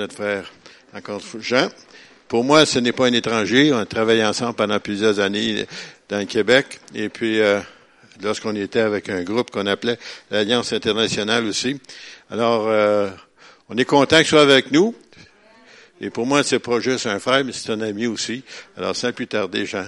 notre 0.00 0.14
frère, 0.14 0.52
encore 0.94 1.20
Jean. 1.40 1.68
Pour 2.28 2.44
moi, 2.44 2.64
ce 2.66 2.78
n'est 2.78 2.92
pas 2.92 3.08
un 3.08 3.12
étranger. 3.12 3.72
On 3.72 3.78
a 3.78 3.84
travaillé 3.84 4.24
ensemble 4.24 4.54
pendant 4.54 4.78
plusieurs 4.78 5.18
années 5.18 5.66
dans 6.08 6.20
le 6.20 6.24
Québec. 6.24 6.78
Et 6.94 7.08
puis, 7.08 7.40
euh, 7.40 7.58
lorsqu'on 8.22 8.54
était 8.54 8.78
avec 8.78 9.08
un 9.08 9.24
groupe 9.24 9.50
qu'on 9.50 9.66
appelait 9.66 9.98
l'Alliance 10.30 10.72
internationale 10.72 11.44
aussi. 11.46 11.80
Alors, 12.30 12.68
euh, 12.68 13.10
on 13.68 13.76
est 13.76 13.84
content 13.84 14.18
qu'il 14.18 14.26
soit 14.26 14.42
avec 14.42 14.70
nous. 14.70 14.94
Et 16.00 16.10
pour 16.10 16.26
moi, 16.26 16.44
c'est 16.44 16.60
pas 16.60 16.78
juste 16.78 17.06
un 17.06 17.18
frère, 17.18 17.44
mais 17.44 17.50
c'est 17.50 17.72
un 17.72 17.80
ami 17.80 18.06
aussi. 18.06 18.44
Alors, 18.76 18.94
sans 18.94 19.12
plus 19.12 19.26
tarder, 19.26 19.66
Jean, 19.66 19.86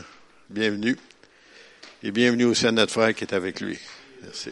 bienvenue. 0.49 0.97
Et 2.03 2.11
bienvenue 2.11 2.47
aussi 2.47 2.67
à 2.67 2.73
notre 2.73 2.93
frère 2.93 3.15
qui 3.15 3.23
est 3.23 3.33
avec 3.33 3.61
lui. 3.61 3.79
Merci. 4.25 4.51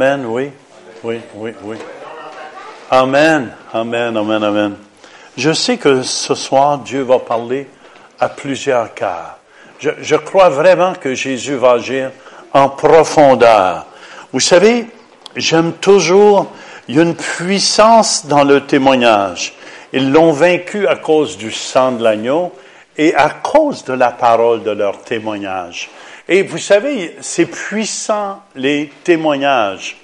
Amen, 0.00 0.26
oui. 0.26 0.52
Oui, 1.02 1.18
oui, 1.34 1.50
oui. 1.64 1.76
Amen, 2.88 3.52
amen, 3.72 4.16
amen, 4.16 4.44
amen. 4.44 4.76
Je 5.36 5.52
sais 5.52 5.76
que 5.76 6.04
ce 6.04 6.36
soir, 6.36 6.78
Dieu 6.78 7.02
va 7.02 7.18
parler 7.18 7.66
à 8.20 8.28
plusieurs 8.28 8.94
cas. 8.94 9.38
Je, 9.80 10.14
crois 10.14 10.50
vraiment 10.50 10.92
que 10.92 11.16
Jésus 11.16 11.56
va 11.56 11.72
agir 11.72 12.12
en 12.54 12.68
profondeur. 12.68 13.86
Vous 14.32 14.38
savez, 14.38 14.86
j'aime 15.34 15.72
toujours, 15.72 16.46
une 16.86 17.16
puissance 17.16 18.24
dans 18.24 18.44
le 18.44 18.66
témoignage. 18.66 19.54
Ils 19.92 20.12
l'ont 20.12 20.30
vaincu 20.30 20.86
à 20.86 20.94
cause 20.94 21.36
du 21.36 21.50
sang 21.50 21.90
de 21.90 22.04
l'agneau 22.04 22.52
et 22.96 23.16
à 23.16 23.30
cause 23.30 23.82
de 23.82 23.94
la 23.94 24.12
parole 24.12 24.62
de 24.62 24.70
leur 24.70 25.02
témoignage. 25.02 25.90
Et 26.28 26.42
vous 26.42 26.58
savez, 26.58 27.16
c'est 27.20 27.46
puissant 27.46 28.42
les 28.54 28.90
témoignages. 29.02 29.96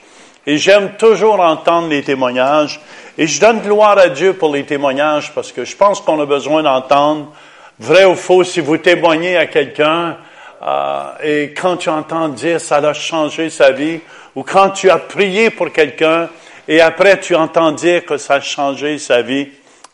Et 0.46 0.56
j'aime 0.56 0.92
toujours 0.96 1.40
entendre 1.40 1.88
les 1.88 2.02
témoignages. 2.02 2.80
Et 3.18 3.26
je 3.26 3.40
donne 3.40 3.60
gloire 3.60 3.98
à 3.98 4.08
Dieu 4.08 4.32
pour 4.32 4.52
les 4.52 4.64
témoignages 4.64 5.32
parce 5.34 5.52
que 5.52 5.64
je 5.64 5.76
pense 5.76 6.00
qu'on 6.00 6.20
a 6.20 6.26
besoin 6.26 6.62
d'entendre, 6.62 7.32
vrai 7.78 8.04
ou 8.04 8.14
faux, 8.14 8.42
si 8.42 8.60
vous 8.60 8.78
témoignez 8.78 9.36
à 9.36 9.46
quelqu'un 9.46 10.16
euh, 10.62 11.02
et 11.22 11.54
quand 11.54 11.76
tu 11.76 11.90
entends 11.90 12.28
dire 12.28 12.60
ça 12.60 12.76
a 12.76 12.92
changé 12.94 13.50
sa 13.50 13.70
vie, 13.70 14.00
ou 14.34 14.42
quand 14.42 14.70
tu 14.70 14.88
as 14.90 14.98
prié 14.98 15.50
pour 15.50 15.70
quelqu'un 15.70 16.28
et 16.66 16.80
après 16.80 17.20
tu 17.20 17.34
entends 17.34 17.72
dire 17.72 18.04
que 18.06 18.16
ça 18.16 18.34
a 18.34 18.40
changé 18.40 18.98
sa 18.98 19.20
vie, 19.20 19.48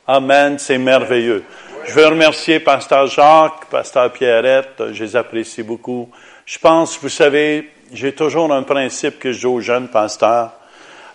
Amen, 0.06 0.58
c'est 0.58 0.78
merveilleux. 0.78 1.44
Je 1.84 1.94
veux 1.94 2.06
remercier 2.06 2.60
Pasteur 2.60 3.06
Jacques, 3.06 3.66
Pasteur 3.70 4.12
Pierrette, 4.12 4.92
je 4.92 5.02
les 5.02 5.16
apprécie 5.16 5.62
beaucoup. 5.62 6.10
Je 6.44 6.58
pense, 6.58 6.98
vous 7.00 7.08
savez, 7.08 7.70
j'ai 7.92 8.14
toujours 8.14 8.52
un 8.52 8.62
principe 8.62 9.18
que 9.18 9.32
je 9.32 9.40
dis 9.40 9.46
aux 9.46 9.60
jeunes 9.60 9.88
pasteurs. 9.88 10.52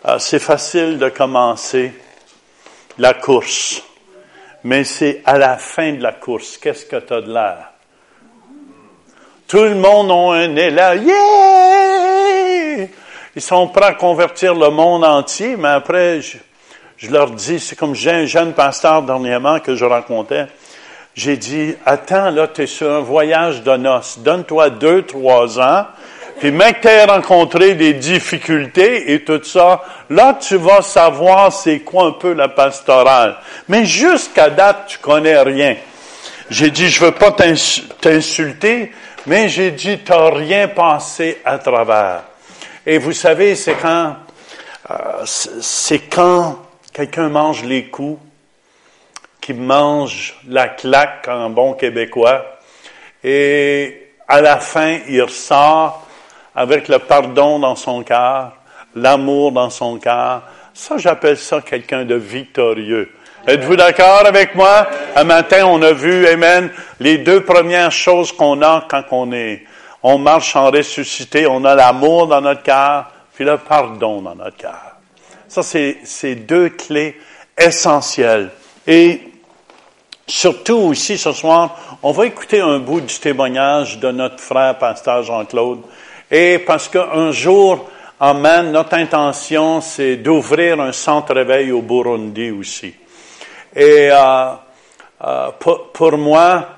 Euh, 0.08 0.20
c'est 0.20 0.40
facile 0.40 0.98
de 0.98 1.10
commencer 1.10 1.94
la 2.98 3.14
course, 3.14 3.84
mais 4.64 4.84
c'est 4.84 5.22
à 5.26 5.38
la 5.38 5.58
fin 5.58 5.94
de 5.94 6.02
la 6.02 6.14
course, 6.14 6.58
qu'est-ce 6.58 6.86
que 6.86 6.98
tu 6.98 7.14
as 7.14 7.22
de 7.22 7.32
l'air? 7.32 7.72
Tout 9.48 9.64
le 9.64 9.76
monde 9.76 10.12
a 10.12 10.38
un 10.42 10.56
élan. 10.56 10.94
Yeah! 10.94 12.88
Ils 13.36 13.42
sont 13.42 13.68
prêts 13.68 13.86
à 13.86 13.94
convertir 13.94 14.56
le 14.56 14.70
monde 14.70 15.04
entier, 15.04 15.56
mais 15.58 15.70
après, 15.70 16.22
je, 16.22 16.38
je 17.06 17.12
leur 17.12 17.30
dis, 17.32 17.60
c'est 17.60 17.76
comme 17.76 17.94
j'ai 17.94 18.12
un 18.12 18.26
jeune 18.26 18.54
pasteur 18.54 19.04
dernièrement 19.04 19.60
que 19.60 19.76
je 19.76 19.86
racontais. 19.86 20.48
J'ai 21.14 21.38
dit, 21.38 21.76
attends, 21.86 22.32
là, 22.32 22.48
tu 22.48 22.64
es 22.64 22.68
sur 22.68 22.92
un 22.92 23.00
voyage 23.00 23.62
de 23.62 23.78
noces. 23.78 24.20
Donne-toi 24.20 24.72
deux, 24.72 25.04
trois 25.04 25.60
ans. 25.60 25.86
Puis, 26.40 26.52
mec, 26.52 26.82
tu 26.82 26.88
as 26.88 27.06
rencontré 27.06 27.76
des 27.76 27.94
difficultés 27.94 29.14
et 29.14 29.24
tout 29.24 29.42
ça, 29.44 29.84
là, 30.10 30.38
tu 30.40 30.58
vas 30.58 30.82
savoir 30.82 31.54
c'est 31.54 31.80
quoi 31.80 32.08
un 32.08 32.12
peu 32.12 32.34
la 32.34 32.50
pastorale. 32.50 33.38
Mais 33.70 33.86
jusqu'à 33.86 34.50
date, 34.50 34.88
tu 34.88 34.98
connais 34.98 35.40
rien. 35.40 35.76
J'ai 36.50 36.72
dit, 36.72 36.90
je 36.90 37.06
veux 37.06 37.12
pas 37.12 37.32
t'insulter, 38.02 38.92
mais 39.28 39.48
j'ai 39.48 39.72
dit, 39.72 40.00
t'as 40.00 40.32
rien 40.32 40.68
passé 40.68 41.40
à 41.46 41.60
travers. 41.60 42.24
Et 42.86 42.98
vous 42.98 43.14
savez, 43.14 43.56
c'est 43.56 43.76
quand, 43.76 44.16
euh, 44.90 44.96
c'est 45.26 46.00
quand 46.00 46.65
quelqu'un 46.96 47.28
mange 47.28 47.66
les 47.66 47.88
coups, 47.88 48.22
qui 49.42 49.54
mange 49.54 50.40
la 50.48 50.70
claque 50.70 51.28
en 51.28 51.50
bon 51.50 51.74
québécois, 51.74 52.58
et 53.22 54.14
à 54.30 54.40
la 54.40 54.58
fin, 54.60 55.00
il 55.10 55.22
ressort 55.22 56.08
avec 56.56 56.88
le 56.88 57.00
pardon 57.00 57.60
dans 57.60 57.76
son 57.76 58.02
cœur, 58.02 58.54
l'amour 58.96 59.52
dans 59.52 59.70
son 59.70 59.98
cœur. 59.98 60.44
Ça, 60.74 60.98
j'appelle 60.98 61.38
ça 61.38 61.60
quelqu'un 61.60 62.06
de 62.06 62.16
victorieux. 62.16 63.12
Êtes-vous 63.46 63.76
d'accord 63.76 64.26
avec 64.26 64.56
moi? 64.56 64.88
Un 65.18 65.26
matin, 65.26 65.66
on 65.66 65.82
a 65.82 65.92
vu, 65.92 66.26
Amen, 66.28 66.72
les 67.02 67.18
deux 67.18 67.44
premières 67.44 67.92
choses 67.92 68.32
qu'on 68.32 68.62
a 68.62 68.86
quand 68.90 69.04
on 69.12 69.34
est, 69.34 69.66
on 70.02 70.18
marche 70.18 70.56
en 70.56 70.72
ressuscité, 70.72 71.46
on 71.46 71.66
a 71.66 71.76
l'amour 71.76 72.28
dans 72.28 72.40
notre 72.40 72.64
cœur, 72.64 73.12
puis 73.34 73.44
le 73.44 73.58
pardon 73.58 74.22
dans 74.22 74.36
notre 74.36 74.56
cœur. 74.56 74.95
Ça, 75.62 75.64
c'est 76.04 76.36
deux 76.36 76.70
clés 76.70 77.18
essentielles. 77.58 78.52
Et 78.86 79.22
Surtout 80.28 80.92
ici 80.92 81.20
ce 81.20 81.32
soir, 81.34 81.78
on 82.02 82.12
va 82.12 82.26
écouter 82.26 82.60
un 82.60 82.80
bout 82.80 83.00
du 83.00 83.20
témoignage 83.20 84.00
de 84.00 84.10
notre 84.10 84.40
frère 84.40 84.76
pasteur 84.80 85.22
Jean-Claude. 85.22 85.82
Et 86.32 86.58
parce 86.58 86.88
qu'un 86.88 87.32
jour, 87.32 87.88
Amen, 88.20 88.72
notre 88.72 88.96
intention, 88.96 89.82
c'est 89.82 90.16
d'ouvrir 90.16 90.80
un 90.80 90.94
centre 90.94 91.36
réveil 91.36 91.72
au 91.72 91.82
Burundi 91.82 92.50
aussi. 92.50 92.96
Et 93.76 94.10
euh, 94.10 94.54
euh, 95.24 95.52
pour, 95.60 95.92
pour, 95.92 96.18
moi, 96.18 96.70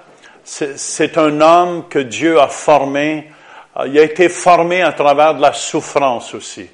c'est 0.43 1.17
un 1.17 1.39
homme 1.39 1.83
que 1.87 1.99
Dieu 1.99 2.39
a 2.41 2.47
formé. 2.47 3.31
Euh, 3.77 3.87
il 3.87 3.99
a 3.99 4.03
été 4.03 4.29
formé 4.29 4.81
à 4.81 4.91
travers 4.93 5.35
de 5.35 5.41
la 5.41 5.53
souffrance 5.53 6.33
aussi. 6.33 6.67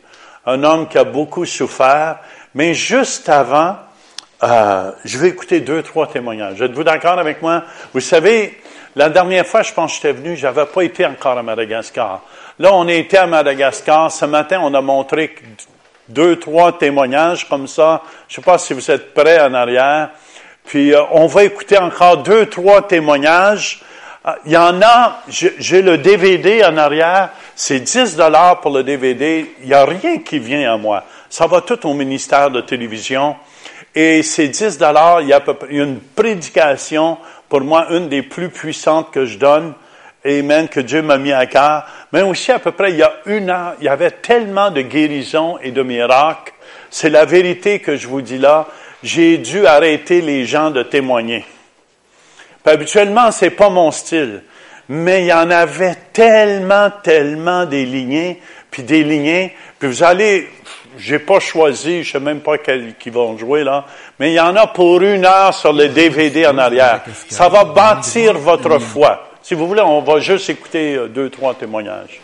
Un 0.45 0.63
homme 0.63 0.87
qui 0.87 0.97
a 0.97 1.03
beaucoup 1.03 1.45
souffert. 1.45 2.17
Mais 2.55 2.73
juste 2.73 3.29
avant, 3.29 3.77
euh, 4.43 4.91
je 5.05 5.17
vais 5.17 5.29
écouter 5.29 5.61
deux, 5.61 5.81
trois 5.83 6.07
témoignages. 6.07 6.61
Êtes-vous 6.61 6.83
d'accord 6.83 7.17
avec 7.17 7.41
moi? 7.41 7.63
Vous 7.93 8.01
savez, 8.01 8.59
la 8.95 9.09
dernière 9.09 9.45
fois, 9.45 9.63
je 9.63 9.73
pense 9.73 9.91
que 9.91 9.95
j'étais 9.95 10.11
venu, 10.11 10.35
j'avais 10.35 10.65
pas 10.65 10.83
été 10.83 11.05
encore 11.05 11.37
à 11.37 11.43
Madagascar. 11.43 12.21
Là, 12.59 12.73
on 12.73 12.87
été 12.87 13.17
à 13.17 13.25
Madagascar. 13.25 14.11
Ce 14.11 14.25
matin, 14.25 14.59
on 14.61 14.73
a 14.73 14.81
montré 14.81 15.33
deux, 16.09 16.37
trois 16.37 16.77
témoignages 16.77 17.47
comme 17.47 17.67
ça. 17.67 18.03
Je 18.27 18.35
sais 18.35 18.41
pas 18.41 18.57
si 18.57 18.73
vous 18.73 18.91
êtes 18.91 19.13
prêts 19.13 19.41
en 19.41 19.53
arrière. 19.53 20.09
Puis, 20.65 20.93
euh, 20.93 21.01
on 21.11 21.25
va 21.25 21.45
écouter 21.45 21.77
encore 21.77 22.17
deux, 22.17 22.45
trois 22.45 22.87
témoignages. 22.87 23.81
Euh, 24.25 24.31
il 24.45 24.51
y 24.51 24.57
en 24.57 24.81
a, 24.81 25.21
j'ai 25.27 25.81
le 25.81 25.97
DVD 25.97 26.63
en 26.63 26.77
arrière, 26.77 27.29
c'est 27.55 27.79
10 27.79 28.15
dollars 28.15 28.61
pour 28.61 28.71
le 28.71 28.83
DVD. 28.83 29.53
Il 29.61 29.67
n'y 29.67 29.73
a 29.73 29.85
rien 29.85 30.19
qui 30.19 30.39
vient 30.39 30.73
à 30.73 30.77
moi. 30.77 31.03
Ça 31.29 31.47
va 31.47 31.61
tout 31.61 31.87
au 31.87 31.93
ministère 31.93 32.49
de 32.49 32.61
télévision. 32.61 33.35
Et 33.95 34.23
ces 34.23 34.47
10 34.47 34.77
dollars, 34.77 35.21
il 35.21 35.27
y 35.29 35.33
a 35.33 35.43
une 35.69 35.99
prédication, 35.99 37.17
pour 37.47 37.61
moi, 37.61 37.87
une 37.91 38.09
des 38.09 38.23
plus 38.23 38.49
puissantes 38.49 39.11
que 39.11 39.25
je 39.25 39.37
donne. 39.37 39.73
Amen, 40.25 40.69
que 40.69 40.79
Dieu 40.79 41.01
m'a 41.01 41.17
mis 41.17 41.33
à 41.33 41.45
cœur. 41.45 41.85
Mais 42.11 42.21
aussi, 42.21 42.51
à 42.51 42.59
peu 42.59 42.71
près, 42.71 42.91
il 42.91 42.97
y 42.97 43.03
a 43.03 43.13
une 43.25 43.49
heure, 43.49 43.75
il 43.79 43.85
y 43.85 43.89
avait 43.89 44.11
tellement 44.11 44.71
de 44.71 44.81
guérisons 44.81 45.57
et 45.61 45.71
de 45.71 45.83
miracles. 45.83 46.53
C'est 46.89 47.09
la 47.09 47.25
vérité 47.25 47.79
que 47.79 47.97
je 47.97 48.07
vous 48.07 48.21
dis 48.21 48.37
là. 48.37 48.67
J'ai 49.03 49.37
dû 49.37 49.67
arrêter 49.67 50.21
les 50.21 50.45
gens 50.45 50.71
de 50.71 50.81
témoigner. 50.81 51.45
Puis, 52.63 52.73
habituellement, 52.73 53.31
c'est 53.31 53.49
pas 53.49 53.69
mon 53.69 53.91
style. 53.91 54.43
Mais 54.89 55.23
il 55.23 55.27
y 55.27 55.33
en 55.33 55.49
avait 55.49 55.95
tellement, 56.11 56.89
tellement 57.03 57.65
des 57.65 57.85
lignées, 57.85 58.41
puis 58.69 58.83
des 58.83 59.03
lignées. 59.03 59.55
Puis 59.79 59.87
vous 59.87 60.03
allez, 60.03 60.49
j'ai 60.97 61.19
pas 61.19 61.39
choisi, 61.39 62.03
je 62.03 62.13
sais 62.13 62.19
même 62.19 62.41
pas 62.41 62.57
quels 62.57 62.95
qui 62.95 63.09
vont 63.09 63.37
jouer 63.37 63.63
là, 63.63 63.85
mais 64.19 64.31
il 64.31 64.35
y 64.35 64.39
en 64.39 64.55
a 64.55 64.67
pour 64.67 65.01
une 65.01 65.25
heure 65.25 65.53
sur 65.53 65.73
le 65.73 65.89
DVD 65.89 66.47
en 66.47 66.57
arrière. 66.57 67.01
Ça 67.29 67.49
va 67.49 67.63
bâtir 67.63 68.37
votre 68.37 68.79
foi. 68.79 69.29
Si 69.41 69.55
vous 69.55 69.67
voulez, 69.67 69.81
on 69.81 70.01
va 70.01 70.19
juste 70.19 70.49
écouter 70.49 70.95
euh, 70.95 71.07
deux, 71.09 71.29
trois 71.29 71.53
témoignages. 71.53 72.21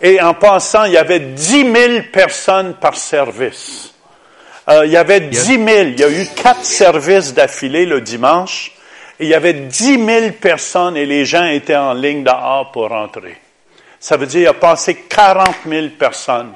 Et 0.00 0.20
en 0.20 0.34
passant, 0.34 0.84
il 0.84 0.92
y 0.92 0.96
avait 0.96 1.18
dix 1.18 1.64
mille 1.64 2.10
personnes 2.12 2.74
par 2.74 2.96
service. 2.96 3.92
Euh, 4.68 4.86
il 4.86 4.92
y 4.92 4.96
avait 4.96 5.20
dix 5.20 5.58
mille. 5.58 5.94
Il 5.94 6.00
y 6.00 6.04
a 6.04 6.10
eu 6.10 6.26
quatre 6.36 6.64
services 6.64 7.34
d'affilée 7.34 7.86
le 7.86 8.00
dimanche. 8.00 8.75
Et 9.18 9.24
il 9.24 9.30
y 9.30 9.34
avait 9.34 9.54
dix 9.54 9.96
mille 9.96 10.34
personnes 10.34 10.96
et 10.96 11.06
les 11.06 11.24
gens 11.24 11.46
étaient 11.46 11.76
en 11.76 11.94
ligne 11.94 12.22
dehors 12.22 12.70
pour 12.72 12.88
rentrer. 12.88 13.36
Ça 13.98 14.16
veut 14.16 14.26
dire 14.26 14.40
qu'il 14.40 14.48
a 14.48 14.54
passé 14.54 14.94
40 15.08 15.48
000 15.66 15.88
personnes. 15.98 16.52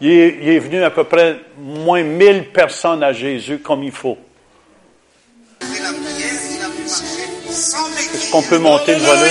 Il 0.00 0.10
est, 0.10 0.58
venu 0.58 0.82
à 0.82 0.90
peu 0.90 1.04
près 1.04 1.36
moins 1.58 2.02
1000 2.02 2.48
personnes 2.52 3.02
à 3.02 3.12
Jésus 3.12 3.58
comme 3.58 3.82
il 3.82 3.92
faut. 3.92 4.16
Est-ce 7.42 8.32
qu'on 8.32 8.42
peut 8.42 8.58
monter 8.58 8.94
le 8.94 9.00
volume? 9.00 9.28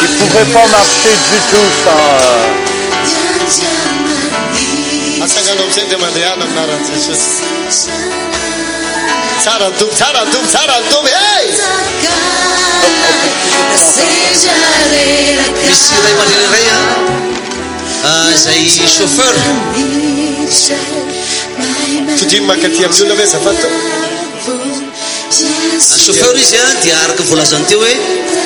Il 0.00 0.10
ne 0.10 0.16
pouvait 0.18 0.52
pas 0.52 0.66
marcher 0.68 1.10
du 1.10 1.38
tout 1.50 1.70
sans... 1.84 3.83
atsangana 5.24 5.62
am'izay 5.64 5.86
de 5.90 5.96
mandehana 5.96 6.44
aminaran' 6.44 6.84
jesosy 6.88 7.90
tsara 9.42 9.68
dobo 9.78 9.92
tsara 9.98 10.22
dobo 10.32 10.46
tsara 10.52 10.76
dobo 10.90 11.08
e 11.08 11.34
misy 15.66 15.94
ray 16.04 16.12
aman-dreny 16.12 16.48
ray 16.54 16.66
a 18.04 18.36
zay 18.36 18.68
chauffeur. 18.68 19.34
Todimy 22.18 22.46
makaty 22.46 22.84
amin'olona 22.84 23.14
ve 23.18 23.26
zafato 23.26 23.68
Chauffeur 26.04 26.36
izy 26.38 26.56
a 26.56 26.74
dia 26.82 26.94
araka 27.04 27.22
voalazany 27.28 27.64
teo 27.66 27.80
hoe 27.80 27.94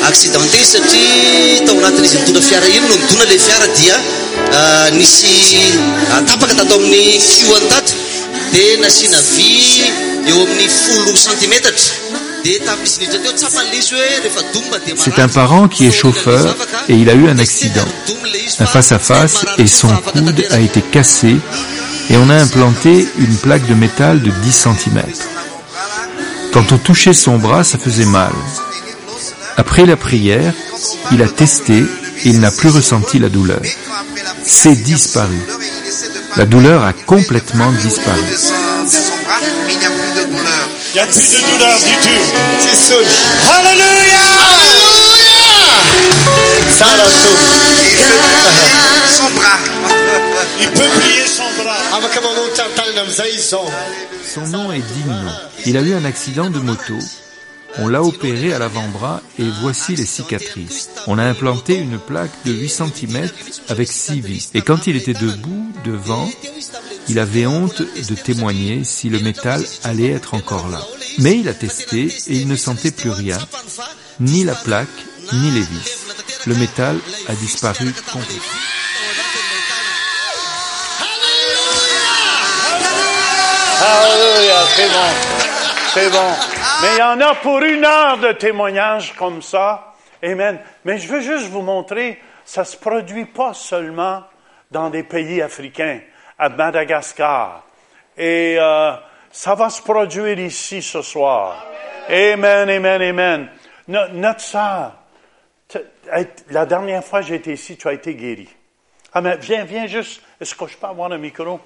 accidenté 0.08 0.60
satria 0.64 1.66
tao 1.66 1.76
anatin'izy 1.78 2.16
mitondra 2.18 2.42
fiara 2.42 2.68
ino 2.68 2.88
no 2.88 2.96
midona 2.96 3.24
le 3.30 3.38
fiara 3.38 3.68
dia 3.76 3.96
nisy 4.98 5.32
amin'ny 6.16 6.54
tato 6.56 6.78
nasiana 8.82 9.20
vy 9.34 9.50
eo 10.28 10.40
amin'ny 10.42 10.68
folo 10.68 11.16
centimetatra 11.16 11.94
C'est 14.94 15.18
un 15.18 15.28
parent 15.28 15.68
qui 15.68 15.86
est 15.86 15.90
chauffeur 15.90 16.56
et 16.88 16.94
il 16.94 17.10
a 17.10 17.14
eu 17.14 17.28
un 17.28 17.38
accident. 17.38 17.84
Un 18.60 18.66
face-à-face 18.66 19.44
et 19.58 19.66
son 19.66 19.88
coude 19.88 20.46
a 20.50 20.60
été 20.60 20.80
cassé 20.80 21.36
et 22.10 22.16
on 22.16 22.30
a 22.30 22.36
implanté 22.36 23.06
une 23.18 23.36
plaque 23.36 23.66
de 23.66 23.74
métal 23.74 24.22
de 24.22 24.30
10 24.30 24.52
cm. 24.52 25.02
Quand 26.52 26.72
on 26.72 26.78
touchait 26.78 27.12
son 27.12 27.38
bras, 27.38 27.64
ça 27.64 27.78
faisait 27.78 28.04
mal. 28.04 28.32
Après 29.56 29.86
la 29.86 29.96
prière, 29.96 30.52
il 31.12 31.22
a 31.22 31.28
testé 31.28 31.78
et 31.78 32.28
il 32.28 32.40
n'a 32.40 32.50
plus 32.50 32.70
ressenti 32.70 33.18
la 33.18 33.28
douleur. 33.28 33.60
C'est 34.44 34.76
disparu. 34.82 35.38
La 36.36 36.46
douleur 36.46 36.84
a 36.84 36.92
complètement 36.92 37.72
disparu. 37.72 38.20
Il 40.90 40.94
n'y 40.94 41.00
a 41.00 41.06
plus 41.06 41.30
de 41.32 41.40
douleur 41.50 41.78
du 41.78 41.94
tout. 42.02 42.22
Jesus. 42.62 43.08
Alléluia! 43.56 44.24
Alléluia. 44.52 45.38
Tsaratum. 46.74 47.36
Il 50.60 50.70
peut 50.70 50.90
plier 51.00 51.26
son 51.26 51.62
bras. 51.62 51.78
Mamontsy 52.20 52.60
amin'ny 52.60 52.74
tanana 52.74 53.00
amin'izay 53.02 53.30
izy 53.30 53.48
zao. 53.48 53.70
Son 54.28 54.46
nom 54.48 54.70
est 54.72 54.82
Digno. 54.82 55.30
Il 55.64 55.78
a 55.78 55.80
eu 55.80 55.94
un 55.94 56.04
accident 56.04 56.50
de 56.50 56.58
moto. 56.58 56.98
On 57.78 57.88
l'a 57.88 58.02
opéré 58.02 58.52
à 58.52 58.58
l'avant-bras 58.58 59.22
et 59.38 59.46
voici 59.62 59.96
les 59.96 60.04
cicatrices. 60.04 60.90
On 61.06 61.18
a 61.18 61.24
implanté 61.24 61.76
une 61.76 61.98
plaque 61.98 62.32
de 62.44 62.52
8 62.52 62.68
cm 62.68 63.28
avec 63.68 63.88
6 63.90 64.20
vis. 64.20 64.50
Et 64.52 64.60
quand 64.60 64.86
il 64.86 64.96
était 64.96 65.14
debout, 65.14 65.72
devant, 65.84 66.28
il 67.08 67.18
avait 67.18 67.46
honte 67.46 67.80
de 67.80 68.14
témoigner 68.14 68.84
si 68.84 69.08
le 69.08 69.20
métal 69.20 69.64
allait 69.84 70.10
être 70.10 70.34
encore 70.34 70.68
là. 70.68 70.84
Mais 71.20 71.38
il 71.38 71.48
a 71.48 71.54
testé 71.54 72.08
et 72.26 72.36
il 72.36 72.48
ne 72.48 72.56
sentait 72.56 72.90
plus 72.90 73.10
rien, 73.10 73.38
ni 74.20 74.44
la 74.44 74.54
plaque, 74.54 74.88
ni 75.32 75.50
les 75.52 75.62
vis. 75.62 75.98
Le 76.46 76.54
métal 76.54 76.98
a 77.28 77.34
disparu 77.34 77.94
complètement. 78.12 78.58
Alléluia, 83.90 84.60
c'est 84.76 84.88
bon. 84.88 85.08
C'est 85.94 86.10
bon. 86.10 86.30
Mais 86.82 86.88
il 86.94 86.98
y 86.98 87.02
en 87.02 87.20
a 87.20 87.34
pour 87.36 87.58
une 87.60 87.84
heure 87.84 88.18
de 88.18 88.32
témoignages 88.32 89.14
comme 89.14 89.40
ça. 89.40 89.94
Amen. 90.22 90.60
Mais 90.84 90.98
je 90.98 91.08
veux 91.08 91.20
juste 91.22 91.46
vous 91.48 91.62
montrer, 91.62 92.20
ça 92.44 92.64
se 92.64 92.76
produit 92.76 93.24
pas 93.24 93.54
seulement 93.54 94.24
dans 94.70 94.90
des 94.90 95.02
pays 95.04 95.40
africains, 95.40 96.00
à 96.38 96.50
Madagascar. 96.50 97.64
Et 98.16 98.56
euh, 98.58 98.92
ça 99.30 99.54
va 99.54 99.70
se 99.70 99.80
produire 99.80 100.38
ici 100.38 100.82
ce 100.82 101.00
soir. 101.00 101.64
Amen, 102.10 102.68
amen, 102.68 103.00
amen. 103.02 103.48
No- 103.86 104.08
notre 104.12 104.40
sœur, 104.40 104.92
la 106.50 106.66
dernière 106.66 107.04
fois 107.04 107.20
que 107.20 107.26
j'ai 107.28 107.36
été 107.36 107.52
ici, 107.52 107.76
tu 107.78 107.88
as 107.88 107.94
été 107.94 108.14
guéri. 108.14 108.48
Amen. 109.14 109.38
Viens, 109.40 109.64
viens 109.64 109.86
juste. 109.86 110.20
Est-ce 110.40 110.54
que 110.54 110.66
je 110.66 110.76
peux 110.76 110.86
avoir 110.86 111.10
un 111.10 111.18
micro? 111.18 111.58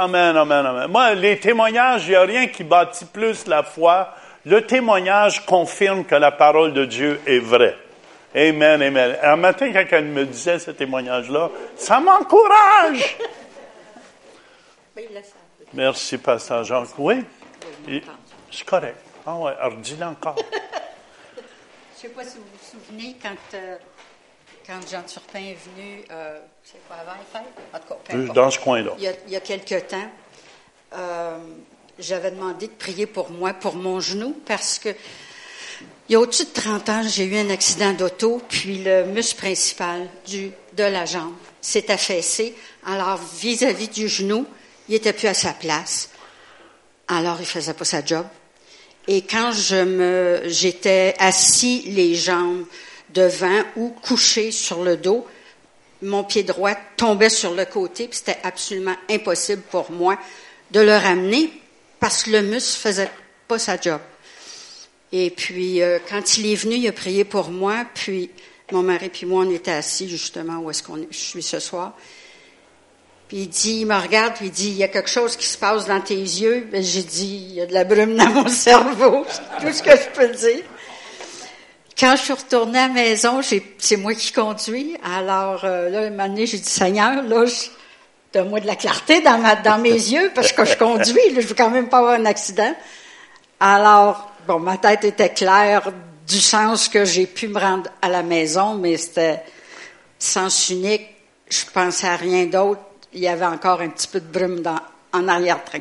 Amen, 0.00 0.36
amen, 0.36 0.64
amen. 0.64 0.86
Moi, 0.88 1.14
les 1.14 1.40
témoignages, 1.40 2.06
il 2.06 2.10
n'y 2.10 2.14
a 2.14 2.22
rien 2.22 2.46
qui 2.46 2.62
bâtit 2.62 3.04
plus 3.04 3.48
la 3.48 3.64
foi. 3.64 4.14
Le 4.46 4.64
témoignage 4.64 5.44
confirme 5.44 6.04
que 6.04 6.14
la 6.14 6.30
parole 6.30 6.72
de 6.72 6.84
Dieu 6.84 7.20
est 7.26 7.40
vraie. 7.40 7.76
Amen, 8.32 8.80
amen. 8.80 9.16
Un 9.20 9.34
matin, 9.34 9.72
quand 9.72 9.84
elle 9.90 10.04
me 10.04 10.24
disait 10.24 10.60
ce 10.60 10.70
témoignage-là, 10.70 11.50
ça 11.76 11.98
m'encourage. 11.98 13.16
Merci, 15.74 16.18
Pasteur 16.18 16.62
Jacques. 16.62 16.96
Oui? 16.96 17.24
C'est 18.52 18.64
correct. 18.64 18.98
Ah 19.26 19.34
ouais, 19.34 19.52
alors 19.60 19.78
dis-le 19.78 20.06
encore. 20.06 20.36
Je 22.00 22.06
ne 22.06 22.08
sais 22.08 22.08
pas 22.10 22.22
si 22.22 22.38
vous 22.38 22.44
vous 22.44 22.78
souvenez 22.86 23.16
quand, 23.20 23.56
euh, 23.56 23.76
quand 24.68 24.80
Jean 24.90 25.02
Turpin 25.02 25.38
est 25.38 25.56
venu, 25.64 26.04
euh, 26.10 26.38
c'est 26.62 26.86
quoi, 26.86 26.96
avant 26.96 27.12
les 27.18 27.24
fêtes? 27.32 27.52
En 27.72 27.78
tout 27.78 28.26
cas. 28.28 28.34
Dans 28.34 28.50
ce 28.50 28.58
coin-là. 28.58 28.92
Il 28.98 29.04
y 29.04 29.08
a, 29.08 29.12
il 29.26 29.32
y 29.32 29.36
a 29.36 29.40
quelque 29.40 29.80
temps, 29.80 30.10
euh, 30.92 31.38
j'avais 31.98 32.30
demandé 32.30 32.66
de 32.66 32.72
prier 32.72 33.06
pour 33.06 33.30
moi, 33.30 33.54
pour 33.54 33.76
mon 33.76 33.98
genou, 33.98 34.36
parce 34.44 34.78
que 34.78 34.90
il 36.08 36.12
y 36.12 36.16
a 36.16 36.20
au-dessus 36.20 36.44
de 36.44 36.52
30 36.52 36.88
ans, 36.88 37.02
j'ai 37.06 37.24
eu 37.24 37.36
un 37.38 37.50
accident 37.50 37.92
d'auto, 37.92 38.42
puis 38.48 38.82
le 38.82 39.04
muscle 39.04 39.36
principal 39.36 40.06
du, 40.26 40.50
de 40.74 40.82
la 40.82 41.06
jambe 41.06 41.34
s'est 41.60 41.90
affaissé. 41.90 42.54
Alors, 42.84 43.20
vis-à-vis 43.40 43.88
du 43.88 44.08
genou, 44.08 44.46
il 44.88 44.94
était 44.94 45.12
plus 45.12 45.28
à 45.28 45.34
sa 45.34 45.52
place. 45.52 46.10
Alors, 47.08 47.36
il 47.40 47.46
faisait 47.46 47.74
pas 47.74 47.84
sa 47.84 48.04
job. 48.04 48.26
Et 49.06 49.22
quand 49.22 49.52
je 49.52 49.76
me, 49.76 50.42
j'étais 50.46 51.14
assis 51.18 51.82
les 51.86 52.14
jambes 52.14 52.64
devant 53.14 53.62
ou 53.76 53.90
couché 53.90 54.50
sur 54.50 54.82
le 54.82 54.96
dos, 54.96 55.26
mon 56.02 56.24
pied 56.24 56.42
droit 56.42 56.74
tombait 56.96 57.30
sur 57.30 57.54
le 57.54 57.64
côté, 57.64 58.08
puis 58.08 58.18
c'était 58.18 58.38
absolument 58.42 58.96
impossible 59.10 59.62
pour 59.70 59.90
moi 59.90 60.18
de 60.70 60.80
le 60.80 60.96
ramener 60.96 61.50
parce 61.98 62.22
que 62.22 62.30
le 62.30 62.42
muscle 62.42 62.80
faisait 62.80 63.10
pas 63.48 63.58
sa 63.58 63.80
job. 63.80 64.00
Et 65.10 65.30
puis, 65.30 65.82
euh, 65.82 65.98
quand 66.08 66.36
il 66.36 66.52
est 66.52 66.54
venu, 66.54 66.76
il 66.76 66.88
a 66.88 66.92
prié 66.92 67.24
pour 67.24 67.50
moi, 67.50 67.86
puis 67.94 68.30
mon 68.70 68.82
mari 68.82 69.08
puis 69.08 69.24
moi, 69.26 69.44
on 69.46 69.50
était 69.50 69.70
assis 69.70 70.08
justement 70.08 70.58
où 70.58 70.70
est-ce 70.70 70.82
qu'on 70.82 70.98
est, 70.98 71.12
ce 71.12 71.58
soir. 71.58 71.96
Puis 73.26 73.38
il 73.38 73.48
dit, 73.48 73.80
il 73.80 73.86
me 73.86 73.96
regarde, 73.96 74.34
puis 74.34 74.46
il 74.46 74.52
dit, 74.52 74.68
il 74.68 74.76
y 74.76 74.82
a 74.82 74.88
quelque 74.88 75.10
chose 75.10 75.36
qui 75.36 75.46
se 75.46 75.56
passe 75.58 75.86
dans 75.86 76.00
tes 76.00 76.14
yeux. 76.14 76.66
Ben, 76.70 76.82
j'ai 76.82 77.02
dit, 77.02 77.46
il 77.48 77.54
y 77.54 77.60
a 77.60 77.66
de 77.66 77.74
la 77.74 77.84
brume 77.84 78.16
dans 78.16 78.28
mon 78.28 78.48
cerveau, 78.48 79.24
tout 79.60 79.72
ce 79.72 79.82
que 79.82 79.90
je 79.90 80.08
peux 80.14 80.28
dire. 80.28 80.64
Quand 81.98 82.14
je 82.16 82.22
suis 82.22 82.32
retournée 82.32 82.78
à 82.78 82.88
la 82.88 82.94
maison, 82.94 83.40
c'est 83.78 83.96
moi 83.96 84.14
qui 84.14 84.32
conduis. 84.32 84.96
Alors 85.04 85.64
euh, 85.64 85.88
là, 85.90 86.00
un 86.06 86.10
moment 86.10 86.28
donné, 86.28 86.46
j'ai 86.46 86.58
dit, 86.58 86.68
Seigneur, 86.70 87.22
là, 87.24 87.44
je- 87.46 87.70
donne-moi 88.32 88.60
de 88.60 88.66
la 88.66 88.76
clarté 88.76 89.20
dans, 89.20 89.38
ma, 89.38 89.56
dans 89.56 89.78
mes 89.78 89.90
yeux, 90.12 90.30
parce 90.34 90.52
que 90.52 90.64
je 90.64 90.76
conduis, 90.76 91.30
là, 91.34 91.40
je 91.40 91.46
veux 91.48 91.54
quand 91.54 91.70
même 91.70 91.88
pas 91.88 91.98
avoir 91.98 92.14
un 92.14 92.24
accident. 92.26 92.72
Alors, 93.58 94.30
bon, 94.46 94.60
ma 94.60 94.76
tête 94.76 95.04
était 95.04 95.30
claire 95.32 95.90
du 96.26 96.40
sens 96.40 96.88
que 96.88 97.04
j'ai 97.04 97.26
pu 97.26 97.48
me 97.48 97.58
rendre 97.58 97.90
à 98.02 98.08
la 98.08 98.22
maison, 98.22 98.74
mais 98.74 98.96
c'était 98.96 99.42
sens 100.18 100.68
unique. 100.70 101.06
Je 101.50 101.64
pensais 101.72 102.06
à 102.06 102.16
rien 102.16 102.44
d'autre. 102.46 102.80
Il 103.14 103.20
y 103.20 103.28
avait 103.28 103.46
encore 103.46 103.80
un 103.80 103.88
petit 103.88 104.06
peu 104.06 104.20
de 104.20 104.26
brume 104.30 104.60
dans, 104.60 104.78
en 105.12 105.26
arrière-train. 105.26 105.80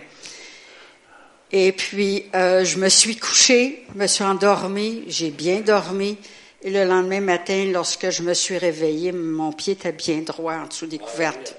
Et 1.52 1.72
puis, 1.72 2.26
euh, 2.36 2.66
je 2.66 2.78
me 2.78 2.90
suis 2.90 3.16
couchée, 3.16 3.86
me 3.96 4.08
suis 4.08 4.24
endormie, 4.24 5.04
j'ai 5.08 5.30
bien 5.30 5.62
dormi. 5.62 6.18
Et 6.64 6.72
le 6.72 6.84
lendemain 6.84 7.22
matin, 7.22 7.70
lorsque 7.72 8.10
je 8.10 8.22
me 8.24 8.34
suis 8.34 8.58
réveillée, 8.58 9.12
mon 9.12 9.54
pied 9.54 9.74
était 9.74 9.92
bien 9.92 10.18
droit 10.26 10.56
en 10.56 10.68
dessous 10.68 10.88
des 10.88 10.98
couvertes. 10.98 11.56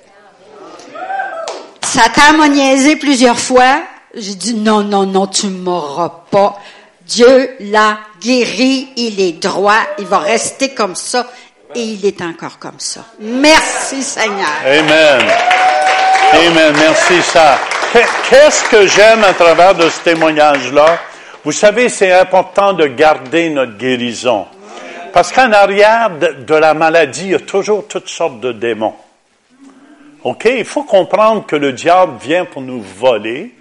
Satan 1.82 2.36
m'a 2.36 2.48
niaisé 2.48 2.96
plusieurs 2.96 3.38
fois? 3.38 3.82
J'ai 4.14 4.34
dit 4.34 4.54
non, 4.54 4.82
non, 4.82 5.06
non, 5.06 5.26
tu 5.26 5.46
m'auras 5.46 6.24
pas. 6.30 6.60
Dieu 7.06 7.56
l'a 7.60 8.00
guéri, 8.20 8.88
il 8.96 9.20
est 9.20 9.40
droit, 9.40 9.80
il 9.98 10.04
va 10.04 10.18
rester 10.18 10.74
comme 10.74 10.94
ça 10.94 11.26
et 11.74 11.80
il 11.80 12.04
est 12.04 12.20
encore 12.20 12.58
comme 12.58 12.78
ça. 12.78 13.06
Merci 13.18 14.02
Seigneur. 14.02 14.48
Amen. 14.66 15.26
Amen. 16.32 16.74
Merci, 16.76 17.22
ça. 17.22 17.58
Qu'est-ce 17.92 18.68
que 18.68 18.86
j'aime 18.86 19.24
à 19.24 19.32
travers 19.32 19.74
de 19.74 19.88
ce 19.88 20.00
témoignage-là? 20.00 20.98
Vous 21.44 21.52
savez, 21.52 21.88
c'est 21.88 22.12
important 22.12 22.72
de 22.72 22.86
garder 22.86 23.48
notre 23.48 23.76
guérison. 23.76 24.46
Parce 25.12 25.32
qu'en 25.32 25.50
arrière 25.52 26.10
de, 26.10 26.54
la 26.54 26.74
maladie, 26.74 27.24
il 27.24 27.30
y 27.30 27.34
a 27.34 27.40
toujours 27.40 27.86
toutes 27.88 28.08
sortes 28.08 28.40
de 28.40 28.52
démons. 28.52 28.94
OK? 30.22 30.44
Il 30.44 30.64
faut 30.64 30.82
comprendre 30.82 31.46
que 31.46 31.56
le 31.56 31.72
diable 31.72 32.18
vient 32.20 32.44
pour 32.44 32.60
nous 32.62 32.82
voler, 32.82 33.54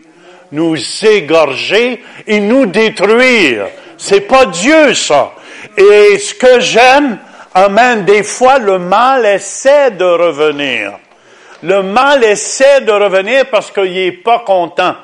nous 0.51 0.75
égorger 1.05 2.03
et 2.27 2.39
nous 2.39 2.65
détruire. 2.65 3.67
C'est 3.97 4.21
pas 4.21 4.45
Dieu, 4.45 4.93
ça. 4.93 5.33
Et 5.77 6.17
ce 6.19 6.33
que 6.33 6.59
j'aime, 6.59 7.17
Amen, 7.53 8.05
des 8.05 8.21
fois, 8.21 8.59
le 8.59 8.77
mal 8.77 9.25
essaie 9.25 9.89
de 9.89 10.05
revenir. 10.05 10.99
Le 11.63 11.81
mal 11.81 12.23
essaie 12.23 12.81
de 12.81 12.91
revenir 12.91 13.49
parce 13.49 13.71
qu'il 13.71 13.93
n'est 13.93 14.11
pas 14.11 14.39
content. 14.39 14.95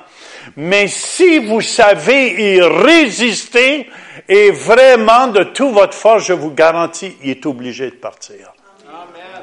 Mais 0.56 0.88
si 0.88 1.40
vous 1.40 1.62
savez 1.62 2.56
y 2.56 2.62
résister, 2.62 3.88
et 4.28 4.52
vraiment 4.52 5.28
de 5.28 5.44
toute 5.44 5.74
votre 5.74 5.94
force, 5.94 6.28
je 6.28 6.34
vous 6.34 6.52
garantis, 6.52 7.18
il 7.24 7.32
est 7.32 7.46
obligé 7.46 7.86
de 7.86 7.96
partir. 7.96 8.54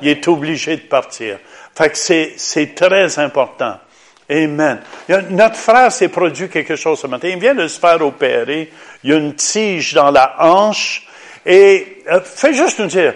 Il 0.03 0.09
est 0.09 0.29
obligé 0.29 0.77
de 0.77 0.83
partir. 0.83 1.39
Fait 1.75 1.91
que 1.91 1.97
c'est, 1.97 2.75
très 2.75 3.19
important. 3.19 3.79
Amen. 4.29 4.81
Notre 5.31 5.57
frère 5.57 5.91
s'est 5.91 6.09
produit 6.09 6.49
quelque 6.49 6.77
chose 6.77 7.01
ce 7.01 7.07
matin. 7.07 7.29
Il 7.29 7.39
vient 7.39 7.55
de 7.55 7.67
se 7.67 7.81
faire 7.81 8.01
opérer. 8.05 8.71
Il 9.03 9.11
y 9.11 9.13
a 9.13 9.17
une 9.17 9.35
tige 9.35 9.95
dans 9.95 10.11
la 10.11 10.37
hanche. 10.39 11.07
Et 11.45 12.03
euh, 12.11 12.21
fais 12.23 12.55
juste 12.55 12.79
nous 12.79 12.87
dire, 12.87 13.15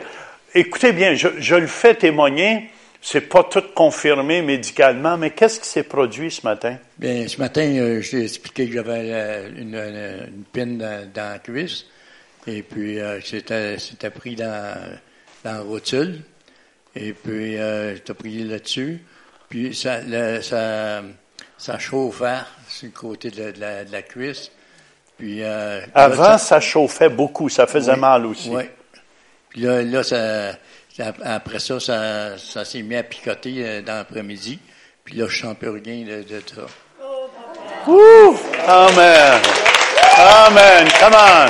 écoutez 0.55 0.93
bien, 0.93 1.15
je, 1.15 1.29
je 1.39 1.55
le 1.55 1.67
fais 1.67 1.95
témoigner. 1.95 2.71
C'est 3.07 3.21
pas 3.21 3.45
tout 3.45 3.63
confirmé 3.75 4.41
médicalement, 4.41 5.19
mais 5.19 5.31
qu'est-ce 5.33 5.61
qui 5.61 5.69
s'est 5.69 5.83
produit 5.83 6.31
ce 6.31 6.41
matin? 6.43 6.79
Bien, 6.97 7.29
ce 7.29 7.37
matin, 7.39 7.61
euh, 7.61 8.01
je 8.01 8.13
t'ai 8.13 8.23
expliqué 8.23 8.67
que 8.67 8.73
j'avais 8.73 9.11
euh, 9.13 9.49
une, 9.59 9.75
une, 9.75 10.35
une 10.37 10.45
pine 10.51 10.79
dans, 10.79 11.07
dans 11.13 11.33
la 11.33 11.39
cuisse. 11.39 11.85
Et 12.47 12.63
puis, 12.63 12.99
euh, 13.01 13.21
c'était, 13.21 13.79
c'était 13.79 14.09
pris 14.09 14.37
dans, 14.37 14.75
dans 15.45 15.53
la 15.53 15.61
rotule. 15.61 16.21
Et 16.97 17.13
puis, 17.13 17.59
euh, 17.59 17.95
j'étais 17.95 18.15
pris 18.15 18.43
là-dessus. 18.43 19.03
Puis, 19.51 19.75
ça, 19.75 20.01
le- 20.01 20.41
ça, 20.41 21.03
ça 21.59 21.79
chauffait 21.79 22.41
sur 22.69 22.87
le 22.87 22.93
côté 22.93 23.31
de, 23.31 23.43
la- 23.43 23.53
de 23.53 23.61
la, 23.61 23.85
de 23.85 23.93
la 23.93 24.01
cuisse. 24.03 24.51
Puis, 25.19 25.43
euh, 25.43 25.83
Avant, 25.95 26.23
là, 26.23 26.39
ça 26.39 26.59
chauffait 26.59 27.11
beaucoup, 27.11 27.51
ça 27.51 27.67
faisait 27.67 27.93
Oui, 27.93 28.01
mal 28.01 28.25
aussi. 28.25 28.49
Oui. 28.49 28.63
Puis 29.51 29.61
là, 29.61 29.83
là 29.83 30.03
ça- 30.03 30.57
après 30.99 31.59
ça, 31.59 31.81
ça, 31.81 32.39
ça 32.39 32.65
s'est 32.65 32.83
mis 32.83 32.97
à 32.97 33.03
picoter 33.03 33.55
euh, 33.59 33.83
dans 33.83 33.95
l'après-midi. 33.95 34.59
Puis 35.05 35.17
là, 35.17 35.27
je 35.29 35.41
sens 35.41 35.57
plus 35.59 35.69
rien 35.69 36.05
de, 36.05 36.23
de 36.23 36.41
ça. 36.47 36.63
Amen. 38.67 39.41
Amen. 40.17 40.89
Come 41.01 41.15
on. 41.15 41.47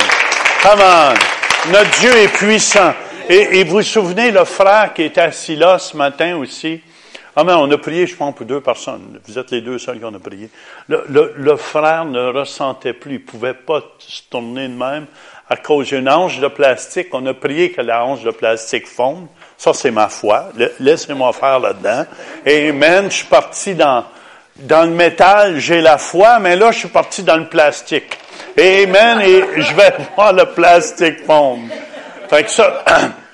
Come 0.61 0.81
on. 0.81 1.71
Notre 1.71 1.99
Dieu 1.99 2.15
est 2.17 2.27
puissant. 2.27 2.93
Et, 3.29 3.59
et 3.59 3.63
vous 3.63 3.77
vous 3.77 3.81
souvenez, 3.83 4.31
le 4.31 4.43
frère 4.45 4.93
qui 4.93 5.03
était 5.03 5.21
assis 5.21 5.55
là 5.55 5.79
ce 5.79 5.95
matin 5.95 6.35
aussi? 6.37 6.81
Amen. 7.35 7.55
On 7.55 7.71
a 7.71 7.77
prié, 7.77 8.07
je 8.07 8.15
pense, 8.15 8.35
pour 8.35 8.45
deux 8.45 8.61
personnes. 8.61 9.19
Vous 9.27 9.37
êtes 9.39 9.51
les 9.51 9.61
deux 9.61 9.77
seuls 9.77 9.99
qui 9.99 10.05
ont 10.05 10.11
prié. 10.19 10.49
Le, 10.87 11.05
le- 11.07 11.33
le 11.37 11.55
frère 11.57 12.05
ne 12.05 12.27
ressentait 12.31 12.93
plus. 12.93 13.13
Il 13.15 13.25
pouvait 13.25 13.53
pas 13.53 13.81
se 13.99 14.21
tourner 14.29 14.67
de 14.67 14.73
même 14.73 15.05
à 15.49 15.57
cause 15.57 15.87
d'une 15.87 16.09
hanche 16.09 16.39
de 16.39 16.47
plastique. 16.47 17.07
On 17.13 17.25
a 17.25 17.33
prié 17.33 17.71
que 17.71 17.81
la 17.81 18.05
hanche 18.05 18.23
de 18.23 18.31
plastique 18.31 18.87
fonde. 18.87 19.27
Ça, 19.57 19.73
c'est 19.73 19.91
ma 19.91 20.09
foi. 20.09 20.49
Laissez-moi 20.79 21.31
faire 21.33 21.59
là-dedans. 21.59 22.05
Amen. 22.45 23.05
Je 23.09 23.17
suis 23.17 23.27
parti 23.27 23.75
dans, 23.75 24.03
dans 24.57 24.83
le 24.83 24.95
métal, 24.95 25.59
j'ai 25.59 25.81
la 25.81 25.97
foi, 25.97 26.39
mais 26.39 26.55
là, 26.55 26.71
je 26.71 26.79
suis 26.79 26.87
parti 26.87 27.23
dans 27.23 27.37
le 27.37 27.47
plastique. 27.47 28.17
Amen. 28.57 29.21
Et 29.21 29.61
je 29.61 29.73
vais 29.75 29.93
voir 30.15 30.33
le 30.33 30.45
plastique 30.45 31.25
fondre. 31.25 31.69
Fait 32.29 32.43
que 32.43 32.49
ça, 32.49 32.83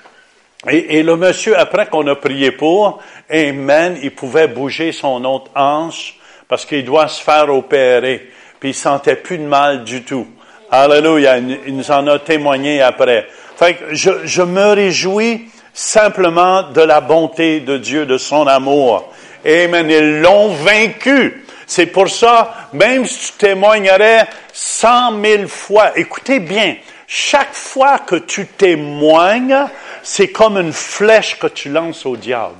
et, 0.68 0.98
et 0.98 1.02
le 1.02 1.16
monsieur, 1.16 1.58
après 1.58 1.86
qu'on 1.86 2.06
a 2.06 2.14
prié 2.14 2.52
pour, 2.52 3.00
Amen, 3.32 3.98
il 4.02 4.14
pouvait 4.14 4.46
bouger 4.46 4.92
son 4.92 5.24
autre 5.24 5.50
hanche 5.54 6.18
parce 6.48 6.66
qu'il 6.66 6.84
doit 6.84 7.08
se 7.08 7.22
faire 7.22 7.48
opérer. 7.48 8.30
Puis 8.60 8.70
il 8.70 8.74
sentait 8.74 9.16
plus 9.16 9.38
de 9.38 9.44
mal 9.44 9.84
du 9.84 10.04
tout. 10.04 10.26
Alléluia. 10.74 11.36
Il 11.36 11.76
nous 11.76 11.90
en 11.90 12.06
a 12.06 12.18
témoigné 12.18 12.80
après. 12.80 13.28
Fait 13.56 13.74
que 13.74 13.94
je, 13.94 14.10
je 14.24 14.40
me 14.40 14.72
réjouis 14.72 15.50
simplement 15.74 16.62
de 16.62 16.80
la 16.80 17.02
bonté 17.02 17.60
de 17.60 17.76
Dieu, 17.76 18.06
de 18.06 18.16
son 18.16 18.46
amour. 18.46 19.12
Amen. 19.44 19.90
Ils 19.90 20.22
l'ont 20.22 20.48
vaincu. 20.48 21.44
C'est 21.66 21.86
pour 21.86 22.08
ça, 22.08 22.54
même 22.72 23.04
si 23.04 23.32
tu 23.32 23.38
témoignerais 23.46 24.26
cent 24.52 25.12
mille 25.12 25.46
fois, 25.46 25.92
écoutez 25.94 26.40
bien, 26.40 26.76
chaque 27.06 27.52
fois 27.52 27.98
que 27.98 28.16
tu 28.16 28.46
témoignes, 28.46 29.66
c'est 30.02 30.28
comme 30.28 30.56
une 30.56 30.72
flèche 30.72 31.38
que 31.38 31.48
tu 31.48 31.68
lances 31.68 32.06
au 32.06 32.16
diable. 32.16 32.56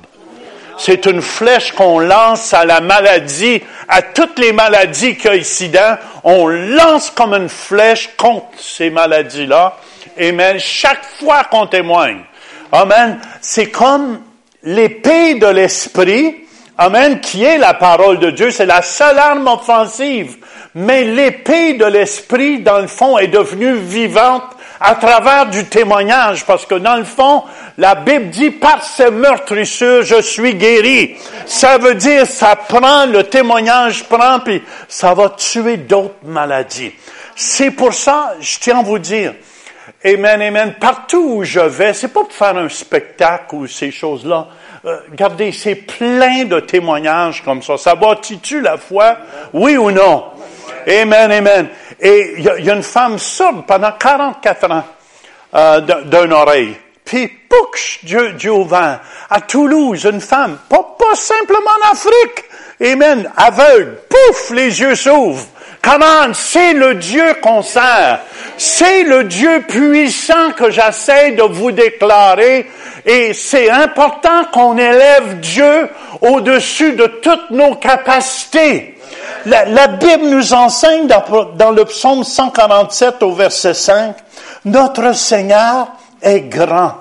C'est 0.85 1.05
une 1.05 1.21
flèche 1.21 1.71
qu'on 1.71 1.97
lance 1.97 2.53
à 2.53 2.65
la 2.65 2.81
maladie, 2.81 3.61
à 3.87 4.01
toutes 4.01 4.37
les 4.37 4.51
maladies 4.51 5.15
qu'il 5.15 5.31
y 5.31 5.33
a 5.33 5.35
ici. 5.37 5.71
On 6.25 6.45
lance 6.47 7.09
comme 7.09 7.33
une 7.33 7.47
flèche 7.47 8.09
contre 8.17 8.47
ces 8.57 8.89
maladies-là. 8.89 9.77
Amen. 10.19 10.59
Chaque 10.59 11.05
fois 11.05 11.45
qu'on 11.45 11.67
témoigne. 11.67 12.19
Amen. 12.73 13.17
C'est 13.39 13.67
comme 13.67 14.23
l'épée 14.63 15.35
de 15.35 15.47
l'esprit. 15.47 16.35
Amen. 16.77 17.21
Qui 17.21 17.45
est 17.45 17.57
la 17.57 17.75
parole 17.75 18.19
de 18.19 18.31
Dieu. 18.31 18.51
C'est 18.51 18.65
la 18.65 18.81
seule 18.81 19.19
arme 19.19 19.47
offensive. 19.47 20.35
Mais 20.75 21.05
l'épée 21.05 21.75
de 21.75 21.85
l'esprit, 21.85 22.59
dans 22.59 22.79
le 22.79 22.87
fond, 22.87 23.17
est 23.17 23.27
devenue 23.27 23.75
vivante 23.75 24.43
à 24.85 24.95
travers 24.95 25.45
du 25.45 25.63
témoignage, 25.63 26.45
parce 26.45 26.65
que 26.65 26.75
dans 26.75 26.97
le 26.97 27.05
fond, 27.05 27.43
la 27.77 27.95
Bible 27.95 28.29
dit, 28.29 28.51
par 28.51 28.83
ces 28.83 29.09
meurtrissures, 29.09 30.03
je 30.03 30.21
suis 30.21 30.55
guéri. 30.55 31.15
Ça 31.45 31.77
veut 31.77 31.95
dire, 31.95 32.27
ça 32.27 32.57
prend, 32.57 33.05
le 33.05 33.23
témoignage 33.23 34.03
prend, 34.03 34.41
puis 34.41 34.61
ça 34.89 35.13
va 35.13 35.29
tuer 35.29 35.77
d'autres 35.77 36.15
maladies. 36.23 36.91
C'est 37.33 37.71
pour 37.71 37.93
ça, 37.93 38.33
je 38.41 38.59
tiens 38.59 38.79
à 38.79 38.83
vous 38.83 38.99
dire, 38.99 39.33
Amen, 40.05 40.41
amen. 40.41 40.73
Partout 40.81 41.35
où 41.35 41.43
je 41.45 41.61
vais, 41.61 41.93
c'est 41.93 42.09
pas 42.09 42.23
pour 42.23 42.33
faire 42.33 42.57
un 42.57 42.67
spectacle 42.67 43.55
ou 43.55 43.67
ces 43.67 43.89
choses-là. 43.89 44.47
Euh, 44.85 44.97
regardez, 45.09 45.53
c'est 45.53 45.75
plein 45.75 46.43
de 46.43 46.59
témoignages 46.59 47.41
comme 47.41 47.61
ça. 47.61 47.77
Ça 47.77 47.95
bâtit-tu 47.95 48.59
la 48.59 48.77
foi? 48.77 49.17
Oui 49.53 49.77
ou 49.77 49.91
non? 49.91 50.25
Amen, 50.85 51.31
amen. 51.31 51.69
Et 52.03 52.33
il 52.37 52.41
y, 52.41 52.63
y 52.65 52.69
a 52.69 52.73
une 52.75 52.83
femme 52.83 53.17
sourde 53.17 53.65
pendant 53.65 53.91
44 53.93 54.71
ans 54.71 54.83
euh, 55.55 55.79
d'un- 55.81 56.01
d'une 56.01 56.33
oreille. 56.33 56.75
Puis, 57.05 57.27
pouch, 57.27 57.99
Dieu, 58.03 58.33
Dieu 58.33 58.51
ouvert. 58.51 58.99
À 59.29 59.41
Toulouse, 59.41 60.05
une 60.05 60.21
femme, 60.21 60.57
pas, 60.69 60.95
pas 60.97 61.15
simplement 61.15 61.69
en 61.85 61.91
Afrique. 61.91 62.43
Amen. 62.81 63.29
Aveugle. 63.37 63.97
Pouf, 64.09 64.51
les 64.51 64.79
yeux 64.81 64.95
s'ouvrent. 64.95 65.45
Comment? 65.81 66.33
C'est 66.33 66.73
le 66.73 66.95
Dieu 66.95 67.35
qu'on 67.41 67.61
sert. 67.61 68.19
C'est 68.57 69.03
le 69.03 69.25
Dieu 69.25 69.63
puissant 69.67 70.51
que 70.57 70.71
j'essaie 70.71 71.31
de 71.31 71.43
vous 71.43 71.71
déclarer. 71.71 72.69
Et 73.05 73.33
c'est 73.33 73.69
important 73.69 74.45
qu'on 74.53 74.77
élève 74.77 75.39
Dieu 75.41 75.89
au-dessus 76.21 76.93
de 76.93 77.05
toutes 77.07 77.51
nos 77.51 77.75
capacités. 77.75 78.95
La, 79.45 79.65
la 79.65 79.87
Bible 79.87 80.29
nous 80.29 80.53
enseigne 80.53 81.07
dans, 81.07 81.71
le 81.71 81.85
psaume 81.85 82.23
147 82.23 83.21
au 83.23 83.33
verset 83.33 83.73
5, 83.73 84.15
notre 84.65 85.13
Seigneur 85.13 85.87
est 86.21 86.41
grand, 86.41 86.95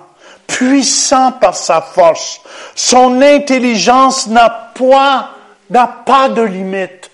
puissant 0.47 1.33
par 1.33 1.55
sa 1.55 1.81
force. 1.81 2.41
Son 2.75 3.23
intelligence 3.23 4.27
n'a 4.27 4.73
pas, 4.75 5.31
n'a 5.71 5.87
pas 5.87 6.29
de 6.29 6.43
limite. 6.43 7.11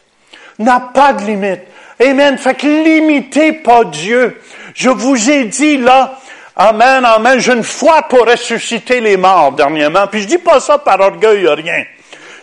N'a 0.59 0.81
pas 0.81 1.13
de 1.13 1.25
limite. 1.25 1.61
Amen. 2.01 2.39
Fait 2.39 2.55
que 2.55 2.67
limitez 2.67 3.53
pas 3.53 3.85
Dieu. 3.85 4.41
Je 4.75 4.89
vous 4.89 5.31
ai 5.31 5.45
dit 5.45 5.77
là, 5.77 6.19
Amen, 6.61 7.05
Amen, 7.05 7.39
j'ai 7.39 7.53
une 7.53 7.63
foi 7.63 8.03
pour 8.09 8.27
ressusciter 8.27 9.01
les 9.01 9.17
morts 9.17 9.53
dernièrement. 9.53 10.09
Puis 10.09 10.23
je 10.23 10.27
dis 10.27 10.39
pas 10.39 10.59
ça 10.59 10.79
par 10.79 10.99
orgueil, 10.99 11.47
rien. 11.47 11.85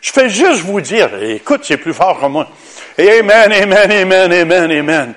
Je 0.01 0.11
fais 0.11 0.29
juste 0.29 0.61
vous 0.61 0.79
dire, 0.79 1.09
écoute, 1.21 1.65
c'est 1.65 1.75
plus 1.75 1.93
fort 1.93 2.21
que 2.21 2.25
moi. 2.27 2.47
Amen, 2.97 3.51
amen, 3.51 3.91
amen, 3.91 4.31
amen, 4.31 4.71
amen. 4.71 5.13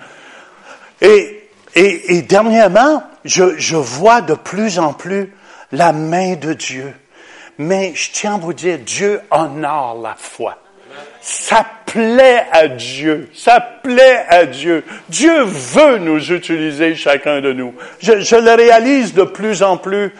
Et, 1.00 1.48
et, 1.74 2.16
et 2.16 2.22
dernièrement, 2.22 3.04
je, 3.24 3.56
je 3.56 3.76
vois 3.76 4.20
de 4.20 4.34
plus 4.34 4.78
en 4.78 4.92
plus 4.92 5.32
la 5.70 5.92
main 5.92 6.34
de 6.34 6.52
Dieu. 6.54 6.92
Mais 7.58 7.92
je 7.94 8.10
tiens 8.12 8.36
à 8.36 8.38
vous 8.38 8.52
dire, 8.52 8.78
Dieu 8.78 9.20
honore 9.30 10.00
la 10.02 10.14
foi. 10.16 10.58
Ça 11.20 11.64
plaît 11.86 12.46
à 12.52 12.68
Dieu. 12.68 13.30
Ça 13.34 13.60
plaît 13.60 14.24
à 14.28 14.46
Dieu. 14.46 14.84
Dieu 15.08 15.42
veut 15.42 15.98
nous 15.98 16.32
utiliser 16.32 16.94
chacun 16.94 17.40
de 17.40 17.52
nous. 17.52 17.74
Je, 18.00 18.20
je 18.20 18.36
le 18.36 18.52
réalise 18.54 19.14
de 19.14 19.24
plus 19.24 19.62
en 19.62 19.76
plus. 19.76 20.12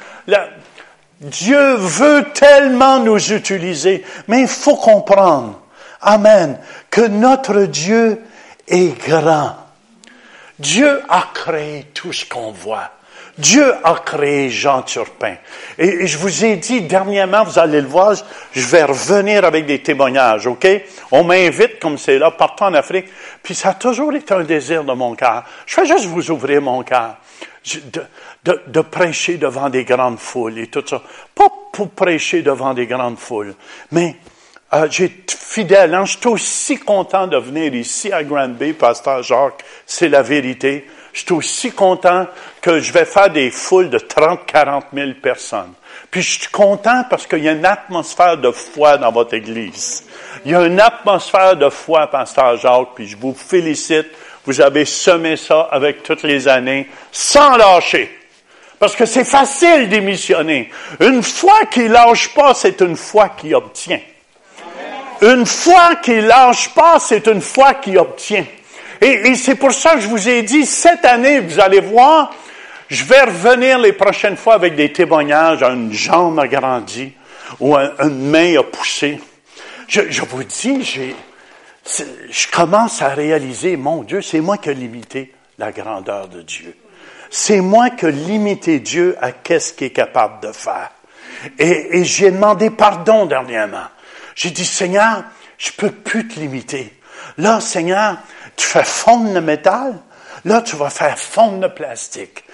Dieu 1.21 1.75
veut 1.75 2.25
tellement 2.35 3.01
nous 3.01 3.33
utiliser, 3.33 4.05
mais 4.29 4.43
il 4.43 4.49
faut 4.49 4.77
comprendre, 4.77 5.58
Amen, 6.01 6.59
que 6.91 7.01
notre 7.01 7.63
Dieu 7.63 8.23
est 8.67 8.99
grand. 9.07 9.57
Dieu 10.59 11.01
a 11.09 11.29
créé 11.35 11.87
tout 11.95 12.13
ce 12.13 12.25
qu'on 12.25 12.51
voit. 12.51 12.91
Dieu 13.39 13.73
a 13.85 13.95
créé 13.95 14.51
Jean 14.51 14.83
Turpin. 14.83 15.37
Et, 15.79 16.09
je 16.09 16.19
vous 16.19 16.45
ai 16.45 16.57
dit 16.57 16.83
dernièrement, 16.83 17.45
vous 17.45 17.59
allez 17.59 17.81
le 17.81 17.87
voir, 17.87 18.15
je 18.53 18.67
vais 18.67 18.83
revenir 18.83 19.45
avec 19.45 19.65
des 19.65 19.81
témoignages, 19.81 20.49
OK? 20.49 20.67
On 21.13 21.23
m'invite, 21.23 21.79
comme 21.79 21.99
c'est 21.99 22.19
là, 22.19 22.33
partout 22.33 22.65
en 22.65 22.75
Afrique. 22.75 23.07
Puis 23.43 23.55
ça 23.55 23.71
a 23.71 23.75
toujours 23.75 24.13
été 24.13 24.35
un 24.35 24.43
désir 24.43 24.83
de 24.83 24.93
mon 24.93 25.15
cœur. 25.15 25.45
Je 25.67 25.81
vais 25.81 25.87
juste 25.87 26.07
vous 26.07 26.33
ouvrir 26.33 26.61
mon 26.61 26.83
cœur. 26.83 27.17
De, 28.45 28.63
de 28.67 28.81
prêcher 28.81 29.37
devant 29.37 29.69
des 29.69 29.85
grandes 29.85 30.19
foules 30.19 30.59
et 30.59 30.69
tout 30.69 30.83
ça. 30.87 31.03
Pas 31.35 31.49
pour 31.73 31.91
prêcher 31.91 32.41
devant 32.41 32.73
des 32.73 32.87
grandes 32.87 33.19
foules, 33.19 33.55
mais 33.93 34.17
euh, 34.75 34.87
j'ai 34.91 35.11
fidèle. 35.29 35.95
hein. 35.95 36.05
Je 36.05 36.19
suis 36.19 36.29
aussi 36.29 36.79
content 36.79 37.27
de 37.27 37.37
venir 37.37 37.75
ici 37.75 38.13
à 38.13 38.23
Grand 38.23 38.49
Bay, 38.49 38.73
Pasteur 38.73 39.23
Jacques. 39.23 39.65
C'est 39.87 40.09
la 40.09 40.23
vérité. 40.23 40.87
Je 41.13 41.21
suis 41.21 41.33
aussi 41.33 41.73
content 41.73 42.27
que 42.61 42.79
je 42.81 42.93
vais 42.93 43.05
faire 43.07 43.31
des 43.31 43.51
foules 43.51 43.91
de 43.91 43.99
30, 43.99 44.45
40 44.47 44.85
000 44.93 45.13
personnes. 45.23 45.73
Puis 46.11 46.23
je 46.23 46.41
suis 46.41 46.49
content 46.51 47.05
parce 47.09 47.27
qu'il 47.27 47.43
y 47.43 47.49
a 47.49 47.53
une 47.53 47.65
atmosphère 47.67 48.37
de 48.37 48.51
foi 48.51 48.99
dans 48.99 49.11
votre 49.11 49.35
Église. 49.35 50.05
Il 50.45 50.53
y 50.53 50.55
a 50.55 50.65
une 50.65 50.81
atmosphère 50.81 51.57
de 51.57 51.69
foi, 51.71 52.07
Pasteur 52.07 52.57
Jacques, 52.59 52.95
puis 52.95 53.09
je 53.09 53.17
vous 53.17 53.35
félicite. 53.35 54.07
Vous 54.45 54.61
avez 54.61 54.85
semé 54.85 55.37
ça 55.37 55.69
avec 55.71 56.03
toutes 56.03 56.23
les 56.23 56.47
années, 56.49 56.89
sans 57.11 57.57
lâcher. 57.57 58.17
Parce 58.79 58.95
que 58.95 59.05
c'est 59.07 59.25
facile 59.25 59.89
d'émissionner. 59.89 60.71
Une 61.01 61.23
foi 61.23 61.59
qui 61.71 61.89
lâche 61.89 62.33
pas, 62.33 62.55
c'est 62.55 62.81
une 62.81 62.97
foi 62.97 63.31
qui 63.31 63.53
obtient. 63.55 64.01
Une 65.23 65.47
foi 65.47 65.97
qui 65.97 66.21
lâche 66.21 66.69
pas, 66.75 66.99
c'est 67.01 67.27
une 67.27 67.41
foi 67.41 67.75
qui 67.75 67.97
obtient. 67.97 68.45
Et, 69.01 69.35
c'est 69.37 69.55
pour 69.55 69.73
ça 69.73 69.95
que 69.95 70.01
je 70.01 70.09
vous 70.09 70.29
ai 70.29 70.43
dit, 70.43 70.67
cette 70.67 71.05
année, 71.05 71.41
vous 71.41 71.61
allez 71.61 71.81
voir, 71.81 72.33
je 72.89 73.05
vais 73.05 73.23
revenir 73.23 73.79
les 73.79 73.93
prochaines 73.93 74.37
fois 74.37 74.55
avec 74.55 74.75
des 74.75 74.93
témoignages, 74.93 75.63
une 75.63 75.93
jambe 75.93 76.39
a 76.41 76.49
grandi 76.49 77.13
ou 77.61 77.77
un- 77.77 77.93
une 78.01 78.31
main 78.31 78.59
a 78.59 78.63
poussé. 78.65 79.21
Je, 79.87 80.23
vous 80.23 80.45
dis, 80.45 80.83
j'ai, 80.83 81.17
je 82.31 82.47
commence 82.49 83.01
à 83.01 83.09
réaliser, 83.09 83.77
mon 83.77 84.03
Dieu, 84.03 84.21
c'est 84.21 84.41
moi 84.41 84.59
qui 84.59 84.69
ai 84.71 84.75
limité 84.75 85.33
la 85.59 85.73
grandeur 85.73 86.29
de 86.29 86.43
Dieu. 86.43 86.77
C'est 87.31 87.61
moi 87.61 87.91
qui 87.91 88.07
ai 88.07 88.13
limité 88.13 88.81
Dieu 88.81 89.17
à 89.21 89.33
qu'est-ce 89.33 89.73
qu'il 89.73 89.87
est 89.89 89.91
capable 89.91 90.47
de 90.47 90.53
faire. 90.53 90.91
Et 91.59 92.05
j'ai 92.05 92.31
demandé 92.33 92.71
pardon 92.71 93.27
dernièrement. 93.27 93.87
J'ai 94.39 94.51
dit, 94.51 94.65
Seigneur, 94.65 95.25
je 95.59 95.73
peux 95.73 95.91
plus 95.91 96.29
te 96.29 96.39
limiter. 96.39 96.93
Là, 97.39 97.61
Seigneur, 97.61 98.19
tu 98.57 98.65
fais 98.65 98.85
fondre 98.85 99.35
le 99.35 99.41
métal. 99.41 99.95
Là, 100.45 100.63
tu 100.63 100.77
vas 100.77 100.91
faire 100.91 101.19
fondre 101.19 101.61
le 101.61 101.75
plastique. 101.75 102.45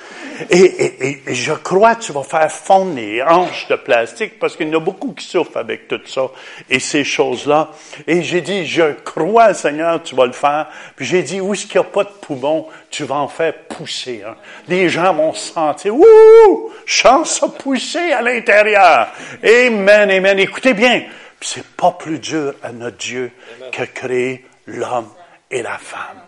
Et, 0.48 1.20
je 1.26 1.52
crois 1.52 1.96
que 1.96 2.04
tu 2.04 2.12
vas 2.12 2.22
faire 2.22 2.50
fondre 2.50 2.94
les 2.96 3.22
hanches 3.22 3.68
de 3.68 3.76
plastique 3.76 4.38
parce 4.38 4.56
qu'il 4.56 4.68
y 4.68 4.70
en 4.74 4.78
a 4.78 4.80
beaucoup 4.80 5.12
qui 5.12 5.26
souffrent 5.26 5.58
avec 5.58 5.86
tout 5.86 6.00
ça 6.06 6.28
et 6.70 6.80
ces 6.80 7.04
choses-là. 7.04 7.68
Et 8.06 8.22
j'ai 8.22 8.40
dit, 8.40 8.64
je 8.64 8.94
crois, 9.04 9.52
Seigneur, 9.52 10.02
tu 10.02 10.14
vas 10.14 10.24
le 10.24 10.32
faire. 10.32 10.68
Puis 10.96 11.04
j'ai 11.04 11.22
dit, 11.22 11.38
où 11.42 11.52
est-ce 11.52 11.66
qu'il 11.66 11.82
n'y 11.82 11.86
a 11.86 11.90
pas 11.90 12.04
de 12.04 12.08
poumon, 12.08 12.66
tu 12.88 13.04
vas 13.04 13.16
en 13.16 13.28
faire 13.28 13.52
pousser. 13.68 14.22
Les 14.68 14.88
gens 14.88 15.12
vont 15.12 15.34
se 15.34 15.52
sentir, 15.52 15.94
ouh, 15.94 16.72
chance 16.86 17.42
à 17.42 17.48
pousser 17.48 18.12
à 18.12 18.22
l'intérieur. 18.22 19.08
Amen, 19.44 20.10
amen. 20.10 20.38
Écoutez 20.38 20.72
bien, 20.72 21.02
c'est 21.44 21.66
pas 21.76 21.92
plus 21.92 22.18
dur 22.18 22.54
à 22.62 22.72
notre 22.72 22.96
Dieu 22.96 23.30
que 23.70 23.82
créer 23.84 24.46
l'homme 24.66 25.10
et 25.50 25.62
la 25.62 25.76
femme. 25.78 26.22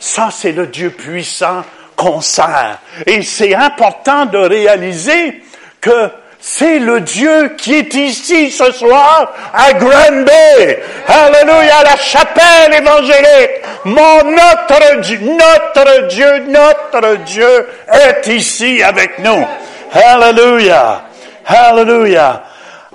Ça, 0.00 0.30
c'est 0.32 0.52
le 0.52 0.68
Dieu 0.68 0.88
puissant 0.90 1.62
qu'on 1.96 2.22
sert. 2.22 2.78
Et 3.06 3.22
c'est 3.22 3.54
important 3.54 4.24
de 4.24 4.38
réaliser 4.38 5.42
que 5.82 6.08
c'est 6.40 6.78
le 6.78 7.02
Dieu 7.02 7.54
qui 7.58 7.74
est 7.74 7.94
ici 7.94 8.50
ce 8.50 8.72
soir 8.72 9.32
à 9.52 9.74
Grand 9.74 10.24
Bay. 10.24 10.82
Alléluia, 11.08 11.78
à 11.78 11.84
la 11.84 11.96
chapelle 11.96 12.74
évangélique. 12.74 13.62
Mon 13.84 14.24
notre 14.24 15.00
Dieu, 15.00 15.18
notre 15.20 16.06
Dieu, 16.08 16.38
notre 16.48 17.16
Dieu 17.24 17.68
est 17.92 18.26
ici 18.28 18.82
avec 18.82 19.18
nous. 19.18 19.46
Alléluia. 19.92 21.02
Alléluia. 21.46 22.42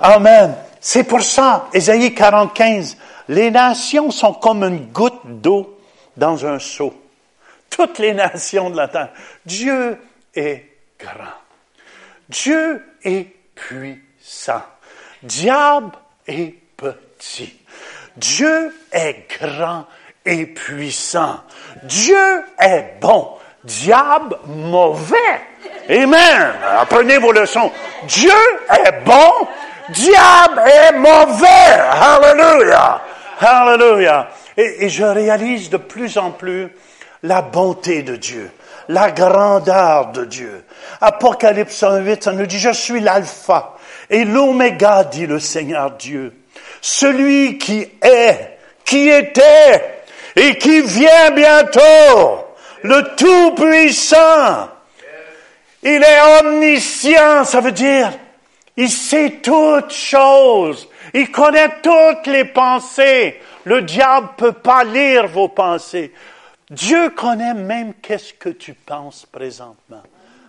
Amen. 0.00 0.54
C'est 0.80 1.04
pour 1.04 1.22
ça, 1.22 1.68
Ésaïe 1.74 2.14
45, 2.14 2.96
les 3.28 3.50
nations 3.50 4.10
sont 4.10 4.32
comme 4.32 4.64
une 4.64 4.86
goutte 4.86 5.20
d'eau 5.24 5.78
dans 6.16 6.46
un 6.46 6.58
seau. 6.58 6.94
Toutes 7.68 7.98
les 7.98 8.14
nations 8.14 8.70
de 8.70 8.76
la 8.76 8.88
terre. 8.88 9.10
Dieu 9.44 9.98
est 10.34 10.64
grand. 10.98 11.36
Dieu 12.28 12.84
est 13.04 13.26
puissant. 13.54 14.62
Diable 15.22 15.92
est 16.26 16.54
petit. 16.76 17.54
Dieu 18.16 18.74
est 18.90 19.26
grand 19.40 19.86
et 20.24 20.46
puissant. 20.46 21.40
Dieu 21.84 22.44
est 22.58 22.98
bon. 23.00 23.36
Diable 23.64 24.38
mauvais. 24.46 25.40
Amen. 25.88 26.52
Apprenez 26.78 27.18
vos 27.18 27.32
leçons. 27.32 27.70
Dieu 28.04 28.32
est 28.70 29.04
bon. 29.04 29.46
Diable 29.92 30.62
est 30.66 30.92
mauvais. 30.92 31.46
Hallelujah. 31.90 33.00
Hallelujah. 33.40 34.28
Et, 34.56 34.84
et 34.84 34.88
je 34.88 35.04
réalise 35.04 35.70
de 35.70 35.76
plus 35.76 36.18
en 36.18 36.30
plus 36.30 36.68
la 37.22 37.42
bonté 37.42 38.02
de 38.02 38.16
Dieu, 38.16 38.50
la 38.88 39.10
grandeur 39.10 40.12
de 40.12 40.24
Dieu. 40.24 40.64
Apocalypse 41.00 41.82
1.8, 41.82 42.22
ça 42.22 42.32
nous 42.32 42.46
dit, 42.46 42.58
je 42.58 42.72
suis 42.72 43.00
l'alpha 43.00 43.76
et 44.08 44.24
l'oméga, 44.24 45.04
dit 45.04 45.26
le 45.26 45.38
Seigneur 45.38 45.92
Dieu. 45.92 46.32
Celui 46.80 47.58
qui 47.58 47.86
est, 48.02 48.58
qui 48.84 49.08
était 49.08 50.02
et 50.36 50.56
qui 50.56 50.80
vient 50.82 51.30
bientôt, 51.30 52.46
le 52.82 53.14
Tout-Puissant. 53.16 54.68
Il 55.82 56.02
est 56.02 56.40
omniscient, 56.40 57.44
ça 57.44 57.60
veut 57.60 57.72
dire, 57.72 58.10
il 58.80 58.88
sait 58.88 59.40
toutes 59.42 59.92
choses. 59.92 60.88
Il 61.12 61.30
connaît 61.30 61.80
toutes 61.82 62.26
les 62.26 62.46
pensées. 62.46 63.38
Le 63.64 63.82
diable 63.82 64.30
peut 64.38 64.52
pas 64.52 64.84
lire 64.84 65.28
vos 65.28 65.48
pensées. 65.48 66.14
Dieu 66.70 67.10
connaît 67.10 67.52
même 67.52 67.92
qu'est-ce 68.00 68.32
que 68.32 68.48
tu 68.48 68.72
penses 68.72 69.26
présentement. 69.26 70.02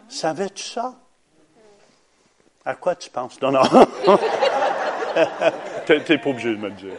Savais-tu 0.08 0.63
ça? 0.63 0.94
À 2.63 2.76
quoi 2.76 2.96
tu 2.96 3.10
penses? 3.10 3.41
Non, 3.41 3.52
non. 3.52 3.63
T'es 5.86 6.17
pas 6.17 6.30
obligé 6.30 6.52
de 6.52 6.58
me 6.58 6.70
le 6.70 6.76
dire. 6.76 6.94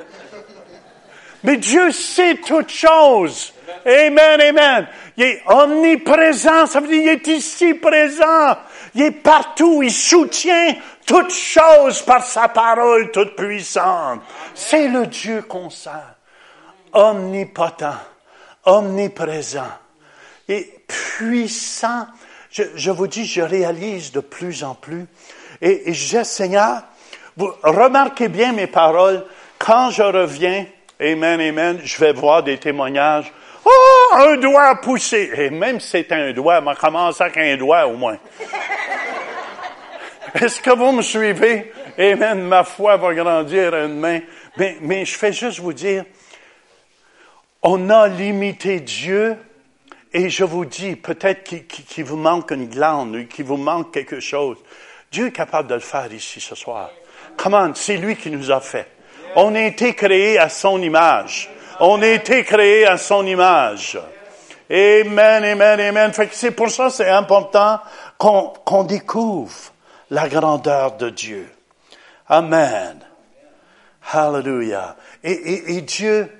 Mais 1.44 1.56
Dieu 1.56 1.92
sait 1.92 2.34
toutes 2.46 2.70
choses. 2.70 3.54
Amen, 3.86 4.38
amen. 4.38 4.86
Il 5.16 5.24
est 5.24 5.42
omniprésent, 5.46 6.66
ça 6.66 6.80
veut 6.80 6.88
dire 6.88 7.00
qu'il 7.00 7.08
est 7.08 7.26
ici 7.38 7.72
présent. 7.72 8.58
Il 8.94 9.02
est 9.02 9.10
partout, 9.10 9.82
il 9.82 9.92
soutient 9.92 10.74
toutes 11.06 11.32
choses 11.32 12.02
par 12.02 12.24
sa 12.24 12.48
parole 12.48 13.10
toute 13.10 13.36
puissante. 13.36 14.20
C'est 14.54 14.88
le 14.88 15.06
Dieu 15.06 15.42
qu'on 15.42 15.70
sert. 15.70 16.14
Omnipotent, 16.92 17.96
omniprésent 18.64 19.70
et 20.48 20.84
puissant. 20.86 22.06
Je, 22.50 22.90
vous 22.90 23.06
dis, 23.06 23.24
je 23.24 23.40
réalise 23.40 24.12
de 24.12 24.20
plus 24.20 24.62
en 24.62 24.74
plus. 24.74 25.06
Et, 25.62 25.88
et 25.88 25.94
je 25.94 26.18
dis, 26.18 26.24
Seigneur, 26.24 26.82
vous 27.36 27.50
remarquez 27.62 28.28
bien 28.28 28.52
mes 28.52 28.66
paroles. 28.66 29.24
Quand 29.58 29.90
je 29.90 30.02
reviens, 30.02 30.66
Amen, 31.00 31.40
Amen, 31.40 31.80
je 31.82 31.98
vais 31.98 32.12
voir 32.12 32.44
des 32.44 32.58
témoignages. 32.58 33.32
Oh, 33.64 34.01
un 34.20 34.36
doigt 34.36 34.80
poussé. 34.80 35.30
Et 35.34 35.50
même 35.50 35.80
si 35.80 35.88
c'est 35.88 36.12
un 36.12 36.32
doigt, 36.32 36.62
on 36.64 36.74
commence 36.74 37.20
avec 37.20 37.36
un 37.36 37.56
doigt 37.56 37.86
au 37.86 37.96
moins. 37.96 38.18
Est-ce 40.34 40.60
que 40.60 40.70
vous 40.70 40.92
me 40.92 41.02
suivez? 41.02 41.72
Amen, 41.98 42.42
ma 42.42 42.64
foi 42.64 42.96
va 42.96 43.14
grandir 43.14 43.74
une 43.74 43.98
main. 43.98 44.20
Mais, 44.56 44.76
mais 44.80 45.04
je 45.04 45.14
fais 45.14 45.32
juste 45.32 45.60
vous 45.60 45.72
dire, 45.72 46.04
on 47.62 47.90
a 47.90 48.08
limité 48.08 48.80
Dieu 48.80 49.36
et 50.12 50.28
je 50.28 50.44
vous 50.44 50.64
dis, 50.64 50.96
peut-être 50.96 51.44
qu'il 51.44 52.04
vous 52.04 52.16
manque 52.16 52.50
une 52.50 52.68
glande, 52.68 53.28
qu'il 53.28 53.44
vous 53.44 53.56
manque 53.56 53.92
quelque 53.92 54.20
chose. 54.20 54.58
Dieu 55.10 55.28
est 55.28 55.32
capable 55.32 55.68
de 55.68 55.74
le 55.74 55.80
faire 55.80 56.12
ici 56.12 56.40
ce 56.40 56.54
soir. 56.54 56.90
Comment? 57.36 57.74
C'est 57.74 57.96
lui 57.96 58.16
qui 58.16 58.30
nous 58.30 58.50
a 58.50 58.60
fait. 58.60 58.88
On 59.36 59.54
a 59.54 59.60
été 59.60 59.94
créés 59.94 60.38
à 60.38 60.48
son 60.48 60.80
image. 60.82 61.50
On 61.80 62.02
a 62.02 62.06
été 62.06 62.44
créés 62.44 62.86
à 62.86 62.96
son 62.96 63.26
image. 63.26 63.98
Amen, 64.70 65.44
amen, 65.44 65.80
amen. 65.80 66.12
Fait 66.12 66.28
que 66.28 66.34
c'est 66.34 66.52
pour 66.52 66.70
ça 66.70 66.86
que 66.86 66.92
c'est 66.92 67.10
important 67.10 67.80
qu'on 68.18 68.48
qu'on 68.64 68.84
découvre 68.84 69.72
la 70.10 70.28
grandeur 70.28 70.96
de 70.96 71.10
Dieu. 71.10 71.48
Amen. 72.28 72.98
Hallelujah. 74.12 74.96
Et, 75.22 75.32
et, 75.32 75.76
et 75.76 75.80
Dieu, 75.82 76.30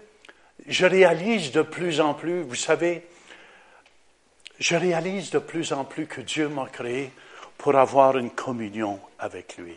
je 0.67 0.87
réalise 0.87 1.53
de 1.53 1.63
plus 1.63 2.01
en 2.01 2.15
plus, 2.15 2.43
vous 2.43 2.55
savez, 2.55 3.07
je 4.59 4.77
réalise 4.77 5.31
de 5.31 5.39
plus 5.39 5.73
en 5.73 5.85
plus 5.85 6.07
que 6.07 6.21
Dieu 6.21 6.49
m'a 6.49 6.67
créé 6.67 7.13
pour 7.59 7.77
avoir 7.77 8.17
une 8.17 8.31
communion 8.31 9.01
avec 9.19 9.57
lui. 9.57 9.77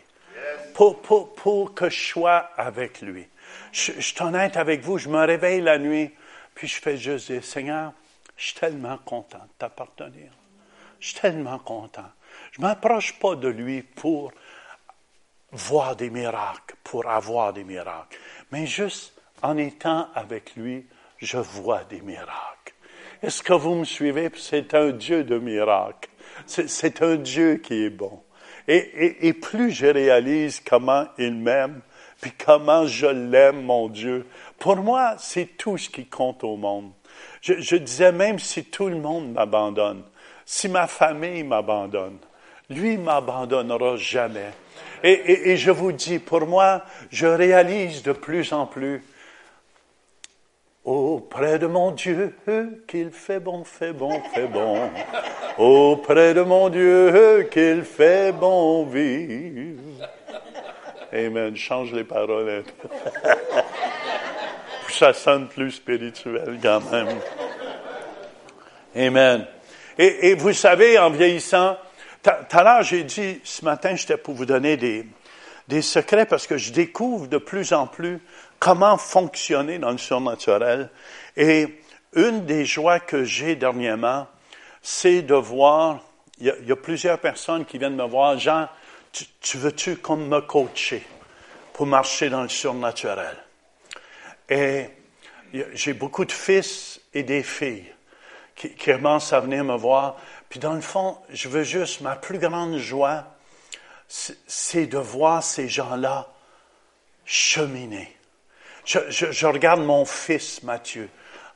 Pour, 0.74 1.00
pour, 1.00 1.34
pour 1.34 1.74
que 1.74 1.88
je 1.88 2.12
sois 2.12 2.50
avec 2.56 3.00
lui. 3.00 3.26
Je, 3.76 3.92
je 3.92 4.00
suis 4.00 4.22
honnête 4.22 4.56
avec 4.56 4.80
vous, 4.80 4.96
je 4.96 5.10
me 5.10 5.22
réveille 5.22 5.60
la 5.60 5.76
nuit, 5.78 6.10
puis 6.54 6.66
je 6.66 6.80
fais 6.80 6.96
juste 6.96 7.30
dire, 7.30 7.44
Seigneur, 7.44 7.92
je 8.34 8.46
suis 8.46 8.54
tellement 8.54 8.96
content 8.96 9.36
de 9.36 9.52
t'appartenir. 9.58 10.32
Je 10.98 11.08
suis 11.08 11.20
tellement 11.20 11.58
content. 11.58 12.10
Je 12.52 12.62
ne 12.62 12.66
m'approche 12.66 13.18
pas 13.18 13.34
de 13.34 13.48
lui 13.48 13.82
pour 13.82 14.32
voir 15.52 15.94
des 15.94 16.08
miracles, 16.08 16.76
pour 16.82 17.06
avoir 17.06 17.52
des 17.52 17.64
miracles, 17.64 18.18
mais 18.50 18.66
juste 18.66 19.12
en 19.42 19.58
étant 19.58 20.08
avec 20.14 20.56
lui, 20.56 20.86
je 21.18 21.36
vois 21.36 21.84
des 21.84 22.00
miracles. 22.00 22.72
Est-ce 23.22 23.42
que 23.42 23.52
vous 23.52 23.74
me 23.74 23.84
suivez? 23.84 24.30
C'est 24.36 24.72
un 24.72 24.90
Dieu 24.90 25.22
de 25.22 25.38
miracles. 25.38 26.08
C'est 26.46 27.02
un 27.02 27.16
Dieu 27.16 27.56
qui 27.56 27.84
est 27.84 27.90
bon. 27.90 28.22
Et, 28.68 28.76
et, 28.76 29.28
et 29.28 29.32
plus 29.34 29.70
je 29.70 29.86
réalise 29.86 30.60
comment 30.60 31.06
il 31.18 31.34
m'aime, 31.34 31.82
puis 32.20 32.32
comment 32.32 32.86
je 32.86 33.06
l'aime, 33.06 33.62
mon 33.62 33.88
Dieu, 33.88 34.26
pour 34.58 34.76
moi, 34.76 35.16
c'est 35.18 35.56
tout 35.56 35.76
ce 35.76 35.88
qui 35.88 36.06
compte 36.06 36.44
au 36.44 36.56
monde. 36.56 36.90
Je, 37.42 37.76
disais 37.76 38.12
même 38.12 38.38
si 38.38 38.64
tout 38.64 38.88
le 38.88 38.96
monde 38.96 39.32
m'abandonne, 39.32 40.02
si 40.44 40.68
ma 40.68 40.86
famille 40.86 41.42
m'abandonne, 41.42 42.18
lui 42.68 42.96
m'abandonnera 42.96 43.96
jamais. 43.96 44.50
Et, 45.02 45.12
et, 45.12 45.50
et, 45.50 45.56
je 45.56 45.70
vous 45.70 45.92
dis, 45.92 46.18
pour 46.18 46.46
moi, 46.46 46.82
je 47.10 47.26
réalise 47.26 48.02
de 48.02 48.12
plus 48.12 48.52
en 48.52 48.66
plus 48.66 49.02
auprès 50.86 51.58
de 51.58 51.66
mon 51.66 51.90
Dieu 51.90 52.34
qu'il 52.86 53.10
fait 53.10 53.40
bon, 53.40 53.64
fait 53.64 53.92
bon, 53.92 54.20
fait 54.32 54.46
bon. 54.46 54.88
Auprès 55.58 56.32
de 56.32 56.42
mon 56.42 56.68
Dieu 56.68 57.48
qu'il 57.50 57.82
fait 57.82 58.32
bon 58.32 58.84
vivre. 58.86 60.08
Amen. 61.12 61.56
Change 61.56 61.92
les 61.92 62.04
paroles. 62.04 62.64
Ça 64.88 65.12
sonne 65.12 65.48
plus 65.48 65.72
spirituel 65.72 66.58
quand 66.62 66.80
même. 66.90 67.08
Amen. 68.94 69.46
Et, 69.98 70.34
vous 70.34 70.52
savez, 70.52 70.98
en 70.98 71.10
vieillissant, 71.10 71.76
tout 72.22 72.30
à 72.30 72.62
l'heure, 72.62 72.82
j'ai 72.82 73.04
dit, 73.04 73.40
ce 73.44 73.64
matin, 73.64 73.94
j'étais 73.94 74.16
pour 74.16 74.34
vous 74.34 74.46
donner 74.46 74.76
des, 74.76 75.06
des 75.68 75.82
secrets 75.82 76.26
parce 76.26 76.46
que 76.46 76.56
je 76.56 76.72
découvre 76.72 77.26
de 77.28 77.38
plus 77.38 77.72
en 77.72 77.86
plus 77.86 78.20
comment 78.58 78.96
fonctionner 78.96 79.78
dans 79.78 79.90
le 79.90 79.98
surnaturel. 79.98 80.90
Et 81.36 81.80
une 82.14 82.44
des 82.44 82.64
joies 82.64 83.00
que 83.00 83.24
j'ai 83.24 83.54
dernièrement, 83.54 84.26
c'est 84.82 85.22
de 85.22 85.34
voir, 85.34 86.00
il 86.38 86.46
y, 86.46 86.68
y, 86.68 86.72
a, 86.72 86.76
plusieurs 86.76 87.18
personnes 87.18 87.64
qui 87.64 87.78
viennent 87.78 87.96
me 87.96 88.06
voir, 88.06 88.38
Jean, 88.38 88.68
tu, 89.16 89.24
tu 89.40 89.58
veux-tu 89.58 89.96
comme 89.96 90.28
me 90.28 90.40
coacher 90.40 91.02
pour 91.72 91.86
marcher 91.86 92.28
dans 92.28 92.42
le 92.42 92.48
surnaturel? 92.48 93.36
Et 94.48 94.90
j'ai 95.72 95.94
beaucoup 95.94 96.26
de 96.26 96.32
fils 96.32 97.00
et 97.14 97.22
des 97.22 97.42
filles 97.42 97.86
qui, 98.54 98.74
commencent 98.74 99.32
à 99.32 99.40
venir 99.40 99.64
me 99.64 99.76
voir. 99.76 100.16
Puis 100.50 100.60
dans 100.60 100.74
le 100.74 100.82
fond, 100.82 101.16
je 101.30 101.48
veux 101.48 101.62
juste, 101.62 102.02
ma 102.02 102.14
plus 102.14 102.38
grande 102.38 102.76
joie, 102.76 103.24
c'est 104.08 104.86
de 104.86 104.98
voir 104.98 105.42
ces 105.42 105.68
gens-là 105.68 106.28
cheminer. 107.24 108.14
Je, 108.84 108.98
je, 109.08 109.32
je, 109.32 109.46
regarde 109.46 109.80
mon 109.80 110.04
fils 110.04 110.62
Mathieu. 110.62 111.08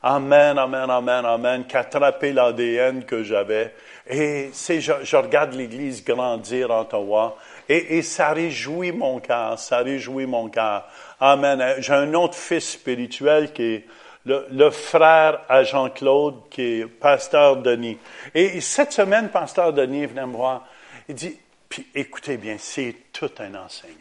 Amen, 0.03 0.57
amen, 0.57 0.89
amen, 0.89 1.25
amen, 1.25 1.65
attrapé 1.71 2.33
l'ADN 2.33 3.05
que 3.05 3.23
j'avais. 3.23 3.73
Et 4.07 4.49
c'est, 4.53 4.81
je, 4.81 5.15
regarde 5.15 5.53
l'Église 5.53 6.03
grandir 6.03 6.71
en 6.71 6.81
Ottawa. 6.81 7.37
Et, 7.69 7.97
et 7.97 8.01
ça 8.01 8.31
réjouit 8.31 8.91
mon 8.91 9.19
cœur, 9.19 9.59
ça 9.59 9.79
réjouit 9.79 10.25
mon 10.25 10.49
cœur. 10.49 10.87
Amen. 11.19 11.75
J'ai 11.79 11.93
un 11.93 12.13
autre 12.13 12.35
fils 12.35 12.71
spirituel 12.71 13.53
qui 13.53 13.63
est 13.63 13.85
le, 14.25 14.69
frère 14.69 15.41
à 15.49 15.63
Jean-Claude, 15.63 16.49
qui 16.49 16.61
est 16.61 16.85
pasteur 16.85 17.57
Denis. 17.57 17.97
Et 18.33 18.61
cette 18.61 18.93
semaine, 18.93 19.29
pasteur 19.29 19.73
Denis 19.73 20.05
venait 20.05 20.25
me 20.25 20.35
voir. 20.35 20.67
Il 21.07 21.15
dit, 21.15 21.37
puis 21.67 21.87
écoutez 21.95 22.37
bien, 22.37 22.57
c'est 22.59 22.95
tout 23.11 23.31
un 23.39 23.55
enseignant. 23.55 23.95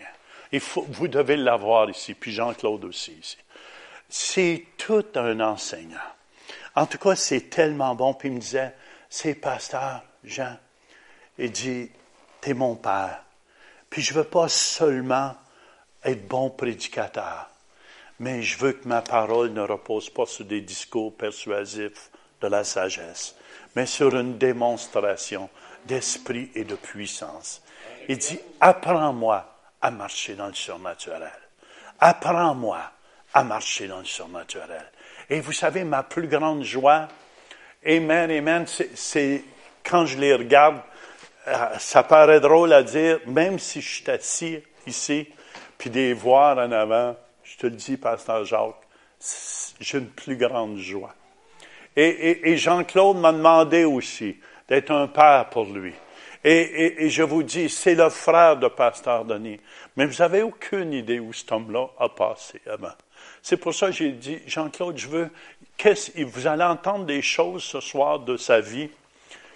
Il 0.52 0.60
faut, 0.60 0.84
vous 0.90 1.08
devez 1.08 1.36
l'avoir 1.36 1.88
ici, 1.88 2.14
puis 2.14 2.32
Jean-Claude 2.32 2.84
aussi 2.84 3.12
ici. 3.12 3.38
C'est 4.08 4.64
tout 4.76 5.06
un 5.14 5.38
enseignant. 5.40 5.96
En 6.74 6.86
tout 6.86 6.98
cas, 6.98 7.14
c'est 7.14 7.48
tellement 7.48 7.94
bon. 7.94 8.14
Puis 8.14 8.28
il 8.28 8.34
me 8.34 8.40
disait, 8.40 8.74
c'est 9.10 9.34
pasteur 9.34 10.02
Jean. 10.24 10.56
Il 11.36 11.50
dit, 11.50 11.90
t'es 12.40 12.54
mon 12.54 12.76
père. 12.76 13.24
Puis 13.90 14.02
je 14.02 14.14
veux 14.14 14.24
pas 14.24 14.48
seulement 14.48 15.34
être 16.04 16.26
bon 16.28 16.48
prédicateur, 16.48 17.50
mais 18.20 18.42
je 18.42 18.58
veux 18.58 18.72
que 18.72 18.88
ma 18.88 19.02
parole 19.02 19.52
ne 19.52 19.60
repose 19.60 20.08
pas 20.08 20.26
sur 20.26 20.44
des 20.44 20.60
discours 20.60 21.14
persuasifs 21.16 22.10
de 22.40 22.46
la 22.46 22.64
sagesse, 22.64 23.34
mais 23.74 23.86
sur 23.86 24.16
une 24.16 24.38
démonstration 24.38 25.50
d'esprit 25.86 26.50
et 26.54 26.64
de 26.64 26.76
puissance. 26.76 27.62
Il 28.08 28.18
dit, 28.18 28.38
apprends-moi 28.60 29.46
à 29.82 29.90
marcher 29.90 30.34
dans 30.34 30.46
le 30.46 30.54
surnaturel. 30.54 31.32
Apprends-moi 31.98 32.80
à 33.34 33.44
marcher 33.44 33.88
dans 33.88 33.98
le 33.98 34.04
surnaturel. 34.04 34.90
Et 35.28 35.40
vous 35.40 35.52
savez, 35.52 35.84
ma 35.84 36.02
plus 36.02 36.28
grande 36.28 36.62
joie, 36.62 37.08
Amen, 37.86 38.30
Amen, 38.30 38.66
c'est 38.66 39.42
quand 39.82 40.04
je 40.04 40.18
les 40.18 40.34
regarde, 40.34 40.82
euh, 41.48 41.78
ça 41.78 42.02
paraît 42.02 42.40
drôle 42.40 42.74
à 42.74 42.82
dire, 42.82 43.20
même 43.26 43.58
si 43.58 43.80
je 43.80 43.88
suis 43.88 44.10
assis 44.10 44.58
ici, 44.86 45.26
puis 45.78 45.88
des 45.88 46.12
voir 46.12 46.58
en 46.58 46.72
avant, 46.72 47.16
je 47.42 47.56
te 47.56 47.66
le 47.66 47.76
dis, 47.76 47.96
Pasteur 47.96 48.44
Jacques, 48.44 48.86
j'ai 49.80 49.96
une 49.96 50.10
plus 50.10 50.36
grande 50.36 50.76
joie. 50.76 51.14
Et, 51.96 52.56
Jean-Claude 52.58 53.16
m'a 53.16 53.32
demandé 53.32 53.84
aussi 53.84 54.36
d'être 54.68 54.90
un 54.90 55.08
père 55.08 55.48
pour 55.48 55.64
lui. 55.64 55.94
Et, 56.44 57.04
et, 57.04 57.08
je 57.08 57.22
vous 57.22 57.42
dis, 57.42 57.70
c'est 57.70 57.94
le 57.94 58.10
frère 58.10 58.58
de 58.58 58.68
Pasteur 58.68 59.24
Denis. 59.24 59.58
Mais 59.96 60.04
vous 60.04 60.18
n'avez 60.18 60.42
aucune 60.42 60.92
idée 60.92 61.18
où 61.18 61.32
cet 61.32 61.50
homme-là 61.50 61.88
a 61.98 62.10
passé 62.10 62.60
avant. 62.70 62.92
C'est 63.42 63.56
pour 63.56 63.74
ça 63.74 63.86
que 63.86 63.92
j'ai 63.92 64.12
dit, 64.12 64.38
Jean-Claude, 64.46 64.98
je 64.98 65.08
veux, 65.08 65.30
vous 66.24 66.46
allez 66.46 66.64
entendre 66.64 67.06
des 67.06 67.22
choses 67.22 67.62
ce 67.62 67.80
soir 67.80 68.20
de 68.20 68.36
sa 68.36 68.60
vie 68.60 68.90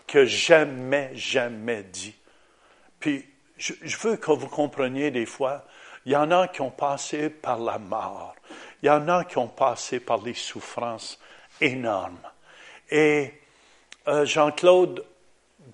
que 0.06 0.24
jamais, 0.24 1.10
jamais 1.14 1.82
dit. 1.82 2.14
Puis, 3.00 3.24
je, 3.56 3.96
veux 3.98 4.16
que 4.16 4.32
vous 4.32 4.48
compreniez 4.48 5.10
des 5.10 5.26
fois, 5.26 5.64
il 6.06 6.12
y 6.12 6.16
en 6.16 6.30
a 6.30 6.48
qui 6.48 6.60
ont 6.60 6.70
passé 6.70 7.30
par 7.30 7.58
la 7.58 7.78
mort. 7.78 8.34
Il 8.82 8.86
y 8.86 8.90
en 8.90 9.08
a 9.08 9.24
qui 9.24 9.38
ont 9.38 9.48
passé 9.48 10.00
par 10.00 10.20
des 10.20 10.34
souffrances 10.34 11.18
énormes. 11.60 12.18
Et 12.90 13.32
euh, 14.08 14.26
Jean-Claude, 14.26 15.04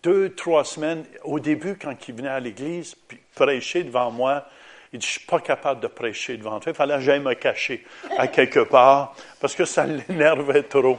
deux, 0.02 0.34
trois 0.34 0.64
semaines, 0.64 1.04
au 1.24 1.40
début, 1.40 1.76
quand 1.76 2.08
il 2.08 2.14
venait 2.14 2.28
à 2.28 2.40
l'église, 2.40 2.94
puis 2.94 3.18
prêcher 3.34 3.82
devant 3.82 4.10
moi, 4.10 4.46
il 4.92 4.98
dit, 4.98 5.06
je 5.06 5.12
suis 5.12 5.26
pas 5.26 5.40
capable 5.40 5.80
de 5.80 5.86
prêcher 5.86 6.36
devant 6.36 6.58
toi. 6.58 6.72
Il 6.72 6.76
fallait 6.76 6.96
que 6.96 7.00
j'aille 7.00 7.20
me 7.20 7.34
cacher 7.34 7.84
à 8.18 8.26
quelque 8.26 8.60
part 8.60 9.14
parce 9.40 9.54
que 9.54 9.64
ça 9.64 9.86
l'énervait 9.86 10.64
trop. 10.64 10.98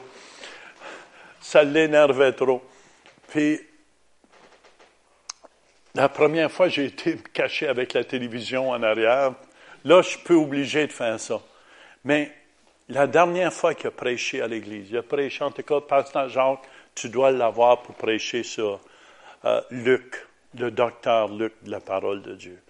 Ça 1.42 1.64
l'énervait 1.64 2.32
trop. 2.32 2.64
Puis, 3.30 3.60
la 5.94 6.08
première 6.08 6.50
fois, 6.50 6.70
j'ai 6.70 6.86
été 6.86 7.18
caché 7.34 7.68
avec 7.68 7.94
la 7.94 8.06
télévision 8.06 8.70
en 8.70 8.82
arrière. 8.82 9.34
Là, 9.84 10.02
je 10.02 10.18
peux 10.18 10.36
obliger 10.36 10.88
de 10.88 10.94
faire 10.94 11.20
ça. 11.20 11.42
Mais 12.06 12.32
la 12.88 13.08
dernière 13.08 13.52
fois 13.52 13.74
qu'il 13.74 13.88
a 13.88 13.92
prêché 13.92 14.42
à 14.42 14.48
l'Église, 14.48 14.90
il 14.90 14.98
a 14.98 15.04
prêché, 15.04 15.44
en 15.44 15.52
tout 15.52 15.64
cas, 15.64 15.82
Pasteur 15.82 16.30
Jacques, 16.30 16.64
tu 16.96 17.10
dois 17.10 17.32
l'avoir 17.32 17.82
pour 17.82 17.96
prêcher 17.96 18.44
sur 18.44 18.80
euh, 19.44 19.62
Luc, 19.70 20.16
le 20.58 20.72
docteur 20.72 21.28
Luc 21.30 21.54
de 21.64 21.72
la 21.72 21.80
parole 21.80 22.22
de 22.22 22.36
Dieu. 22.36 22.62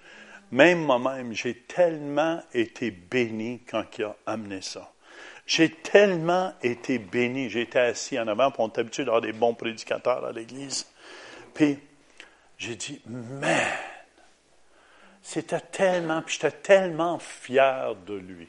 Même 0.52 0.84
moi-même, 0.84 1.34
j'ai 1.34 1.56
tellement 1.56 2.42
été 2.54 2.92
béni 2.92 3.62
quand 3.70 3.86
il 3.98 4.04
a 4.06 4.16
amené 4.26 4.62
ça. 4.62 4.92
J'ai 5.46 5.70
tellement 5.70 6.54
été 6.62 7.00
béni. 7.00 7.50
J'étais 7.50 7.80
assis 7.80 8.20
en 8.20 8.28
avant, 8.28 8.52
pour 8.52 8.66
on 8.66 8.70
est 8.70 8.80
habitué 8.80 9.04
d'avoir 9.04 9.22
des 9.22 9.34
bons 9.34 9.54
prédicateurs 9.54 10.26
à 10.26 10.32
l'Église. 10.32 10.88
Puis, 11.54 11.80
j'ai 12.58 12.76
dit, 12.76 13.02
man, 13.06 13.58
c'était 15.22 15.60
tellement, 15.60 16.22
puis 16.22 16.36
j'étais 16.36 16.58
tellement 16.58 17.20
fier 17.20 17.96
de 18.06 18.16
lui. 18.16 18.48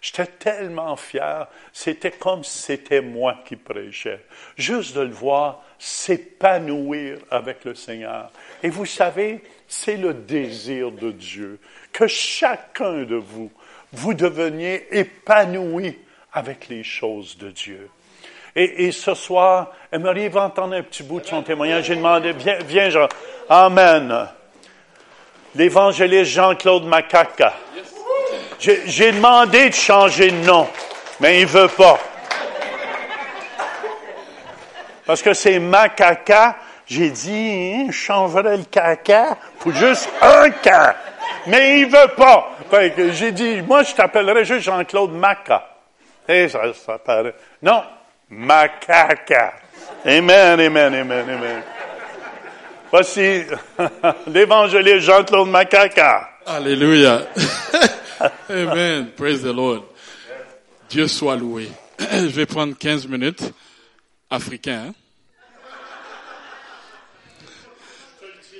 J'étais 0.00 0.26
tellement 0.26 0.96
fier, 0.96 1.48
c'était 1.72 2.10
comme 2.10 2.44
si 2.44 2.58
c'était 2.58 3.00
moi 3.00 3.42
qui 3.44 3.56
prêchais. 3.56 4.24
Juste 4.56 4.94
de 4.94 5.02
le 5.02 5.12
voir 5.12 5.62
s'épanouir 5.78 7.18
avec 7.30 7.64
le 7.64 7.74
Seigneur. 7.74 8.30
Et 8.64 8.70
vous 8.70 8.86
savez, 8.86 9.42
c'est 9.68 9.98
le 9.98 10.14
désir 10.14 10.90
de 10.90 11.10
Dieu 11.10 11.58
que 11.92 12.06
chacun 12.06 13.02
de 13.02 13.14
vous, 13.14 13.52
vous 13.92 14.14
deveniez 14.14 14.86
épanoui 14.90 15.98
avec 16.32 16.68
les 16.68 16.82
choses 16.82 17.36
de 17.36 17.50
Dieu. 17.50 17.90
Et, 18.56 18.90
ce 18.90 19.14
soir, 19.14 19.72
Emery 19.92 20.28
va 20.28 20.44
entendre 20.44 20.76
un 20.76 20.82
petit 20.82 21.02
bout 21.02 21.20
de 21.20 21.26
son 21.26 21.42
témoignage? 21.42 21.84
J'ai 21.84 21.96
demandé, 21.96 22.32
viens, 22.32 22.58
viens, 22.66 22.88
Jean. 22.88 23.08
Amen. 23.50 24.28
L'évangéliste 25.56 26.30
Jean-Claude 26.30 26.86
Macaca. 26.86 27.52
J'ai 28.58 28.82
j'ai 28.86 29.12
demandé 29.12 29.68
de 29.68 29.74
changer 29.74 30.30
de 30.30 30.46
nom, 30.46 30.68
mais 31.20 31.40
il 31.42 31.46
veut 31.46 31.68
pas. 31.68 31.98
Parce 35.04 35.20
que 35.20 35.34
c'est 35.34 35.58
Macaca. 35.58 36.56
J'ai 36.86 37.10
dit, 37.10 37.72
hein, 37.74 37.86
je 37.90 37.96
changerais 37.96 38.56
le 38.58 38.64
caca 38.64 39.38
pour 39.58 39.72
juste 39.72 40.08
un 40.20 40.50
cas. 40.50 40.96
Mais 41.46 41.80
il 41.80 41.86
veut 41.86 42.14
pas. 42.16 42.50
J'ai 43.12 43.32
dit, 43.32 43.62
moi, 43.62 43.82
je 43.82 43.94
t'appellerai 43.94 44.44
juste 44.44 44.64
Jean-Claude 44.64 45.12
Maca. 45.12 45.66
Et 46.28 46.48
ça, 46.48 46.60
ça 46.74 46.98
paraît. 46.98 47.34
Non, 47.62 47.82
Macaca. 48.30 49.54
Amen, 50.04 50.60
amen, 50.60 50.94
amen, 50.94 51.30
amen. 51.30 51.62
Voici 52.90 53.42
l'évangéliste 54.26 55.00
Jean-Claude 55.06 55.48
Macaca. 55.48 56.30
Alléluia. 56.46 57.22
Amen. 58.50 59.10
Praise 59.16 59.42
the 59.42 59.52
Lord. 59.52 59.82
Dieu 60.88 61.08
soit 61.08 61.36
loué. 61.36 61.68
Je 61.98 62.26
vais 62.28 62.46
prendre 62.46 62.76
15 62.78 63.08
minutes. 63.08 63.52
Africain. 64.30 64.88
hein? 64.88 64.94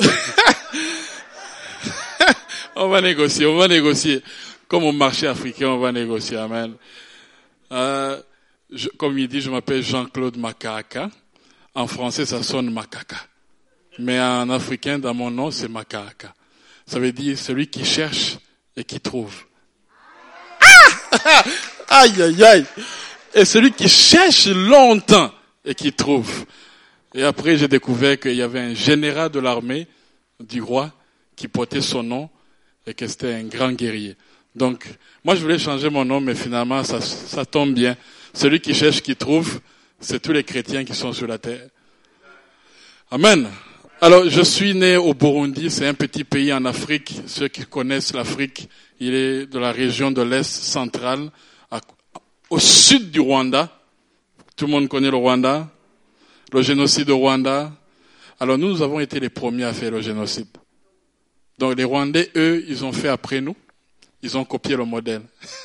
on 2.77 2.89
va 2.89 3.01
négocier, 3.01 3.47
on 3.47 3.57
va 3.57 3.69
négocier. 3.69 4.23
Comme 4.69 4.85
au 4.85 4.93
marché 4.93 5.27
africain, 5.27 5.69
on 5.69 5.79
va 5.79 5.93
négocier. 5.93 6.37
Amen. 6.37 6.75
Euh, 7.73 8.21
comme 8.99 9.19
il 9.19 9.29
dit, 9.29 9.41
je 9.41 9.51
m'appelle 9.51 9.83
Jean-Claude 9.83 10.37
Makaka. 10.37 11.11
En 11.75 11.87
français, 11.87 12.27
ça 12.27 12.43
sonne 12.43 12.73
Makaka. 12.73 13.17
Mais 13.99 14.21
en 14.21 14.51
africain, 14.51 14.99
dans 14.99 15.15
mon 15.15 15.31
nom, 15.31 15.51
c'est 15.51 15.69
Makaka. 15.69 16.35
Ça 16.87 16.99
veut 16.99 17.13
dire 17.13 17.39
celui 17.39 17.69
qui 17.69 17.85
cherche 17.85 18.39
et 18.77 18.85
qui 18.85 19.01
trouve. 19.01 19.35
Ah 20.61 21.45
aïe, 22.01 22.23
aïe, 22.23 22.45
aïe. 22.45 22.67
Et 23.35 23.45
celui 23.45 23.73
qui 23.73 23.89
cherche 23.89 24.47
longtemps 24.47 25.33
et 25.65 25.75
qui 25.75 25.93
trouve. 25.93 26.45
Et 27.14 27.22
après, 27.22 27.57
j'ai 27.57 27.68
découvert 27.68 28.18
qu'il 28.18 28.35
y 28.35 28.42
avait 28.42 28.61
un 28.61 28.74
général 28.74 29.31
de 29.31 29.38
l'armée 29.38 29.87
du 30.40 30.61
roi 30.61 30.92
qui 31.37 31.46
portait 31.46 31.81
son 31.81 32.03
nom 32.03 32.29
et 32.87 32.92
que 32.92 33.07
c'était 33.07 33.35
un 33.35 33.44
grand 33.44 33.72
guerrier. 33.72 34.16
Donc, 34.55 34.87
moi, 35.24 35.37
je 35.37 35.40
voulais 35.40 35.59
changer 35.59 35.88
mon 35.90 36.05
nom, 36.05 36.20
mais 36.20 36.35
finalement, 36.35 36.83
ça, 36.83 37.00
ça 37.00 37.44
tombe 37.44 37.72
bien. 37.72 37.96
Celui 38.33 38.61
qui 38.61 38.74
cherche, 38.74 39.00
qui 39.00 39.14
trouve, 39.14 39.61
c'est 40.00 40.20
tous 40.20 40.33
les 40.33 40.42
chrétiens 40.42 40.85
qui 40.85 40.94
sont 40.94 41.12
sur 41.12 41.29
la 41.29 41.38
terre. 41.38 41.68
Amen. 43.11 43.48
Alors, 44.00 44.29
je 44.29 44.42
suis 44.42 44.74
né 44.74 44.96
au 44.96 45.14
Burundi, 45.14 45.70
c'est 45.70 45.87
un 45.87 45.94
petit 45.94 46.24
pays 46.24 46.53
en 46.53 46.64
Afrique. 46.64 47.14
Ceux 47.27 47.48
qui 47.48 47.64
connaissent 47.64 48.12
l'Afrique, 48.12 48.68
il 48.98 49.14
est 49.14 49.46
de 49.46 49.59
la 49.59 49.72
région 49.72 50.11
de 50.11 50.22
l'Est 50.22 50.64
central, 50.64 51.31
au 52.50 52.59
sud 52.59 53.11
du 53.11 53.20
Rwanda. 53.20 53.81
Tout 54.57 54.66
le 54.66 54.72
monde 54.72 54.88
connaît 54.88 55.11
le 55.11 55.16
Rwanda, 55.16 55.68
le 56.55 56.62
génocide 56.62 57.11
au 57.11 57.19
Rwanda. 57.19 57.73
Alors, 58.38 58.57
nous, 58.57 58.69
nous 58.69 58.81
avons 58.81 59.01
été 59.01 59.19
les 59.19 59.29
premiers 59.29 59.64
à 59.64 59.73
faire 59.73 59.90
le 59.90 60.01
génocide. 60.01 60.47
Donc, 61.59 61.77
les 61.77 61.83
Rwandais, 61.83 62.31
eux, 62.37 62.64
ils 62.69 62.85
ont 62.85 62.93
fait 62.93 63.09
après 63.09 63.40
nous. 63.40 63.57
Ils 64.23 64.38
ont 64.38 64.45
copié 64.45 64.77
le 64.77 64.85
modèle. 64.85 65.23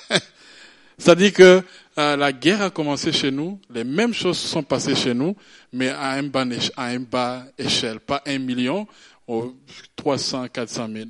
C'est-à-dire 0.98 1.32
que 1.32 1.64
euh, 1.98 2.16
la 2.16 2.34
guerre 2.34 2.64
a 2.64 2.70
commencé 2.72 3.12
chez 3.12 3.30
nous, 3.30 3.62
les 3.70 3.84
mêmes 3.84 4.14
choses 4.14 4.40
se 4.40 4.48
sont 4.48 4.64
passées 4.64 4.96
chez 4.96 5.14
nous, 5.14 5.36
mais 5.72 5.90
à 5.90 6.10
un 6.14 6.24
bas, 6.24 6.44
à 6.76 6.86
un 6.86 7.00
bas 7.00 7.46
échelle, 7.58 8.00
pas 8.00 8.24
un 8.26 8.40
million, 8.40 8.88
aux 9.28 9.56
300, 9.96 10.48
400 10.48 10.90
000. 10.92 11.06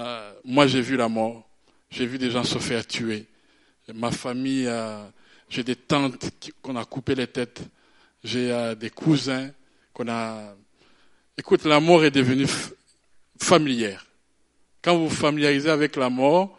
Euh, 0.00 0.32
moi, 0.44 0.68
j'ai 0.68 0.80
vu 0.80 0.96
la 0.96 1.08
mort, 1.08 1.46
j'ai 1.90 2.06
vu 2.06 2.16
des 2.16 2.30
gens 2.30 2.44
se 2.44 2.58
faire 2.58 2.86
tuer. 2.86 3.26
Ma 3.92 4.12
famille, 4.12 4.70
j'ai 5.50 5.64
des 5.64 5.76
tantes 5.76 6.30
qu'on 6.62 6.76
a 6.76 6.84
coupé 6.84 7.14
les 7.14 7.26
têtes, 7.26 7.60
j'ai 8.24 8.50
euh, 8.50 8.74
des 8.74 8.90
cousins 8.90 9.50
qu'on 9.92 10.08
a. 10.08 10.56
Écoute, 11.36 11.64
la 11.64 11.78
mort 11.78 12.04
est 12.04 12.10
devenue 12.10 12.46
familière. 13.40 14.06
Quand 14.82 14.96
vous 14.96 15.08
vous 15.08 15.14
familiarisez 15.14 15.70
avec 15.70 15.96
la 15.96 16.08
mort, 16.08 16.58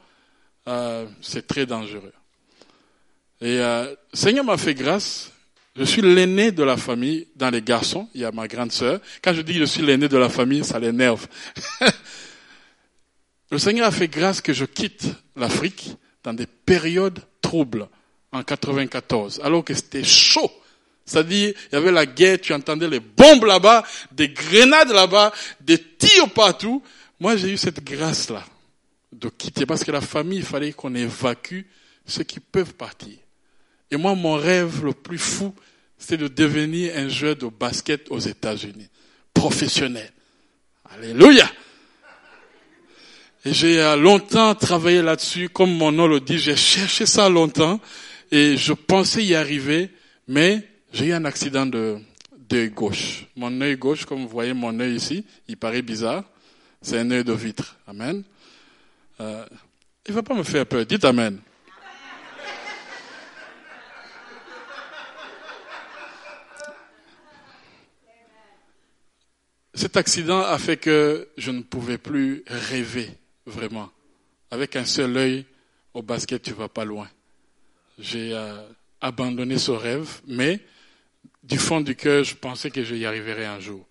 euh, 0.67 1.07
c'est 1.21 1.47
très 1.47 1.65
dangereux. 1.65 2.13
Et 3.41 3.59
euh, 3.59 3.93
Seigneur 4.13 4.45
m'a 4.45 4.57
fait 4.57 4.75
grâce. 4.75 5.31
Je 5.75 5.83
suis 5.83 6.01
l'aîné 6.01 6.51
de 6.51 6.63
la 6.63 6.77
famille 6.77 7.27
dans 7.35 7.49
les 7.49 7.61
garçons. 7.61 8.07
Il 8.13 8.21
y 8.21 8.25
a 8.25 8.31
ma 8.31 8.47
grande 8.47 8.71
sœur. 8.71 9.01
Quand 9.21 9.33
je 9.33 9.41
dis 9.41 9.53
que 9.53 9.59
je 9.59 9.65
suis 9.65 9.81
l'aîné 9.81 10.07
de 10.07 10.17
la 10.17 10.29
famille, 10.29 10.63
ça 10.63 10.79
l'énerve. 10.79 11.27
le 13.51 13.57
Seigneur 13.57 13.87
a 13.87 13.91
fait 13.91 14.07
grâce 14.07 14.39
que 14.39 14.53
je 14.53 14.63
quitte 14.63 15.07
l'Afrique 15.35 15.97
dans 16.23 16.33
des 16.33 16.47
périodes 16.47 17.19
troubles 17.41 17.89
en 18.31 18.43
94, 18.43 19.41
alors 19.43 19.63
que 19.63 19.73
c'était 19.73 20.03
chaud. 20.03 20.49
C'est-à-dire, 21.05 21.53
il 21.71 21.75
y 21.75 21.77
avait 21.77 21.91
la 21.91 22.05
guerre, 22.05 22.41
tu 22.41 22.53
entendais 22.53 22.87
les 22.87 22.99
bombes 22.99 23.45
là-bas, 23.45 23.83
des 24.11 24.29
grenades 24.29 24.89
là-bas, 24.89 25.31
des 25.61 25.77
tirs 25.77 26.29
partout. 26.31 26.81
Moi, 27.19 27.37
j'ai 27.37 27.49
eu 27.49 27.57
cette 27.57 27.83
grâce-là 27.83 28.43
de 29.11 29.29
quitter 29.29 29.65
parce 29.65 29.83
que 29.83 29.91
la 29.91 30.01
famille, 30.01 30.39
il 30.39 30.45
fallait 30.45 30.73
qu'on 30.73 30.95
évacue 30.95 31.61
ceux 32.05 32.23
qui 32.23 32.39
peuvent 32.39 32.73
partir. 32.73 33.13
Et 33.91 33.97
moi, 33.97 34.15
mon 34.15 34.33
rêve 34.33 34.83
le 34.83 34.93
plus 34.93 35.19
fou, 35.19 35.53
c'est 35.97 36.17
de 36.17 36.27
devenir 36.27 36.97
un 36.97 37.07
joueur 37.07 37.35
de 37.35 37.47
basket 37.47 38.09
aux 38.09 38.19
États-Unis, 38.19 38.89
professionnel. 39.33 40.11
Alléluia. 40.91 41.49
Et 43.45 43.53
j'ai 43.53 43.79
euh, 43.79 43.95
longtemps 43.95 44.55
travaillé 44.55 45.03
là-dessus, 45.03 45.49
comme 45.49 45.71
mon 45.71 45.91
nom 45.91 46.07
le 46.07 46.19
dit, 46.19 46.39
j'ai 46.39 46.55
cherché 46.55 47.05
ça 47.05 47.29
longtemps 47.29 47.79
et 48.31 48.57
je 48.57 48.73
pensais 48.73 49.23
y 49.23 49.35
arriver, 49.35 49.91
mais 50.27 50.67
j'ai 50.95 51.07
eu 51.07 51.11
un 51.11 51.25
accident 51.25 51.65
de 51.65 51.97
d'œil 52.47 52.69
gauche. 52.69 53.25
Mon 53.35 53.59
œil 53.59 53.75
gauche, 53.75 54.05
comme 54.05 54.21
vous 54.21 54.29
voyez 54.29 54.53
mon 54.53 54.79
œil 54.79 54.95
ici, 54.95 55.25
il 55.45 55.57
paraît 55.57 55.81
bizarre, 55.81 56.23
c'est 56.81 56.97
un 56.97 57.11
œil 57.11 57.25
de 57.25 57.33
vitre. 57.33 57.75
Amen. 57.85 58.23
Euh, 59.19 59.45
il 60.07 60.13
va 60.13 60.23
pas 60.23 60.33
me 60.33 60.43
faire 60.43 60.65
peur. 60.65 60.85
Dites 60.85 61.03
Amen. 61.03 61.39
Cet 69.73 69.97
accident 69.97 70.43
a 70.43 70.57
fait 70.57 70.77
que 70.77 71.27
je 71.35 71.51
ne 71.51 71.61
pouvais 71.61 71.97
plus 71.97 72.43
rêver 72.47 73.09
vraiment. 73.45 73.91
Avec 74.49 74.77
un 74.77 74.85
seul 74.85 75.17
œil, 75.17 75.45
au 75.93 76.01
basket, 76.01 76.41
tu 76.41 76.53
vas 76.53 76.69
pas 76.69 76.85
loin. 76.85 77.09
J'ai 77.99 78.33
euh, 78.33 78.61
abandonné 79.01 79.57
ce 79.57 79.71
rêve, 79.71 80.21
mais 80.25 80.61
du 81.47 81.57
fond 81.57 81.81
du 81.81 81.95
cœur, 81.95 82.23
je 82.23 82.35
pensais 82.35 82.71
que 82.71 82.83
je 82.83 82.95
y 82.95 83.05
arriverais 83.05 83.45
un 83.45 83.59
jour. 83.59 83.85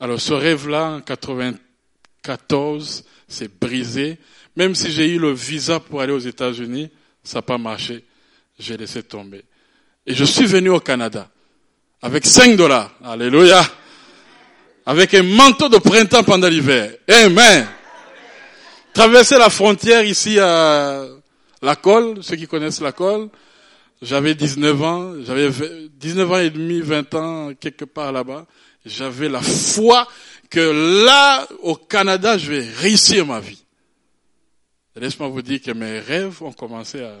Alors 0.00 0.20
ce 0.20 0.32
rêve-là, 0.32 0.90
en 0.90 1.00
94, 1.00 3.04
s'est 3.28 3.48
brisé. 3.48 4.18
Même 4.56 4.74
si 4.74 4.90
j'ai 4.90 5.08
eu 5.08 5.18
le 5.18 5.32
visa 5.32 5.78
pour 5.78 6.00
aller 6.00 6.12
aux 6.12 6.18
États-Unis, 6.18 6.90
ça 7.22 7.38
n'a 7.38 7.42
pas 7.42 7.58
marché. 7.58 8.04
J'ai 8.58 8.76
laissé 8.76 9.02
tomber. 9.02 9.44
Et 10.06 10.14
je 10.14 10.24
suis 10.24 10.46
venu 10.46 10.70
au 10.70 10.80
Canada 10.80 11.30
avec 12.02 12.26
5 12.26 12.56
dollars. 12.56 12.92
Alléluia. 13.04 13.64
Avec 14.86 15.14
un 15.14 15.22
manteau 15.22 15.68
de 15.68 15.78
printemps 15.78 16.24
pendant 16.24 16.48
l'hiver. 16.48 16.92
Amen. 17.08 17.68
Traverser 18.92 19.38
la 19.38 19.50
frontière 19.50 20.04
ici 20.04 20.38
à 20.40 21.04
la 21.62 21.76
colle, 21.76 22.18
ceux 22.22 22.36
qui 22.36 22.48
connaissent 22.48 22.80
la 22.80 22.92
colle. 22.92 23.28
J'avais 24.02 24.34
19 24.34 24.82
ans, 24.82 25.24
j'avais 25.24 25.50
19 25.90 26.32
ans 26.32 26.38
et 26.38 26.50
demi, 26.50 26.80
20 26.80 27.14
ans, 27.14 27.54
quelque 27.54 27.84
part 27.84 28.12
là-bas. 28.12 28.46
J'avais 28.86 29.28
la 29.28 29.42
foi 29.42 30.08
que 30.48 31.04
là, 31.04 31.46
au 31.62 31.76
Canada, 31.76 32.38
je 32.38 32.50
vais 32.50 32.68
réussir 32.68 33.26
ma 33.26 33.40
vie. 33.40 33.62
Laisse-moi 34.96 35.28
vous 35.28 35.42
dire 35.42 35.60
que 35.62 35.70
mes 35.70 35.98
rêves 36.00 36.42
ont 36.42 36.52
commencé 36.52 37.02
à... 37.02 37.14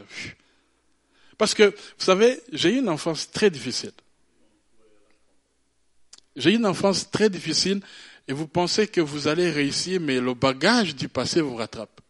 Parce 1.38 1.54
que, 1.54 1.64
vous 1.64 2.04
savez, 2.04 2.40
j'ai 2.52 2.74
eu 2.74 2.78
une 2.78 2.88
enfance 2.88 3.30
très 3.30 3.50
difficile. 3.50 3.92
J'ai 6.36 6.52
eu 6.52 6.56
une 6.56 6.66
enfance 6.66 7.10
très 7.10 7.30
difficile 7.30 7.80
et 8.26 8.32
vous 8.32 8.46
pensez 8.46 8.86
que 8.86 9.00
vous 9.00 9.28
allez 9.28 9.50
réussir, 9.50 10.00
mais 10.00 10.20
le 10.20 10.34
bagage 10.34 10.94
du 10.96 11.08
passé 11.08 11.40
vous 11.40 11.56
rattrape. 11.56 12.00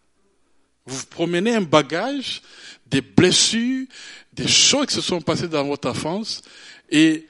Vous 0.87 1.07
promenez 1.07 1.55
un 1.55 1.61
bagage, 1.61 2.43
des 2.87 3.01
blessures, 3.01 3.87
des 4.41 4.49
choses 4.49 4.87
qui 4.87 4.95
se 4.95 5.01
sont 5.01 5.21
passées 5.21 5.49
dans 5.49 5.65
votre 5.65 5.89
enfance 5.91 6.43
et 6.91 7.27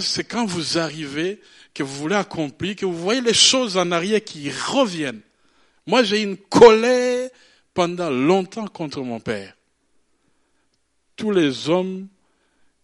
c'est 0.00 0.24
quand 0.24 0.46
vous 0.46 0.78
arrivez 0.78 1.40
que 1.74 1.82
vous 1.82 1.94
voulez 1.94 2.16
accomplir, 2.16 2.76
que 2.76 2.86
vous 2.86 2.96
voyez 2.96 3.20
les 3.20 3.34
choses 3.34 3.76
en 3.76 3.90
arrière 3.92 4.22
qui 4.22 4.50
reviennent. 4.50 5.20
Moi, 5.86 6.02
j'ai 6.02 6.22
une 6.22 6.36
colère 6.36 7.30
pendant 7.72 8.10
longtemps 8.10 8.66
contre 8.66 9.00
mon 9.00 9.20
père. 9.20 9.54
Tous 11.16 11.30
les 11.30 11.68
hommes 11.68 12.08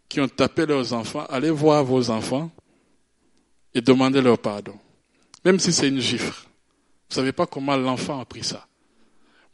qui 0.08 0.20
ont 0.20 0.28
tapé 0.28 0.66
leurs 0.66 0.92
enfants, 0.92 1.26
allez 1.28 1.50
voir 1.50 1.84
vos 1.84 2.10
enfants 2.10 2.50
et 3.74 3.80
demandez 3.80 4.20
leur 4.22 4.38
pardon. 4.38 4.78
Même 5.44 5.58
si 5.58 5.72
c'est 5.72 5.88
une 5.88 6.00
gifle. 6.00 6.46
Vous 7.08 7.14
savez 7.14 7.32
pas 7.32 7.46
comment 7.46 7.76
l'enfant 7.76 8.20
a 8.20 8.24
pris 8.24 8.44
ça. 8.44 8.66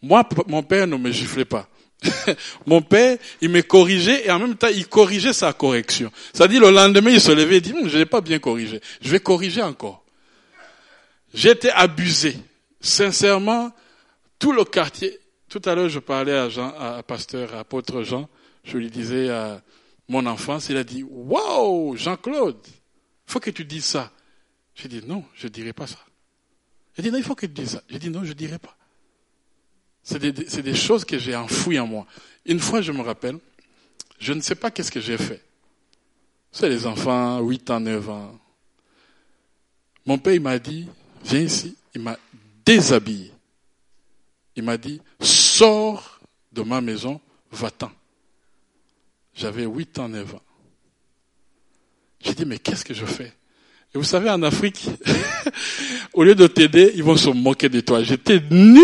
Moi, 0.01 0.29
mon 0.47 0.63
père 0.63 0.87
ne 0.87 0.97
me 0.97 1.11
giflait 1.11 1.45
pas. 1.45 1.69
mon 2.67 2.83
père, 2.83 3.19
il 3.41 3.49
me 3.49 3.63
corrigeait 3.63 4.27
et 4.27 4.31
en 4.31 4.39
même 4.39 4.57
temps, 4.57 4.69
il 4.69 4.87
corrigeait 4.87 5.33
sa 5.33 5.53
correction. 5.53 6.11
C'est-à-dire, 6.33 6.61
le 6.61 6.71
lendemain, 6.71 7.11
il 7.11 7.21
se 7.21 7.33
levait 7.33 7.57
et 7.57 7.61
dit, 7.61 7.73
Hum, 7.73 7.89
je 7.89 7.99
n'ai 7.99 8.07
pas 8.07 8.21
bien 8.21 8.39
corrigé. 8.39 8.81
Je 9.01 9.11
vais 9.11 9.21
corriger 9.21 9.63
encore. 9.63 10.05
J'étais 11.35 11.71
abusé. 11.71 12.37
Sincèrement, 12.81 13.73
tout 14.39 14.53
le 14.53 14.65
quartier, 14.65 15.19
tout 15.49 15.63
à 15.65 15.75
l'heure, 15.75 15.89
je 15.89 16.01
parlais 16.01 16.37
à 16.37 16.49
Jean, 16.49 16.73
pasteur, 17.07 17.55
à 17.55 17.61
apôtre 17.61 18.03
Jean, 18.03 18.29
je 18.65 18.79
lui 18.79 18.91
disais 18.91 19.31
à 19.31 19.63
mon 20.09 20.27
enfance, 20.27 20.69
il 20.69 20.77
a 20.77 20.85
dit, 20.85 21.05
waouh, 21.05 21.97
Jean-Claude, 21.97 22.59
faut 23.27 23.41
que 23.41 23.51
tu 23.51 23.65
dises 23.65 23.85
ça. 23.85 24.13
J'ai 24.75 24.89
dit, 24.89 25.03
non, 25.07 25.25
je 25.35 25.49
dirai 25.49 25.73
pas 25.73 25.87
ça. 25.87 25.99
Il 26.99 27.05
dit, 27.05 27.11
non, 27.11 27.19
il 27.19 27.25
faut 27.25 27.35
que 27.35 27.47
tu 27.47 27.53
dises 27.53 27.71
ça. 27.73 27.83
J'ai 27.89 27.99
dit, 27.99 28.11
non, 28.11 28.25
je 28.25 28.33
dirai 28.33 28.59
pas. 28.59 28.77
C'est 30.03 30.19
des, 30.19 30.33
des 30.33 30.75
choses 30.75 31.05
que 31.05 31.19
j'ai 31.19 31.37
enfouies 31.37 31.79
en 31.79 31.87
moi. 31.87 32.07
Une 32.45 32.59
fois, 32.59 32.83
je 32.83 32.93
me 32.93 33.03
rappelle, 33.03 33.39
je 34.19 34.33
ne 34.33 34.41
sais 34.41 34.55
pas 34.55 34.71
qu'est-ce 34.71 34.91
que 34.91 35.01
j'ai 35.01 35.17
fait. 35.17 35.43
C'est 36.51 36.69
les 36.69 36.87
enfants, 36.87 37.41
8 37.41 37.71
ans, 37.71 37.81
9 37.81 38.11
ans. 38.11 38.39
Mon 40.05 40.19
père, 40.19 40.35
il 40.35 40.41
m'a 40.41 40.59
dit, 40.59 40.89
viens 41.25 41.41
ici. 41.41 41.77
Il 41.95 42.03
m'a 42.03 42.19
déshabillé. 42.65 43.33
Il 44.57 44.65
m'a 44.65 44.77
dit, 44.77 45.01
sors 45.21 46.21
de 46.53 46.63
ma 46.63 46.81
maison, 46.81 47.21
va-t'en. 47.51 47.91
J'avais 49.35 49.65
8 49.65 49.99
ans, 50.01 50.09
9 50.09 50.35
ans. 50.35 50.43
J'ai 52.21 52.35
dit, 52.35 52.45
mais 52.45 52.59
qu'est-ce 52.59 52.85
que 52.85 52.95
je 52.95 53.07
fais? 53.07 53.33
Et 53.95 53.99
vous 53.99 54.05
savez, 54.05 54.31
en 54.31 54.43
Afrique, 54.43 54.89
au 56.15 56.25
lieu 56.25 56.35
de 56.35 56.47
t'aider, 56.47 56.93
ils 56.95 57.03
vont 57.03 57.17
se 57.17 57.29
moquer 57.29 57.69
de 57.69 57.81
toi. 57.81 58.03
J'étais 58.03 58.41
nu 58.51 58.81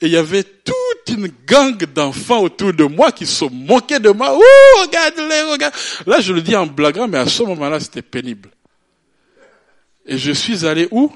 et 0.00 0.06
il 0.06 0.10
y 0.10 0.16
avait 0.16 0.44
toute 0.44 1.16
une 1.16 1.30
gang 1.46 1.82
d'enfants 1.94 2.42
autour 2.42 2.74
de 2.74 2.84
moi 2.84 3.10
qui 3.10 3.24
se 3.24 3.46
moquaient 3.46 4.00
de 4.00 4.10
moi. 4.10 4.36
Ouh, 4.36 4.82
regarde-les, 4.82 5.50
regarde. 5.50 5.74
Là, 6.06 6.20
je 6.20 6.34
le 6.34 6.42
dis 6.42 6.54
en 6.54 6.66
blaguant, 6.66 7.08
mais 7.08 7.18
à 7.18 7.26
ce 7.26 7.42
moment-là, 7.42 7.80
c'était 7.80 8.02
pénible. 8.02 8.50
Et 10.04 10.18
je 10.18 10.32
suis 10.32 10.66
allé 10.66 10.88
où? 10.90 11.10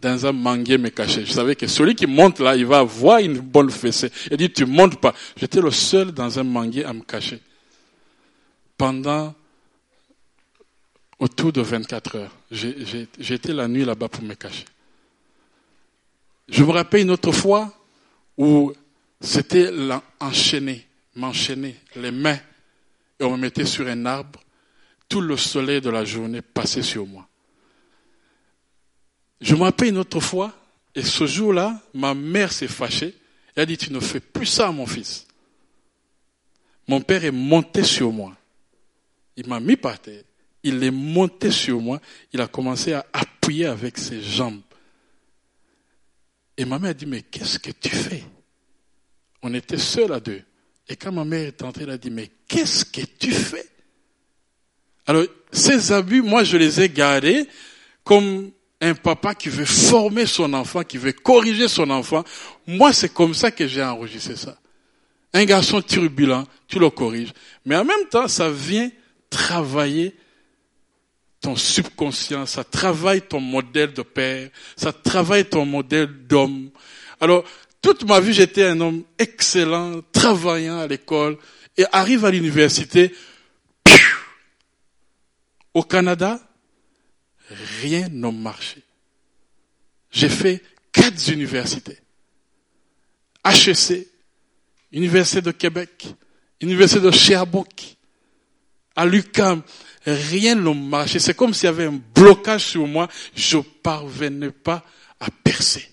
Dans 0.00 0.26
un 0.26 0.32
manguier 0.32 0.78
me 0.78 0.88
caché. 0.88 1.24
Je 1.24 1.32
savais 1.32 1.54
que 1.54 1.66
celui 1.66 1.94
qui 1.94 2.06
monte 2.06 2.40
là, 2.40 2.56
il 2.56 2.66
va 2.66 2.80
avoir 2.80 3.18
une 3.18 3.38
bonne 3.38 3.70
fessée. 3.70 4.10
Il 4.30 4.36
dit, 4.36 4.50
tu 4.50 4.66
montes 4.66 5.00
pas. 5.00 5.14
J'étais 5.36 5.60
le 5.60 5.70
seul 5.70 6.10
dans 6.12 6.38
un 6.38 6.44
manguier 6.44 6.84
à 6.84 6.92
me 6.92 7.02
cacher. 7.02 7.40
Pendant 8.76 9.34
autour 11.18 11.52
de 11.52 11.60
24 11.60 12.16
heures. 12.16 12.32
Été 12.50 13.52
la 13.52 13.68
nuit 13.68 13.84
là-bas 13.84 14.08
pour 14.08 14.22
me 14.22 14.34
cacher. 14.34 14.64
Je 16.48 16.62
me 16.62 16.70
rappelle 16.70 17.02
une 17.02 17.10
autre 17.10 17.32
fois 17.32 17.72
où 18.36 18.72
c'était 19.20 19.70
enchaîné, 20.20 20.86
m'enchaîner 21.14 21.76
les 21.96 22.10
mains 22.10 22.38
et 23.18 23.24
on 23.24 23.32
me 23.32 23.42
mettait 23.42 23.64
sur 23.64 23.86
un 23.86 24.06
arbre. 24.06 24.40
Tout 25.08 25.20
le 25.20 25.36
soleil 25.36 25.80
de 25.80 25.90
la 25.90 26.04
journée 26.04 26.42
passait 26.42 26.82
sur 26.82 27.06
moi. 27.06 27.26
Je 29.40 29.54
me 29.54 29.62
rappelle 29.62 29.88
une 29.88 29.98
autre 29.98 30.20
fois 30.20 30.52
et 30.94 31.02
ce 31.02 31.26
jour-là, 31.26 31.80
ma 31.94 32.14
mère 32.14 32.52
s'est 32.52 32.68
fâchée. 32.68 33.14
Elle 33.54 33.62
a 33.62 33.66
dit, 33.66 33.76
tu 33.76 33.92
ne 33.92 34.00
fais 34.00 34.20
plus 34.20 34.46
ça 34.46 34.70
mon 34.70 34.86
fils. 34.86 35.26
Mon 36.88 37.00
père 37.00 37.24
est 37.24 37.30
monté 37.30 37.82
sur 37.82 38.12
moi. 38.12 38.34
Il 39.36 39.48
m'a 39.48 39.60
mis 39.60 39.76
par 39.76 39.98
terre. 39.98 40.22
Il 40.66 40.82
est 40.82 40.90
monté 40.90 41.52
sur 41.52 41.80
moi. 41.80 42.00
Il 42.32 42.40
a 42.40 42.48
commencé 42.48 42.92
à 42.92 43.06
appuyer 43.12 43.66
avec 43.66 43.96
ses 43.96 44.20
jambes. 44.20 44.60
Et 46.56 46.64
ma 46.64 46.80
mère 46.80 46.90
a 46.90 46.94
dit, 46.94 47.06
mais 47.06 47.22
qu'est-ce 47.22 47.60
que 47.60 47.70
tu 47.70 47.88
fais? 47.88 48.24
On 49.42 49.54
était 49.54 49.78
seuls 49.78 50.12
à 50.12 50.18
deux. 50.18 50.42
Et 50.88 50.96
quand 50.96 51.12
ma 51.12 51.24
mère 51.24 51.46
est 51.46 51.62
entrée, 51.62 51.84
elle 51.84 51.90
a 51.90 51.98
dit, 51.98 52.10
mais 52.10 52.28
qu'est-ce 52.48 52.84
que 52.84 53.00
tu 53.00 53.30
fais? 53.30 53.64
Alors, 55.06 55.24
ces 55.52 55.92
abus, 55.92 56.22
moi, 56.22 56.42
je 56.42 56.56
les 56.56 56.80
ai 56.80 56.88
gardés 56.88 57.46
comme 58.02 58.50
un 58.80 58.94
papa 58.94 59.36
qui 59.36 59.48
veut 59.48 59.66
former 59.66 60.26
son 60.26 60.52
enfant, 60.52 60.82
qui 60.82 60.98
veut 60.98 61.12
corriger 61.12 61.68
son 61.68 61.90
enfant. 61.90 62.24
Moi, 62.66 62.92
c'est 62.92 63.14
comme 63.14 63.34
ça 63.34 63.52
que 63.52 63.68
j'ai 63.68 63.84
enregistré 63.84 64.34
ça. 64.34 64.58
Un 65.32 65.44
garçon 65.44 65.80
turbulent, 65.80 66.44
tu 66.66 66.80
le 66.80 66.90
corriges. 66.90 67.32
Mais 67.64 67.76
en 67.76 67.84
même 67.84 68.08
temps, 68.10 68.26
ça 68.26 68.50
vient 68.50 68.90
travailler 69.30 70.16
ton 71.40 71.56
subconscient, 71.56 72.46
ça 72.46 72.64
travaille 72.64 73.22
ton 73.22 73.40
modèle 73.40 73.92
de 73.92 74.02
père, 74.02 74.50
ça 74.76 74.92
travaille 74.92 75.44
ton 75.44 75.64
modèle 75.64 76.26
d'homme. 76.26 76.70
Alors, 77.20 77.44
toute 77.80 78.04
ma 78.04 78.20
vie, 78.20 78.32
j'étais 78.32 78.64
un 78.64 78.80
homme 78.80 79.04
excellent, 79.18 80.00
travaillant 80.12 80.78
à 80.78 80.86
l'école, 80.86 81.38
et 81.76 81.84
arrive 81.92 82.24
à 82.24 82.30
l'université, 82.30 83.14
au 85.74 85.82
Canada, 85.82 86.40
rien 87.82 88.08
n'a 88.08 88.30
marché. 88.30 88.82
J'ai 90.10 90.30
fait 90.30 90.62
quatre 90.90 91.30
universités. 91.30 91.98
HEC, 93.44 94.08
Université 94.92 95.42
de 95.42 95.50
Québec, 95.50 96.06
Université 96.60 97.00
de 97.00 97.10
Sherbrooke, 97.10 97.96
à 98.96 99.04
l'UQAM, 99.04 99.62
rien 100.06 100.54
n'a 100.54 100.72
marché. 100.74 101.18
C'est 101.18 101.34
comme 101.34 101.52
s'il 101.52 101.64
y 101.64 101.68
avait 101.68 101.86
un 101.86 102.00
blocage 102.14 102.64
sur 102.64 102.86
moi. 102.86 103.08
Je 103.34 103.58
parvenais 103.58 104.50
pas 104.50 104.84
à 105.20 105.26
percer. 105.42 105.88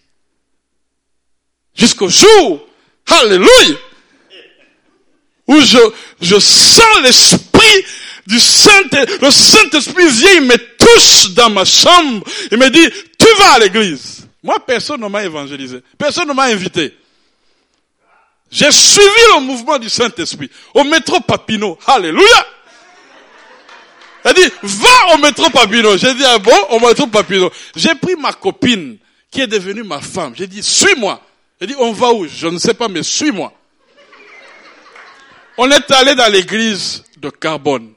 Jusqu'au 1.75 2.09
jour, 2.09 2.67
alléluia, 3.07 3.77
où 5.47 5.59
je, 5.59 5.77
je 6.21 6.39
sens 6.39 7.01
l'esprit 7.03 7.85
du 8.27 8.39
Saint, 8.39 8.83
le 9.21 9.31
Saint-Esprit 9.31 10.07
vient, 10.07 10.31
il 10.35 10.41
me 10.43 10.57
touche 10.77 11.33
dans 11.33 11.49
ma 11.49 11.65
chambre, 11.65 12.23
il 12.51 12.57
me 12.57 12.69
dit, 12.69 12.89
tu 13.17 13.27
vas 13.39 13.53
à 13.53 13.59
l'église. 13.59 14.27
Moi, 14.41 14.57
personne 14.65 15.01
ne 15.01 15.07
m'a 15.07 15.23
évangélisé. 15.23 15.81
Personne 15.97 16.27
ne 16.27 16.33
m'a 16.33 16.43
invité. 16.43 16.95
J'ai 18.51 18.71
suivi 18.71 19.21
le 19.35 19.41
mouvement 19.41 19.79
du 19.79 19.89
Saint-Esprit 19.89 20.49
au 20.73 20.83
métro 20.83 21.19
Papineau. 21.21 21.77
Alléluia. 21.87 22.45
Elle 24.23 24.33
dit, 24.33 24.51
va 24.61 25.13
au 25.13 25.17
métro 25.17 25.49
Papineau. 25.49 25.97
J'ai 25.97 26.13
dit, 26.13 26.23
ah 26.25 26.39
bon, 26.39 26.57
au 26.69 26.79
métro 26.79 27.07
Papineau. 27.07 27.51
J'ai 27.75 27.95
pris 27.95 28.15
ma 28.15 28.31
copine, 28.31 28.97
qui 29.29 29.41
est 29.41 29.47
devenue 29.47 29.83
ma 29.83 29.99
femme. 29.99 30.33
J'ai 30.35 30.47
dit, 30.47 30.63
suis-moi. 30.63 31.21
Elle 31.59 31.67
dit, 31.67 31.75
on 31.79 31.91
va 31.91 32.13
où? 32.13 32.27
Je 32.27 32.47
ne 32.47 32.57
sais 32.57 32.73
pas, 32.73 32.87
mais 32.87 33.03
suis-moi. 33.03 33.51
On 35.57 35.69
est 35.69 35.91
allé 35.91 36.15
dans 36.15 36.31
l'église 36.31 37.03
de 37.17 37.29
Carbone. 37.29 37.93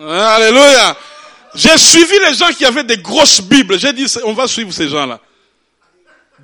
Alléluia. 0.00 0.96
J'ai 1.54 1.76
suivi 1.76 2.18
les 2.26 2.34
gens 2.34 2.50
qui 2.50 2.64
avaient 2.64 2.84
des 2.84 2.98
grosses 2.98 3.40
Bibles. 3.40 3.78
J'ai 3.78 3.92
dit, 3.92 4.06
on 4.24 4.32
va 4.32 4.46
suivre 4.46 4.72
ces 4.72 4.88
gens-là. 4.88 5.20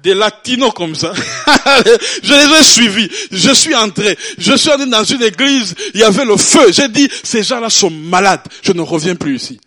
Des 0.02 0.14
latinos 0.14 0.72
comme 0.72 0.94
ça. 0.94 1.12
je 2.22 2.32
les 2.32 2.58
ai 2.58 2.62
suivis. 2.62 3.10
Je 3.30 3.52
suis 3.52 3.74
entré. 3.74 4.16
Je 4.38 4.56
suis 4.56 4.70
allé 4.70 4.86
dans 4.86 5.04
une 5.04 5.22
église. 5.22 5.74
Il 5.94 6.00
y 6.00 6.04
avait 6.04 6.24
le 6.24 6.36
feu. 6.36 6.72
J'ai 6.72 6.88
dit, 6.88 7.08
ces 7.22 7.42
gens-là 7.42 7.70
sont 7.70 7.90
malades. 7.90 8.46
Je 8.62 8.72
ne 8.72 8.80
reviens 8.80 9.16
plus 9.16 9.36
ici. 9.36 9.60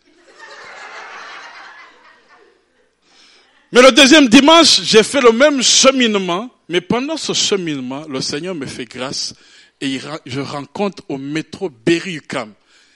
Mais 3.74 3.82
le 3.82 3.92
deuxième 3.92 4.28
dimanche, 4.28 4.82
j'ai 4.84 5.04
fait 5.04 5.22
le 5.22 5.32
même 5.32 5.62
cheminement. 5.62 6.50
Mais 6.68 6.82
pendant 6.82 7.18
ce 7.18 7.34
cheminement, 7.34 8.06
le 8.08 8.22
Seigneur 8.22 8.56
me 8.56 8.66
fait 8.66 8.86
grâce 8.86 9.34
et 9.82 10.00
je 10.26 10.40
rencontre 10.40 11.04
au 11.10 11.18
métro 11.18 11.70
Berry-UQAM. 11.70 12.54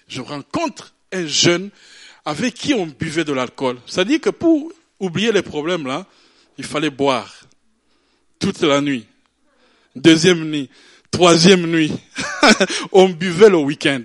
Je 0.07 0.21
rencontre 0.21 0.93
un 1.11 1.25
jeune 1.25 1.69
avec 2.25 2.53
qui 2.53 2.73
on 2.73 2.85
buvait 2.85 3.23
de 3.23 3.33
l'alcool. 3.33 3.77
C'est-à-dire 3.85 4.21
que 4.21 4.29
pour 4.29 4.71
oublier 4.99 5.31
les 5.31 5.41
problèmes 5.41 5.87
là, 5.87 6.05
il 6.57 6.65
fallait 6.65 6.89
boire 6.89 7.33
toute 8.39 8.61
la 8.61 8.81
nuit. 8.81 9.05
Deuxième 9.95 10.49
nuit, 10.49 10.69
troisième 11.11 11.65
nuit, 11.65 11.91
on 12.91 13.09
buvait 13.09 13.49
le 13.49 13.57
week-end. 13.57 14.03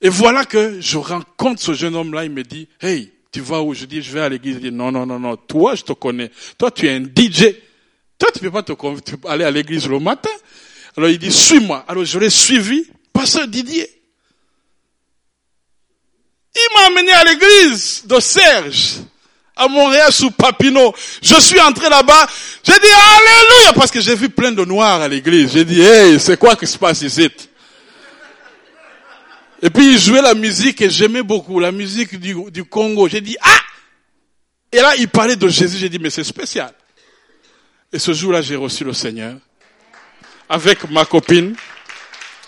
Et 0.00 0.08
voilà 0.08 0.44
que 0.44 0.80
je 0.80 0.96
rencontre 0.96 1.60
ce 1.60 1.74
jeune 1.74 1.96
homme 1.96 2.14
là, 2.14 2.24
il 2.24 2.30
me 2.30 2.42
dit, 2.42 2.68
hey, 2.80 3.12
tu 3.32 3.40
vas 3.40 3.62
où 3.62 3.74
Je 3.74 3.84
dis, 3.84 4.00
je 4.00 4.12
vais 4.12 4.20
à 4.20 4.28
l'église. 4.28 4.56
Il 4.56 4.70
dit, 4.70 4.72
non, 4.72 4.90
non, 4.92 5.04
non, 5.04 5.18
non, 5.18 5.36
toi, 5.36 5.74
je 5.74 5.82
te 5.82 5.92
connais. 5.92 6.30
Toi, 6.56 6.70
tu 6.70 6.86
es 6.86 6.92
un 6.92 7.02
DJ. 7.02 7.54
Toi, 8.18 8.30
tu 8.32 8.40
peux 8.40 8.50
pas 8.50 8.62
te 8.62 8.72
aller 9.26 9.44
à 9.44 9.50
l'église 9.50 9.88
le 9.88 9.98
matin. 9.98 10.30
Alors 10.96 11.10
il 11.10 11.18
dit, 11.18 11.30
suis-moi. 11.30 11.84
Alors 11.86 12.04
je 12.04 12.18
l'ai 12.18 12.30
suivi, 12.30 12.84
pasteur 13.12 13.46
Didier. 13.46 13.88
Il 16.56 16.74
m'a 16.74 16.86
amené 16.86 17.12
à 17.12 17.24
l'église 17.24 18.04
de 18.04 18.18
Serge. 18.18 18.96
À 19.58 19.68
Montréal 19.68 20.12
sous 20.12 20.30
Papineau. 20.30 20.94
Je 21.20 21.34
suis 21.40 21.60
entré 21.60 21.88
là-bas, 21.88 22.26
j'ai 22.62 22.72
dit 22.72 22.86
Alléluia 22.86 23.72
parce 23.74 23.90
que 23.90 24.00
j'ai 24.00 24.14
vu 24.14 24.28
plein 24.30 24.52
de 24.52 24.64
noirs 24.64 25.02
à 25.02 25.08
l'église. 25.08 25.52
J'ai 25.52 25.64
dit, 25.64 25.82
hey, 25.82 26.18
c'est 26.18 26.38
quoi 26.38 26.56
qui 26.56 26.66
se 26.66 26.78
passe 26.78 27.02
ici? 27.02 27.28
Et 29.60 29.70
puis 29.70 29.92
il 29.92 29.98
jouait 29.98 30.22
la 30.22 30.34
musique 30.34 30.80
et 30.80 30.88
j'aimais 30.88 31.22
beaucoup, 31.22 31.58
la 31.58 31.72
musique 31.72 32.18
du, 32.18 32.36
du 32.50 32.64
Congo. 32.64 33.08
J'ai 33.08 33.20
dit, 33.20 33.36
ah! 33.42 33.58
Et 34.70 34.76
là, 34.76 34.94
il 34.96 35.08
parlait 35.08 35.36
de 35.36 35.48
Jésus, 35.48 35.78
j'ai 35.78 35.88
dit, 35.88 35.98
mais 35.98 36.10
c'est 36.10 36.24
spécial. 36.24 36.72
Et 37.92 37.98
ce 37.98 38.12
jour-là, 38.12 38.42
j'ai 38.42 38.56
reçu 38.56 38.84
le 38.84 38.92
Seigneur. 38.92 39.36
Avec 40.48 40.88
ma 40.90 41.04
copine, 41.04 41.56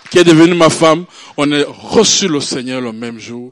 qui 0.09 0.19
est 0.19 0.23
devenue 0.23 0.53
ma 0.53 0.69
femme, 0.69 1.05
on 1.37 1.51
a 1.51 1.63
reçu 1.67 2.27
le 2.27 2.39
Seigneur 2.39 2.81
le 2.81 2.91
même 2.91 3.19
jour. 3.19 3.51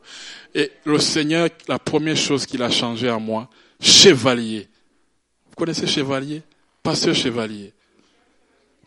Et 0.56 0.72
le 0.86 1.00
Seigneur, 1.00 1.50
la 1.68 1.80
première 1.80 2.18
chose 2.18 2.45
qu'il 2.45 2.64
a 2.64 2.70
changé 2.70 3.10
en 3.10 3.20
moi, 3.20 3.50
chevalier. 3.80 4.68
Vous 5.50 5.56
connaissez 5.56 5.88
chevalier? 5.88 6.41
Pasteur 6.82 7.14
chevalier. 7.14 7.74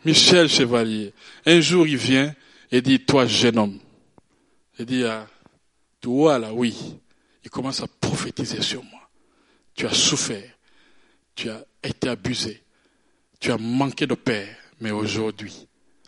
Michel 0.03 0.49
chevalier. 0.49 1.13
Un 1.45 1.61
jour, 1.61 1.87
il 1.87 1.97
vient 1.97 2.35
et 2.71 2.81
dit, 2.81 2.99
toi, 2.99 3.25
jeune 3.25 3.57
homme. 3.57 3.79
Il 4.77 4.85
dit, 4.85 5.03
ah, 5.03 5.27
toi 6.01 6.39
là, 6.39 6.51
oui. 6.53 6.97
Il 7.43 7.49
commence 7.49 7.81
à 7.81 7.87
prophétiser 7.87 8.61
sur 8.61 8.83
moi. 8.83 9.09
Tu 9.75 9.85
as 9.85 9.93
souffert. 9.93 10.49
Tu 11.35 11.49
as 11.49 11.63
été 11.83 12.09
abusé. 12.09 12.61
Tu 13.39 13.51
as 13.51 13.57
manqué 13.57 14.07
de 14.07 14.15
père. 14.15 14.55
Mais 14.81 14.91
aujourd'hui, 14.91 15.67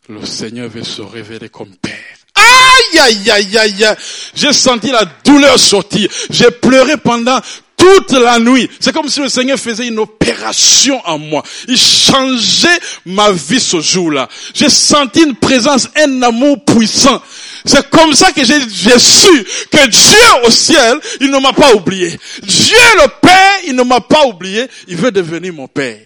le 0.09 0.25
Seigneur 0.25 0.69
veut 0.69 0.83
se 0.83 1.01
révéler 1.01 1.49
comme 1.49 1.75
père. 1.77 2.17
Aïe, 2.35 2.99
aïe, 2.99 3.31
aïe, 3.31 3.57
aïe, 3.57 3.83
aïe. 3.85 3.95
J'ai 4.33 4.53
senti 4.53 4.91
la 4.91 5.05
douleur 5.23 5.57
sortir. 5.59 6.09
J'ai 6.29 6.51
pleuré 6.51 6.97
pendant 6.97 7.39
toute 7.77 8.11
la 8.13 8.39
nuit. 8.39 8.69
C'est 8.79 8.93
comme 8.93 9.09
si 9.09 9.19
le 9.19 9.29
Seigneur 9.29 9.59
faisait 9.59 9.87
une 9.87 9.99
opération 9.99 11.01
en 11.05 11.17
moi. 11.17 11.43
Il 11.67 11.77
changeait 11.77 12.79
ma 13.05 13.31
vie 13.31 13.59
ce 13.59 13.79
jour-là. 13.81 14.27
J'ai 14.53 14.69
senti 14.69 15.23
une 15.23 15.35
présence, 15.35 15.89
un 15.95 16.21
amour 16.23 16.63
puissant. 16.63 17.21
C'est 17.65 17.89
comme 17.89 18.13
ça 18.13 18.31
que 18.31 18.43
j'ai 18.43 18.99
su 18.99 19.45
que 19.71 19.87
Dieu 19.87 20.45
au 20.45 20.51
ciel, 20.51 20.99
il 21.19 21.31
ne 21.31 21.39
m'a 21.39 21.53
pas 21.53 21.73
oublié. 21.73 22.17
Dieu 22.43 22.77
le 23.01 23.07
Père, 23.21 23.59
il 23.67 23.75
ne 23.75 23.83
m'a 23.83 24.01
pas 24.01 24.25
oublié. 24.25 24.67
Il 24.87 24.97
veut 24.97 25.11
devenir 25.11 25.53
mon 25.53 25.67
Père. 25.67 25.99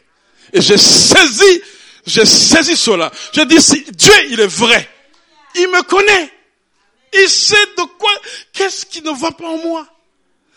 Et 0.53 0.61
j'ai 0.61 0.77
saisi, 0.77 1.61
j'ai 2.05 2.25
saisi 2.25 2.75
cela. 2.75 3.11
J'ai 3.34 3.45
dit, 3.45 3.61
si 3.61 3.86
Dieu, 3.95 4.13
il 4.32 4.39
est 4.39 4.47
vrai. 4.47 4.89
Il 5.56 5.68
me 5.68 5.82
connaît. 5.84 6.32
Il 7.14 7.30
sait 7.30 7.56
de 7.78 7.84
quoi, 7.97 8.12
qu'est-ce 8.54 8.86
qui 8.86 9.02
ne 9.02 9.12
va 9.12 9.32
pas 9.32 9.47
en 9.47 9.58
moi. 9.58 9.88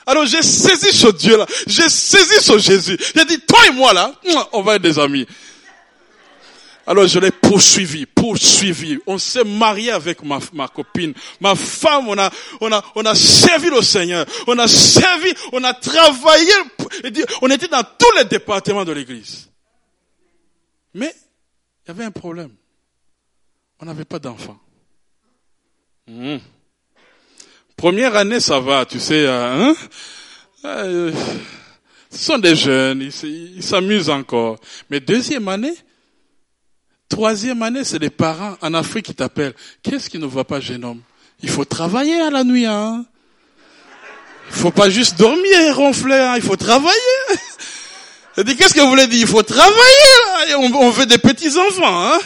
Alors 0.06 0.26
j'ai 0.26 0.42
saisi 0.42 0.92
ce 0.92 1.08
Dieu-là. 1.08 1.46
J'ai 1.66 1.88
saisi 1.88 2.42
ce 2.42 2.58
Jésus. 2.58 2.98
J'ai 3.14 3.24
dit, 3.24 3.40
toi 3.40 3.66
et 3.68 3.70
moi 3.70 3.92
là, 3.92 4.14
on 4.52 4.62
va 4.62 4.76
être 4.76 4.82
des 4.82 4.98
amis. 4.98 5.26
Alors 6.86 7.06
je 7.06 7.18
l'ai 7.20 7.30
poursuivi, 7.30 8.06
poursuivi. 8.06 8.98
On 9.06 9.16
s'est 9.16 9.44
marié 9.44 9.92
avec 9.92 10.22
ma, 10.24 10.40
ma 10.52 10.66
copine, 10.68 11.14
ma 11.40 11.54
femme. 11.54 12.08
On 12.08 12.18
a, 12.18 12.30
on 12.60 12.72
a, 12.72 12.84
on 12.96 13.04
a 13.04 13.14
servi 13.14 13.70
le 13.70 13.80
Seigneur. 13.82 14.26
On 14.48 14.58
a 14.58 14.66
servi, 14.66 15.32
on 15.52 15.62
a 15.62 15.72
travaillé. 15.74 16.52
On 17.40 17.48
était 17.50 17.68
dans 17.68 17.84
tous 17.84 18.16
les 18.18 18.24
départements 18.24 18.84
de 18.84 18.92
l'église. 18.92 19.48
Mais 20.92 21.14
il 21.84 21.88
y 21.88 21.90
avait 21.92 22.04
un 22.04 22.10
problème. 22.10 22.50
On 23.78 23.86
n'avait 23.86 24.04
pas 24.04 24.18
d'enfants. 24.18 24.58
Mmh. 26.08 26.38
Première 27.76 28.16
année, 28.16 28.40
ça 28.40 28.58
va, 28.60 28.84
tu 28.84 28.98
sais. 28.98 29.26
Hein? 29.28 29.74
Euh, 30.64 31.12
ce 32.10 32.18
sont 32.18 32.38
des 32.38 32.54
jeunes, 32.54 33.02
ils 33.22 33.62
s'amusent 33.62 34.10
encore. 34.10 34.58
Mais 34.90 35.00
deuxième 35.00 35.48
année, 35.48 35.74
troisième 37.08 37.62
année, 37.62 37.84
c'est 37.84 37.98
les 37.98 38.10
parents 38.10 38.56
en 38.60 38.74
Afrique 38.74 39.06
qui 39.06 39.14
t'appellent. 39.14 39.54
Qu'est-ce 39.82 40.10
qui 40.10 40.18
ne 40.18 40.26
va 40.26 40.44
pas, 40.44 40.60
jeune 40.60 40.84
homme? 40.84 41.00
Il 41.42 41.48
faut 41.48 41.64
travailler 41.64 42.20
à 42.20 42.30
la 42.30 42.44
nuit. 42.44 42.66
Hein? 42.66 43.04
Il 44.48 44.54
faut 44.56 44.70
pas 44.70 44.90
juste 44.90 45.18
dormir 45.18 45.60
et 45.60 45.70
ronfler, 45.70 46.14
hein? 46.14 46.34
il 46.36 46.42
faut 46.42 46.56
travailler. 46.56 46.96
Qu'est-ce 48.36 48.74
que 48.74 48.80
vous 48.80 48.90
voulez 48.90 49.06
dire? 49.06 49.20
Il 49.20 49.26
faut 49.26 49.42
travailler, 49.42 49.68
là. 50.48 50.58
On, 50.58 50.72
on 50.74 50.90
veut 50.90 51.06
des 51.06 51.18
petits-enfants. 51.18 52.12
Hein? 52.12 52.18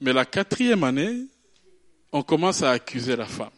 Mais 0.00 0.12
la 0.12 0.24
quatrième 0.24 0.84
année, 0.84 1.26
on 2.12 2.22
commence 2.22 2.62
à 2.62 2.70
accuser 2.70 3.16
la 3.16 3.26
femme. 3.26 3.50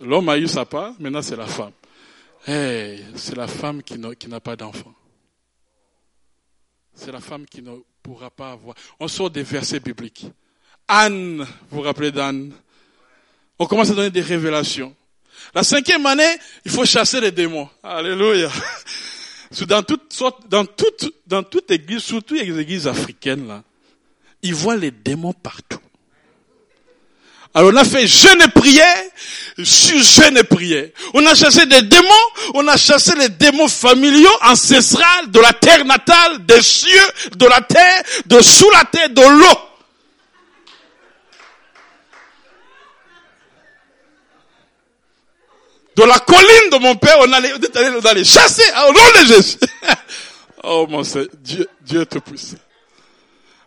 L'homme 0.00 0.28
a 0.28 0.38
eu 0.38 0.48
sa 0.48 0.64
part, 0.64 0.94
maintenant 0.98 1.22
c'est 1.22 1.36
la 1.36 1.46
femme. 1.46 1.72
Hey, 2.46 3.04
c'est 3.16 3.36
la 3.36 3.46
femme 3.46 3.82
qui 3.82 3.98
n'a 3.98 4.40
pas 4.40 4.56
d'enfant. 4.56 4.94
C'est 6.94 7.10
la 7.10 7.20
femme 7.20 7.46
qui 7.46 7.62
ne 7.62 7.72
pourra 8.02 8.30
pas 8.30 8.52
avoir. 8.52 8.76
On 9.00 9.08
sort 9.08 9.30
des 9.30 9.42
versets 9.42 9.80
bibliques. 9.80 10.26
Anne, 10.86 11.38
vous 11.70 11.78
vous 11.78 11.80
rappelez 11.80 12.12
d'Anne? 12.12 12.52
On 13.58 13.66
commence 13.66 13.90
à 13.90 13.94
donner 13.94 14.10
des 14.10 14.20
révélations. 14.20 14.94
La 15.54 15.62
cinquième 15.62 16.04
année, 16.06 16.36
il 16.64 16.70
faut 16.70 16.84
chasser 16.84 17.20
les 17.20 17.32
démons. 17.32 17.68
Alléluia. 17.82 18.50
Dans 19.68 19.84
toute, 19.84 20.20
dans 20.48 20.64
toute, 20.64 21.14
dans 21.28 21.44
toute 21.44 21.70
église, 21.70 22.00
surtout 22.00 22.34
les 22.34 22.58
églises 22.58 22.88
africaines, 22.88 23.46
là, 23.46 23.62
ils 24.44 24.54
voient 24.54 24.76
les 24.76 24.90
démons 24.90 25.32
partout. 25.32 25.80
Alors 27.54 27.70
on 27.72 27.76
a 27.76 27.84
fait 27.84 28.06
jeûne 28.06 28.42
et 28.42 28.48
prière, 28.48 29.02
sur 29.62 29.98
jeûne 30.02 30.36
et 30.36 30.44
prière. 30.44 30.88
On 31.14 31.24
a 31.24 31.34
chassé 31.34 31.66
des 31.66 31.82
démons, 31.82 32.26
on 32.52 32.66
a 32.68 32.76
chassé 32.76 33.14
les 33.16 33.30
démons 33.30 33.68
familiaux, 33.68 34.36
ancestrales, 34.42 35.30
de 35.30 35.40
la 35.40 35.52
terre 35.52 35.84
natale, 35.84 36.44
des 36.44 36.60
cieux, 36.60 37.08
de 37.36 37.46
la 37.46 37.62
terre, 37.62 38.02
de 38.26 38.40
sous 38.40 38.70
la 38.70 38.84
terre, 38.84 39.08
de 39.10 39.22
l'eau. 39.22 39.58
De 45.96 46.02
la 46.02 46.18
colline 46.18 46.70
de 46.72 46.78
mon 46.78 46.96
père, 46.96 47.16
on 47.20 47.32
allait, 47.32 47.52
on 47.54 48.06
allait 48.06 48.24
chasser 48.24 48.64
au 48.88 48.92
nom 48.92 49.20
de 49.20 49.26
Jésus. 49.26 49.56
oh 50.64 50.86
mon 50.88 51.04
Seigneur, 51.04 51.28
Dieu, 51.40 51.68
Dieu 51.82 52.04
te 52.04 52.18
pousse. 52.18 52.56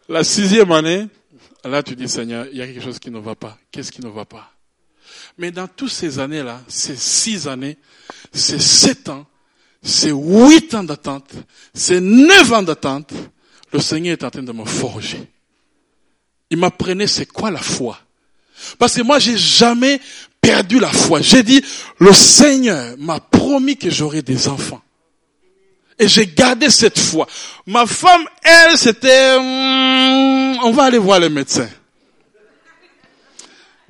La 0.10 0.24
sixième 0.24 0.72
année, 0.72 1.08
Là, 1.68 1.84
tu 1.84 1.95
dis, 1.95 2.08
Seigneur, 2.08 2.47
il 2.51 2.58
y 2.58 2.62
a 2.62 2.68
quelque 2.68 2.84
chose 2.84 2.99
qui 2.99 3.12
ne 3.12 3.20
va 3.20 3.36
pas. 3.36 3.58
Qu'est-ce 3.72 3.91
qui 3.91 4.01
ne 4.01 4.10
va 4.10 4.26
pas? 4.26 4.51
Mais 5.38 5.51
dans 5.51 5.68
toutes 5.68 5.91
ces 5.91 6.20
années-là, 6.20 6.62
ces 6.68 6.95
six 6.95 7.47
années, 7.47 7.78
ces 8.32 8.60
sept 8.60 9.10
ans, 9.10 9.26
ces 9.84 10.12
huit 10.12 10.74
ans 10.74 10.84
d'attente, 10.84 11.32
ces 11.74 11.99
neuf 11.99 12.51
ans 12.53 12.64
d'attente, 12.64 13.14
le 13.74 13.80
Seigneur 13.80 14.14
est 14.14 14.24
en 14.24 14.30
train 14.30 14.43
de 14.43 14.51
me 14.51 14.66
forger. 14.66 15.30
Il 16.49 16.58
m'apprenait 16.58 17.08
c'est 17.08 17.26
quoi 17.26 17.51
la 17.51 17.62
foi? 17.62 17.99
Parce 18.80 18.95
que 18.95 19.01
moi, 19.01 19.20
j'ai 19.20 19.38
jamais 19.38 19.99
perdu 20.41 20.80
la 20.80 20.91
foi. 20.91 21.22
J'ai 21.22 21.43
dit, 21.43 21.62
le 21.99 22.14
Seigneur 22.14 22.95
m'a 22.97 23.20
promis 23.20 23.78
que 23.78 23.89
j'aurais 23.89 24.22
des 24.22 24.47
enfants. 24.47 24.82
Et 26.00 26.08
j'ai 26.08 26.28
gardé 26.28 26.70
cette 26.70 27.00
foi. 27.00 27.28
Ma 27.66 27.86
femme, 27.86 28.24
elle, 28.43 28.78
c'était, 28.78 29.36
hum, 29.36 30.58
on 30.64 30.72
va 30.72 30.84
aller 30.84 31.00
voir 31.00 31.20
le 31.20 31.30
médecin. 31.30 31.68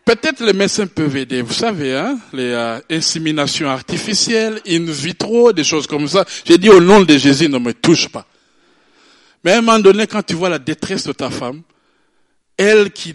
Peut-être 0.07 0.41
les 0.41 0.53
médecins 0.53 0.87
peuvent 0.87 1.17
aider, 1.17 1.41
vous 1.41 1.53
savez, 1.53 1.93
hein, 1.93 2.17
les 2.31 2.51
euh, 2.53 2.79
inséminations 2.89 3.69
artificielles, 3.69 4.61
in 4.65 4.85
vitro, 4.85 5.51
des 5.51 5.65
choses 5.65 5.85
comme 5.85 6.07
ça. 6.07 6.23
J'ai 6.45 6.57
dit 6.57 6.69
au 6.69 6.79
nom 6.79 7.01
de 7.01 7.17
Jésus, 7.17 7.49
ne 7.49 7.57
me 7.57 7.73
touche 7.73 8.07
pas. 8.07 8.25
Mais 9.43 9.51
à 9.51 9.57
un 9.57 9.61
moment 9.61 9.79
donné, 9.79 10.07
quand 10.07 10.23
tu 10.23 10.33
vois 10.35 10.47
la 10.47 10.59
détresse 10.59 11.05
de 11.05 11.11
ta 11.11 11.29
femme, 11.29 11.61
elle 12.55 12.91
qui 12.91 13.13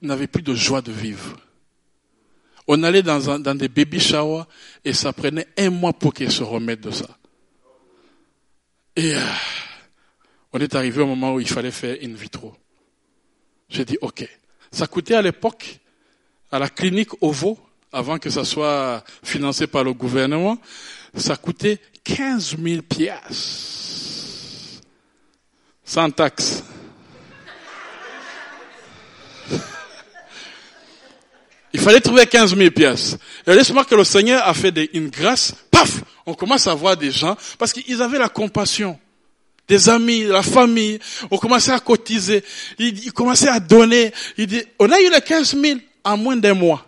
n'avait 0.00 0.28
plus 0.28 0.42
de 0.42 0.54
joie 0.54 0.80
de 0.80 0.92
vivre, 0.92 1.36
on 2.68 2.84
allait 2.84 3.02
dans, 3.02 3.40
dans 3.40 3.54
des 3.56 3.68
baby 3.68 3.98
showers 3.98 4.44
et 4.84 4.92
ça 4.92 5.12
prenait 5.12 5.48
un 5.58 5.70
mois 5.70 5.92
pour 5.92 6.14
qu'elle 6.14 6.30
se 6.30 6.44
remette 6.44 6.82
de 6.82 6.92
ça. 6.92 7.17
Et 8.98 9.14
euh, 9.14 9.20
on 10.52 10.58
est 10.58 10.74
arrivé 10.74 11.00
au 11.00 11.06
moment 11.06 11.34
où 11.34 11.38
il 11.38 11.48
fallait 11.48 11.70
faire 11.70 11.96
in 12.02 12.14
vitro. 12.14 12.52
J'ai 13.68 13.84
dit, 13.84 13.96
OK. 14.00 14.28
Ça 14.72 14.88
coûtait 14.88 15.14
à 15.14 15.22
l'époque, 15.22 15.78
à 16.50 16.58
la 16.58 16.68
clinique 16.68 17.10
OVO, 17.22 17.56
avant 17.92 18.18
que 18.18 18.28
ça 18.28 18.44
soit 18.44 19.04
financé 19.22 19.68
par 19.68 19.84
le 19.84 19.92
gouvernement, 19.92 20.58
ça 21.14 21.36
coûtait 21.36 21.78
15 22.02 22.56
000 22.60 22.82
pièces. 22.82 24.80
Sans 25.84 26.10
taxe. 26.10 26.64
Il 31.72 31.78
fallait 31.78 32.00
trouver 32.00 32.26
15 32.26 32.56
000 32.56 32.72
pièces. 32.72 33.16
Et 33.46 33.54
laisse-moi 33.54 33.84
que 33.84 33.94
le 33.94 34.02
Seigneur 34.02 34.44
a 34.44 34.54
fait 34.54 34.90
une 34.92 35.08
grâce, 35.08 35.54
paf, 35.70 36.02
on 36.28 36.34
commence 36.34 36.66
à 36.66 36.74
voir 36.74 36.94
des 36.94 37.10
gens, 37.10 37.36
parce 37.58 37.72
qu'ils 37.72 38.02
avaient 38.02 38.18
la 38.18 38.28
compassion. 38.28 38.98
Des 39.66 39.88
amis, 39.88 40.24
la 40.24 40.42
famille, 40.42 40.98
on 41.30 41.38
commençait 41.38 41.72
à 41.72 41.80
cotiser, 41.80 42.44
ils, 42.78 43.12
commençaient 43.12 43.48
à 43.48 43.60
donner. 43.60 44.12
Il 44.36 44.46
dit, 44.46 44.62
on 44.78 44.90
a 44.90 45.00
eu 45.00 45.10
les 45.10 45.20
15 45.20 45.56
000 45.60 45.78
en 46.04 46.16
moins 46.16 46.36
d'un 46.36 46.54
mois. 46.54 46.86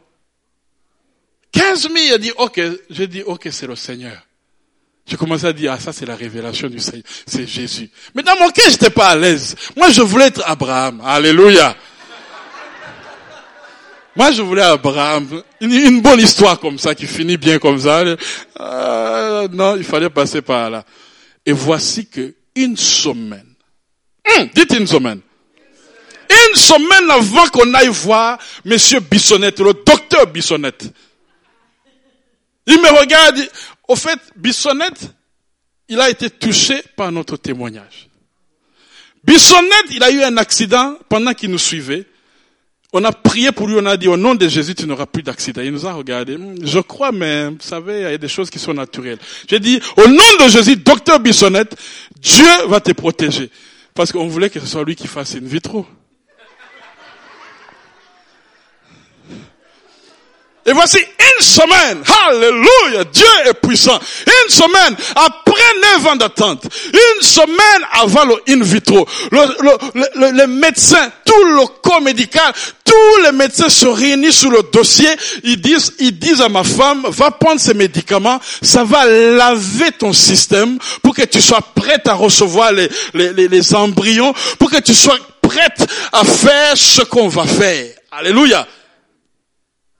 15 1.53 1.62
cleanse 1.62 1.91
me. 1.91 2.07
Il 2.07 2.12
a 2.12 2.18
dit, 2.18 2.32
ok. 2.36 2.61
J'ai 2.91 3.07
dit, 3.07 3.22
ok, 3.22 3.49
c'est 3.51 3.66
le 3.66 3.76
Seigneur. 3.76 4.26
J'ai 5.07 5.16
commencé 5.16 5.47
à 5.47 5.53
dire, 5.53 5.72
ah, 5.72 5.80
ça 5.80 5.93
c'est 5.93 6.07
la 6.07 6.16
révélation 6.16 6.68
du 6.68 6.78
Seigneur. 6.78 7.05
C'est 7.26 7.47
Jésus. 7.47 7.91
Mais 8.14 8.22
dans 8.22 8.38
mon 8.38 8.51
cœur, 8.51 8.70
j'étais 8.70 8.91
pas 8.91 9.09
à 9.09 9.16
l'aise. 9.16 9.57
Moi, 9.76 9.91
je 9.91 10.03
voulais 10.03 10.26
être 10.26 10.43
Abraham. 10.47 11.03
Alléluia. 11.05 11.76
Moi, 14.16 14.32
je 14.32 14.42
voulais 14.42 14.62
Abraham. 14.62 15.42
Une, 15.61 16.00
bonne 16.00 16.20
histoire 16.20 16.58
comme 16.58 16.78
ça, 16.78 16.94
qui 16.94 17.06
finit 17.06 17.36
bien 17.36 17.58
comme 17.58 17.80
ça. 17.80 18.02
Euh, 18.61 19.48
non, 19.52 19.76
il 19.76 19.84
fallait 19.84 20.11
passer 20.11 20.42
par 20.42 20.70
là. 20.70 20.84
Et 21.46 21.52
voici 21.52 22.06
que 22.08 22.34
une 22.56 22.76
semaine. 22.76 23.54
Hum, 24.36 24.48
dites 24.54 24.74
une 24.78 24.86
semaine. 24.86 25.20
Une 26.28 26.56
semaine 26.56 27.11
avant 27.11 27.46
qu'on 27.48 27.72
aille 27.74 27.88
voir 27.88 28.38
Monsieur 28.64 29.00
Bissonnette, 29.00 29.61
le 29.61 29.74
docteur 29.74 30.26
Bissonnette. 30.26 30.92
Il 32.66 32.80
me 32.80 32.98
regarde, 33.00 33.38
au 33.88 33.96
fait, 33.96 34.18
Bissonnette, 34.36 35.12
il 35.88 36.00
a 36.00 36.08
été 36.08 36.30
touché 36.30 36.82
par 36.96 37.11
notre 37.11 37.36
témoignage. 37.36 38.08
Bissonnette, 39.24 39.86
il 39.90 40.02
a 40.02 40.11
eu 40.11 40.22
un 40.22 40.36
accident 40.36 40.96
pendant 41.08 41.34
qu'il 41.34 41.50
nous 41.50 41.58
suivait. 41.58 42.06
On 42.93 43.05
a 43.05 43.12
prié 43.12 43.53
pour 43.53 43.68
lui, 43.68 43.76
on 43.78 43.86
a 43.86 43.97
dit 43.97 44.09
au 44.09 44.16
nom 44.16 44.34
de 44.34 44.49
Jésus, 44.49 44.74
tu 44.74 44.86
n'auras 44.86 45.07
plus 45.07 45.22
d'accident. 45.22 45.62
Il 45.62 45.70
nous 45.70 45.86
a 45.86 45.93
regardé. 45.93 46.34
Hum, 46.34 46.57
Je 46.62 46.80
crois, 46.80 47.12
mais 47.12 47.49
vous 47.49 47.57
savez, 47.61 47.99
il 47.99 48.03
y 48.03 48.05
a 48.07 48.18
des 48.18 48.28
choses 48.28 48.51
qui 48.51 48.59
sont 48.59 48.74
naturelles. 48.74 49.18
J'ai 49.49 49.61
dit, 49.61 49.80
au 49.97 50.09
nom 50.09 50.45
de 50.45 50.49
Jésus, 50.49 50.76
docteur 50.76 51.20
Bissonnette, 51.20 51.76
Dieu 52.20 52.66
va 52.66 52.80
te 52.80 52.91
protéger. 52.93 53.51
Parce 53.95 54.11
qu'on 54.12 54.26
voulait 54.26 54.51
que 54.51 54.59
ce 54.61 54.66
soit 54.66 54.84
lui 54.84 54.97
qui 54.97 55.07
fasse 55.07 55.34
une 55.34 55.47
vitro. 55.47 55.86
Et 60.66 60.72
voici 60.72 60.98
une 60.98 61.44
semaine, 61.44 62.02
alléluia, 62.28 63.04
Dieu 63.11 63.24
est 63.46 63.54
puissant. 63.54 63.98
Une 64.26 64.52
semaine 64.52 64.94
après 65.16 65.74
neuf 65.82 66.06
ans 66.06 66.16
d'attente, 66.16 66.64
une 66.92 67.22
semaine 67.26 67.86
avant 67.92 68.26
le 68.26 68.34
in 68.48 68.62
vitro, 68.62 69.08
le, 69.32 69.40
le, 69.62 70.00
le, 70.16 70.30
le 70.32 70.46
médecin, 70.46 71.11
tout 71.24 71.44
le 71.44 71.66
corps 71.82 72.02
médical, 72.02 72.52
tous 72.84 73.22
les 73.24 73.32
médecins 73.32 73.70
se 73.70 73.86
réunissent 73.86 74.40
sur 74.40 74.50
le 74.50 74.62
dossier. 74.70 75.08
Ils 75.44 75.61
disent, 75.61 75.94
ils 75.98 76.18
disent 76.18 76.42
à 76.42 76.50
ma 76.50 76.62
femme, 76.62 77.06
va 77.08 77.30
prendre 77.30 77.61
ces 77.61 77.74
médicaments, 77.74 78.38
ça 78.61 78.84
va 78.84 79.06
laver 79.06 79.92
ton 79.92 80.12
système 80.12 80.78
pour 81.02 81.14
que 81.14 81.22
tu 81.22 81.40
sois 81.40 81.62
prête 81.74 82.06
à 82.06 82.14
recevoir 82.14 82.72
les, 82.72 82.88
les, 83.14 83.32
les, 83.32 83.48
les 83.48 83.74
embryons, 83.74 84.34
pour 84.58 84.70
que 84.70 84.80
tu 84.80 84.94
sois 84.94 85.16
prête 85.40 85.88
à 86.12 86.22
faire 86.22 86.76
ce 86.76 87.00
qu'on 87.02 87.28
va 87.28 87.44
faire. 87.44 87.86
Alléluia. 88.12 88.66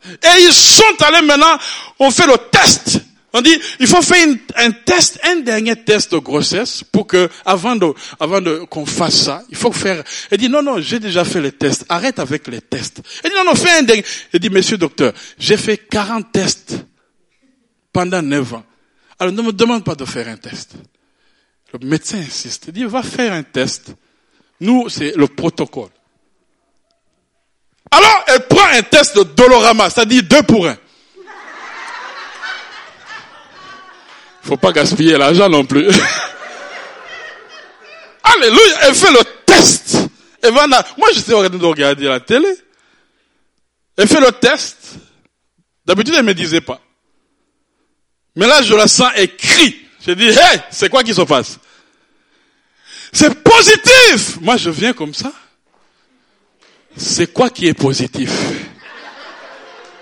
Et 0.05 0.43
ils 0.43 0.53
sont 0.53 0.83
allés 1.01 1.27
maintenant, 1.27 1.59
on 1.99 2.11
fait 2.11 2.27
le 2.27 2.37
test. 2.51 3.01
On 3.33 3.43
dit, 3.43 3.57
il 3.79 3.87
faut 3.87 4.03
faire 4.03 4.27
un 4.57 4.71
test, 4.73 5.21
un 5.23 5.37
dernier 5.37 5.77
test 5.77 6.11
de 6.13 6.19
grossesse 6.19 6.83
pour 6.83 7.07
que, 7.07 7.29
avant 7.45 7.77
de, 7.77 7.93
avant 8.19 8.41
de, 8.41 8.65
qu'on 8.69 8.85
fasse 8.87 9.23
ça, 9.23 9.43
il 9.51 9.57
faut 9.57 9.71
faire, 9.71 10.03
il 10.33 10.39
dit, 10.39 10.49
non, 10.49 10.63
non, 10.63 10.81
j'ai 10.81 10.99
déjà 10.99 11.25
fait 11.25 11.41
les 11.41 11.53
tests. 11.53 11.85
Arrête 11.89 12.19
avec 12.19 12.49
les 12.49 12.61
tests. 12.61 13.01
Il 13.23 13.31
dit, 13.31 13.37
non, 13.37 13.45
non, 13.45 13.55
fais 13.55 13.79
un 13.79 13.83
dernier. 13.83 14.05
Il 14.33 14.41
dit, 14.41 14.51
monsieur 14.51 14.79
docteur, 14.79 15.13
j'ai 15.39 15.57
fait 15.57 15.77
40 15.77 16.33
tests 16.33 16.75
pendant 17.93 18.21
9 18.21 18.55
ans. 18.55 18.65
Alors 19.19 19.33
ne 19.33 19.43
me 19.43 19.53
demande 19.53 19.85
pas 19.85 19.95
de 19.95 20.05
faire 20.05 20.27
un 20.27 20.37
test. 20.37 20.73
Le 21.73 21.87
médecin 21.87 22.19
insiste. 22.19 22.65
Il 22.69 22.73
dit, 22.73 22.85
va 22.85 23.03
faire 23.03 23.33
un 23.33 23.45
test. 23.45 23.95
Nous, 24.61 24.89
c'est 24.89 25.13
le 25.15 25.29
protocole. 25.29 25.91
Alors, 27.91 28.25
elle 28.29 28.47
prend 28.47 28.67
un 28.67 28.83
test 28.83 29.17
de 29.17 29.23
Dolorama, 29.23 29.91
c'est-à-dire 29.91 30.23
deux 30.23 30.43
pour 30.43 30.67
un. 30.67 30.77
Faut 34.43 34.57
pas 34.57 34.73
gaspiller 34.73 35.19
l'argent 35.19 35.49
non 35.49 35.65
plus. 35.65 35.87
Alléluia, 38.23 38.79
elle 38.83 38.95
fait 38.95 39.11
le 39.11 39.25
test. 39.45 39.99
Moi, 40.53 41.09
j'étais 41.13 41.35
en 41.35 41.41
train 41.41 41.49
de 41.51 41.65
regarder 41.65 42.05
la 42.07 42.21
télé. 42.21 42.49
Elle 43.97 44.09
fait 44.09 44.21
le 44.21 44.33
test. 44.33 44.95
D'habitude, 45.85 46.15
elle 46.17 46.25
me 46.25 46.35
disait 46.35 46.61
pas. 46.61 46.81
Mais 48.37 48.47
là, 48.47 48.63
je 48.63 48.75
la 48.75 48.87
sens, 48.89 49.11
crie. 49.37 49.77
Je 50.07 50.13
dis, 50.13 50.29
hey, 50.29 50.61
c'est 50.71 50.89
quoi 50.89 51.03
qui 51.03 51.13
se 51.13 51.23
passe? 51.23 51.59
C'est 53.13 53.43
positif! 53.43 54.39
Moi, 54.41 54.57
je 54.57 54.71
viens 54.71 54.93
comme 54.93 55.13
ça. 55.13 55.33
C'est 56.97 57.33
quoi 57.33 57.51
qui 57.51 57.67
est 57.69 57.75
positif? 57.75 58.31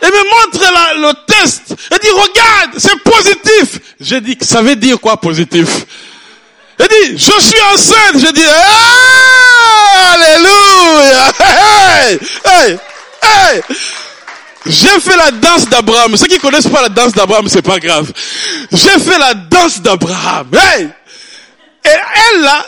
Elle 0.01 0.11
me 0.11 0.30
montre 0.30 0.64
le 1.01 1.12
test. 1.26 1.74
Elle 1.91 1.99
dit, 1.99 2.11
regarde, 2.11 2.70
c'est 2.78 2.99
positif. 3.03 3.80
J'ai 4.01 4.20
dit, 4.20 4.36
ça 4.41 4.62
veut 4.62 4.76
dire 4.76 5.01
quoi 5.01 5.20
positif? 5.20 5.66
Elle 6.78 6.89
dit, 6.89 7.18
je 7.18 7.41
suis 7.41 7.61
enceinte. 7.74 8.32
Dit, 8.32 8.43
Ah, 8.47 10.14
alléluia. 10.14 11.32
Hey, 11.41 12.18
hey, 12.45 12.78
hey. 13.22 13.62
J'ai 14.66 15.01
fait 15.01 15.16
la 15.16 15.30
danse 15.30 15.68
d'Abraham. 15.68 16.16
Ceux 16.16 16.26
qui 16.26 16.39
connaissent 16.39 16.68
pas 16.68 16.82
la 16.82 16.89
danse 16.89 17.12
d'Abraham, 17.12 17.49
c'est 17.49 17.62
pas 17.62 17.78
grave. 17.78 18.12
J'ai 18.70 18.99
fait 18.99 19.18
la 19.18 19.34
danse 19.34 19.80
d'Abraham. 19.80 20.49
Hey. 20.55 20.89
Et 21.84 21.89
elle 22.34 22.43
là, 22.43 22.64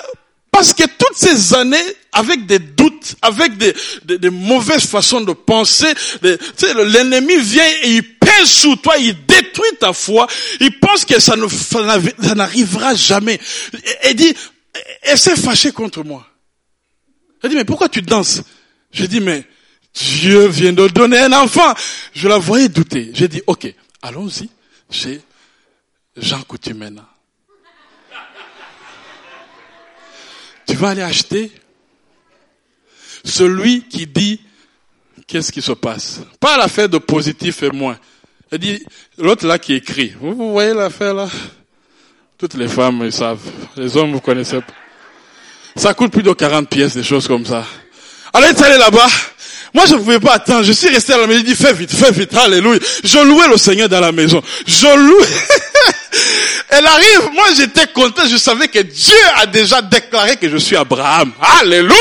parce 0.53 0.72
que 0.74 0.82
toutes 0.84 1.16
ces 1.16 1.55
années, 1.55 1.82
avec 2.12 2.44
des 2.46 2.59
doutes, 2.59 3.14
avec 3.22 3.57
des, 3.57 3.74
des, 4.05 4.18
des 4.18 4.30
mauvaises 4.30 4.84
façons 4.86 5.20
de 5.20 5.32
penser, 5.32 5.92
tu 6.22 6.28
sais, 6.57 6.74
le- 6.74 6.84
l'ennemi 6.84 7.36
vient 7.36 7.66
et 7.82 7.94
il 7.96 8.18
pèse 8.18 8.48
sur 8.48 8.80
toi, 8.80 8.96
il 8.98 9.14
détruit 9.26 9.70
ta 9.78 9.92
foi, 9.92 10.26
il 10.61 10.78
pense 10.80 11.05
que 11.05 11.20
ça 11.20 11.36
ne 11.36 11.46
ça 11.48 12.34
n'arrivera 12.34 12.94
jamais. 12.94 13.40
Et- 14.05 14.14
dit, 14.14 14.34
elle 15.03 15.18
s'est 15.18 15.36
fâchée 15.36 15.72
contre 15.72 16.03
moi. 16.05 16.26
Elle 17.42 17.51
dit, 17.51 17.57
mais 17.57 17.64
pourquoi 17.64 17.88
tu 17.88 18.03
danses? 18.03 18.42
J'ai 18.92 19.09
dit, 19.09 19.20
mais 19.20 19.44
Dieu 19.94 20.46
vient 20.48 20.72
de 20.72 20.86
donner 20.88 21.18
un 21.18 21.32
enfant. 21.32 21.74
Je 22.12 22.28
la 22.28 22.38
voyais 22.38 22.68
douter. 22.68 23.11
J'ai 23.14 23.28
dit, 23.28 23.40
ok, 23.46 23.72
allons-y 24.03 24.48
chez 24.90 25.20
Jean 26.16 26.42
Coutumena. 26.42 27.09
Tu 30.71 30.77
vas 30.77 30.91
aller 30.91 31.03
acheter 31.03 31.51
celui 33.25 33.83
qui 33.83 34.07
dit 34.07 34.41
qu'est-ce 35.27 35.51
qui 35.51 35.62
se 35.62 35.73
passe. 35.73 36.21
Pas 36.39 36.57
l'affaire 36.57 36.89
de 36.89 36.99
positif 36.99 37.64
et 37.64 37.71
moins. 37.71 37.99
Elle 38.53 38.61
dit, 38.61 38.87
l'autre 39.18 39.49
là 39.49 39.59
qui 39.59 39.75
écrit. 39.75 40.14
Vous, 40.21 40.33
vous 40.33 40.53
voyez 40.53 40.73
l'affaire 40.73 41.12
là? 41.12 41.29
Toutes 42.39 42.55
les 42.55 42.68
femmes, 42.68 43.03
ils 43.05 43.12
savent. 43.12 43.41
Les 43.77 43.97
hommes, 43.97 44.12
vous 44.12 44.21
connaissez 44.21 44.61
pas. 44.61 44.73
Ça 45.75 45.93
coûte 45.93 46.12
plus 46.12 46.23
de 46.23 46.33
40 46.33 46.68
pièces, 46.68 46.95
des 46.95 47.03
choses 47.03 47.27
comme 47.27 47.45
ça. 47.45 47.66
Est 48.33 48.62
allée 48.62 48.79
là-bas. 48.79 49.09
Moi, 49.75 49.87
je 49.87 49.95
ne 49.95 49.99
pouvais 49.99 50.21
pas 50.21 50.35
attendre. 50.35 50.62
Je 50.62 50.73
suis 50.73 50.89
resté 50.89 51.14
à 51.14 51.18
la 51.18 51.27
maison. 51.27 51.41
J'ai 51.41 51.47
dit, 51.47 51.57
fais 51.57 51.73
vite, 51.73 51.93
fais 51.93 52.12
vite. 52.12 52.33
Alléluia. 52.35 52.79
Je 53.03 53.18
louais 53.18 53.49
le 53.49 53.57
Seigneur 53.57 53.89
dans 53.89 54.01
la 54.01 54.12
maison. 54.12 54.41
Je 54.68 54.87
louais. 54.87 55.27
Elle 56.69 56.87
arrive. 56.87 57.31
Moi, 57.35 57.47
j'étais 57.57 57.87
content. 57.89 58.23
Je 58.29 58.37
savais 58.37 58.69
que 58.69 58.81
Dieu 58.81 59.17
a 59.37 59.47
déjà 59.47 59.83
déclaré 59.83 60.37
que 60.37 60.49
je 60.49 60.57
suis 60.57 60.77
Abraham. 60.77 61.33
Alléluia. 61.61 61.95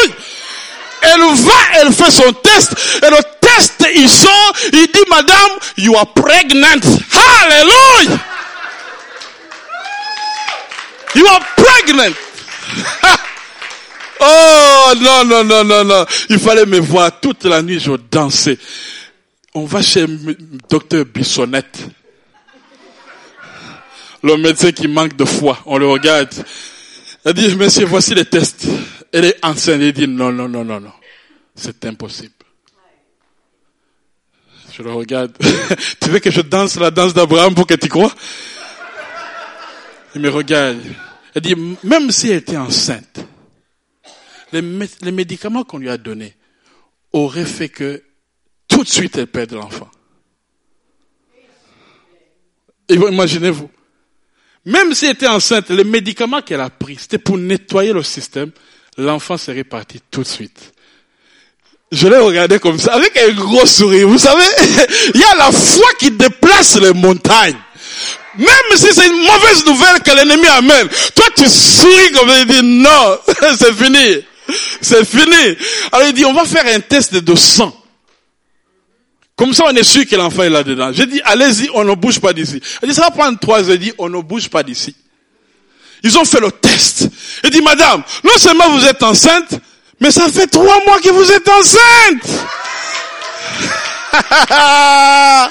Elle 1.02 1.22
va, 1.22 1.54
elle 1.76 1.94
fait 1.94 2.12
son 2.12 2.32
test. 2.34 2.74
Et 3.02 3.10
le 3.10 3.18
test, 3.40 3.88
il 3.96 4.10
sort. 4.10 4.54
Il 4.74 4.88
dit, 4.88 5.10
madame, 5.10 5.52
you 5.78 5.96
are 5.96 6.14
pregnant. 6.14 6.82
Alléluia. 7.44 8.20
You 11.16 11.26
are 11.28 11.42
pregnant. 11.56 12.14
Oh 14.22 14.94
non, 15.00 15.24
non, 15.24 15.44
non, 15.46 15.64
non, 15.64 15.86
non. 15.86 16.06
Il 16.30 16.40
fallait 16.40 16.66
me 16.66 16.80
voir 16.80 17.20
toute 17.22 17.46
la 17.46 17.62
nuit, 17.62 17.80
je 17.80 17.92
dansais. 18.12 18.58
On 19.54 19.66
va 19.66 19.82
chez 19.82 20.06
docteur 20.70 21.06
Bissonnette. 21.06 21.80
Le 24.24 24.38
médecin 24.38 24.72
qui 24.72 24.88
manque 24.88 25.16
de 25.16 25.26
foi, 25.26 25.60
on 25.66 25.78
le 25.78 25.88
regarde. 25.88 26.34
Elle 27.24 27.34
dit, 27.34 27.56
monsieur, 27.56 27.86
voici 27.86 28.14
les 28.14 28.26
tests. 28.26 28.68
Elle 29.12 29.26
est 29.26 29.46
enceinte. 29.46 29.82
Il 29.82 29.94
dit, 29.94 30.08
non, 30.08 30.32
non, 30.32 30.50
non, 30.50 30.64
non, 30.64 30.80
non. 30.80 30.92
C'est 31.56 31.86
impossible. 31.86 32.34
Je 34.72 34.84
le 34.84 34.92
regarde. 34.94 35.38
tu 36.02 36.10
veux 36.10 36.20
que 36.20 36.32
je 36.32 36.42
danse 36.42 36.78
la 36.78 36.92
danse 36.92 37.14
d'Abraham 37.14 37.54
pour 37.54 37.68
que 37.68 37.74
tu 37.74 37.90
crois? 37.90 38.14
Il 40.16 40.22
me 40.22 40.30
regarde. 40.30 40.80
Elle 41.36 41.42
dit, 41.42 41.56
même 41.84 42.12
si 42.12 42.30
elle 42.30 42.38
était 42.38 42.58
enceinte, 42.58 43.20
les, 44.52 44.62
les 45.02 45.12
médicaments 45.12 45.64
qu'on 45.64 45.78
lui 45.78 45.90
a 45.90 45.98
donnés 45.98 46.36
auraient 47.14 47.46
fait 47.46 47.70
que 47.70 48.04
tout 48.68 48.84
de 48.84 48.90
suite 48.90 49.18
elle 49.18 49.28
perde 49.28 49.54
l'enfant. 49.54 49.90
Imaginez-vous. 52.90 53.70
Même 54.66 54.94
si 54.94 55.06
elle 55.06 55.14
était 55.14 55.28
enceinte, 55.28 55.70
les 55.70 55.84
médicaments 55.84 56.42
qu'elle 56.42 56.62
a 56.62 56.70
pris, 56.70 56.98
c'était 57.00 57.18
pour 57.18 57.38
nettoyer 57.38 57.94
le 57.94 58.04
système, 58.04 58.52
l'enfant 58.98 59.38
serait 59.38 59.64
parti 59.64 60.00
tout 60.12 60.22
de 60.24 60.28
suite. 60.28 60.74
Je 61.92 62.08
l'ai 62.08 62.18
regardé 62.18 62.60
comme 62.60 62.78
ça, 62.78 62.94
avec 62.94 63.18
un 63.18 63.32
gros 63.34 63.66
sourire. 63.66 64.08
Vous 64.08 64.20
savez, 64.20 64.44
il 65.16 65.20
y 65.20 65.24
a 65.24 65.36
la 65.38 65.52
foi 65.52 65.88
qui 65.98 66.12
déplace 66.12 66.80
les 66.80 66.94
montagnes. 66.94 67.58
Même 68.38 68.48
si 68.76 68.94
c'est 68.94 69.08
une 69.08 69.24
mauvaise 69.24 69.66
nouvelle 69.66 70.02
que 70.02 70.12
l'ennemi 70.12 70.48
amène, 70.48 70.88
toi 71.16 71.26
tu 71.36 71.50
souris 71.50 72.12
comme 72.14 72.30
il 72.30 72.46
dit 72.46 72.64
non, 72.64 73.18
c'est 73.58 73.74
fini. 73.74 74.24
C'est 74.82 75.06
fini. 75.06 75.58
Alors 75.92 76.08
il 76.08 76.14
dit, 76.14 76.26
on 76.26 76.34
va 76.34 76.46
faire 76.46 76.66
un 76.68 76.80
test 76.80 77.16
de 77.16 77.36
sang. 77.36 77.76
Comme 79.40 79.54
ça, 79.54 79.64
on 79.68 79.74
est 79.74 79.84
sûr 79.84 80.06
que 80.06 80.18
l'enfant 80.18 80.44
est 80.44 80.50
là-dedans. 80.50 80.92
J'ai 80.92 81.06
dit, 81.06 81.22
allez-y, 81.24 81.70
on 81.74 81.86
ne 81.86 81.94
bouge 81.96 82.20
pas 82.20 82.34
d'ici. 82.34 82.62
Il 82.84 82.90
dit, 82.90 82.94
ça 82.94 83.04
va 83.04 83.12
prendre 83.12 83.40
trois 83.40 83.70
heures. 83.70 83.78
Dit, 83.78 83.94
on 83.98 84.10
ne 84.10 84.20
bouge 84.22 84.50
pas 84.50 84.64
d'ici. 84.64 84.94
Ils 86.04 86.18
ont 86.18 86.26
fait 86.26 86.42
le 86.42 86.52
test. 86.52 87.08
Il 87.46 87.50
dit, 87.50 87.62
madame, 87.62 88.04
non 88.26 88.38
seulement 88.38 88.70
vous 88.72 88.86
êtes 88.86 89.02
enceinte, 89.02 89.58
mais 90.02 90.12
ça 90.12 90.28
fait 90.28 90.48
trois 90.48 90.84
mois 90.86 91.00
que 91.00 91.10
vous 91.12 91.32
êtes 91.32 91.48
enceinte. 91.48 92.28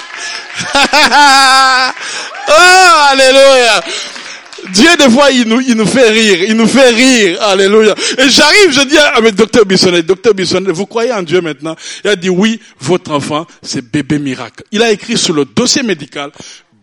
oh, 2.47 2.53
alléluia. 3.09 3.83
Dieu, 4.73 4.89
des 4.97 5.09
fois, 5.09 5.31
il 5.31 5.47
nous, 5.47 5.61
il 5.61 5.75
nous 5.75 5.85
fait 5.85 6.09
rire. 6.09 6.43
Il 6.47 6.55
nous 6.55 6.67
fait 6.67 6.89
rire. 6.89 7.41
Alléluia. 7.41 7.95
Et 8.17 8.29
j'arrive, 8.29 8.71
je 8.71 8.81
dis 8.87 8.97
à 8.97 9.19
mes 9.21 9.31
docteur 9.31 9.65
Bissonnet, 9.65 10.03
docteur 10.03 10.33
Bissonnet, 10.33 10.71
vous 10.71 10.85
croyez 10.85 11.11
en 11.11 11.23
Dieu 11.23 11.41
maintenant? 11.41 11.75
Il 12.03 12.09
a 12.09 12.15
dit, 12.15 12.29
oui, 12.29 12.59
votre 12.79 13.11
enfant, 13.11 13.45
c'est 13.61 13.81
bébé 13.81 14.19
miracle. 14.19 14.63
Il 14.71 14.81
a 14.83 14.91
écrit 14.91 15.17
sur 15.17 15.33
le 15.33 15.45
dossier 15.45 15.83
médical, 15.83 16.31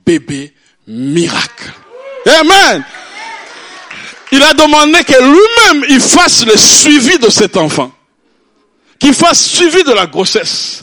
bébé 0.05 0.53
miracle. 0.87 1.72
Amen. 2.27 2.85
Il 4.33 4.43
a 4.43 4.55
demandé 4.55 5.05
que 5.05 5.22
lui-même, 5.22 5.85
il 5.89 6.01
fasse 6.01 6.45
le 6.45 6.57
suivi 6.57 7.18
de 7.18 7.31
cet 7.31 7.57
enfant. 7.57 7.93
Qu'il 8.99 9.14
fasse 9.14 9.51
suivi 9.51 9.85
de 9.85 9.93
la 9.93 10.07
grossesse. 10.07 10.83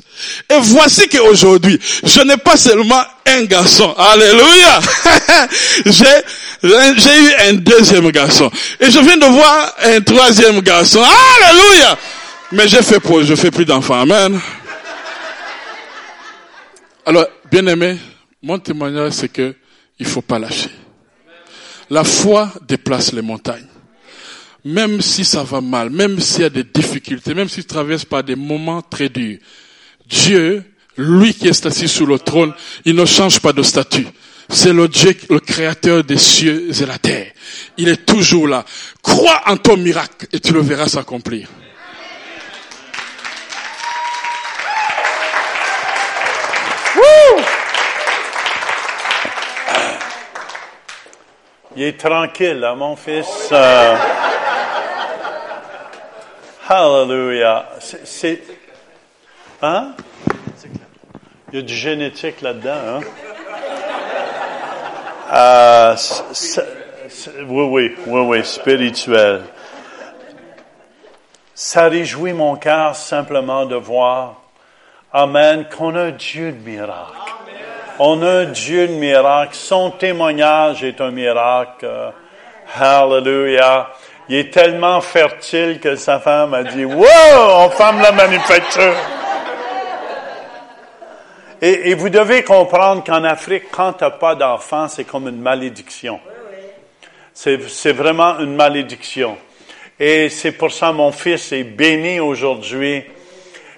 Et 0.49 0.55
voici 0.59 1.07
qu'aujourd'hui, 1.09 1.79
je 2.03 2.21
n'ai 2.21 2.37
pas 2.37 2.57
seulement 2.57 3.03
un 3.25 3.43
garçon. 3.43 3.93
Alléluia. 3.97 4.79
j'ai, 5.85 6.05
j'ai 6.63 6.69
eu 6.69 7.49
un 7.49 7.53
deuxième 7.53 8.09
garçon. 8.11 8.49
Et 8.79 8.89
je 8.89 8.99
viens 8.99 9.17
de 9.17 9.25
voir 9.25 9.75
un 9.83 10.01
troisième 10.01 10.61
garçon. 10.61 11.03
Alléluia. 11.03 11.97
Mais 12.51 12.67
j'ai 12.67 12.81
fait 12.81 12.99
pause, 12.99 13.27
je 13.27 13.35
fais 13.35 13.51
plus 13.51 13.65
d'enfants. 13.65 13.99
Amen. 13.99 14.39
Alors, 17.05 17.25
bien 17.51 17.65
aimé, 17.67 17.97
mon 18.41 18.59
témoignage, 18.59 19.13
c'est 19.13 19.29
que 19.29 19.55
il 19.99 20.05
faut 20.05 20.21
pas 20.21 20.39
lâcher. 20.39 20.69
La 21.89 22.03
foi 22.03 22.51
déplace 22.65 23.11
les 23.11 23.21
montagnes. 23.21 23.67
Même 24.65 25.01
si 25.01 25.25
ça 25.25 25.43
va 25.43 25.59
mal, 25.59 25.89
même 25.89 26.19
s'il 26.19 26.43
y 26.43 26.45
a 26.45 26.49
des 26.49 26.63
difficultés, 26.63 27.33
même 27.33 27.49
si 27.49 27.61
tu 27.61 27.65
traverses 27.65 28.05
par 28.05 28.23
des 28.23 28.35
moments 28.35 28.81
très 28.81 29.09
durs, 29.09 29.39
Dieu, 30.07 30.63
lui 30.97 31.33
qui 31.33 31.47
est 31.47 31.65
assis 31.65 31.89
sur 31.89 32.05
le 32.05 32.17
trône, 32.17 32.53
il 32.85 32.95
ne 32.95 33.05
change 33.05 33.41
pas 33.41 33.51
de 33.51 33.63
statut. 33.63 34.07
C'est 34.49 34.73
le 34.73 34.87
Dieu, 34.87 35.15
le 35.29 35.39
créateur 35.39 36.03
des 36.03 36.17
cieux 36.17 36.69
et 36.81 36.85
la 36.85 36.97
terre. 36.97 37.27
Il 37.77 37.89
est 37.89 38.05
toujours 38.05 38.47
là. 38.47 38.63
Crois 39.01 39.41
en 39.47 39.57
ton 39.57 39.77
miracle 39.77 40.27
et 40.31 40.39
tu 40.39 40.53
le 40.53 40.61
verras 40.61 40.87
s'accomplir. 40.87 41.47
Il 51.75 51.83
est 51.83 51.99
tranquille, 51.99 52.63
hein, 52.63 52.75
mon 52.75 52.95
fils. 52.95 53.49
Euh, 53.51 53.95
Hallelujah. 56.69 57.69
C'est- 57.79 58.43
hein? 59.61 59.93
Il 61.51 61.59
y 61.59 61.59
a 61.59 61.65
du 61.65 61.75
génétique 61.75 62.41
là-dedans, 62.41 62.77
hein? 62.87 62.99
Euh, 65.33 65.95
oui, 67.47 67.65
oui, 67.65 67.95
oui, 68.05 68.21
oui, 68.21 68.45
spirituel. 68.45 69.41
Ça 71.55 71.87
réjouit 71.87 72.33
mon 72.33 72.55
cœur 72.55 72.95
simplement 72.95 73.65
de 73.65 73.75
voir, 73.75 74.41
Amen, 75.11 75.65
qu'on 75.75 75.95
a 75.95 76.05
un 76.05 76.11
Dieu 76.11 76.51
de 76.51 76.69
miracle. 76.69 77.33
On 77.99 78.21
a 78.21 78.29
un 78.41 78.45
Dieu 78.45 78.87
de 78.87 78.93
miracle. 78.93 79.55
Son 79.55 79.91
témoignage 79.91 80.83
est 80.83 80.99
un 81.01 81.11
miracle. 81.11 81.85
Euh, 81.85 82.09
Hallelujah. 82.79 83.89
Il 84.29 84.37
est 84.37 84.53
tellement 84.53 85.01
fertile 85.01 85.79
que 85.79 85.95
sa 85.95 86.19
femme 86.19 86.53
a 86.53 86.63
dit, 86.63 86.85
wow, 86.85 87.05
on 87.57 87.69
ferme 87.69 88.01
la 88.01 88.11
manufacture. 88.11 88.95
Et, 91.65 91.93
vous 91.93 92.09
devez 92.09 92.43
comprendre 92.43 93.05
qu'en 93.05 93.23
Afrique, 93.23 93.71
quand 93.71 93.93
tu 93.93 94.03
n'as 94.03 94.09
pas 94.09 94.35
d'enfant, 94.35 94.89
c'est 94.89 95.05
comme 95.05 95.29
une 95.29 95.39
malédiction. 95.39 96.19
C'est, 97.33 97.93
vraiment 97.93 98.37
une 98.39 98.53
malédiction. 98.53 99.37
Et 99.97 100.27
c'est 100.27 100.51
pour 100.51 100.73
ça 100.73 100.91
mon 100.91 101.13
fils 101.13 101.53
est 101.53 101.63
béni 101.63 102.19
aujourd'hui. 102.19 103.05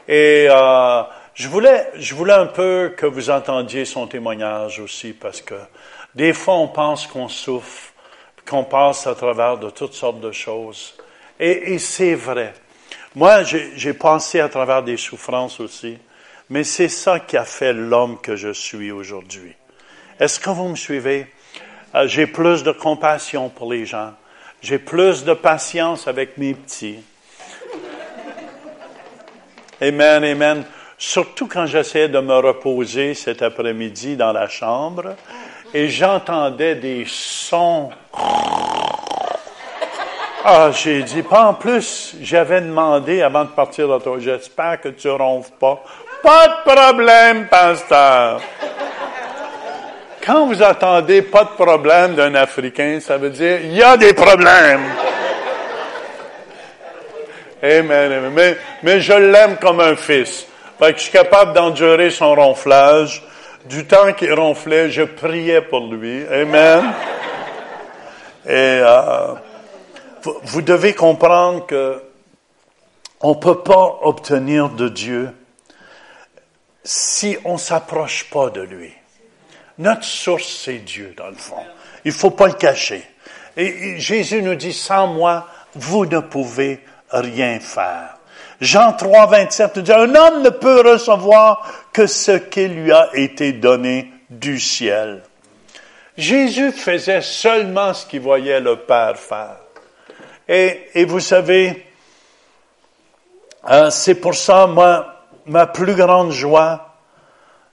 Et 0.07 0.47
euh, 0.49 1.03
je 1.35 1.47
voulais, 1.47 1.91
je 1.93 2.15
voulais 2.15 2.33
un 2.33 2.47
peu 2.47 2.95
que 2.97 3.05
vous 3.05 3.29
entendiez 3.29 3.85
son 3.85 4.07
témoignage 4.07 4.79
aussi, 4.79 5.13
parce 5.13 5.41
que 5.41 5.53
des 6.15 6.33
fois 6.33 6.55
on 6.55 6.69
pense 6.69 7.05
qu'on 7.05 7.29
souffre, 7.29 7.93
qu'on 8.49 8.63
passe 8.63 9.05
à 9.05 9.13
travers 9.13 9.59
de 9.59 9.69
toutes 9.69 9.93
sortes 9.93 10.21
de 10.21 10.31
choses. 10.31 10.95
Et, 11.39 11.73
et 11.73 11.77
c'est 11.77 12.15
vrai. 12.15 12.55
Moi, 13.13 13.43
j'ai, 13.43 13.93
passé 13.93 14.39
à 14.39 14.49
travers 14.49 14.81
des 14.81 14.97
souffrances 14.97 15.59
aussi, 15.59 15.99
mais 16.49 16.63
c'est 16.63 16.89
ça 16.89 17.19
qui 17.19 17.37
a 17.37 17.45
fait 17.45 17.73
l'homme 17.73 18.19
que 18.21 18.35
je 18.35 18.53
suis 18.53 18.91
aujourd'hui. 18.91 19.53
Est-ce 20.19 20.39
que 20.39 20.49
vous 20.49 20.67
me 20.69 20.75
suivez? 20.75 21.27
Euh, 21.95 22.07
j'ai 22.07 22.27
plus 22.27 22.63
de 22.63 22.71
compassion 22.71 23.49
pour 23.49 23.71
les 23.71 23.85
gens. 23.85 24.13
J'ai 24.61 24.79
plus 24.79 25.23
de 25.23 25.33
patience 25.33 26.07
avec 26.07 26.37
mes 26.37 26.53
petits. 26.53 26.99
Amen, 29.81 30.23
amen. 30.23 30.63
Surtout 30.97 31.47
quand 31.47 31.65
j'essayais 31.65 32.07
de 32.07 32.19
me 32.19 32.35
reposer 32.35 33.13
cet 33.13 33.41
après-midi 33.41 34.15
dans 34.15 34.31
la 34.31 34.47
chambre 34.47 35.15
et 35.73 35.89
j'entendais 35.89 36.75
des 36.75 37.05
sons. 37.07 37.89
Ah, 40.45 40.71
j'ai 40.71 41.03
dit, 41.03 41.23
pas 41.23 41.47
en 41.47 41.53
plus, 41.53 42.15
j'avais 42.21 42.61
demandé 42.61 43.21
avant 43.21 43.43
de 43.43 43.49
partir 43.49 43.89
de 43.89 44.01
toi, 44.01 44.17
j'espère 44.19 44.79
que 44.79 44.89
tu 44.89 45.09
ronfles 45.09 45.51
pas. 45.59 45.83
Pas 46.25 46.47
de 46.47 46.73
problème, 46.73 47.45
pasteur. 47.49 48.41
Quand 50.25 50.47
vous 50.47 50.63
entendez 50.63 51.21
pas 51.21 51.43
de 51.43 51.49
problème 51.49 52.15
d'un 52.15 52.33
Africain, 52.33 52.97
ça 52.99 53.17
veut 53.17 53.29
dire, 53.29 53.59
il 53.61 53.75
y 53.75 53.83
a 53.83 53.95
des 53.95 54.11
problèmes. 54.11 54.81
Amen. 57.61 58.31
Mais, 58.33 58.57
mais 58.81 59.01
je 59.01 59.13
l'aime 59.13 59.57
comme 59.57 59.79
un 59.79 59.95
fils. 59.95 60.47
Que 60.79 60.93
je 60.93 60.97
suis 60.97 61.11
capable 61.11 61.53
d'endurer 61.53 62.09
son 62.09 62.33
ronflage. 62.33 63.21
Du 63.65 63.85
temps 63.85 64.11
qu'il 64.13 64.33
ronflait, 64.33 64.89
je 64.89 65.03
priais 65.03 65.61
pour 65.61 65.93
lui. 65.93 66.25
Amen. 66.25 66.91
Et 68.47 68.81
euh, 68.81 69.35
vous, 70.23 70.37
vous 70.41 70.61
devez 70.63 70.93
comprendre 70.93 71.67
que 71.67 72.01
on 73.21 73.35
peut 73.35 73.59
pas 73.59 73.99
obtenir 74.01 74.69
de 74.69 74.89
Dieu 74.89 75.29
si 76.85 77.37
on 77.43 77.57
s'approche 77.57 78.29
pas 78.29 78.49
de 78.51 78.61
lui. 78.61 78.93
Notre 79.79 80.05
source, 80.05 80.61
c'est 80.63 80.77
Dieu, 80.77 81.13
dans 81.17 81.27
le 81.27 81.35
fond. 81.35 81.63
Il 82.05 82.13
faut 82.13 82.29
pas 82.29 82.47
le 82.47 82.53
cacher. 82.53 83.03
Et, 83.57 83.65
et 83.65 83.99
Jésus 83.99 84.41
nous 84.41 84.55
dit, 84.55 84.71
sans 84.71 85.07
moi, 85.07 85.47
vous 85.73 86.05
ne 86.05 86.19
pouvez 86.19 86.79
rien 87.09 87.59
faire. 87.59 88.17
Jean 88.61 88.93
3, 88.93 89.25
27 89.25 89.75
nous 89.75 89.81
dit, 89.81 89.91
un 89.91 90.15
homme 90.15 90.43
ne 90.43 90.49
peut 90.49 90.81
recevoir 90.81 91.69
que 91.91 92.07
ce 92.07 92.31
qui 92.31 92.67
lui 92.67 92.91
a 92.91 93.09
été 93.13 93.51
donné 93.51 94.11
du 94.29 94.59
ciel. 94.59 95.23
Jésus 96.15 96.71
faisait 96.71 97.21
seulement 97.21 97.93
ce 97.93 98.05
qu'il 98.05 98.21
voyait 98.21 98.61
le 98.61 98.77
Père 98.77 99.17
faire. 99.17 99.57
Et, 100.47 100.89
et 100.93 101.05
vous 101.05 101.19
savez, 101.19 101.85
euh, 103.69 103.89
c'est 103.89 104.15
pour 104.15 104.35
ça, 104.35 104.67
moi, 104.67 105.14
ma 105.45 105.67
plus 105.67 105.95
grande 105.95 106.31
joie, 106.31 106.95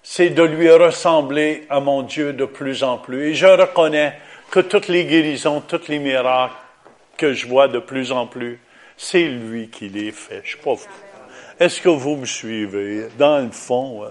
c'est 0.02 0.30
de 0.30 0.42
lui 0.42 0.70
ressembler 0.70 1.66
à 1.70 1.80
mon 1.80 2.02
Dieu 2.02 2.32
de 2.32 2.44
plus 2.44 2.82
en 2.82 2.98
plus. 2.98 3.28
Et 3.28 3.34
je 3.34 3.46
reconnais 3.46 4.18
que 4.50 4.60
toutes 4.60 4.88
les 4.88 5.04
guérisons, 5.04 5.60
tous 5.60 5.88
les 5.88 5.98
miracles 5.98 6.54
que 7.16 7.32
je 7.32 7.46
vois 7.46 7.68
de 7.68 7.78
plus 7.78 8.12
en 8.12 8.26
plus, 8.26 8.60
c'est 8.96 9.24
lui 9.24 9.68
qui 9.68 9.88
les 9.88 10.12
fait. 10.12 10.42
Je 10.44 10.50
suis 10.50 10.58
pas. 10.58 10.74
Est-ce 11.58 11.80
que 11.80 11.88
vous 11.88 12.16
me 12.16 12.26
suivez? 12.26 13.08
Dans 13.18 13.38
le 13.38 13.50
fond, 13.50 14.04
euh, 14.04 14.08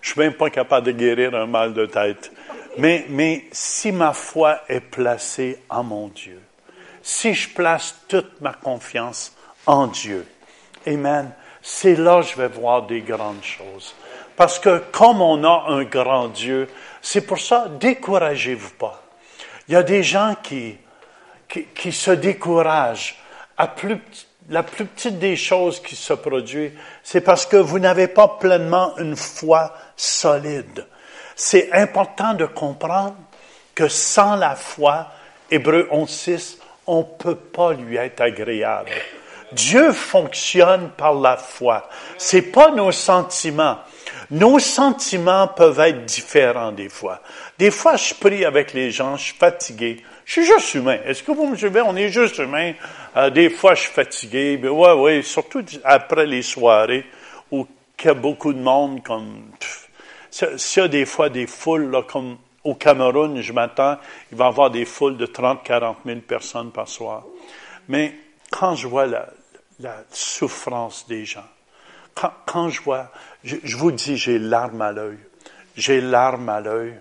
je 0.00 0.12
suis 0.12 0.20
même 0.20 0.34
pas 0.34 0.50
capable 0.50 0.86
de 0.86 0.92
guérir 0.92 1.34
un 1.34 1.46
mal 1.46 1.74
de 1.74 1.86
tête. 1.86 2.32
Mais, 2.78 3.06
mais 3.08 3.44
si 3.52 3.92
ma 3.92 4.12
foi 4.12 4.60
est 4.68 4.80
placée 4.80 5.58
en 5.68 5.82
mon 5.82 6.08
Dieu, 6.08 6.40
si 7.02 7.34
je 7.34 7.48
place 7.48 7.94
toute 8.08 8.40
ma 8.40 8.52
confiance 8.52 9.34
en 9.66 9.86
Dieu, 9.86 10.26
Amen, 10.86 11.32
c'est 11.68 11.96
là 11.96 12.20
que 12.20 12.28
je 12.28 12.36
vais 12.36 12.46
voir 12.46 12.82
des 12.82 13.00
grandes 13.00 13.42
choses. 13.42 13.92
Parce 14.36 14.60
que 14.60 14.84
comme 14.92 15.20
on 15.20 15.42
a 15.42 15.64
un 15.66 15.82
grand 15.82 16.28
Dieu, 16.28 16.68
c'est 17.02 17.22
pour 17.22 17.40
ça, 17.40 17.66
découragez-vous 17.80 18.70
pas. 18.78 19.02
Il 19.66 19.74
y 19.74 19.76
a 19.76 19.82
des 19.82 20.04
gens 20.04 20.36
qui, 20.40 20.76
qui, 21.48 21.64
qui 21.64 21.90
se 21.90 22.12
découragent 22.12 23.18
à 23.58 23.66
plus, 23.66 23.98
la 24.48 24.62
plus 24.62 24.84
petite 24.84 25.18
des 25.18 25.34
choses 25.34 25.82
qui 25.82 25.96
se 25.96 26.12
produit, 26.12 26.72
c'est 27.02 27.20
parce 27.20 27.46
que 27.46 27.56
vous 27.56 27.80
n'avez 27.80 28.06
pas 28.06 28.28
pleinement 28.28 28.96
une 28.98 29.16
foi 29.16 29.74
solide. 29.96 30.86
C'est 31.34 31.72
important 31.72 32.34
de 32.34 32.46
comprendre 32.46 33.16
que 33.74 33.88
sans 33.88 34.36
la 34.36 34.54
foi, 34.54 35.08
Hébreu 35.50 35.88
11.6, 35.90 36.58
on 36.86 36.98
ne 36.98 37.18
peut 37.18 37.34
pas 37.34 37.72
lui 37.72 37.96
être 37.96 38.20
agréable. 38.20 38.92
Dieu 39.56 39.92
fonctionne 39.92 40.90
par 40.96 41.14
la 41.14 41.36
foi. 41.36 41.88
C'est 42.18 42.52
pas 42.52 42.70
nos 42.70 42.92
sentiments. 42.92 43.78
Nos 44.30 44.58
sentiments 44.58 45.48
peuvent 45.48 45.80
être 45.80 46.04
différents 46.04 46.72
des 46.72 46.90
fois. 46.90 47.20
Des 47.58 47.70
fois, 47.70 47.96
je 47.96 48.14
prie 48.14 48.44
avec 48.44 48.74
les 48.74 48.90
gens, 48.90 49.16
je 49.16 49.24
suis 49.24 49.36
fatigué. 49.36 50.02
Je 50.26 50.32
suis 50.32 50.44
juste 50.44 50.74
humain. 50.74 50.98
Est-ce 51.06 51.22
que 51.22 51.32
vous 51.32 51.46
me 51.46 51.56
suivez? 51.56 51.80
On 51.80 51.96
est 51.96 52.10
juste 52.10 52.38
humain. 52.38 52.74
Euh, 53.16 53.30
des 53.30 53.48
fois, 53.48 53.74
je 53.74 53.82
suis 53.82 53.92
fatigué. 53.92 54.58
Ben, 54.58 54.70
ouais, 54.70 54.92
ouais, 54.92 55.22
surtout 55.22 55.64
après 55.84 56.26
les 56.26 56.42
soirées 56.42 57.06
où 57.50 57.66
il 57.98 58.06
y 58.06 58.08
a 58.08 58.14
beaucoup 58.14 58.52
de 58.52 58.60
monde 58.60 59.02
comme, 59.02 59.52
s'il 60.30 60.82
y 60.82 60.84
a 60.84 60.88
des 60.88 61.06
fois 61.06 61.30
des 61.30 61.46
foules, 61.46 61.90
là, 61.90 62.02
comme 62.02 62.36
au 62.64 62.74
Cameroun, 62.74 63.40
je 63.40 63.52
m'attends, 63.52 63.96
il 64.30 64.36
va 64.36 64.46
y 64.46 64.48
avoir 64.48 64.70
des 64.70 64.84
foules 64.84 65.16
de 65.16 65.24
30, 65.24 65.62
40 65.62 65.98
000 66.04 66.20
personnes 66.20 66.72
par 66.72 66.88
soir. 66.88 67.24
Mais 67.88 68.12
quand 68.50 68.74
je 68.74 68.88
vois 68.88 69.06
la, 69.06 69.28
la 69.80 70.04
souffrance 70.10 71.06
des 71.06 71.24
gens, 71.24 71.48
quand, 72.14 72.32
quand 72.46 72.68
je 72.70 72.80
vois, 72.82 73.10
je, 73.44 73.56
je, 73.62 73.76
vous 73.76 73.92
dis, 73.92 74.16
j'ai 74.16 74.38
larmes 74.38 74.82
à 74.82 74.92
l'œil. 74.92 75.18
J'ai 75.76 76.00
larmes 76.00 76.48
à 76.48 76.60
l'œil. 76.60 76.98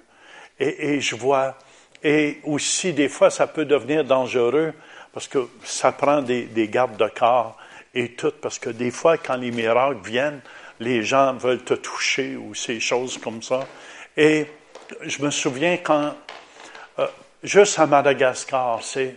Et, 0.59 0.93
et 0.95 1.01
je 1.01 1.15
vois, 1.15 1.57
et 2.03 2.39
aussi, 2.43 2.93
des 2.93 3.09
fois, 3.09 3.29
ça 3.29 3.47
peut 3.47 3.65
devenir 3.65 4.03
dangereux 4.03 4.73
parce 5.13 5.27
que 5.27 5.47
ça 5.63 5.93
prend 5.93 6.21
des, 6.21 6.43
des 6.43 6.67
gardes 6.67 6.97
de 6.97 7.07
corps 7.07 7.57
et 7.93 8.11
tout, 8.11 8.33
parce 8.41 8.59
que 8.59 8.69
des 8.69 8.91
fois, 8.91 9.17
quand 9.17 9.37
les 9.37 9.51
miracles 9.51 10.01
viennent, 10.03 10.41
les 10.79 11.03
gens 11.03 11.33
veulent 11.33 11.63
te 11.63 11.73
toucher 11.73 12.35
ou 12.35 12.53
ces 12.53 12.79
choses 12.79 13.17
comme 13.17 13.41
ça. 13.41 13.61
Et 14.17 14.45
je 15.01 15.23
me 15.23 15.31
souviens 15.31 15.77
quand, 15.77 16.13
euh, 16.99 17.07
juste 17.43 17.79
à 17.79 17.85
Madagascar, 17.85 18.83
c'est, 18.83 19.15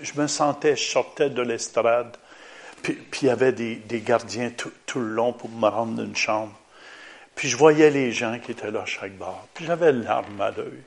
je, 0.00 0.20
me 0.20 0.26
sentais, 0.26 0.76
je 0.76 0.90
sortais 0.90 1.30
de 1.30 1.42
l'estrade, 1.42 2.16
puis, 2.82 2.94
puis 2.94 3.20
il 3.22 3.26
y 3.26 3.30
avait 3.30 3.52
des, 3.52 4.00
gardiens 4.00 4.50
tout, 4.50 4.98
le 4.98 5.08
long 5.08 5.32
pour 5.32 5.50
me 5.50 5.68
rendre 5.68 6.02
d'une 6.02 6.16
chambre. 6.16 6.52
Puis 7.34 7.48
je 7.48 7.56
voyais 7.56 7.90
les 7.90 8.12
gens 8.12 8.38
qui 8.38 8.52
étaient 8.52 8.70
là 8.70 8.84
chaque 8.86 9.16
bord. 9.16 9.46
Puis 9.54 9.64
j'avais 9.64 9.92
l'arme 9.92 10.40
à 10.40 10.50
l'œil. 10.50 10.82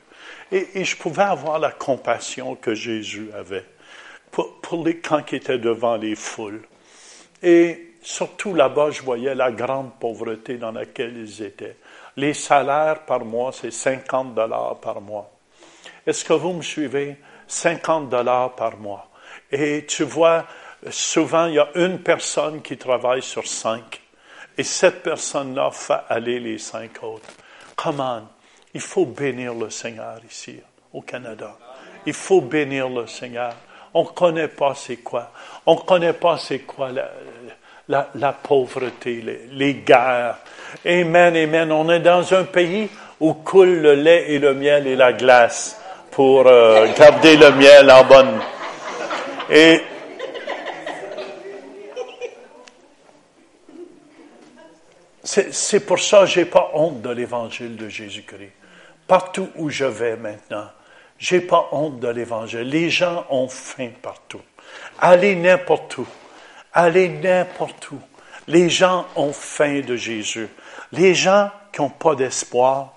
Et, 0.52 0.86
je 0.86 0.96
pouvais 0.96 1.24
avoir 1.24 1.60
la 1.60 1.72
compassion 1.72 2.56
que 2.56 2.76
Jésus 2.76 3.30
avait 3.34 3.66
pour, 4.32 4.60
pour 4.62 4.84
les 4.84 4.98
quand 4.98 5.24
qui 5.24 5.36
étaient 5.36 5.58
devant 5.58 5.96
les 5.96 6.16
foules. 6.16 6.62
Et 7.42 7.94
surtout 8.02 8.54
là-bas, 8.54 8.92
je 8.92 9.02
voyais 9.02 9.36
la 9.36 9.52
grande 9.52 9.92
pauvreté 10.00 10.58
dans 10.58 10.72
laquelle 10.72 11.18
ils 11.18 11.42
étaient. 11.42 11.78
Les 12.18 12.34
salaires 12.34 13.06
par 13.06 13.26
mois, 13.26 13.52
c'est 13.52 13.72
50 13.72 14.36
dollars 14.36 14.80
par 14.80 15.02
mois. 15.02 15.32
Est-ce 16.06 16.24
que 16.24 16.34
vous 16.34 16.54
me 16.54 16.62
suivez? 16.62 17.18
50 17.48 18.10
dollars 18.10 18.56
par 18.56 18.78
mois. 18.78 19.10
Et 19.52 19.86
tu 19.86 20.04
vois, 20.04 20.46
souvent, 20.90 21.48
il 21.48 21.56
y 21.56 21.60
a 21.60 21.70
une 21.76 22.00
personne 22.00 22.62
qui 22.62 22.78
travaille 22.78 23.22
sur 23.22 23.48
cinq. 23.48 24.02
Et 24.58 24.64
cette 24.64 25.02
personne-là 25.02 25.72
fait 25.72 26.02
aller 26.10 26.40
les 26.40 26.58
cinq 26.58 27.04
autres. 27.04 27.30
Comment? 27.76 28.22
Il 28.74 28.82
faut 28.82 29.06
bénir 29.06 29.54
le 29.54 29.70
Seigneur 29.70 30.18
ici, 30.30 30.60
au 30.92 31.02
Canada. 31.02 31.58
Il 32.06 32.14
faut 32.14 32.42
bénir 32.42 32.90
le 32.90 33.08
Seigneur. 33.08 33.54
On 33.94 34.04
ne 34.04 34.10
connaît 34.10 34.48
pas 34.48 34.74
c'est 34.76 34.98
quoi. 34.98 35.32
On 35.66 35.76
ne 35.76 35.82
connaît 35.82 36.14
pas 36.14 36.38
c'est 36.38 36.60
quoi 36.60 36.90
la, 37.88 38.10
la, 38.16 38.34
pauvreté, 38.34 39.22
les, 39.22 39.48
les, 39.52 39.74
guerres. 39.76 40.38
Amen, 40.86 41.36
amen. 41.36 41.72
On 41.72 41.90
est 41.90 42.00
dans 42.00 42.34
un 42.34 42.44
pays 42.44 42.90
où 43.20 43.34
coule 43.34 43.80
le 43.80 43.94
lait 43.94 44.32
et 44.32 44.40
le 44.40 44.54
miel 44.54 44.88
et 44.88 44.96
la 44.96 45.14
glace 45.14 45.80
pour 46.12 46.48
euh, 46.48 46.88
garder 46.98 47.38
le 47.38 47.52
miel 47.52 47.90
en 47.92 48.04
bonne. 48.04 48.40
Et 49.50 49.82
c'est 55.52 55.86
pour 55.86 56.00
ça 56.00 56.22
que 56.22 56.26
j'ai 56.28 56.46
pas 56.46 56.72
honte 56.74 57.02
de 57.02 57.10
l'évangile 57.10 57.76
de 57.76 57.90
Jésus-Christ. 57.90 58.52
Partout 59.08 59.50
où 59.56 59.70
je 59.70 59.86
vais 59.86 60.16
maintenant, 60.16 60.70
j'ai 61.18 61.42
pas 61.42 61.70
honte 61.72 62.00
de 62.00 62.08
l'évangile. 62.08 62.62
Les 62.62 62.90
gens 62.90 63.26
ont 63.30 63.48
faim 63.48 63.90
partout. 64.02 64.42
Allez 65.00 65.36
n'importe 65.36 65.98
où. 65.98 66.08
Allez 66.74 67.10
n'importe 67.10 67.92
où. 67.92 68.00
Les 68.48 68.70
gens 68.70 69.06
ont 69.16 69.34
faim 69.34 69.82
de 69.82 69.96
Jésus. 69.96 70.48
Les 70.92 71.16
gens 71.16 71.50
qui 71.72 71.82
n'ont 71.82 71.90
pas 71.90 72.16
d'espoir, 72.16 72.94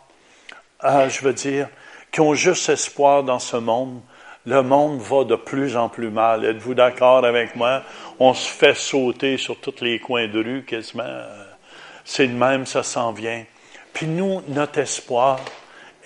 euh, 0.84 1.08
je 1.08 1.22
veux 1.22 1.32
dire, 1.32 1.68
qui 2.10 2.20
ont 2.20 2.34
juste 2.34 2.68
espoir 2.68 3.22
dans 3.22 3.38
ce 3.38 3.56
monde, 3.56 4.00
le 4.44 4.62
monde 4.62 5.00
va 5.00 5.24
de 5.24 5.36
plus 5.36 5.76
en 5.76 5.88
plus 5.88 6.10
mal. 6.10 6.44
Êtes-vous 6.44 6.74
d'accord 6.74 7.24
avec 7.24 7.56
moi? 7.56 7.82
On 8.18 8.32
se 8.32 8.48
fait 8.48 8.76
sauter 8.76 9.38
sur 9.38 9.60
tous 9.60 9.80
les 9.80 9.98
coins 9.98 10.28
de 10.28 10.42
rue 10.42 10.64
quasiment. 10.64 11.04
C'est 12.06 12.28
de 12.28 12.32
même, 12.32 12.64
ça 12.64 12.82
s'en 12.82 13.12
vient. 13.12 13.44
Puis 13.92 14.06
nous, 14.06 14.42
notre 14.48 14.78
espoir, 14.78 15.40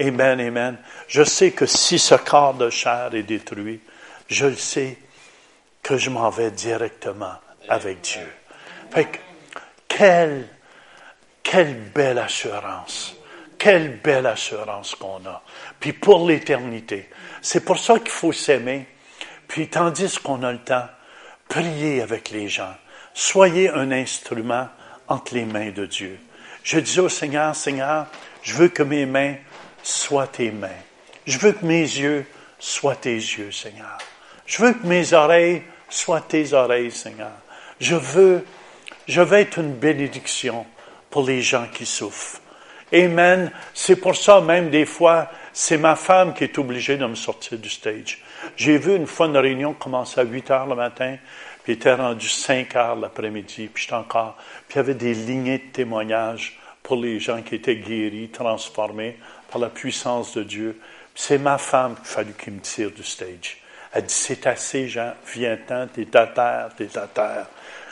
Amen, 0.00 0.40
Amen. 0.40 0.78
Je 1.08 1.22
sais 1.22 1.50
que 1.50 1.66
si 1.66 1.98
ce 1.98 2.14
corps 2.14 2.54
de 2.54 2.70
chair 2.70 3.10
est 3.14 3.22
détruit, 3.22 3.80
je 4.28 4.46
le 4.46 4.56
sais 4.56 4.96
que 5.82 5.98
je 5.98 6.08
m'en 6.08 6.30
vais 6.30 6.50
directement 6.50 7.34
avec 7.68 8.00
Dieu. 8.00 8.26
Fait 8.90 9.04
que, 9.04 9.18
quelle, 9.88 10.48
quelle 11.42 11.74
belle 11.74 12.18
assurance. 12.18 13.14
Quelle 13.58 13.98
belle 13.98 14.26
assurance 14.26 14.94
qu'on 14.94 15.26
a. 15.26 15.42
Puis 15.78 15.92
pour 15.92 16.26
l'éternité. 16.26 17.10
C'est 17.42 17.64
pour 17.64 17.78
ça 17.78 17.98
qu'il 17.98 18.08
faut 18.08 18.32
s'aimer. 18.32 18.86
Puis 19.48 19.68
tandis 19.68 20.18
qu'on 20.18 20.42
a 20.44 20.52
le 20.52 20.60
temps, 20.60 20.88
priez 21.46 22.00
avec 22.00 22.30
les 22.30 22.48
gens. 22.48 22.74
Soyez 23.12 23.68
un 23.68 23.92
instrument 23.92 24.68
entre 25.10 25.34
les 25.34 25.44
mains 25.44 25.70
de 25.70 25.84
Dieu. 25.84 26.18
Je 26.62 26.78
dis 26.78 27.00
au 27.00 27.08
Seigneur, 27.10 27.54
Seigneur, 27.54 28.06
je 28.42 28.54
veux 28.54 28.68
que 28.68 28.82
mes 28.82 29.04
mains 29.04 29.34
soient 29.82 30.28
tes 30.28 30.50
mains. 30.50 30.68
Je 31.26 31.38
veux 31.38 31.52
que 31.52 31.66
mes 31.66 31.82
yeux 31.82 32.24
soient 32.58 32.96
tes 32.96 33.14
yeux, 33.14 33.52
Seigneur. 33.52 33.98
Je 34.46 34.62
veux 34.62 34.72
que 34.72 34.86
mes 34.86 35.12
oreilles 35.12 35.62
soient 35.88 36.20
tes 36.20 36.52
oreilles, 36.52 36.90
Seigneur. 36.90 37.32
Je 37.80 37.96
veux, 37.96 38.44
je 39.06 39.20
veux 39.20 39.38
être 39.38 39.58
une 39.58 39.74
bénédiction 39.74 40.64
pour 41.10 41.26
les 41.26 41.42
gens 41.42 41.66
qui 41.72 41.86
souffrent. 41.86 42.40
Amen. 42.92 43.52
C'est 43.74 43.96
pour 43.96 44.16
ça, 44.16 44.40
même 44.40 44.70
des 44.70 44.84
fois, 44.84 45.28
c'est 45.52 45.76
ma 45.78 45.96
femme 45.96 46.34
qui 46.34 46.44
est 46.44 46.58
obligée 46.58 46.96
de 46.96 47.06
me 47.06 47.14
sortir 47.14 47.58
du 47.58 47.68
stage. 47.68 48.22
J'ai 48.56 48.78
vu 48.78 48.96
une 48.96 49.06
fois 49.06 49.26
une 49.26 49.36
réunion 49.36 49.74
commencer 49.74 50.20
à 50.20 50.24
8 50.24 50.50
heures 50.50 50.66
le 50.66 50.74
matin, 50.74 51.16
puis 51.62 51.74
était 51.74 51.94
rendu 51.94 52.28
5 52.28 52.74
heures 52.76 52.96
l'après-midi, 52.96 53.68
puis 53.72 53.82
j'étais 53.82 53.94
encore, 53.94 54.36
puis 54.68 54.74
il 54.74 54.76
y 54.76 54.80
avait 54.80 54.94
des 54.94 55.14
lignées 55.14 55.58
de 55.58 55.72
témoignages 55.72 56.58
pour 56.82 56.96
les 56.96 57.20
gens 57.20 57.42
qui 57.42 57.56
étaient 57.56 57.76
guéris, 57.76 58.28
transformés 58.28 59.16
par 59.50 59.60
la 59.60 59.68
puissance 59.68 60.34
de 60.34 60.42
Dieu. 60.42 60.80
C'est 61.14 61.38
ma 61.38 61.58
femme 61.58 61.96
qu'il 61.96 62.06
fallu 62.06 62.32
qu'il 62.32 62.54
me 62.54 62.60
tire 62.60 62.90
du 62.90 63.04
stage. 63.04 63.58
Elle 63.92 64.04
dit, 64.04 64.14
c'est 64.14 64.46
assez, 64.46 64.88
Jean, 64.88 65.12
viens-t'en, 65.32 65.88
t'es 65.88 66.16
à 66.16 66.26
terre, 66.26 66.70
t'es 66.76 66.96
à 66.96 67.06
terre. 67.06 67.46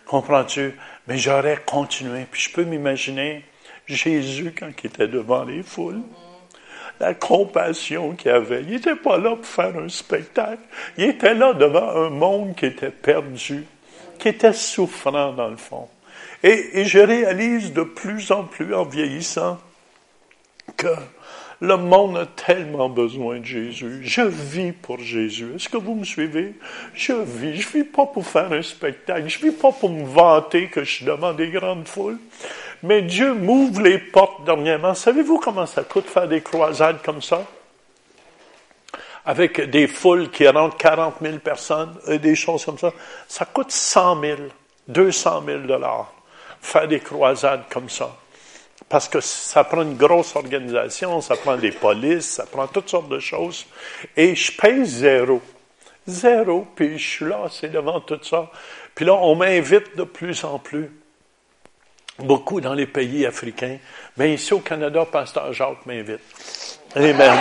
Comprends-tu? 0.06 0.74
Mais 1.06 1.18
j'aurais 1.18 1.62
continué. 1.66 2.26
Puis 2.30 2.42
je 2.42 2.52
peux 2.52 2.64
m'imaginer 2.64 3.44
Jésus 3.86 4.54
quand 4.58 4.70
il 4.82 4.86
était 4.86 5.08
devant 5.08 5.44
les 5.44 5.62
foules. 5.62 6.00
La 7.00 7.14
compassion 7.14 8.12
qu'il 8.12 8.30
avait. 8.30 8.62
Il 8.62 8.70
n'était 8.70 8.96
pas 8.96 9.18
là 9.18 9.36
pour 9.36 9.46
faire 9.46 9.76
un 9.76 9.88
spectacle. 9.88 10.62
Il 10.96 11.04
était 11.04 11.34
là 11.34 11.52
devant 11.52 11.90
un 11.90 12.10
monde 12.10 12.56
qui 12.56 12.66
était 12.66 12.90
perdu, 12.90 13.64
qui 14.18 14.28
était 14.28 14.52
souffrant 14.52 15.32
dans 15.32 15.48
le 15.48 15.56
fond. 15.56 15.88
Et, 16.42 16.80
et 16.80 16.84
je 16.84 16.98
réalise 16.98 17.72
de 17.72 17.82
plus 17.82 18.30
en 18.30 18.44
plus 18.44 18.74
en 18.74 18.84
vieillissant 18.84 19.58
que 20.76 20.88
le 21.60 21.76
monde 21.76 22.16
a 22.16 22.26
tellement 22.26 22.88
besoin 22.88 23.40
de 23.40 23.44
Jésus. 23.44 24.00
Je 24.02 24.22
vis 24.22 24.72
pour 24.72 24.98
Jésus. 25.00 25.54
Est-ce 25.56 25.68
que 25.68 25.76
vous 25.76 25.94
me 25.94 26.04
suivez? 26.04 26.54
Je 26.94 27.12
vis. 27.12 27.60
Je 27.60 27.68
vis 27.68 27.84
pas 27.84 28.06
pour 28.06 28.26
faire 28.26 28.52
un 28.52 28.62
spectacle. 28.62 29.28
Je 29.28 29.38
vis 29.38 29.50
pas 29.50 29.72
pour 29.72 29.90
me 29.90 30.04
vanter 30.04 30.68
que 30.68 30.84
je 30.84 30.90
suis 30.90 31.04
devant 31.04 31.32
des 31.32 31.50
grandes 31.50 31.88
foules. 31.88 32.18
Mais 32.84 33.02
Dieu 33.02 33.34
m'ouvre 33.34 33.82
les 33.82 33.98
portes 33.98 34.44
dernièrement. 34.44 34.94
Savez-vous 34.94 35.38
comment 35.38 35.66
ça 35.66 35.82
coûte 35.82 36.06
faire 36.06 36.28
des 36.28 36.42
croisades 36.42 37.02
comme 37.02 37.22
ça? 37.22 37.44
Avec 39.26 39.60
des 39.68 39.88
foules 39.88 40.30
qui 40.30 40.46
rentrent 40.46 40.76
40 40.76 41.16
000 41.20 41.38
personnes 41.38 41.94
et 42.06 42.20
des 42.20 42.36
choses 42.36 42.64
comme 42.64 42.78
ça. 42.78 42.92
Ça 43.26 43.44
coûte 43.44 43.72
100 43.72 44.20
000, 44.20 44.36
200 44.86 45.42
000 45.44 45.58
dollars. 45.62 46.12
faire 46.60 46.88
des 46.88 47.00
croisades 47.00 47.64
comme 47.70 47.88
ça. 47.88 48.16
Parce 48.88 49.08
que 49.08 49.20
ça 49.20 49.64
prend 49.64 49.82
une 49.82 49.96
grosse 49.96 50.34
organisation, 50.34 51.20
ça 51.20 51.36
prend 51.36 51.56
des 51.56 51.72
polices, 51.72 52.30
ça 52.36 52.46
prend 52.46 52.66
toutes 52.66 52.88
sortes 52.88 53.10
de 53.10 53.18
choses. 53.18 53.66
Et 54.16 54.34
je 54.34 54.50
paye 54.56 54.86
zéro. 54.86 55.42
Zéro, 56.06 56.66
puis 56.74 56.98
je 56.98 57.06
suis 57.06 57.26
là, 57.26 57.44
c'est 57.50 57.70
devant 57.70 58.00
tout 58.00 58.18
ça. 58.22 58.50
Puis 58.94 59.04
là, 59.04 59.12
on 59.14 59.34
m'invite 59.36 59.94
de 59.94 60.04
plus 60.04 60.42
en 60.44 60.58
plus. 60.58 60.90
Beaucoup 62.18 62.60
dans 62.60 62.74
les 62.74 62.86
pays 62.86 63.26
africains. 63.26 63.78
Mais 64.16 64.34
ici 64.34 64.54
au 64.54 64.60
Canada, 64.60 65.04
Pasteur 65.04 65.52
Jacques 65.52 65.84
m'invite. 65.86 66.20
Amen. 66.96 67.38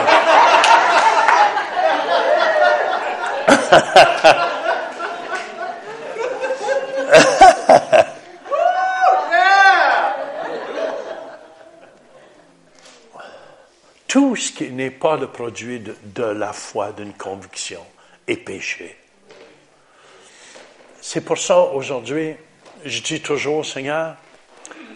Tout 14.08 14.27
ce 14.42 14.52
qui 14.52 14.72
n'est 14.72 14.92
pas 14.92 15.18
le 15.18 15.28
produit 15.28 15.80
de, 15.80 16.24
la 16.24 16.54
foi, 16.54 16.92
d'une 16.92 17.14
conviction, 17.14 17.86
est 18.28 18.38
péché. 18.38 18.98
C'est 21.02 21.22
pour 21.22 21.38
ça, 21.38 21.60
aujourd'hui, 21.60 22.36
je 22.84 23.02
dis 23.02 23.22
toujours, 23.22 23.66
Seigneur, 23.66 24.16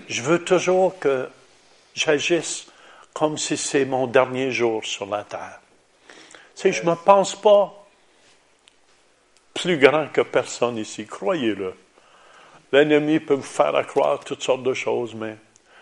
je 0.07 0.21
veux 0.21 0.43
toujours 0.43 0.99
que 0.99 1.29
j'agisse 1.95 2.67
comme 3.13 3.37
si 3.37 3.57
c'est 3.57 3.85
mon 3.85 4.07
dernier 4.07 4.51
jour 4.51 4.83
sur 4.85 5.05
la 5.05 5.23
terre. 5.23 5.59
Sais, 6.55 6.71
je 6.71 6.83
ne 6.83 6.91
me 6.91 6.95
pense 6.95 7.35
pas 7.35 7.87
plus 9.53 9.77
grand 9.77 10.07
que 10.07 10.21
personne 10.21 10.77
ici, 10.77 11.05
croyez-le. 11.05 11.73
L'ennemi 12.71 13.19
peut 13.19 13.35
me 13.35 13.41
faire 13.41 13.85
croire 13.85 14.19
toutes 14.21 14.43
sortes 14.43 14.63
de 14.63 14.73
choses, 14.73 15.13
mais 15.13 15.35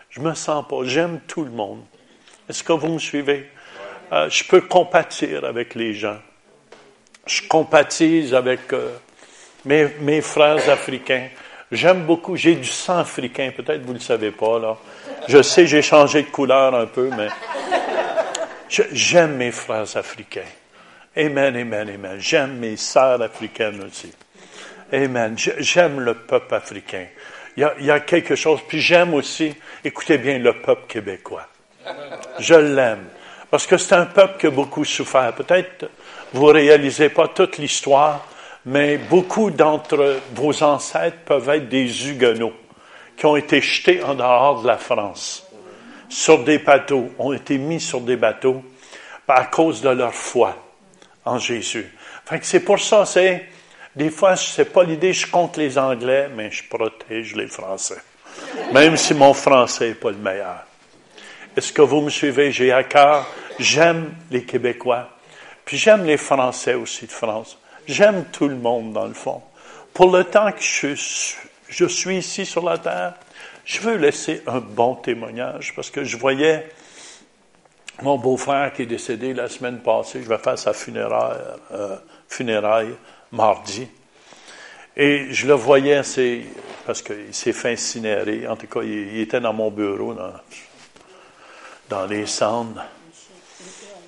je 0.10 0.22
me 0.22 0.34
sens 0.34 0.66
pas. 0.68 0.84
J'aime 0.84 1.22
tout 1.28 1.43
le 1.43 1.51
monde. 1.51 1.84
Est-ce 2.50 2.64
que 2.64 2.74
vous 2.74 2.93
me 2.93 3.00
suivez? 3.00 3.47
Euh, 4.12 4.28
je 4.30 4.43
peux 4.43 4.62
compatir 4.62 5.45
avec 5.45 5.76
les 5.76 5.93
gens. 5.93 6.18
Je 7.28 7.43
compatise 7.47 8.34
avec 8.34 8.74
euh, 8.74 8.89
mes, 9.66 10.22
frères 10.22 10.68
africains. 10.68 11.28
J'aime 11.72 12.06
beaucoup, 12.06 12.36
j'ai 12.36 12.56
du 12.56 12.68
sang 12.68 12.97
africain, 12.97 13.52
peut-être 13.56 13.84
vous 13.84 13.93
ne 13.93 14.00
le 14.00 14.04
savez 14.04 14.32
pas, 14.32 14.58
là. 14.58 14.78
Je 15.28 15.43
sais, 15.43 15.68
j'ai 15.68 15.84
changé 15.84 16.24
de 16.24 16.30
couleur 16.30 16.74
un 16.74 16.88
peu, 16.88 17.12
mais 17.16 17.28
j'aime 18.70 19.36
mes 19.36 19.52
frères 19.52 19.95
africains. 19.95 20.41
Amen, 21.16 21.56
amen, 21.56 21.88
amen. 21.88 22.16
J'aime 22.18 22.58
mes 22.58 22.78
sœurs 22.78 23.22
africaines 23.22 23.84
aussi. 23.84 24.12
Amen. 24.91 25.36
J'aime 25.38 26.00
le 26.00 26.16
peuple 26.16 26.56
africain. 26.56 27.06
Il 27.56 27.86
y 27.86 27.91
a 27.91 28.00
quelque 28.00 28.36
chose. 28.36 28.62
Puis 28.68 28.80
j'aime 28.80 29.14
aussi, 29.14 29.54
écoutez 29.84 30.18
bien, 30.18 30.39
le 30.39 30.54
peuple 30.54 30.88
québécois. 30.88 31.47
Je 32.39 32.55
l'aime. 32.55 33.05
Parce 33.49 33.65
que 33.65 33.77
c'est 33.77 33.95
un 33.95 34.05
peuple 34.05 34.39
qui 34.39 34.47
a 34.47 34.51
beaucoup 34.51 34.85
souffert. 34.85 35.33
Peut-être 35.33 35.89
vous 36.33 36.47
ne 36.47 36.53
réalisez 36.53 37.09
pas 37.09 37.27
toute 37.27 37.57
l'histoire, 37.57 38.25
mais 38.65 38.97
beaucoup 38.97 39.49
d'entre 39.49 40.17
vos 40.33 40.63
ancêtres 40.63 41.17
peuvent 41.25 41.49
être 41.49 41.69
des 41.69 42.09
Huguenots 42.09 42.53
qui 43.17 43.25
ont 43.25 43.35
été 43.35 43.61
jetés 43.61 44.03
en 44.03 44.15
dehors 44.15 44.61
de 44.61 44.67
la 44.67 44.77
France 44.77 45.45
sur 46.07 46.43
des 46.43 46.59
bateaux, 46.59 47.11
ont 47.19 47.33
été 47.33 47.57
mis 47.57 47.79
sur 47.79 48.01
des 48.01 48.15
bateaux 48.15 48.63
à 49.27 49.45
cause 49.45 49.81
de 49.81 49.89
leur 49.89 50.13
foi 50.13 50.55
en 51.23 51.37
Jésus. 51.37 51.93
C'est 52.41 52.61
pour 52.61 52.79
ça, 52.79 53.05
c'est, 53.05 53.47
des 53.95 54.09
fois, 54.09 54.35
c'est 54.35 54.65
pas 54.65 54.83
l'idée, 54.83 55.13
je 55.13 55.27
compte 55.27 55.57
les 55.57 55.77
Anglais, 55.77 56.29
mais 56.35 56.51
je 56.51 56.63
protège 56.67 57.35
les 57.35 57.47
Français. 57.47 57.97
Même 58.71 58.97
si 58.97 59.13
mon 59.13 59.33
français 59.33 59.89
n'est 59.89 59.95
pas 59.95 60.11
le 60.11 60.17
meilleur. 60.17 60.68
Est-ce 61.60 61.74
que 61.74 61.82
vous 61.82 61.99
me 61.99 62.10
suivez? 62.10 62.53
J'ai 62.53 62.72
à 62.72 62.86
cœur, 62.86 63.28
j'aime 63.60 64.14
les 64.32 64.45
Québécois, 64.45 65.10
puis 65.66 65.78
j'aime 65.78 66.05
les 66.05 66.16
Français 66.16 66.74
aussi 66.74 67.05
de 67.05 67.12
France. 67.12 67.57
J'aime 67.86 68.24
tout 68.32 68.47
le 68.47 68.55
monde, 68.55 68.93
dans 68.93 69.07
le 69.07 69.14
fond. 69.14 69.41
Pour 69.93 70.10
le 70.10 70.24
temps 70.24 70.53
que 70.53 70.62
je, 70.62 70.95
suis- 70.95 72.18
ici 72.18 72.45
sur 72.45 72.64
la 72.64 72.78
terre, 72.78 73.16
je 73.66 73.82
veux 73.82 73.97
laisser 73.97 74.41
un 74.47 74.60
bon 74.60 74.95
témoignage 74.95 75.76
parce 75.76 75.89
que 75.89 76.05
je 76.05 76.16
voyais 76.16 76.66
mon 78.03 78.18
beau-frère 78.18 78.72
qui 78.72 78.84
est 78.84 78.86
décédé 78.86 79.34
la 79.34 79.49
semaine 79.49 79.80
passée. 79.80 80.24
Je 80.24 80.30
vais 80.30 80.38
faire 80.38 80.57
sa 80.57 80.72
funéraille, 80.72 81.41
euh, 81.74 81.97
funéraille 82.30 82.95
mardi. 83.34 83.86
Et 84.95 85.28
je 85.32 85.45
le 85.45 85.55
voyais, 85.55 86.03
parce 86.86 87.01
qu'il 87.01 87.34
s'est 87.34 87.51
fait 87.51 87.74
incinérer. 87.74 88.47
En 88.47 88.55
tout 88.55 88.68
cas, 88.68 88.82
il, 88.82 89.20
était 89.20 89.41
dans 89.41 89.51
mon 89.51 89.70
bureau, 89.70 90.16
dans 91.89 92.05
les 92.05 92.25
cendres. 92.25 92.85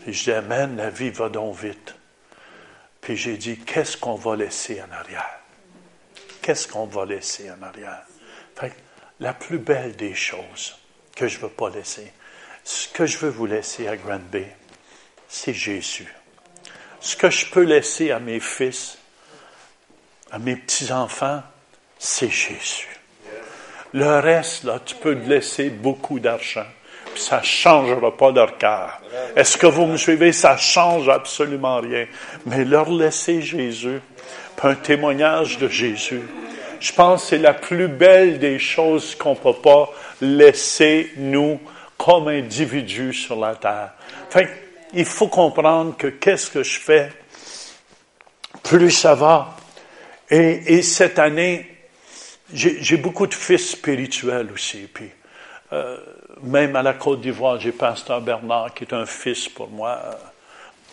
Et 0.08 0.14
je 0.14 0.24
dis, 0.24 0.32
Amen, 0.32 0.78
la 0.78 0.90
vie 0.90 1.10
va 1.10 1.30
donc 1.30 1.58
vite. 1.58 1.96
Puis 3.02 3.18
j'ai 3.18 3.36
dit, 3.36 3.58
qu'est-ce 3.58 3.98
qu'on 3.98 4.16
va 4.16 4.36
laisser 4.36 4.82
en 4.82 4.92
arrière? 4.94 5.40
Qu'est-ce 6.42 6.68
qu'on 6.68 6.86
va 6.86 7.06
laisser 7.06 7.50
en 7.52 7.62
arrière? 7.64 8.04
Fait 8.56 8.70
que 8.70 8.76
la 9.20 9.34
plus 9.34 9.58
belle 9.58 9.96
des 9.96 10.14
choses 10.14 10.78
que 11.16 11.28
je 11.28 11.38
ne 11.38 11.42
veux 11.44 11.50
pas 11.50 11.70
laisser, 11.72 12.14
ce 12.64 12.88
que 12.88 13.08
je 13.08 13.18
veux 13.18 13.30
vous 13.30 13.48
laisser 13.48 13.88
à 13.88 13.98
Grand 13.98 14.20
Bay, 14.20 14.56
c'est 15.28 15.54
Jésus. 15.54 16.14
Ce 17.00 17.16
que 17.16 17.32
je 17.32 17.48
peux 17.48 17.64
laisser 17.64 18.12
à 18.12 18.20
mes 18.20 18.40
fils, 18.40 19.00
à 20.30 20.38
mes 20.38 20.56
petits-enfants, 20.56 21.42
c'est 21.98 22.30
Jésus. 22.30 22.88
Le 23.94 24.20
reste, 24.20 24.64
là, 24.64 24.80
tu 24.80 24.96
peux 24.96 25.14
laisser 25.14 25.70
beaucoup 25.70 26.20
d'argent, 26.20 26.66
ça 27.16 27.40
ne 27.40 27.46
changera 27.46 28.16
pas 28.16 28.32
leur 28.32 28.58
cœur. 28.58 29.02
Est-ce 29.36 29.58
que 29.58 29.68
vous 29.68 29.86
me 29.86 29.98
suivez? 29.98 30.32
Ça 30.32 30.58
change 30.58 31.10
absolument 31.10 31.80
rien. 31.80 32.06
Mais 32.46 32.66
leur 32.66 32.90
laisser 32.90 33.42
Jésus, 33.42 34.00
un 34.64 34.76
témoignage 34.76 35.58
de 35.58 35.68
Jésus, 35.68 36.22
je 36.80 36.92
pense 36.94 37.24
que 37.24 37.30
c'est 37.30 37.38
la 37.38 37.54
plus 37.54 37.88
belle 37.88 38.40
des 38.40 38.60
choses 38.60 39.16
qu'on 39.16 39.32
ne 39.32 39.36
peut 39.36 39.62
pas 39.62 39.90
laisser 40.22 41.12
nous 41.18 41.60
comme 41.98 42.28
individus 42.28 43.14
sur 43.14 43.40
la 43.40 43.56
terre. 43.56 43.92
Fait 44.30 44.50
il 44.94 45.06
faut 45.06 45.28
comprendre 45.28 45.96
que 45.98 46.08
qu'est-ce 46.08 46.52
que 46.52 46.64
je 46.64 46.80
fais, 46.80 47.10
plus 48.64 48.92
ça 48.92 49.16
va. 49.16 49.56
Et, 50.30 50.76
et 50.76 50.82
cette 50.82 51.20
année, 51.20 51.68
j'ai 52.54 52.98
beaucoup 52.98 53.28
de 53.28 53.34
fils 53.34 53.72
spirituels 53.72 54.50
aussi. 54.54 54.88
Euh, 55.74 55.98
même 56.44 56.76
à 56.76 56.84
la 56.84 56.94
Côte 56.94 57.22
d'Ivoire, 57.22 57.60
j'ai 57.60 57.72
Pasteur 57.72 58.22
Bernard 58.22 58.74
qui 58.74 58.84
est 58.84 58.94
un 58.94 59.06
fils 59.06 59.48
pour 59.50 59.70
moi. 59.70 60.00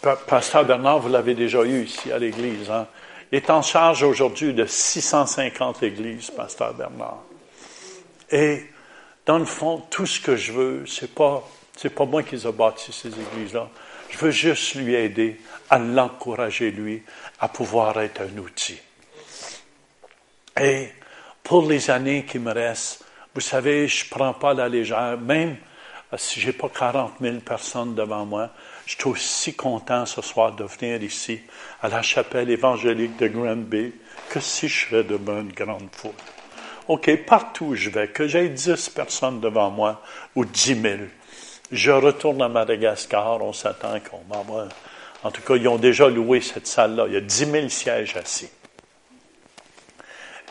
Pa- 0.03 0.17
Pasteur 0.17 0.65
Bernard, 0.65 1.01
vous 1.01 1.09
l'avez 1.09 1.35
déjà 1.35 1.63
eu 1.65 1.85
ici 1.85 2.13
à 2.13 2.19
l'église. 2.19 2.71
Hein? 2.71 2.87
Il 3.33 3.37
est 3.37 3.51
en 3.51 3.63
charge 3.63 4.03
aujourd'hui 4.03 4.55
de 4.55 4.65
650 4.65 5.83
églises, 5.83 6.31
Pasteur 6.31 6.75
Bernard. 6.75 7.19
Et 8.31 8.65
dans 9.27 9.39
le 9.39 9.45
fond, 9.45 9.83
tout 9.91 10.07
ce 10.07 10.21
que 10.21 10.37
je 10.37 10.53
veux, 10.53 10.87
c'est 10.87 11.15
pas, 11.15 11.43
c'est 11.77 11.91
pas 11.91 12.05
moi 12.05 12.23
qui 12.23 12.37
ai 12.37 12.53
bâti 12.53 12.93
ces 12.93 13.09
églises-là. 13.09 13.69
Je 14.11 14.19
veux 14.19 14.31
juste 14.31 14.75
lui 14.75 14.95
aider 14.95 15.39
à 15.69 15.79
l'encourager, 15.79 16.71
lui, 16.71 17.03
à 17.41 17.49
pouvoir 17.49 18.01
être 18.01 18.23
un 18.23 18.39
outil. 18.39 18.79
Et 20.61 20.89
pour 21.43 21.69
les 21.69 21.91
années 21.91 22.25
qui 22.25 22.39
me 22.39 22.53
restent, 22.53 23.05
vous 23.39 23.43
savez, 23.43 23.87
je 23.87 24.05
ne 24.05 24.11
prends 24.11 24.33
pas 24.33 24.53
la 24.53 24.69
légère, 24.69 25.17
même 25.17 25.59
euh, 26.13 26.17
si 26.17 26.41
j'ai 26.41 26.53
pas 26.53 26.69
40 26.69 27.13
000 27.21 27.37
personnes 27.37 27.95
devant 27.95 28.27
moi, 28.27 28.51
je 28.85 28.97
suis 28.97 29.07
aussi 29.07 29.55
content 29.55 30.07
ce 30.07 30.21
soir 30.23 30.57
de 30.57 30.65
venir 30.65 31.01
ici, 31.05 31.39
à 31.81 31.89
la 31.89 32.03
chapelle 32.03 32.51
évangélique 32.51 33.17
de 33.17 33.29
Granby, 33.29 33.93
que 34.29 34.41
si 34.41 34.67
je 34.67 34.87
serais 34.87 35.05
devant 35.05 35.41
une 35.41 35.53
grande 35.53 35.89
foule. 35.93 36.11
OK, 36.89 37.25
partout 37.27 37.67
où 37.67 37.75
je 37.77 37.91
vais, 37.91 38.09
que 38.09 38.27
j'ai 38.27 38.49
10 38.49 38.89
personnes 38.89 39.39
devant 39.39 39.71
moi 39.71 40.03
ou 40.35 40.45
10 40.45 40.83
000, 40.83 40.97
je 41.71 41.93
retourne 41.93 42.43
à 42.43 42.49
Madagascar, 42.49 43.41
on 43.41 43.53
s'attend 43.53 44.01
qu'on 44.01 44.35
m'envoie. 44.35 44.67
En 45.23 45.31
tout 45.31 45.43
cas, 45.43 45.55
ils 45.55 45.69
ont 45.69 45.79
déjà 45.79 46.09
loué 46.09 46.41
cette 46.41 46.67
salle-là. 46.67 47.05
Il 47.07 47.15
y 47.15 47.17
a 47.17 47.21
10 47.21 47.51
000 47.53 47.69
sièges 47.69 48.17
assis. 48.17 48.51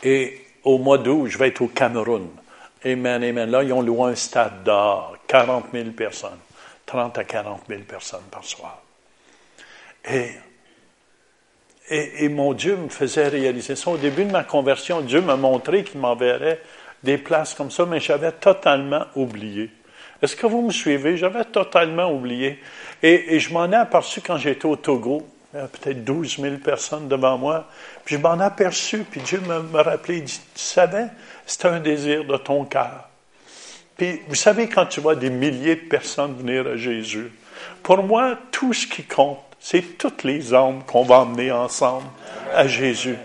Et 0.04 0.40
au 0.64 0.78
mois 0.78 0.98
d'août, 0.98 1.28
je 1.28 1.38
vais 1.38 1.50
être 1.50 1.62
au 1.62 1.68
Cameroun. 1.68 2.30
Amen, 2.88 3.22
amen. 3.22 3.52
Là, 3.52 3.64
ils 3.64 3.74
ont 3.74 3.82
loué 3.82 4.12
un 4.12 4.16
stade 4.16 4.64
d'or, 4.64 5.18
40 5.28 5.66
000 5.74 5.90
personnes, 5.90 6.40
30 6.86 7.18
à 7.18 7.24
40 7.26 7.64
000 7.68 7.82
personnes 7.82 8.24
par 8.32 8.46
soir. 8.46 8.82
Et, 10.10 10.30
et, 11.90 12.30
mon 12.30 12.54
Dieu 12.54 12.78
me 12.78 12.88
faisait 12.88 13.28
réaliser 13.28 13.76
ça. 13.76 13.92
Au 13.92 13.98
début 13.98 14.24
de 14.24 14.32
ma 14.32 14.46
conversion, 14.46 15.02
Dieu 15.02 15.20
m'a 15.20 15.36
montré 15.36 15.84
qu'il 15.84 16.00
m'enverrait 16.00 16.62
des 17.04 17.18
places 17.18 17.54
comme 17.56 17.72
ça, 17.72 17.86
mais 17.86 18.00
j'avais 18.00 18.32
totalement 18.32 19.06
oublié. 19.16 19.70
Est-ce 20.22 20.38
que 20.38 20.48
vous 20.48 20.62
me 20.62 20.72
suivez? 20.72 21.18
J'avais 21.18 21.44
totalement 21.44 22.10
oublié. 22.10 22.60
Et, 23.04 23.38
je 23.38 23.52
m'en 23.52 23.70
ai 23.70 23.76
aperçu 23.76 24.22
quand 24.22 24.38
j'étais 24.38 24.66
au 24.66 24.78
Togo. 24.78 25.28
Peut-être 25.52 26.06
12 26.06 26.40
000 26.40 26.58
personnes 26.58 27.10
devant 27.10 27.38
moi. 27.38 27.68
Puis 28.06 28.16
je 28.16 28.22
m'en 28.22 28.40
aperçus, 28.40 29.04
puis 29.10 29.20
Dieu 29.22 29.42
me, 29.42 29.62
me 29.62 29.82
rappelait, 29.82 30.20
il 30.20 30.24
dit, 30.24 30.40
tu 30.54 30.62
savais, 30.62 31.08
c'était 31.48 31.70
un 31.70 31.80
désir 31.80 32.26
de 32.26 32.38
ton 32.38 32.66
cœur. 32.66 33.10
Puis 33.98 34.22
vous 34.28 34.36
savez, 34.36 34.68
quand 34.68 34.86
tu 34.86 35.00
vois 35.00 35.16
des 35.16 35.32
milliers 35.32 35.76
de 35.76 35.88
personnes 35.88 36.36
venir 36.38 36.68
à 36.68 36.76
Jésus, 36.76 37.32
pour 37.82 38.04
moi, 38.04 38.38
tout 38.52 38.74
ce 38.74 38.86
qui 38.86 39.04
compte, 39.04 39.40
c'est 39.60 39.98
toutes 39.98 40.24
les 40.24 40.54
âmes 40.54 40.84
qu'on 40.86 41.04
va 41.04 41.22
emmener 41.22 41.52
ensemble 41.52 42.06
à 42.54 42.68
Jésus. 42.68 43.18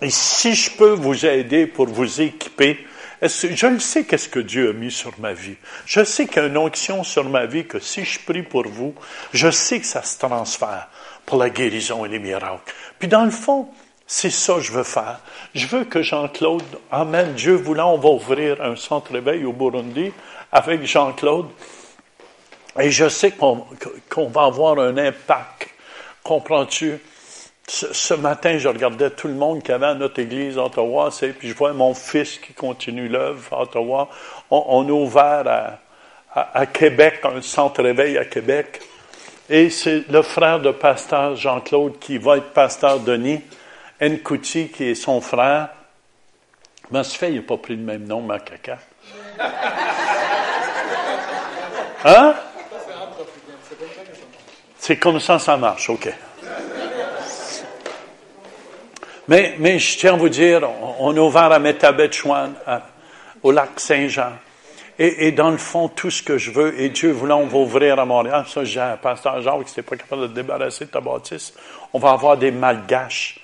Et 0.00 0.10
si 0.10 0.54
je 0.54 0.70
peux 0.70 0.92
vous 0.92 1.26
aider 1.26 1.66
pour 1.66 1.86
vous 1.86 2.20
équiper, 2.20 2.86
je 3.22 3.66
le 3.66 3.80
sais 3.80 4.04
qu'est-ce 4.04 4.28
que 4.28 4.38
Dieu 4.38 4.70
a 4.70 4.72
mis 4.72 4.90
sur 4.90 5.18
ma 5.18 5.32
vie. 5.32 5.56
Je 5.86 6.04
sais 6.04 6.26
qu'il 6.26 6.42
y 6.42 6.44
a 6.44 6.48
une 6.48 6.58
onction 6.58 7.02
sur 7.02 7.24
ma 7.24 7.46
vie 7.46 7.66
que 7.66 7.80
si 7.80 8.04
je 8.04 8.20
prie 8.20 8.42
pour 8.42 8.68
vous, 8.68 8.94
je 9.32 9.50
sais 9.50 9.80
que 9.80 9.86
ça 9.86 10.02
se 10.02 10.18
transfère 10.18 10.88
pour 11.24 11.38
la 11.38 11.50
guérison 11.50 12.04
et 12.04 12.08
les 12.08 12.18
miracles. 12.18 12.72
Puis 12.98 13.08
dans 13.08 13.24
le 13.24 13.30
fond, 13.30 13.68
c'est 14.06 14.30
ça 14.30 14.54
que 14.54 14.60
je 14.60 14.72
veux 14.72 14.84
faire. 14.84 15.18
Je 15.54 15.66
veux 15.66 15.84
que 15.84 16.02
Jean-Claude, 16.02 16.62
Amen, 16.90 17.32
Dieu 17.34 17.54
voulant, 17.54 17.94
on 17.94 17.98
va 17.98 18.08
ouvrir 18.10 18.62
un 18.62 18.76
centre 18.76 19.12
réveil 19.12 19.44
au 19.44 19.52
Burundi 19.52 20.12
avec 20.52 20.84
Jean-Claude. 20.86 21.46
Et 22.78 22.90
je 22.90 23.08
sais 23.08 23.32
qu'on 23.32 24.28
va 24.28 24.44
avoir 24.44 24.78
un 24.78 24.96
impact. 24.96 25.68
Comprends-tu? 26.22 27.00
Ce, 27.68 28.14
matin, 28.14 28.58
je 28.58 28.68
regardais 28.68 29.10
tout 29.10 29.26
le 29.26 29.34
monde 29.34 29.62
qui 29.62 29.72
avait 29.72 29.86
à 29.86 29.94
notre 29.94 30.20
église 30.20 30.56
à 30.56 30.64
Ottawa, 30.66 31.10
puis 31.36 31.48
je 31.48 31.54
vois 31.54 31.72
mon 31.72 31.94
fils 31.94 32.38
qui 32.38 32.52
continue 32.52 33.08
l'œuvre 33.08 33.52
à 33.52 33.62
Ottawa. 33.62 34.08
On, 34.50 34.86
a 34.86 34.92
ouvert 34.92 35.42
à, 35.46 35.78
à- 36.32 36.60
à 36.60 36.66
Québec 36.66 37.20
un 37.24 37.42
centre 37.42 37.82
réveil 37.82 38.18
à 38.18 38.24
Québec. 38.24 38.80
Et 39.50 39.70
c'est 39.70 40.08
le 40.10 40.22
frère 40.22 40.60
de 40.60 40.70
pasteur 40.70 41.34
Jean-Claude 41.34 41.98
qui 41.98 42.18
va 42.18 42.36
être 42.36 42.50
pasteur 42.50 43.00
Denis, 43.00 43.40
Nkouti 44.00 44.68
qui 44.68 44.84
est 44.84 44.94
son 44.94 45.20
frère. 45.20 45.68
Mais 46.90 47.02
ce 47.02 47.16
fait, 47.16 47.30
il 47.30 47.36
n'a 47.36 47.42
pas 47.42 47.56
pris 47.56 47.76
le 47.76 47.82
même 47.82 48.04
nom, 48.04 48.20
ma 48.20 48.38
caca. 48.38 48.78
Hein? 52.04 52.34
C'est 54.78 54.98
comme 54.98 55.18
ça 55.18 55.40
ça 55.40 55.56
marche, 55.56 55.90
OK. 55.90 56.08
Mais, 59.26 59.56
mais 59.58 59.78
je 59.80 59.98
tiens 59.98 60.14
à 60.14 60.16
vous 60.16 60.28
dire, 60.28 60.62
on, 60.62 61.08
on 61.08 61.16
a 61.16 61.20
ouvert 61.20 61.50
à 61.50 61.58
Métabetchouan, 61.58 62.52
au 63.42 63.50
lac 63.50 63.80
Saint-Jean. 63.80 64.34
Et, 64.98 65.26
et 65.26 65.32
dans 65.32 65.50
le 65.50 65.58
fond, 65.58 65.88
tout 65.88 66.10
ce 66.10 66.22
que 66.22 66.38
je 66.38 66.50
veux, 66.50 66.80
et 66.80 66.88
Dieu 66.88 67.10
voulant, 67.10 67.40
on 67.40 67.46
va 67.46 67.58
ouvrir 67.58 67.98
à 67.98 68.04
Montréal. 68.04 68.44
Ça, 68.48 68.64
j'ai 68.64 68.80
un 68.80 68.96
pasteur 68.96 69.42
Jacques 69.42 69.64
qui 69.64 69.70
n'était 69.70 69.82
pas 69.82 69.96
capable 69.96 70.22
de 70.22 70.34
débarrasser 70.34 70.86
de 70.86 70.90
ta 70.90 71.00
bâtisse. 71.00 71.52
On 71.92 71.98
va 71.98 72.12
avoir 72.12 72.36
des 72.36 72.50
malgaches. 72.50 73.40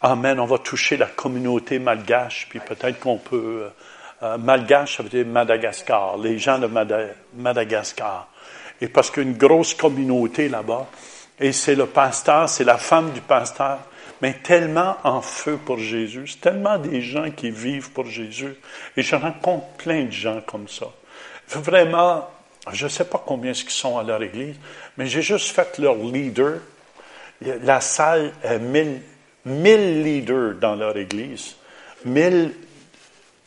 Amen. 0.00 0.38
On 0.38 0.46
va 0.46 0.58
toucher 0.58 0.96
la 0.96 1.06
communauté 1.06 1.78
malgache, 1.78 2.46
puis 2.48 2.60
peut-être 2.60 3.00
qu'on 3.00 3.18
peut... 3.18 3.64
euh, 3.64 3.68
euh, 4.22 4.38
malgache, 4.38 4.96
ça 4.96 5.02
veut 5.02 5.08
dire 5.08 5.26
Madagascar, 5.26 6.16
les 6.18 6.38
gens 6.38 6.58
de 6.58 6.66
Mada- 6.66 7.14
Madagascar. 7.34 8.28
Et 8.80 8.88
parce 8.88 9.10
qu'il 9.10 9.22
y 9.22 9.26
a 9.26 9.28
une 9.30 9.36
grosse 9.36 9.74
communauté 9.74 10.48
là-bas, 10.48 10.86
et 11.40 11.52
c'est 11.52 11.76
le 11.76 11.86
pasteur, 11.86 12.48
c'est 12.48 12.64
la 12.64 12.78
femme 12.78 13.12
du 13.12 13.20
pasteur, 13.20 13.78
mais 14.20 14.34
tellement 14.34 14.96
en 15.04 15.20
feu 15.22 15.56
pour 15.64 15.78
Jésus. 15.78 16.24
Tellement 16.40 16.78
des 16.78 17.00
gens 17.00 17.30
qui 17.30 17.50
vivent 17.52 17.92
pour 17.92 18.06
Jésus. 18.06 18.56
Et 18.96 19.02
je 19.02 19.14
rencontre 19.14 19.66
plein 19.76 20.04
de 20.04 20.10
gens 20.10 20.40
comme 20.44 20.66
ça. 20.66 20.86
Vraiment, 21.48 22.28
je 22.72 22.84
ne 22.86 22.88
sais 22.88 23.04
pas 23.04 23.22
combien 23.24 23.52
ils 23.52 23.70
sont 23.70 23.96
à 23.98 24.02
leur 24.02 24.20
église, 24.20 24.56
mais 24.96 25.06
j'ai 25.06 25.22
juste 25.22 25.50
fait 25.54 25.78
leur 25.78 25.94
leader. 25.94 26.58
La 27.62 27.80
salle 27.80 28.32
est 28.42 28.58
1000, 28.58 29.00
1000 29.44 30.02
leaders 30.02 30.54
dans 30.54 30.74
leur 30.74 30.96
église. 30.96 31.56
1000 32.04 32.54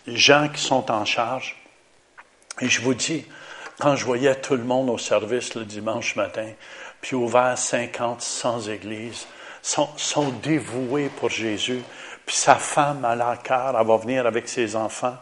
gens 0.08 0.50
qui 0.50 0.62
sont 0.62 0.92
en 0.92 1.06
charge. 1.06 1.58
Et 2.60 2.68
je 2.68 2.82
vous 2.82 2.94
dis, 2.94 3.26
quand 3.80 3.96
je 3.96 4.06
voyais 4.06 4.36
tout 4.36 4.56
le 4.56 4.64
monde 4.64 4.90
au 4.90 4.98
service 4.98 5.56
le 5.56 5.66
dimanche 5.66 6.16
matin, 6.16 6.50
puis 7.02 7.16
ouvert 7.16 7.58
50, 7.58 8.22
100 8.22 8.68
églises, 8.70 9.26
sont, 9.62 9.90
sont 9.98 10.30
dévoués 10.44 11.10
pour 11.10 11.30
Jésus. 11.30 11.82
Puis 12.26 12.36
sa 12.36 12.56
femme 12.56 13.06
à 13.06 13.16
la 13.16 13.38
cœur, 13.38 13.76
elle 13.80 13.88
va 13.88 13.98
venir 13.98 14.26
avec 14.26 14.48
ses 14.48 14.76
enfants. 14.76 15.18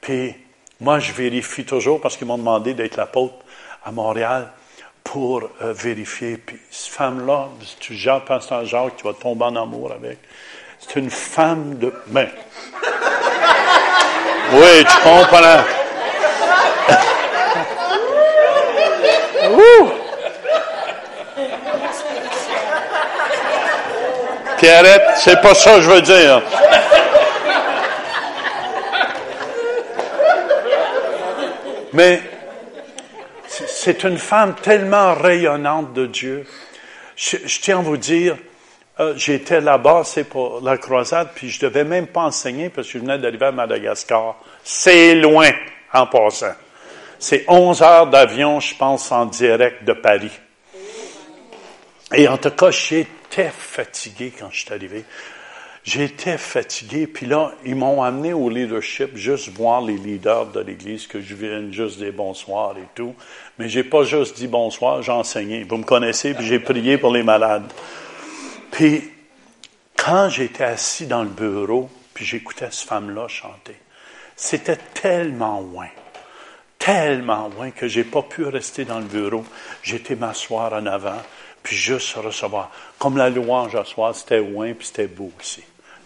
Puis 0.00 0.34
moi, 0.80 0.98
je 0.98 1.12
vérifie 1.12 1.64
toujours 1.64 2.00
parce 2.00 2.16
qu'ils 2.16 2.26
m'ont 2.26 2.38
demandé 2.38 2.74
d'être 2.74 2.96
l'apôtre 2.96 3.36
à 3.84 3.92
Montréal 3.92 4.50
pour 5.04 5.42
euh, 5.62 5.72
vérifier. 5.72 6.38
Puis 6.38 6.58
cette 6.70 6.94
femme-là, 6.94 7.50
tu 7.78 7.94
Jacques, 7.94 8.24
pasteur 8.24 8.64
Jacques, 8.64 8.96
tu 8.96 9.04
vas 9.04 9.12
tomber 9.12 9.44
en 9.44 9.54
amour 9.54 9.92
avec. 9.92 10.18
C'est 10.80 10.98
une 10.98 11.10
femme 11.10 11.78
de... 11.78 11.94
Ben, 12.08 12.28
oui, 14.52 14.84
tu 14.84 14.96
comprends. 15.02 15.62
Ouh! 19.52 19.92
Pierrette, 24.56 25.02
c'est 25.16 25.40
pas 25.40 25.54
ça 25.54 25.74
que 25.74 25.82
je 25.82 25.90
veux 25.90 26.00
dire. 26.00 26.42
Mais 31.92 32.22
c'est- 33.84 34.04
une 34.04 34.18
femme 34.18 34.54
tellement 34.54 35.14
rayonnante 35.14 35.92
de 35.92 36.06
Dieu. 36.06 36.46
Je, 37.16 37.36
tiens 37.60 37.78
à 37.80 37.82
vous 37.82 37.96
dire, 37.96 38.36
euh, 38.98 39.14
j'étais 39.16 39.60
là-bas, 39.60 40.02
c'est 40.04 40.24
pour 40.24 40.60
la 40.62 40.78
croisade, 40.78 41.28
puis 41.34 41.50
je 41.50 41.60
devais 41.60 41.84
même 41.84 42.06
pas 42.06 42.22
enseigner 42.22 42.70
parce 42.70 42.86
que 42.86 42.94
je 42.94 42.98
venais 42.98 43.18
d'arriver 43.18 43.46
à 43.46 43.52
Madagascar. 43.52 44.36
C'est 44.62 45.14
loin, 45.14 45.50
en 45.92 46.06
passant. 46.06 46.54
C'est 47.18 47.44
11 47.46 47.82
heures 47.82 48.06
d'avion, 48.06 48.58
je 48.60 48.74
pense, 48.74 49.12
en 49.12 49.26
direct 49.26 49.84
de 49.84 49.92
Paris. 49.92 50.32
Et 52.14 52.28
en 52.28 52.36
tout 52.38 52.50
cas, 52.50 52.70
j'étais 52.70 53.50
fatigué 53.50 54.32
quand 54.38 54.48
je 54.50 54.60
suis 54.60 54.72
arrivé. 54.72 55.04
J'étais 55.84 56.38
fatigué, 56.38 57.06
puis 57.06 57.26
là, 57.26 57.52
ils 57.62 57.76
m'ont 57.76 58.02
amené 58.02 58.32
au 58.32 58.48
leadership, 58.48 59.16
juste 59.16 59.50
voir 59.50 59.82
les 59.82 59.98
leaders 59.98 60.46
de 60.46 60.60
l'Église, 60.60 61.06
que 61.06 61.20
je 61.20 61.34
vienne 61.34 61.72
juste 61.74 61.98
des 61.98 62.10
bonsoirs 62.10 62.74
et 62.78 62.88
tout. 62.94 63.14
Mais 63.58 63.68
j'ai 63.68 63.84
pas 63.84 64.04
juste 64.04 64.36
dit 64.36 64.48
bonsoir, 64.48 65.02
j'ai 65.02 65.12
enseigné. 65.12 65.64
Vous 65.64 65.76
me 65.76 65.84
connaissez, 65.84 66.34
puis 66.34 66.44
j'ai 66.44 66.58
prié 66.58 66.98
pour 66.98 67.12
les 67.12 67.22
malades. 67.22 67.70
Puis, 68.70 69.10
quand 69.96 70.28
j'étais 70.28 70.64
assis 70.64 71.06
dans 71.06 71.22
le 71.22 71.28
bureau, 71.28 71.88
puis 72.12 72.24
j'écoutais 72.24 72.70
cette 72.70 72.88
femme-là 72.88 73.28
chanter, 73.28 73.76
c'était 74.36 74.78
tellement 74.94 75.60
loin, 75.60 75.88
tellement 76.78 77.48
loin 77.48 77.70
que 77.70 77.86
j'ai 77.86 78.04
pas 78.04 78.22
pu 78.22 78.44
rester 78.44 78.84
dans 78.84 78.98
le 78.98 79.04
bureau. 79.04 79.44
J'étais 79.82 80.16
m'asseoir 80.16 80.72
en 80.72 80.86
avant, 80.86 81.22
puis 81.62 81.76
juste 81.76 82.14
recevoir. 82.14 82.70
Comme 82.98 83.16
la 83.16 83.30
louange 83.30 83.76
à 83.76 83.84
soir, 83.84 84.14
c'était 84.14 84.40
loin, 84.40 84.74
puis 84.74 84.88
c'était 84.88 85.06
beau 85.06 85.30
aussi. 85.38 85.62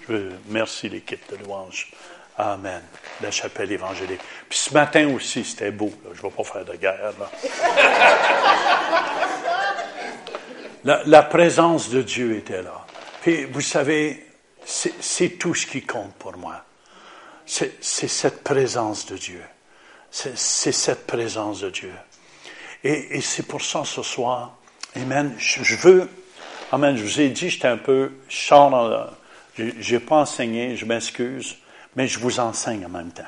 Je 0.07 0.13
veux, 0.13 0.33
merci 0.49 0.89
l'équipe 0.89 1.23
de 1.31 1.43
louange. 1.45 1.91
Amen. 2.39 2.83
La 3.21 3.31
chapelle 3.33 3.73
évangélique. 3.73 4.21
Puis 4.49 4.59
ce 4.59 4.73
matin 4.73 5.09
aussi, 5.09 5.45
c'était 5.45 5.73
beau. 5.73 5.93
là. 6.05 6.11
Je 6.15 6.19
ne 6.19 6.23
vais 6.31 6.37
pas 6.37 6.45
faire 6.45 6.65
de 6.65 6.77
guerre. 6.77 7.13
Là. 7.19 7.31
La, 10.85 11.03
la 11.07 11.23
présence 11.25 11.91
de 11.91 12.03
Dieu 12.03 12.37
était 12.37 12.63
là. 12.63 12.87
Puis, 13.21 13.45
vous 13.47 13.61
savez, 13.61 14.25
c'est 14.65 15.31
tout 15.31 15.53
ce 15.53 15.67
qui 15.67 15.83
compte 15.83 16.15
pour 16.15 16.37
moi. 16.37 16.65
C'est 17.45 17.83
cette 17.83 18.45
présence 18.45 19.05
de 19.07 19.17
Dieu. 19.17 19.43
C'est 20.11 20.37
cette 20.37 21.07
présence 21.07 21.61
de 21.61 21.71
Dieu. 21.71 21.93
Et, 22.85 23.17
et 23.19 23.21
c'est 23.21 23.43
pour 23.43 23.61
ça 23.63 23.85
ce 23.85 24.03
soir, 24.03 24.57
Amen, 24.97 25.35
je, 25.37 25.63
je 25.65 25.77
veux, 25.77 26.09
Amen, 26.71 26.97
je 26.97 27.03
vous 27.03 27.21
ai 27.21 27.29
dit, 27.31 27.51
j'étais 27.51 27.69
un 27.69 27.77
peu, 27.77 28.13
je 28.29 28.55
j'ai 29.57 29.99
pas 30.01 30.17
enseigné, 30.17 30.77
je 30.77 30.85
m'excuse, 30.85 31.57
mais 31.99 32.07
je 32.07 32.21
vous 32.21 32.39
enseigne 32.39 32.87
en 32.87 32.91
même 32.91 33.11
temps. 33.11 33.25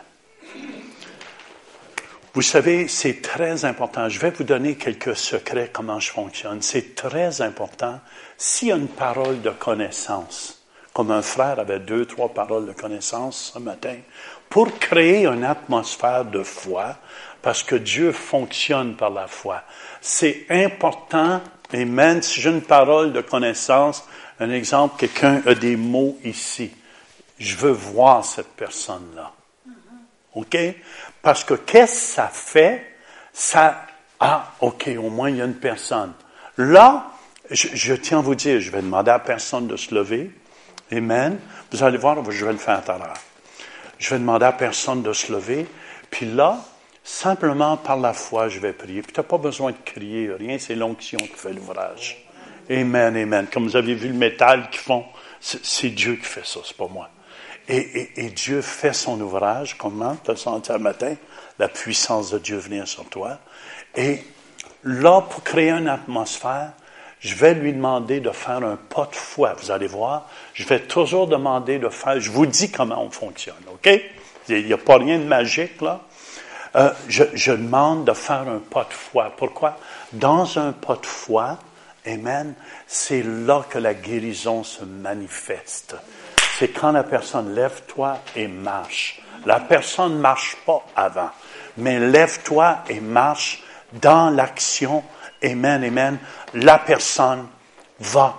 Vous 2.32 2.42
savez, 2.42 2.86
c'est 2.86 3.20
très 3.20 3.64
important. 3.64 4.08
Je 4.08 4.20
vais 4.20 4.30
vous 4.30 4.44
donner 4.44 4.76
quelques 4.76 5.16
secrets 5.16 5.70
comment 5.72 5.98
je 5.98 6.12
fonctionne. 6.12 6.62
C'est 6.62 6.94
très 6.94 7.42
important. 7.42 7.98
S'il 8.38 8.68
y 8.68 8.72
a 8.72 8.76
une 8.76 8.86
parole 8.86 9.42
de 9.42 9.50
connaissance, 9.50 10.62
comme 10.92 11.10
un 11.10 11.20
frère 11.20 11.58
avait 11.58 11.80
deux, 11.80 12.06
trois 12.06 12.32
paroles 12.32 12.66
de 12.66 12.72
connaissance 12.72 13.50
ce 13.54 13.58
matin, 13.58 13.96
pour 14.48 14.78
créer 14.78 15.26
une 15.26 15.42
atmosphère 15.42 16.24
de 16.24 16.44
foi, 16.44 16.94
parce 17.42 17.64
que 17.64 17.74
Dieu 17.74 18.12
fonctionne 18.12 18.94
par 18.94 19.10
la 19.10 19.26
foi. 19.26 19.64
C'est 20.00 20.46
important, 20.48 21.40
et 21.72 21.84
même 21.84 22.22
si 22.22 22.40
j'ai 22.40 22.50
une 22.50 22.62
parole 22.62 23.12
de 23.12 23.20
connaissance, 23.20 24.06
un 24.38 24.52
exemple, 24.52 24.94
quelqu'un 24.96 25.42
a 25.44 25.56
des 25.56 25.74
mots 25.74 26.16
ici. 26.22 26.70
Je 27.40 27.56
veux 27.56 27.72
voir 27.72 28.24
cette 28.24 28.54
personne-là. 28.54 29.32
OK? 30.34 30.56
Parce 31.22 31.42
que 31.42 31.54
qu'est-ce 31.54 31.92
que 31.92 32.14
ça 32.14 32.28
fait? 32.28 32.86
Ça, 33.32 33.86
ah, 34.20 34.52
OK, 34.60 34.88
au 34.98 35.08
moins 35.08 35.30
il 35.30 35.36
y 35.36 35.42
a 35.42 35.46
une 35.46 35.54
personne. 35.54 36.12
Là, 36.58 37.10
je, 37.50 37.94
tiens 37.94 38.18
à 38.18 38.22
vous 38.22 38.34
dire, 38.34 38.60
je 38.60 38.70
vais 38.70 38.82
demander 38.82 39.10
à 39.10 39.18
personne 39.18 39.66
de 39.66 39.76
se 39.76 39.94
lever. 39.94 40.30
Amen. 40.92 41.38
Vous 41.72 41.82
allez 41.82 41.96
voir, 41.96 42.30
je 42.30 42.44
vais 42.44 42.52
le 42.52 42.58
faire 42.58 42.84
tout 42.84 42.92
à 42.92 42.98
l'heure. 42.98 43.16
Je 43.98 44.10
vais 44.10 44.18
demander 44.18 44.44
à 44.44 44.52
personne 44.52 45.02
de 45.02 45.12
se 45.12 45.32
lever. 45.32 45.66
Puis 46.10 46.26
là, 46.26 46.58
simplement 47.02 47.76
par 47.76 47.96
la 47.96 48.12
foi, 48.12 48.48
je 48.48 48.60
vais 48.60 48.72
prier. 48.72 49.02
Puis 49.02 49.12
tu 49.12 49.20
n'as 49.20 49.24
pas 49.24 49.38
besoin 49.38 49.72
de 49.72 49.76
crier, 49.84 50.30
rien, 50.32 50.58
c'est 50.58 50.74
l'onction 50.74 51.18
qui 51.18 51.34
fait 51.34 51.52
l'ouvrage. 51.52 52.24
Amen, 52.70 53.16
amen. 53.16 53.46
Comme 53.52 53.64
vous 53.64 53.76
avez 53.76 53.94
vu 53.94 54.08
le 54.08 54.14
métal 54.14 54.68
qu'ils 54.70 54.80
font, 54.80 55.04
c'est 55.40 55.64
c'est 55.64 55.88
Dieu 55.88 56.16
qui 56.16 56.26
fait 56.26 56.46
ça, 56.46 56.60
c'est 56.64 56.76
pas 56.76 56.86
moi. 56.86 57.08
Et, 57.72 58.30
Dieu 58.30 58.62
fait 58.62 58.92
son 58.92 59.20
ouvrage. 59.20 59.78
Comment? 59.78 60.16
As 60.26 60.36
senti 60.36 60.72
un 60.72 60.78
matin 60.78 61.14
la 61.58 61.68
puissance 61.68 62.30
de 62.30 62.38
Dieu 62.38 62.56
venir 62.56 62.88
sur 62.88 63.04
toi. 63.04 63.38
Et 63.94 64.24
là, 64.82 65.20
pour 65.20 65.44
créer 65.44 65.70
une 65.70 65.88
atmosphère, 65.88 66.72
je 67.20 67.34
vais 67.34 67.54
lui 67.54 67.72
demander 67.72 68.20
de 68.20 68.30
faire 68.30 68.64
un 68.64 68.76
pas 68.76 69.06
de 69.06 69.14
foi. 69.14 69.54
Vous 69.60 69.70
allez 69.70 69.86
voir, 69.86 70.28
je 70.54 70.64
vais 70.64 70.80
toujours 70.80 71.28
demander 71.28 71.78
de 71.78 71.88
faire, 71.90 72.18
je 72.18 72.30
vous 72.30 72.46
dis 72.46 72.70
comment 72.70 73.02
on 73.04 73.10
fonctionne, 73.10 73.62
OK? 73.72 73.88
Il 74.48 74.66
n'y 74.66 74.72
a 74.72 74.78
pas 74.78 74.96
rien 74.96 75.18
de 75.18 75.24
magique, 75.24 75.80
là. 75.80 76.00
Euh, 76.76 76.90
je, 77.08 77.24
je 77.34 77.52
demande 77.52 78.04
de 78.04 78.12
faire 78.12 78.48
un 78.48 78.58
pas 78.58 78.84
de 78.84 78.94
foi. 78.94 79.32
Pourquoi? 79.36 79.76
Dans 80.12 80.58
un 80.58 80.72
pas 80.72 80.96
de 80.96 81.06
foi, 81.06 81.58
Amen, 82.06 82.54
c'est 82.86 83.22
là 83.22 83.62
que 83.68 83.78
la 83.78 83.92
guérison 83.92 84.64
se 84.64 84.84
manifeste. 84.84 85.96
C'est 86.60 86.68
quand 86.68 86.92
la 86.92 87.04
personne 87.04 87.54
lève-toi 87.54 88.18
et 88.36 88.46
marche. 88.46 89.22
La 89.46 89.60
personne 89.60 90.16
ne 90.16 90.20
marche 90.20 90.58
pas 90.66 90.84
avant, 90.94 91.30
mais 91.78 91.98
lève-toi 91.98 92.84
et 92.90 93.00
marche 93.00 93.62
dans 93.94 94.28
l'action. 94.28 95.02
Amen, 95.42 95.82
amen. 95.82 96.18
La 96.52 96.78
personne 96.78 97.46
va, 97.98 98.36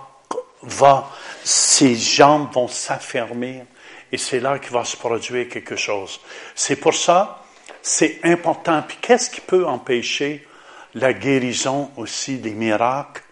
va, 0.62 1.10
ses 1.42 1.96
jambes 1.96 2.46
vont 2.52 2.68
s'affermir 2.68 3.64
et 4.12 4.18
c'est 4.18 4.38
là 4.38 4.60
qu'il 4.60 4.72
va 4.72 4.84
se 4.84 4.96
produire 4.96 5.48
quelque 5.48 5.74
chose. 5.74 6.20
C'est 6.54 6.76
pour 6.76 6.94
ça, 6.94 7.42
c'est 7.82 8.20
important. 8.22 8.84
Puis 8.86 8.98
qu'est-ce 9.00 9.30
qui 9.30 9.40
peut 9.40 9.66
empêcher 9.66 10.46
la 10.94 11.12
guérison 11.12 11.90
aussi 11.96 12.38
des 12.38 12.54
miracles? 12.54 13.24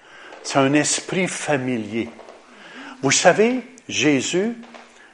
C'est 0.43 0.59
un 0.59 0.73
esprit 0.73 1.29
familier. 1.29 2.09
Vous 3.03 3.13
savez, 3.13 3.63
Jésus, 3.89 4.57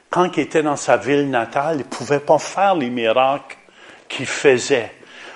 quand 0.09 0.37
il 0.37 0.41
était 0.41 0.63
dans 0.63 0.75
sa 0.75 0.97
ville 0.97 1.29
natale, 1.29 1.75
il 1.75 1.79
ne 1.79 1.83
pouvait 1.83 2.19
pas 2.19 2.39
faire 2.39 2.75
les 2.75 2.89
miracles 2.89 3.57
qu'il 4.07 4.25
faisait 4.25 4.91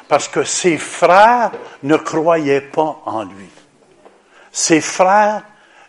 parce 0.07 0.27
que 0.27 0.43
ses 0.43 0.77
frères 0.77 1.51
ne 1.83 1.95
croyaient 1.95 2.59
pas 2.59 3.01
en 3.05 3.23
lui. 3.23 3.49
Ses 4.51 4.81
frères 4.81 5.43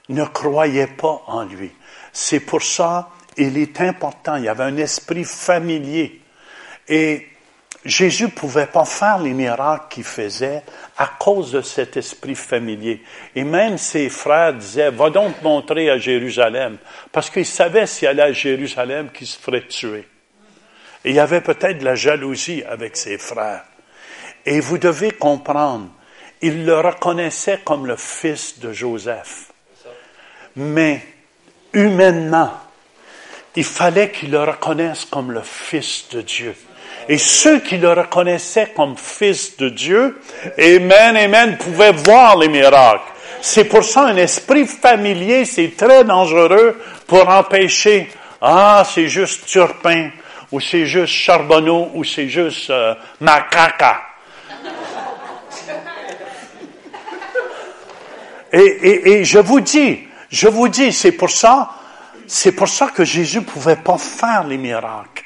ne 0.08 0.24
croyaient 0.24 0.86
pas 0.86 1.22
en 1.26 1.42
lui. 1.42 1.72
C'est 2.12 2.40
pour 2.40 2.62
ça, 2.62 3.10
il 3.36 3.58
est 3.58 3.80
important, 3.80 4.36
il 4.36 4.44
y 4.44 4.48
avait 4.48 4.64
un 4.64 4.76
esprit 4.76 5.24
familier. 5.24 6.20
Et 6.88 7.26
Jésus 7.84 8.24
ne 8.24 8.28
pouvait 8.28 8.66
pas 8.66 8.84
faire 8.84 9.18
les 9.18 9.32
miracles 9.32 9.86
qu'il 9.90 10.04
faisait 10.04 10.62
à 10.96 11.06
cause 11.18 11.52
de 11.52 11.62
cet 11.62 11.96
esprit 11.96 12.34
familier. 12.34 13.02
Et 13.34 13.44
même 13.44 13.78
ses 13.78 14.08
frères 14.08 14.54
disaient, 14.54 14.90
va 14.90 15.10
donc 15.10 15.40
montrer 15.42 15.90
à 15.90 15.98
Jérusalem, 15.98 16.78
parce 17.10 17.30
qu'ils 17.30 17.46
savaient 17.46 17.86
s'il 17.86 18.08
allait 18.08 18.22
à 18.22 18.32
Jérusalem 18.32 19.10
qu'il 19.12 19.26
se 19.26 19.38
ferait 19.38 19.66
tuer. 19.66 20.06
Et 21.04 21.10
il 21.10 21.16
y 21.16 21.20
avait 21.20 21.40
peut-être 21.40 21.78
de 21.78 21.84
la 21.84 21.94
jalousie 21.94 22.62
avec 22.64 22.96
ses 22.96 23.18
frères. 23.18 23.64
Et 24.44 24.60
vous 24.60 24.78
devez 24.78 25.12
comprendre, 25.12 25.88
il 26.40 26.64
le 26.64 26.78
reconnaissait 26.78 27.60
comme 27.64 27.86
le 27.86 27.96
fils 27.96 28.58
de 28.58 28.72
Joseph. 28.72 29.52
Mais 30.56 31.00
humainement, 31.72 32.52
il 33.56 33.64
fallait 33.64 34.10
qu'il 34.10 34.30
le 34.30 34.42
reconnaisse 34.42 35.04
comme 35.04 35.32
le 35.32 35.42
fils 35.42 36.08
de 36.10 36.20
Dieu. 36.20 36.54
Et 37.08 37.18
ceux 37.18 37.60
qui 37.60 37.78
le 37.78 37.92
reconnaissaient 37.92 38.72
comme 38.74 38.96
fils 38.96 39.56
de 39.56 39.68
Dieu, 39.68 40.20
Amen, 40.58 41.16
Amen, 41.16 41.56
pouvaient 41.58 41.92
voir 41.92 42.36
les 42.38 42.48
miracles. 42.48 43.12
C'est 43.40 43.64
pour 43.64 43.82
ça 43.82 44.02
un 44.06 44.16
esprit 44.16 44.66
familier, 44.66 45.44
c'est 45.44 45.76
très 45.76 46.04
dangereux 46.04 46.80
pour 47.06 47.28
empêcher, 47.28 48.10
ah, 48.40 48.84
c'est 48.88 49.08
juste 49.08 49.46
Turpin, 49.46 50.10
ou 50.52 50.60
c'est 50.60 50.86
juste 50.86 51.12
Charbonneau, 51.12 51.90
ou 51.94 52.04
c'est 52.04 52.28
juste 52.28 52.70
euh, 52.70 52.94
Macaca. 53.20 54.02
Et, 58.52 58.58
et, 58.58 59.08
et 59.12 59.24
je 59.24 59.38
vous 59.38 59.60
dis, 59.60 60.06
je 60.30 60.46
vous 60.46 60.68
dis, 60.68 60.92
c'est 60.92 61.12
pour 61.12 61.30
ça, 61.30 61.70
c'est 62.26 62.52
pour 62.52 62.68
ça 62.68 62.88
que 62.88 63.04
Jésus 63.04 63.42
pouvait 63.42 63.76
pas 63.76 63.98
faire 63.98 64.44
les 64.44 64.58
miracles. 64.58 65.24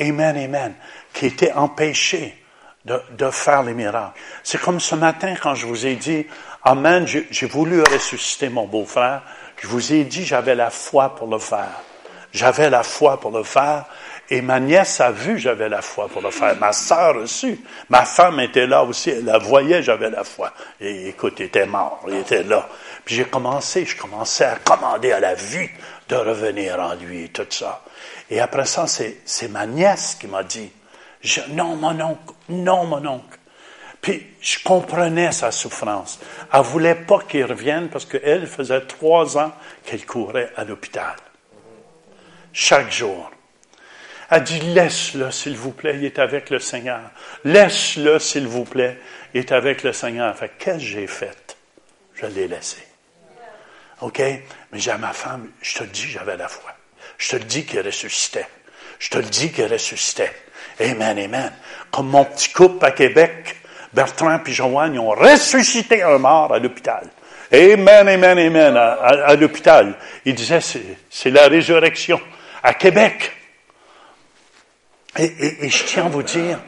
Amen, 0.00 0.36
amen. 0.36 0.74
Qui 1.16 1.26
était 1.26 1.52
empêché 1.52 2.36
de, 2.84 3.00
de 3.18 3.30
faire 3.30 3.62
les 3.64 3.74
miracles. 3.74 4.18
C'est 4.44 4.60
comme 4.60 4.78
ce 4.78 4.94
matin 4.94 5.34
quand 5.40 5.54
je 5.54 5.66
vous 5.66 5.86
ai 5.86 5.96
dit, 5.96 6.26
Amen, 6.68 7.06
j'ai 7.06 7.46
voulu 7.46 7.80
ressusciter 7.80 8.48
mon 8.48 8.66
beau-frère. 8.66 9.22
Je 9.58 9.68
vous 9.68 9.92
ai 9.92 10.02
dit, 10.02 10.26
j'avais 10.26 10.56
la 10.56 10.70
foi 10.70 11.14
pour 11.14 11.28
le 11.28 11.38
faire. 11.38 11.80
J'avais 12.32 12.68
la 12.70 12.82
foi 12.82 13.20
pour 13.20 13.30
le 13.30 13.44
faire. 13.44 13.84
Et 14.28 14.42
ma 14.42 14.58
nièce 14.58 15.00
a 15.00 15.12
vu, 15.12 15.38
j'avais 15.38 15.68
la 15.68 15.80
foi 15.80 16.08
pour 16.08 16.20
le 16.22 16.32
faire. 16.32 16.56
Ma 16.56 16.72
sœur 16.72 17.18
aussi. 17.18 17.64
Ma 17.88 18.04
femme 18.04 18.40
était 18.40 18.66
là 18.66 18.82
aussi. 18.82 19.10
Elle 19.10 19.26
la 19.26 19.38
voyait, 19.38 19.80
j'avais 19.80 20.10
la 20.10 20.24
foi. 20.24 20.52
Et 20.80 21.10
écoute, 21.10 21.34
il 21.38 21.46
était 21.46 21.66
mort. 21.66 22.00
Il 22.08 22.16
était 22.16 22.42
là. 22.42 22.68
Puis 23.04 23.14
j'ai 23.14 23.26
commencé, 23.26 23.86
je 23.86 23.96
commençais 23.96 24.44
à 24.44 24.56
commander 24.56 25.12
à 25.12 25.20
la 25.20 25.34
vie 25.34 25.68
de 26.08 26.16
revenir 26.16 26.80
en 26.80 26.94
lui 26.94 27.26
et 27.26 27.28
tout 27.28 27.46
ça. 27.48 27.84
Et 28.28 28.40
après 28.40 28.66
ça, 28.66 28.86
c'est 28.88 29.48
ma 29.48 29.66
nièce 29.66 30.16
qui 30.20 30.26
m'a 30.26 30.42
dit, 30.42 30.68
non, 31.50 31.76
mon 31.76 32.00
oncle, 32.00 32.34
non, 32.48 32.84
mon 32.84 33.04
oncle. 33.06 33.38
Puis 34.00 34.26
je 34.40 34.58
comprenais 34.62 35.32
sa 35.32 35.50
souffrance. 35.50 36.20
Elle 36.52 36.60
voulait 36.60 36.94
pas 36.94 37.20
qu'il 37.20 37.44
revienne 37.44 37.88
parce 37.88 38.04
qu'elle 38.04 38.46
faisait 38.46 38.82
trois 38.82 39.36
ans 39.36 39.52
qu'elle 39.84 40.06
courait 40.06 40.52
à 40.56 40.64
l'hôpital. 40.64 41.16
Chaque 42.52 42.92
jour. 42.92 43.30
Elle 44.30 44.42
dit, 44.42 44.60
laisse-le, 44.60 45.30
s'il 45.30 45.56
vous 45.56 45.72
plaît, 45.72 45.96
il 45.96 46.04
est 46.04 46.18
avec 46.18 46.50
le 46.50 46.58
Seigneur. 46.58 47.02
Laisse-le, 47.44 48.18
s'il 48.18 48.46
vous 48.46 48.64
plaît, 48.64 48.98
il 49.34 49.40
est 49.40 49.52
avec 49.52 49.82
le 49.82 49.92
Seigneur. 49.92 50.36
Fait 50.36 50.48
que 50.48 50.64
qu'est-ce 50.64 50.78
que 50.78 50.84
j'ai 50.84 51.06
fait? 51.06 51.56
Je 52.14 52.26
l'ai 52.26 52.48
laissé. 52.48 52.82
OK? 54.00 54.18
Mais 54.18 54.78
j'ai 54.78 54.96
ma 54.96 55.12
femme, 55.12 55.50
je 55.62 55.78
te 55.78 55.84
le 55.84 55.90
dis, 55.90 56.08
j'avais 56.08 56.36
la 56.36 56.48
foi. 56.48 56.72
Je 57.18 57.30
te 57.30 57.36
le 57.36 57.44
dis 57.44 57.64
qu'il 57.64 57.80
ressuscitait. 57.80 58.48
Je 58.98 59.10
te 59.10 59.18
le 59.18 59.24
dis 59.24 59.52
qu'il 59.52 59.66
ressuscitait. 59.66 60.32
Amen, 60.80 61.18
amen. 61.18 61.52
Comme 61.90 62.08
mon 62.08 62.24
petit 62.24 62.52
couple 62.52 62.84
à 62.84 62.90
Québec, 62.90 63.56
Bertrand 63.92 64.38
et 64.46 64.52
Joanne, 64.52 64.98
ont 64.98 65.10
ressuscité 65.10 66.02
un 66.02 66.18
mort 66.18 66.52
à 66.52 66.58
l'hôpital. 66.58 67.08
Amen, 67.52 68.08
amen, 68.08 68.38
amen, 68.38 68.76
à, 68.76 69.34
l'hôpital. 69.36 69.94
Ils 70.24 70.34
disaient, 70.34 70.60
c'est, 70.60 71.30
la 71.30 71.46
résurrection. 71.48 72.20
À 72.62 72.74
Québec. 72.74 73.32
Et, 75.18 75.24
et- 75.24 75.64
et 75.66 75.70
je 75.70 75.84
tiens 75.84 76.06
à 76.06 76.08
vous 76.08 76.22
dire, 76.24 76.58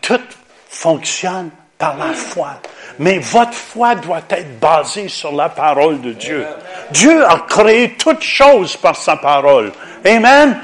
tout 0.00 0.20
fonctionne 0.68 1.50
par 1.78 1.96
la 1.98 2.14
foi. 2.14 2.60
Mais 2.98 3.18
votre 3.18 3.54
foi 3.54 3.94
doit 3.94 4.22
être 4.30 4.58
basée 4.58 5.08
sur 5.08 5.32
la 5.32 5.48
parole 5.50 6.00
de 6.00 6.12
Dieu. 6.12 6.46
Dieu 6.90 7.24
a 7.26 7.40
créé 7.48 7.94
toutes 7.94 8.22
choses 8.22 8.76
par 8.76 8.96
sa 8.96 9.16
parole. 9.16 9.72
Amen. 10.04 10.58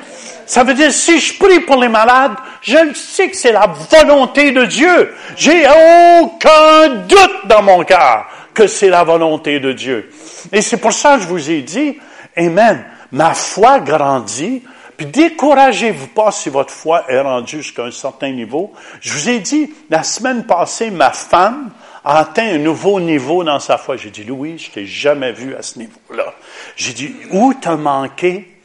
Ça 0.49 0.65
veut 0.65 0.73
dire, 0.73 0.91
si 0.91 1.21
je 1.21 1.39
prie 1.39 1.61
pour 1.61 1.77
les 1.77 1.89
malades, 1.89 2.33
je 2.63 2.79
le 2.79 2.95
sais 2.95 3.29
que 3.29 3.37
c'est 3.37 3.53
la 3.53 3.67
volonté 3.67 4.51
de 4.51 4.65
Dieu. 4.65 5.15
J'ai 5.37 5.67
aucun 5.67 6.89
doute 7.07 7.47
dans 7.47 7.63
mon 7.63 7.85
cœur 7.85 8.27
que 8.55 8.67
c'est 8.67 8.89
la 8.89 9.05
volonté 9.05 9.61
de 9.61 9.75
Dieu. 9.75 10.11
Et 10.51 10.63
c'est 10.63 10.79
pour 10.79 10.95
ça 10.95 11.17
que 11.17 11.23
je 11.25 11.29
vous 11.29 11.51
ai 11.51 11.61
dit, 11.61 11.99
Amen, 12.35 12.83
ma 13.13 13.35
foi 13.35 13.81
grandit, 13.81 14.63
puis 14.97 15.05
découragez-vous 15.05 16.09
pas 16.09 16.31
si 16.31 16.49
votre 16.49 16.73
foi 16.73 17.05
est 17.09 17.21
rendue 17.21 17.59
jusqu'à 17.59 17.85
un 17.85 17.91
certain 17.91 18.33
niveau. 18.33 18.73
Je 19.03 19.13
vous 19.13 19.29
ai 19.29 19.41
dit, 19.41 19.75
la 19.91 20.03
semaine 20.03 20.47
passée, 20.47 20.91
ma 20.91 21.11
femme 21.11 21.73
a 22.03 22.21
atteint 22.21 22.55
un 22.55 22.59
nouveau 22.59 23.01
niveau 23.01 23.45
dans 23.45 23.61
sa 23.61 23.77
foi. 23.77 23.99
J'ai 23.99 24.09
dit, 24.09 24.25
Louis, 24.25 24.57
je 24.57 24.71
t'ai 24.71 24.87
jamais 24.87 25.33
vu 25.33 25.55
à 25.55 25.61
ce 25.61 25.79
niveau-là. 25.79 26.33
J'ai 26.75 26.95
dit, 26.95 27.15
où 27.33 27.53
t'as 27.53 27.77
manqué? 27.77 28.58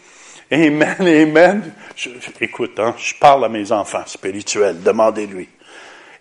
Amen, 0.54 0.96
amen. 1.00 1.74
Écoute, 2.40 2.80
hein, 2.80 2.94
je 3.00 3.16
parle 3.16 3.44
à 3.46 3.50
mes 3.50 3.72
enfants 3.72 4.04
spirituels, 4.06 4.84
demandez-lui. 4.84 5.50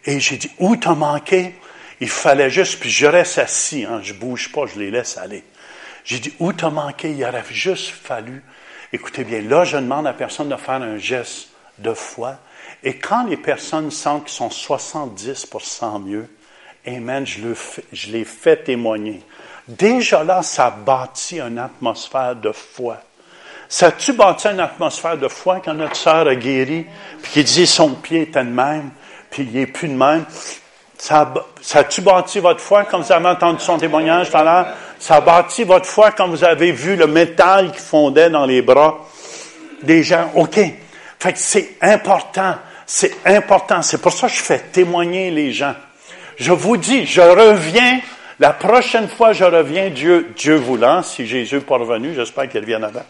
Et 0.06 0.20
j'ai 0.20 0.38
dit, 0.38 0.50
où 0.58 0.74
t'as 0.74 0.94
manqué? 0.94 1.54
Il 2.00 2.08
fallait 2.08 2.48
juste, 2.48 2.80
puis 2.80 2.88
je 2.88 3.04
reste 3.04 3.36
assis, 3.36 3.84
hein, 3.84 4.00
je 4.02 4.14
bouge 4.14 4.50
pas, 4.50 4.64
je 4.64 4.78
les 4.78 4.90
laisse 4.90 5.18
aller. 5.18 5.44
J'ai 6.06 6.18
dit, 6.18 6.32
où 6.38 6.54
t'as 6.54 6.70
manqué? 6.70 7.10
Il 7.10 7.22
aurait 7.22 7.44
juste 7.50 7.90
fallu, 7.90 8.42
écoutez 8.90 9.24
bien, 9.24 9.42
là, 9.42 9.64
je 9.64 9.76
demande 9.76 10.06
à 10.06 10.14
personne 10.14 10.48
de 10.48 10.56
faire 10.56 10.80
un 10.80 10.96
geste 10.96 11.50
de 11.76 11.92
foi. 11.92 12.38
Et 12.82 12.96
quand 12.96 13.26
les 13.26 13.36
personnes 13.36 13.90
sentent 13.90 14.24
qu'ils 14.24 14.32
sont 14.32 14.48
70% 14.48 16.04
mieux, 16.04 16.26
Amen, 16.86 17.26
je, 17.26 17.38
je 17.92 18.10
les 18.10 18.24
fais 18.24 18.56
témoigner. 18.56 19.20
déjà 19.68 20.24
là, 20.24 20.42
ça 20.42 20.70
bâtit 20.70 21.38
une 21.38 21.58
atmosphère 21.58 22.34
de 22.34 22.50
foi. 22.50 22.98
Ça 23.72 23.86
a-tu 23.86 24.12
bâti 24.12 24.48
une 24.48 24.60
atmosphère 24.60 25.16
de 25.16 25.28
foi 25.28 25.62
quand 25.64 25.72
notre 25.72 25.96
sœur 25.96 26.28
a 26.28 26.34
guéri, 26.34 26.84
puis 27.22 27.32
qu'il 27.32 27.44
dit 27.44 27.66
son 27.66 27.94
pied 27.94 28.20
était 28.20 28.44
de 28.44 28.50
même, 28.50 28.90
puis 29.30 29.48
il 29.50 29.58
n'est 29.58 29.66
plus 29.66 29.88
de 29.88 29.94
même? 29.94 30.26
Ça, 30.98 31.32
a-tu 31.76 32.02
bâti 32.02 32.38
votre 32.38 32.60
foi 32.60 32.84
quand 32.84 33.00
vous 33.00 33.10
avez 33.10 33.28
entendu 33.28 33.64
son 33.64 33.78
témoignage 33.78 34.30
tout 34.30 34.36
à 34.36 34.44
l'heure? 34.44 34.66
Ça 34.98 35.16
a 35.16 35.20
bâti 35.22 35.64
votre 35.64 35.86
foi 35.86 36.10
quand 36.10 36.28
vous 36.28 36.44
avez 36.44 36.70
vu 36.70 36.96
le 36.96 37.06
métal 37.06 37.72
qui 37.72 37.78
fondait 37.78 38.28
dans 38.28 38.44
les 38.44 38.60
bras 38.60 38.98
des 39.82 40.02
gens? 40.02 40.30
OK. 40.34 40.60
Fait 41.18 41.32
que 41.32 41.38
c'est 41.38 41.76
important. 41.80 42.56
C'est 42.84 43.14
important. 43.24 43.80
C'est 43.80 44.02
pour 44.02 44.12
ça 44.12 44.28
que 44.28 44.34
je 44.34 44.42
fais 44.42 44.58
témoigner 44.58 45.30
les 45.30 45.50
gens. 45.50 45.74
Je 46.36 46.52
vous 46.52 46.76
dis, 46.76 47.06
je 47.06 47.22
reviens. 47.22 48.00
La 48.38 48.52
prochaine 48.52 49.08
fois, 49.08 49.32
je 49.32 49.44
reviens, 49.44 49.88
Dieu, 49.88 50.34
Dieu 50.36 50.56
voulant, 50.56 51.02
si 51.02 51.26
Jésus 51.26 51.54
n'est 51.54 51.60
pas 51.62 51.78
revenu, 51.78 52.12
j'espère 52.14 52.50
qu'il 52.50 52.60
revienne 52.60 52.84
avant. 52.84 53.04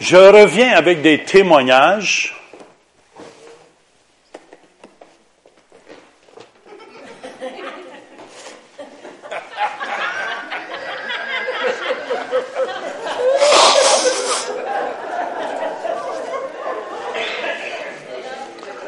Je 0.00 0.16
reviens 0.16 0.72
avec 0.72 1.00
des 1.00 1.24
témoignages. 1.24 2.34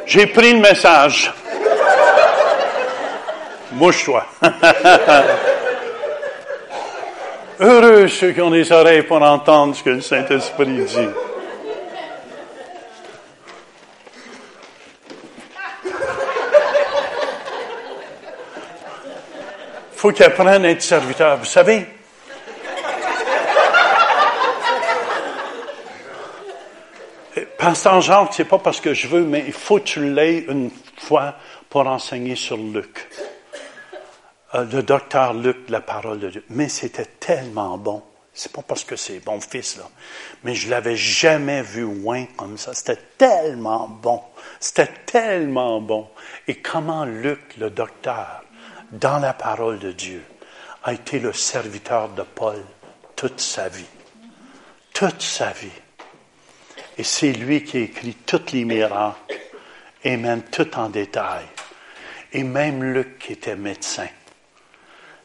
J'ai 0.07 0.27
pris 0.27 0.53
le 0.53 0.61
message. 0.61 1.33
Mouche-toi. 3.73 4.27
Heureux 7.61 8.07
ceux 8.07 8.33
qui 8.33 8.41
ont 8.41 8.51
des 8.51 8.71
oreilles 8.71 9.03
pour 9.03 9.21
entendre 9.21 9.75
ce 9.75 9.83
que 9.83 9.91
le 9.91 10.01
Saint-Esprit 10.01 10.67
dit. 10.67 11.09
faut 19.99 20.13
qu'ils 20.13 20.27
apprennent 20.27 20.65
à 20.65 20.71
être 20.71 20.83
serviteurs. 20.83 21.39
Vous 21.39 21.45
savez, 21.45 21.85
Pasteur 27.59 28.01
Jacques, 28.01 28.35
c'est 28.35 28.45
pas 28.45 28.59
parce 28.59 28.81
que 28.81 28.95
je 28.95 29.09
veux, 29.09 29.25
mais 29.25 29.43
il 29.45 29.53
faut 29.53 29.81
que 29.81 29.85
tu 29.85 30.15
l'aies 30.15 30.45
une 30.49 30.71
fois 30.97 31.35
pour 31.69 31.85
enseigner 31.89 32.37
sur 32.37 32.57
Luc. 32.57 33.09
Euh, 34.55 34.65
le 34.73 34.83
docteur 34.83 35.35
Luc, 35.35 35.69
la 35.69 35.81
parole 35.81 36.21
de 36.21 36.31
Dieu. 36.31 36.45
Mais 36.51 36.69
c'était 36.69 37.05
tellement 37.05 37.77
bon. 37.77 38.03
C'est 38.33 38.53
pas 38.53 38.63
parce 38.63 38.85
que 38.85 38.97
c'est 38.97 39.25
mon 39.27 39.41
fils, 39.41 39.77
là. 39.77 39.85
Mais 40.45 40.55
je 40.55 40.71
l'avais 40.71 40.97
jamais 40.97 41.63
vu 41.63 41.83
loin 41.83 42.27
comme 42.37 42.57
ça. 42.57 42.73
C'était 42.73 43.03
tellement 43.19 43.89
bon. 43.89 44.23
C'était 44.61 44.93
tellement 45.07 45.81
bon. 45.81 46.09
Et 46.47 46.57
comment 46.57 47.05
Luc, 47.05 47.57
le 47.59 47.71
docteur, 47.71 48.43
dans 48.93 49.19
la 49.19 49.35
parole 49.35 49.79
de 49.81 49.93
Dieu, 49.93 50.23
a 50.85 50.93
été 50.93 51.19
le 51.19 51.33
serviteur 51.33 52.09
de 52.11 52.23
Paul 52.23 52.63
toute 53.17 53.41
sa 53.41 53.69
vie. 53.69 53.85
Toute 54.95 55.21
sa 55.21 55.51
vie. 55.51 55.69
Et 56.97 57.05
c'est 57.05 57.33
lui 57.33 57.65
qui 57.65 57.79
a 57.79 57.81
écrit 57.81 58.15
tous 58.15 58.53
les 58.53 58.65
miracles, 58.65 59.39
et 60.05 60.17
même 60.17 60.43
tout 60.43 60.77
en 60.77 60.89
détail. 60.89 61.45
Et 62.33 62.45
même 62.45 62.83
Luc 62.83 63.19
qui 63.19 63.33
était 63.33 63.57
médecin. 63.57 64.07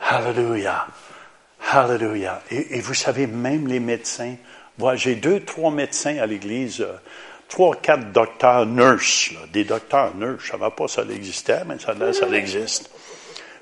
Alléluia. 0.09 0.87
Alléluia. 1.71 2.41
Et, 2.51 2.81
vous 2.81 2.93
savez, 2.93 3.25
même 3.25 3.67
les 3.67 3.79
médecins, 3.79 4.35
moi, 4.77 4.95
j'ai 4.95 5.15
deux, 5.15 5.39
trois 5.41 5.71
médecins 5.71 6.17
à 6.17 6.25
l'église, 6.25 6.81
euh, 6.81 6.93
trois, 7.47 7.75
quatre 7.75 8.11
docteurs 8.11 8.65
nurses, 8.65 9.31
des 9.51 9.63
docteurs 9.63 10.15
nurses. 10.15 10.43
Je 10.43 10.53
ne 10.53 10.59
savais 10.59 10.71
pas 10.71 10.87
si 10.87 10.95
ça 10.95 11.03
existait, 11.03 11.63
mais 11.65 11.79
ça, 11.79 11.95
ça 12.13 12.27
existe. 12.29 12.89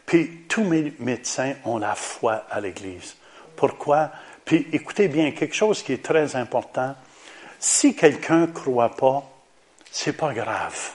Puis 0.05 0.45
tous 0.47 0.63
mes 0.63 0.93
médecins 0.99 1.53
ont 1.63 1.77
la 1.77 1.95
foi 1.95 2.45
à 2.49 2.59
l'église. 2.59 3.15
Pourquoi? 3.55 4.11
Puis 4.43 4.68
écoutez 4.73 5.07
bien, 5.07 5.31
quelque 5.31 5.55
chose 5.55 5.84
qui 5.84 5.93
est 5.93 6.03
très 6.03 6.35
important. 6.35 6.95
Si 7.59 7.95
quelqu'un 7.95 8.41
ne 8.41 8.45
croit 8.47 8.95
pas, 8.95 9.23
c'est 9.91 10.18
pas 10.18 10.34
grave. 10.34 10.91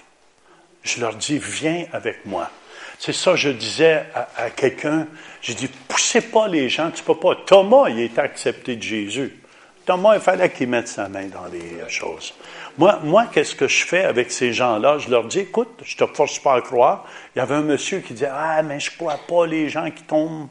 Je 0.83 1.01
leur 1.01 1.15
dis, 1.15 1.39
viens 1.39 1.87
avec 1.93 2.27
moi. 2.27 2.51
C'est 2.99 3.13
ça, 3.13 3.37
je 3.37 3.51
disais 3.51 4.05
à, 4.15 4.29
à 4.37 4.51
quelqu'un, 4.51 5.07
j'ai 5.43 5.55
dit, 5.55 5.69
poussez 5.89 6.21
pas 6.23 6.49
les 6.49 6.69
gens, 6.69 6.91
tu 6.91 7.03
peux 7.03 7.15
pas. 7.15 7.37
Thomas, 7.47 7.89
il 7.89 8.01
est 8.01 8.19
accepté 8.19 8.77
de 8.77 8.83
Jésus. 8.83 9.39
Thomas, 9.87 10.17
il 10.17 10.21
fallait 10.21 10.51
qu'il 10.51 10.69
mette 10.69 10.89
sa 10.89 11.09
main 11.09 11.27
dans 11.27 11.47
les 11.47 11.81
euh, 11.81 11.89
choses. 11.89 12.35
Moi, 12.77 12.99
moi 13.05 13.27
qu'est-ce 13.33 13.55
que 13.55 13.69
je 13.69 13.85
fais 13.87 14.05
avec 14.05 14.33
ces 14.33 14.53
gens-là? 14.53 14.99
Je 14.99 15.09
leur 15.09 15.25
dis, 15.25 15.39
écoute, 15.39 15.81
je 15.85 15.97
te 15.97 16.05
force 16.07 16.41
pas 16.41 16.55
à 16.55 16.61
croire. 16.61 17.07
Il 17.35 17.39
y 17.39 17.43
avait 17.43 17.55
un 17.55 17.63
monsieur 17.63 18.01
qui 18.01 18.13
disait, 18.13 18.31
ah, 18.33 18.61
mais 18.65 18.81
je 18.81 18.91
crois 18.97 19.19
pas 19.29 19.47
les 19.47 19.69
gens 19.69 19.89
qui 19.93 20.03
tombent 20.03 20.49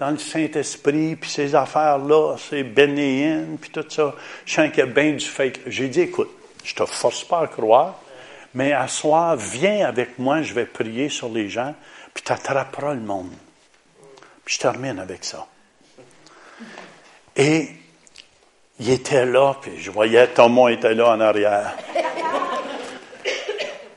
dans 0.00 0.10
le 0.10 0.18
Saint-Esprit, 0.18 1.14
puis 1.14 1.30
ces 1.30 1.54
affaires-là, 1.54 2.34
c'est 2.36 2.64
bénéen, 2.64 3.44
puis 3.60 3.70
tout 3.70 3.84
ça. 3.88 4.12
Je 4.44 4.54
sens 4.54 4.68
qu'il 4.70 4.80
y 4.80 4.82
a 4.82 4.86
bien 4.86 5.12
du 5.12 5.24
fake. 5.24 5.60
J'ai 5.68 5.86
dit, 5.86 6.00
écoute, 6.00 6.30
je 6.64 6.74
te 6.74 6.84
force 6.84 7.22
pas 7.22 7.42
à 7.42 7.46
croire, 7.46 8.00
mais 8.54 8.72
à 8.72 8.88
soir, 8.88 9.36
viens 9.36 9.86
avec 9.86 10.18
moi, 10.18 10.42
je 10.42 10.54
vais 10.54 10.66
prier 10.66 11.08
sur 11.08 11.28
les 11.28 11.48
gens, 11.48 11.74
puis 12.12 12.22
tu 12.24 12.32
attraperas 12.32 12.94
le 12.94 13.00
monde. 13.00 13.32
Puis 14.44 14.54
je 14.54 14.60
termine 14.60 14.98
avec 14.98 15.24
ça. 15.24 15.46
Et 17.36 17.68
il 18.78 18.90
était 18.90 19.26
là, 19.26 19.54
puis 19.60 19.80
je 19.80 19.90
voyais 19.90 20.28
Thomas 20.28 20.68
était 20.68 20.94
là 20.94 21.10
en 21.10 21.20
arrière. 21.20 21.74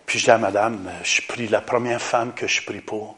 Puis 0.06 0.20
je 0.20 0.26
dis 0.26 0.32
à 0.32 0.38
madame, 0.38 0.90
je 1.04 1.22
prie 1.28 1.48
la 1.48 1.62
première 1.62 2.02
femme 2.02 2.34
que 2.34 2.48
je 2.48 2.64
prie 2.64 2.82
pour. 2.82 3.18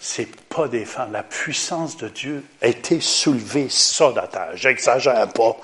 C'est 0.00 0.28
pas 0.48 0.66
des 0.66 0.84
femmes. 0.84 1.12
La 1.12 1.22
puissance 1.22 1.96
de 1.96 2.08
Dieu 2.08 2.44
a 2.60 2.66
été 2.66 3.00
soulevée 3.00 3.68
ça 3.68 4.10
de. 4.10 4.20
J'exagère 4.54 5.28
pas. 5.28 5.56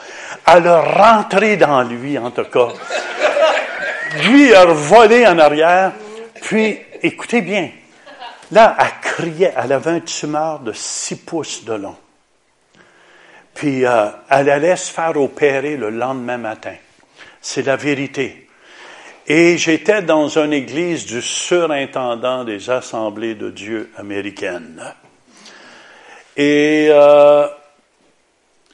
Elle 0.47 0.69
a 0.69 0.81
rentré 0.81 1.57
dans 1.57 1.83
lui, 1.83 2.17
en 2.19 2.31
tout 2.31 2.45
cas. 2.45 2.69
Lui 4.17 4.55
a 4.55 4.65
volé 4.65 5.27
en 5.27 5.39
arrière. 5.39 5.93
Puis, 6.43 6.79
écoutez 7.03 7.41
bien. 7.41 7.71
Là, 8.53 8.77
elle 8.79 9.01
criait. 9.03 9.55
Elle 9.57 9.73
avait 9.73 9.91
un 9.91 10.01
tumeur 10.01 10.61
de 10.61 10.73
six 10.73 11.17
pouces 11.17 11.65
de 11.65 11.75
long. 11.75 11.97
Puis, 13.55 13.85
euh, 13.85 14.07
elle 14.31 14.51
allait 14.51 14.77
se 14.77 14.93
faire 14.93 15.17
opérer 15.17 15.77
le 15.77 15.91
lendemain 15.91 16.39
matin. 16.39 16.75
C'est 17.41 17.67
la 17.67 17.77
vérité. 17.77 18.49
Et 19.27 19.59
j'étais 19.59 20.01
dans 20.01 20.39
une 20.39 20.55
église 20.55 21.05
du 21.05 21.21
surintendant 21.21 22.45
des 22.45 22.71
assemblées 22.71 23.35
de 23.35 23.51
Dieu 23.51 23.91
américaines. 23.99 24.83
Et 26.35 26.89
euh, 26.91 27.47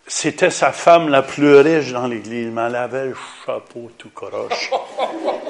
c'était 0.06 0.51
sa 0.51 0.72
femme 0.72 1.09
la 1.09 1.22
plus 1.22 1.56
riche 1.56 1.93
dans 1.93 2.06
l'église, 2.06 2.48
mais 2.52 2.62
elle 2.66 2.76
avait 2.76 3.06
le 3.06 3.16
chapeau 3.47 3.90
tout 3.97 4.10
croche. 4.10 4.70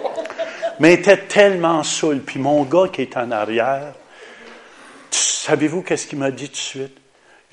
mais 0.80 0.92
elle 0.92 1.00
était 1.00 1.16
tellement 1.16 1.82
saoule. 1.82 2.20
Puis 2.20 2.38
mon 2.38 2.62
gars 2.62 2.88
qui 2.92 3.02
est 3.02 3.16
en 3.16 3.30
arrière, 3.30 3.92
savez-vous 5.10 5.82
qu'est-ce 5.82 6.06
qu'il 6.06 6.18
m'a 6.18 6.30
dit 6.30 6.48
tout 6.48 6.52
de 6.52 6.56
suite? 6.56 6.98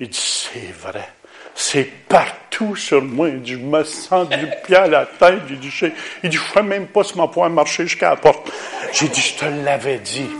Il 0.00 0.08
dit, 0.08 0.48
c'est 0.50 0.72
vrai. 0.72 1.08
C'est 1.54 1.84
partout 2.08 2.74
sur 2.76 3.02
moi. 3.02 3.28
Il 3.28 3.42
dit, 3.42 3.52
je 3.52 3.58
me 3.58 3.84
sens 3.84 4.28
du 4.28 4.46
pied 4.64 4.76
à 4.76 4.86
la 4.86 5.06
tête. 5.06 5.42
Il 5.50 5.58
dit, 5.58 5.70
je, 5.70 5.86
il 6.22 6.32
je 6.32 6.40
sais 6.54 6.62
même 6.62 6.86
pas 6.86 7.04
si 7.04 7.16
ma 7.18 7.26
pouvoir 7.26 7.50
marcher 7.50 7.84
jusqu'à 7.84 8.10
la 8.10 8.16
porte. 8.16 8.50
J'ai 8.92 9.08
dit, 9.08 9.20
je 9.20 9.34
te 9.34 9.44
l'avais 9.44 9.98
dit. 9.98 10.30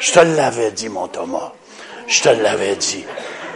Je 0.00 0.12
te 0.12 0.20
l'avais 0.20 0.72
dit, 0.72 0.88
mon 0.88 1.08
Thomas. 1.08 1.52
Je 2.08 2.22
te 2.22 2.28
l'avais 2.28 2.76
dit. 2.76 3.04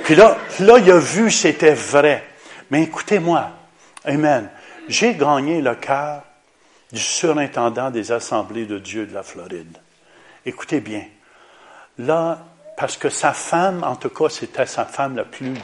Puis 0.04 0.14
là, 0.14 0.38
là, 0.60 0.78
il 0.78 0.90
a 0.90 0.98
vu 0.98 1.30
c'était 1.30 1.74
vrai. 1.74 2.24
Mais 2.70 2.82
écoutez-moi. 2.84 3.50
Amen. 4.04 4.48
J'ai 4.88 5.14
gagné 5.14 5.60
le 5.60 5.74
cœur 5.74 6.22
du 6.92 7.00
surintendant 7.00 7.90
des 7.90 8.12
assemblées 8.12 8.66
de 8.66 8.78
Dieu 8.78 9.06
de 9.06 9.14
la 9.14 9.22
Floride. 9.22 9.76
Écoutez 10.44 10.80
bien. 10.80 11.04
Là, 11.98 12.38
parce 12.76 12.96
que 12.96 13.10
sa 13.10 13.32
femme, 13.32 13.84
en 13.84 13.96
tout 13.96 14.08
cas, 14.08 14.28
c'était 14.28 14.66
sa 14.66 14.84
femme 14.84 15.16
la 15.16 15.24
plus... 15.24 15.54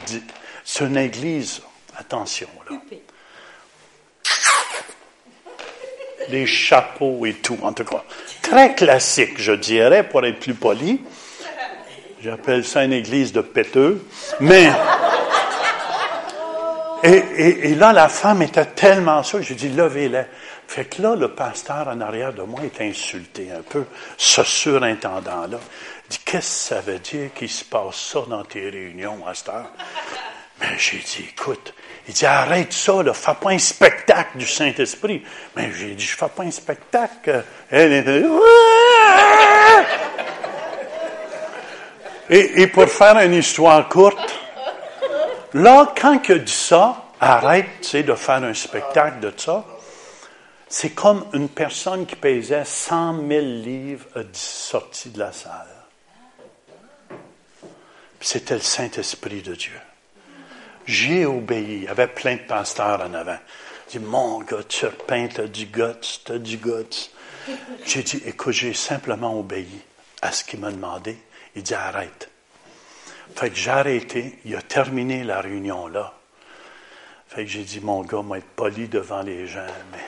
C'est 0.65 0.85
une 0.85 0.97
église, 0.97 1.63
attention 1.97 2.49
là. 2.69 2.77
Des 6.29 6.45
chapeaux 6.45 7.25
et 7.25 7.35
tout, 7.35 7.57
en 7.63 7.73
tout 7.73 7.85
cas. 7.85 8.03
Très 8.43 8.75
classique, 8.75 9.41
je 9.41 9.53
dirais, 9.53 10.09
pour 10.09 10.27
être 10.27 10.41
plus 10.41 10.55
poli. 10.55 11.01
J'appelle 12.21 12.65
ça 12.65 12.83
une 12.85 12.93
église 12.93 13.33
de 13.33 13.41
péteux. 13.41 14.05
Mais, 14.41 14.73
Et, 17.03 17.75
là, 17.75 17.93
la 17.93 18.09
femme 18.09 18.43
était 18.43 18.65
tellement 18.65 19.23
sûre, 19.23 19.43
j'ai 19.43 19.55
dit, 19.55 19.69
levez-les. 19.69 20.25
Fait 20.67 20.87
que 20.87 21.03
là, 21.03 21.15
le 21.15 21.29
pasteur 21.29 21.89
en 21.89 22.01
arrière 22.01 22.33
de 22.33 22.43
moi 22.43 22.61
est 22.65 22.81
insulté 22.81 23.49
un 23.57 23.63
peu, 23.63 23.85
ce 24.17 24.43
surintendant-là. 24.43 25.59
Dit, 26.09 26.21
qu'est-ce 26.25 26.71
que 26.71 26.75
ça 26.75 26.81
veut 26.81 26.99
dire 26.99 27.33
qu'il 27.35 27.49
se 27.49 27.65
passe 27.65 27.97
ça 27.97 28.21
dans 28.29 28.45
tes 28.45 28.69
réunions 28.69 29.25
heure? 29.27 29.71
Mais 30.61 30.79
j'ai 30.79 30.99
dit, 30.99 31.27
écoute, 31.31 31.75
il 32.09 32.15
dit, 32.15 32.27
arrête 32.27 32.73
ça, 32.73 33.03
là, 33.03 33.13
fais 33.13 33.35
pas 33.35 33.51
un 33.51 33.59
spectacle 33.59 34.39
du 34.39 34.47
Saint-Esprit. 34.47 35.23
Mais 35.55 35.71
j'ai 35.73 35.95
dit, 35.95 36.05
je 36.05 36.17
fais 36.17 36.29
pas 36.29 36.45
un 36.45 36.51
spectacle. 36.51 37.45
Elle 37.71 37.93
était, 37.93 38.23
et 42.29 42.67
pour 42.67 42.89
faire 42.89 43.19
une 43.21 43.35
histoire 43.35 43.89
courte, 43.89 44.46
là, 45.57 45.93
quand 45.99 46.21
il 46.29 46.33
a 46.33 46.39
dit 46.39 46.53
ça, 46.53 47.05
arrête, 47.21 47.95
de 47.95 48.15
faire 48.15 48.43
un 48.43 48.55
spectacle 48.55 49.21
de 49.21 49.33
ça, 49.37 49.65
c'est 50.69 50.91
comme 50.91 51.25
une 51.33 51.49
personne 51.49 52.07
qui 52.07 52.17
pesait 52.17 52.65
100 52.65 53.27
000 53.27 53.41
livres 53.41 54.07
a 54.15 54.23
sorti 54.33 55.11
de 55.11 55.19
la 55.19 55.33
salle. 55.33 55.67
C'était 58.21 58.55
le 58.55 58.61
Saint-Esprit 58.61 59.43
de 59.43 59.55
Dieu. 59.55 59.79
J'ai 60.85 61.27
obéi. 61.27 61.77
Il 61.77 61.85
y 61.85 61.89
avait 61.89 62.09
plein 62.09 62.35
de 62.35 62.41
pasteurs 62.41 63.01
en 63.01 63.15
avant. 63.15 63.39
J'ai 63.89 64.01
dit, 64.01 64.05
mon 64.05 64.41
gars, 64.41 64.65
tu 64.69 64.87
repeins, 64.87 65.29
t'as 65.29 65.47
du 65.47 65.67
guts, 65.67 66.23
t'as 66.25 66.39
du 66.39 66.57
guts. 66.57 67.11
J'ai 67.85 68.03
dit, 68.03 68.23
écoute, 68.27 68.55
j'ai 68.55 68.75
simplement 68.75 69.39
obéi 69.39 69.81
à 70.23 70.33
ce 70.33 70.43
qu'il 70.43 70.61
m'a 70.61 70.73
demandé. 70.73 71.17
Il 71.55 71.63
dit, 71.63 71.75
arrête. 71.75 72.29
Fait 73.35 73.51
que 73.51 73.57
j'ai 73.57 73.71
arrêté. 73.71 74.39
Il 74.45 74.55
a 74.57 74.63
terminé 74.63 75.25
la 75.25 75.41
réunion 75.41 75.89
là. 75.89 76.15
Fait 77.29 77.45
que 77.45 77.51
j'ai 77.51 77.65
dit, 77.65 77.81
mon 77.81 78.03
gars, 78.03 78.23
moi, 78.23 78.39
être 78.39 78.47
poli 78.57 78.89
devant 78.89 79.23
les 79.23 79.47
gens, 79.47 79.67
mais 79.93 79.99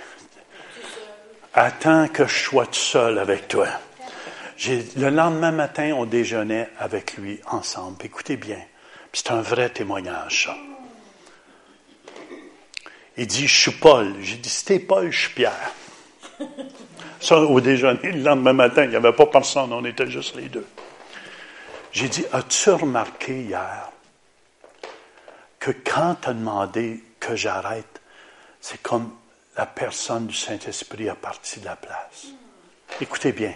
attends 1.53 2.09
que 2.09 2.27
je 2.27 2.35
sois 2.35 2.66
tout 2.66 2.74
seul 2.74 3.19
avec 3.19 3.49
toi. 3.49 3.66
Le 4.66 5.11
lendemain 5.11 5.51
matin, 5.51 5.93
on 5.97 6.05
déjeunait 6.05 6.69
avec 6.78 7.16
lui 7.16 7.40
ensemble. 7.51 7.97
Écoutez 8.05 8.36
bien, 8.36 8.61
c'est 9.12 9.31
un 9.31 9.40
vrai 9.40 9.69
témoignage, 9.69 10.45
ça. 10.45 10.57
Il 13.16 13.27
dit, 13.27 13.49
je 13.49 13.61
suis 13.61 13.73
Paul. 13.73 14.15
J'ai 14.23 14.36
dit, 14.36 14.49
si 14.49 14.65
t'es 14.65 14.78
Paul, 14.78 15.11
je 15.11 15.19
suis 15.19 15.35
Pierre. 15.35 15.73
Ça, 17.20 17.40
au 17.40 17.61
déjeuner, 17.61 18.12
le 18.12 18.23
lendemain 18.23 18.53
matin, 18.53 18.85
il 18.85 18.90
n'y 18.90 18.97
avait 18.97 19.12
pas 19.12 19.27
personne, 19.27 19.73
on 19.73 19.85
était 19.85 20.09
juste 20.09 20.36
les 20.36 20.49
deux. 20.49 20.66
J'ai 21.93 22.09
dit, 22.09 22.24
as-tu 22.32 22.70
remarqué 22.70 23.43
hier 23.43 23.90
que 25.59 25.70
quand 25.70 26.16
tu 26.23 26.28
as 26.28 26.35
demandé 26.35 27.02
que 27.19 27.35
j'arrête, 27.35 28.01
c'est 28.60 28.81
comme 28.82 29.16
la 29.56 29.66
personne 29.66 30.27
du 30.27 30.35
Saint-Esprit 30.35 31.09
a 31.09 31.15
parti 31.15 31.60
de 31.60 31.65
la 31.65 31.77
place? 31.77 32.27
Écoutez 33.01 33.32
bien. 33.32 33.55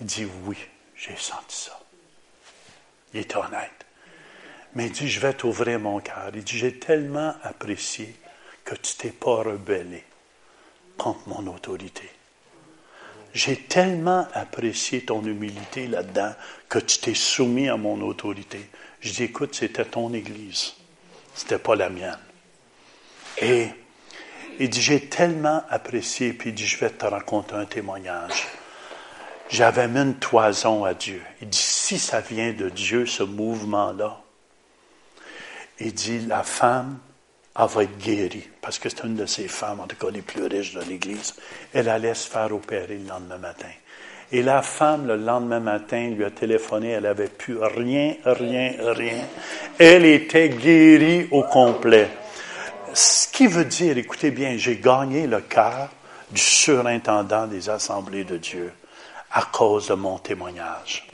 Il 0.00 0.06
dit, 0.06 0.26
oui, 0.44 0.56
j'ai 0.96 1.16
senti 1.16 1.56
ça. 1.56 1.80
Il 3.12 3.20
est 3.20 3.36
honnête. 3.36 3.70
Mais 4.74 4.86
il 4.86 4.92
dit, 4.92 5.08
je 5.08 5.20
vais 5.20 5.34
t'ouvrir 5.34 5.78
mon 5.78 6.00
cœur. 6.00 6.30
Il 6.34 6.42
dit, 6.42 6.58
j'ai 6.58 6.78
tellement 6.78 7.34
apprécié 7.42 8.16
que 8.64 8.74
tu 8.74 8.96
t'es 8.96 9.10
pas 9.10 9.36
rebellé 9.36 10.04
contre 10.98 11.28
mon 11.28 11.46
autorité. 11.46 12.10
J'ai 13.34 13.56
tellement 13.56 14.28
apprécié 14.32 15.04
ton 15.04 15.22
humilité 15.24 15.88
là-dedans 15.88 16.32
que 16.68 16.78
tu 16.78 16.98
t'es 16.98 17.14
soumis 17.14 17.68
à 17.68 17.76
mon 17.76 18.00
autorité. 18.00 18.70
Je 19.00 19.12
dis, 19.12 19.24
écoute, 19.24 19.56
c'était 19.56 19.84
ton 19.84 20.14
Église. 20.14 20.74
C'était 21.34 21.58
pas 21.58 21.74
la 21.74 21.90
mienne. 21.90 22.18
Et 23.38 23.68
il 24.60 24.70
dit, 24.70 24.80
j'ai 24.80 25.08
tellement 25.08 25.64
apprécié, 25.68 26.32
puis 26.32 26.50
il 26.50 26.54
dit, 26.54 26.64
je 26.64 26.78
vais 26.78 26.90
te 26.90 27.04
raconter 27.04 27.54
un 27.54 27.64
témoignage. 27.64 28.46
J'avais 29.48 29.88
mis 29.88 30.00
une 30.00 30.14
toison 30.14 30.84
à 30.84 30.94
Dieu. 30.94 31.20
Il 31.42 31.48
dit, 31.48 31.58
si 31.58 31.98
ça 31.98 32.20
vient 32.20 32.52
de 32.52 32.68
Dieu, 32.68 33.04
ce 33.04 33.24
mouvement-là, 33.24 34.22
il 35.80 35.92
dit, 35.92 36.20
la 36.20 36.44
femme, 36.44 37.00
elle 37.56 37.66
va 37.66 37.82
être 37.84 37.98
guérie, 37.98 38.48
parce 38.60 38.78
que 38.78 38.88
c'est 38.88 39.04
une 39.04 39.14
de 39.14 39.26
ces 39.26 39.48
femmes, 39.48 39.80
en 39.80 39.86
tout 39.86 39.96
cas 39.96 40.10
les 40.10 40.22
plus 40.22 40.44
riches 40.46 40.74
de 40.74 40.80
l'Église. 40.82 41.34
Elle 41.72 41.88
allait 41.88 42.14
se 42.14 42.28
faire 42.28 42.52
opérer 42.52 42.98
le 42.98 43.08
lendemain 43.08 43.38
matin. 43.38 43.70
Et 44.32 44.42
la 44.42 44.62
femme, 44.62 45.06
le 45.06 45.16
lendemain 45.16 45.60
matin, 45.60 46.10
lui 46.10 46.24
a 46.24 46.30
téléphoné, 46.30 46.90
elle 46.90 47.04
n'avait 47.04 47.28
plus 47.28 47.58
rien, 47.58 48.16
rien, 48.24 48.72
rien. 48.80 49.18
Elle 49.78 50.04
était 50.04 50.48
guérie 50.48 51.28
au 51.30 51.44
complet. 51.44 52.08
Ce 52.92 53.28
qui 53.28 53.46
veut 53.46 53.64
dire, 53.64 53.96
écoutez 53.98 54.30
bien, 54.30 54.56
j'ai 54.56 54.76
gagné 54.76 55.26
le 55.26 55.40
cœur 55.40 55.90
du 56.30 56.40
surintendant 56.40 57.46
des 57.46 57.70
assemblées 57.70 58.24
de 58.24 58.38
Dieu 58.38 58.72
à 59.30 59.42
cause 59.42 59.88
de 59.88 59.94
mon 59.94 60.18
témoignage. 60.18 61.06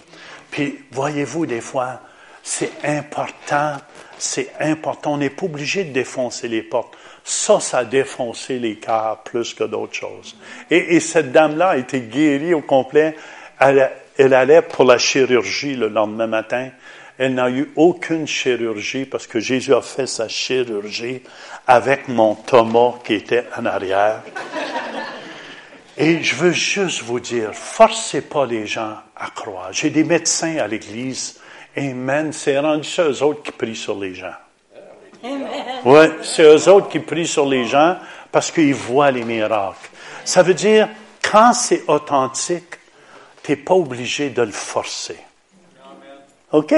Puis, 0.50 0.84
voyez-vous, 0.90 1.46
des 1.46 1.60
fois, 1.60 2.00
c'est 2.42 2.72
important, 2.84 3.76
c'est 4.22 4.52
important. 4.60 5.14
On 5.14 5.18
n'est 5.18 5.30
pas 5.30 5.46
obligé 5.46 5.84
de 5.84 5.92
défoncer 5.92 6.48
les 6.48 6.62
portes. 6.62 6.94
Ça, 7.24 7.60
ça 7.60 7.78
a 7.78 7.84
défoncé 7.84 8.58
les 8.58 8.76
cœurs 8.76 9.22
plus 9.24 9.54
que 9.54 9.64
d'autres 9.64 9.94
choses. 9.94 10.36
Et, 10.70 10.96
et 10.96 11.00
cette 11.00 11.32
dame-là 11.32 11.70
a 11.70 11.76
été 11.76 12.00
guérie 12.00 12.54
au 12.54 12.62
complet. 12.62 13.16
Elle, 13.58 13.90
elle 14.18 14.34
allait 14.34 14.62
pour 14.62 14.84
la 14.84 14.98
chirurgie 14.98 15.74
le 15.74 15.88
lendemain 15.88 16.26
matin. 16.26 16.70
Elle 17.18 17.34
n'a 17.34 17.50
eu 17.50 17.70
aucune 17.76 18.26
chirurgie 18.26 19.04
parce 19.04 19.26
que 19.26 19.40
Jésus 19.40 19.74
a 19.74 19.82
fait 19.82 20.06
sa 20.06 20.28
chirurgie 20.28 21.22
avec 21.66 22.08
mon 22.08 22.34
Thomas 22.34 22.94
qui 23.04 23.14
était 23.14 23.44
en 23.58 23.66
arrière. 23.66 24.22
Et 25.96 26.22
je 26.22 26.34
veux 26.34 26.52
juste 26.52 27.02
vous 27.02 27.20
dire, 27.20 27.54
forcez 27.54 28.22
pas 28.22 28.46
les 28.46 28.66
gens 28.66 28.96
à 29.16 29.28
croire. 29.34 29.70
J'ai 29.72 29.90
des 29.90 30.04
médecins 30.04 30.56
à 30.56 30.66
l'église. 30.66 31.39
Amen. 31.76 32.32
C'est 32.32 32.58
rendu 32.58 32.88
ça 32.88 33.04
eux 33.04 33.22
autres 33.22 33.42
qui 33.42 33.52
prient 33.52 33.76
sur 33.76 33.98
les 33.98 34.14
gens. 34.14 34.34
Oui, 35.84 36.06
c'est 36.22 36.42
eux 36.42 36.68
autres 36.68 36.88
qui 36.88 36.98
prient 36.98 37.26
sur 37.26 37.46
les 37.46 37.66
gens 37.66 37.96
parce 38.32 38.50
qu'ils 38.50 38.74
voient 38.74 39.10
les 39.10 39.24
miracles. 39.24 39.90
Ça 40.24 40.42
veut 40.42 40.54
dire, 40.54 40.88
quand 41.22 41.52
c'est 41.52 41.82
authentique, 41.88 42.78
tu 43.42 43.52
n'es 43.52 43.56
pas 43.56 43.74
obligé 43.74 44.30
de 44.30 44.42
le 44.42 44.52
forcer. 44.52 45.18
OK? 46.52 46.74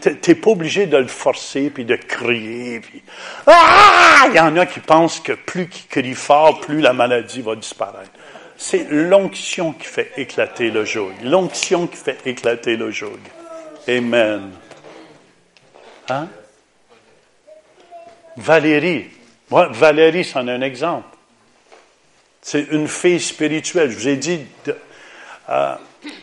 Tu 0.00 0.16
n'es 0.28 0.34
pas 0.34 0.50
obligé 0.50 0.86
de 0.86 0.96
le 0.96 1.08
forcer 1.08 1.70
puis 1.70 1.84
de 1.84 1.96
crier. 1.96 2.80
Puis... 2.80 3.02
Ah! 3.46 4.26
Il 4.28 4.36
y 4.36 4.40
en 4.40 4.56
a 4.56 4.66
qui 4.66 4.80
pensent 4.80 5.20
que 5.20 5.32
plus 5.32 5.68
qu'ils 5.68 5.88
crient 5.88 6.14
fort, 6.14 6.60
plus 6.60 6.80
la 6.80 6.92
maladie 6.92 7.42
va 7.42 7.56
disparaître. 7.56 8.10
C'est 8.56 8.86
l'onction 8.90 9.72
qui 9.72 9.86
fait 9.86 10.12
éclater 10.16 10.70
le 10.70 10.84
joug. 10.84 11.12
L'onction 11.22 11.86
qui 11.86 11.96
fait 11.96 12.18
éclater 12.26 12.76
le 12.76 12.90
joug. 12.90 13.18
Amen. 13.88 14.52
Hein? 16.10 16.28
Valérie. 18.36 19.06
Moi, 19.50 19.68
Valérie, 19.68 20.24
c'en 20.24 20.46
est 20.46 20.52
un 20.52 20.60
exemple. 20.60 21.16
C'est 22.42 22.68
une 22.70 22.86
fille 22.86 23.20
spirituelle. 23.20 23.90
Je 23.90 23.96
vous 23.96 24.08
ai 24.08 24.16
dit, 24.16 24.40
euh, 25.48 25.74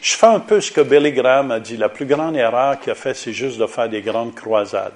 je 0.01 0.13
fais 0.13 0.27
un 0.27 0.39
peu 0.39 0.61
ce 0.61 0.71
que 0.71 0.81
Billy 0.81 1.11
Graham 1.11 1.51
a 1.51 1.59
dit. 1.59 1.75
La 1.75 1.89
plus 1.89 2.05
grande 2.05 2.35
erreur 2.35 2.79
qu'il 2.79 2.91
a 2.91 2.95
fait, 2.95 3.15
c'est 3.15 3.33
juste 3.33 3.57
de 3.57 3.65
faire 3.65 3.89
des 3.89 4.01
grandes 4.01 4.35
croisades. 4.35 4.93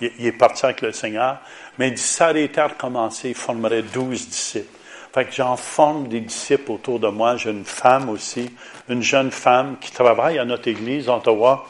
Il, 0.00 0.26
est 0.26 0.32
parti 0.32 0.64
avec 0.64 0.80
le 0.82 0.92
Seigneur, 0.92 1.38
mais 1.78 1.88
il 1.88 1.94
dit, 1.94 2.02
ça 2.02 2.26
arrêtait 2.26 2.60
à 2.60 2.68
recommencer, 2.68 3.30
il 3.30 3.34
formerait 3.34 3.82
12 3.82 4.28
disciples. 4.28 4.78
Fait 5.12 5.24
que 5.24 5.32
j'en 5.32 5.56
forme 5.56 6.08
des 6.08 6.20
disciples 6.20 6.70
autour 6.70 7.00
de 7.00 7.08
moi. 7.08 7.36
J'ai 7.36 7.50
une 7.50 7.64
femme 7.64 8.08
aussi, 8.08 8.50
une 8.88 9.02
jeune 9.02 9.30
femme 9.30 9.76
qui 9.80 9.90
travaille 9.90 10.38
à 10.38 10.44
notre 10.44 10.68
église, 10.68 11.08
Ottawa, 11.08 11.66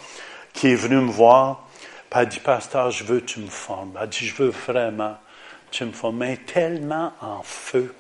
qui 0.59 0.73
est 0.73 0.75
venue 0.75 0.97
me 0.97 1.11
voir. 1.11 1.69
Puis 2.11 2.21
elle 2.21 2.29
dit, 2.29 2.41
Pasteur, 2.41 2.91
je 2.91 3.05
veux 3.05 3.21
que 3.21 3.27
tu 3.27 3.39
me 3.39 3.49
formes. 3.49 3.97
Elle 4.01 4.09
dit, 4.09 4.27
je 4.27 4.35
veux 4.35 4.49
vraiment 4.49 5.17
que 5.71 5.77
tu 5.77 5.85
me 5.85 5.93
formes. 5.93 6.17
Mais 6.17 6.37
tellement 6.39 7.13
en 7.21 7.43
feu. 7.45 7.95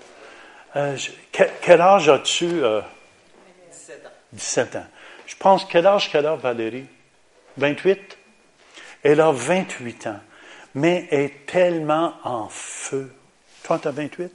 Euh, 0.74 0.96
quel, 1.30 1.80
âge 1.80 2.08
as-tu? 2.08 2.64
euh? 2.64 2.80
17 4.32 4.74
ans. 4.74 4.86
Je 5.26 5.36
pense, 5.36 5.64
quel 5.66 5.86
âge 5.86 6.10
qu'elle 6.10 6.26
a, 6.26 6.34
Valérie? 6.34 6.86
28? 7.58 8.18
Elle 9.04 9.20
a 9.20 9.30
28 9.30 10.06
ans. 10.08 10.20
Mais 10.74 11.06
elle 11.12 11.20
est 11.20 11.46
tellement 11.46 12.14
en 12.24 12.48
feu. 12.48 13.14
Toi, 13.62 13.78
tu 13.78 13.86
as 13.86 13.92
28? 13.92 14.32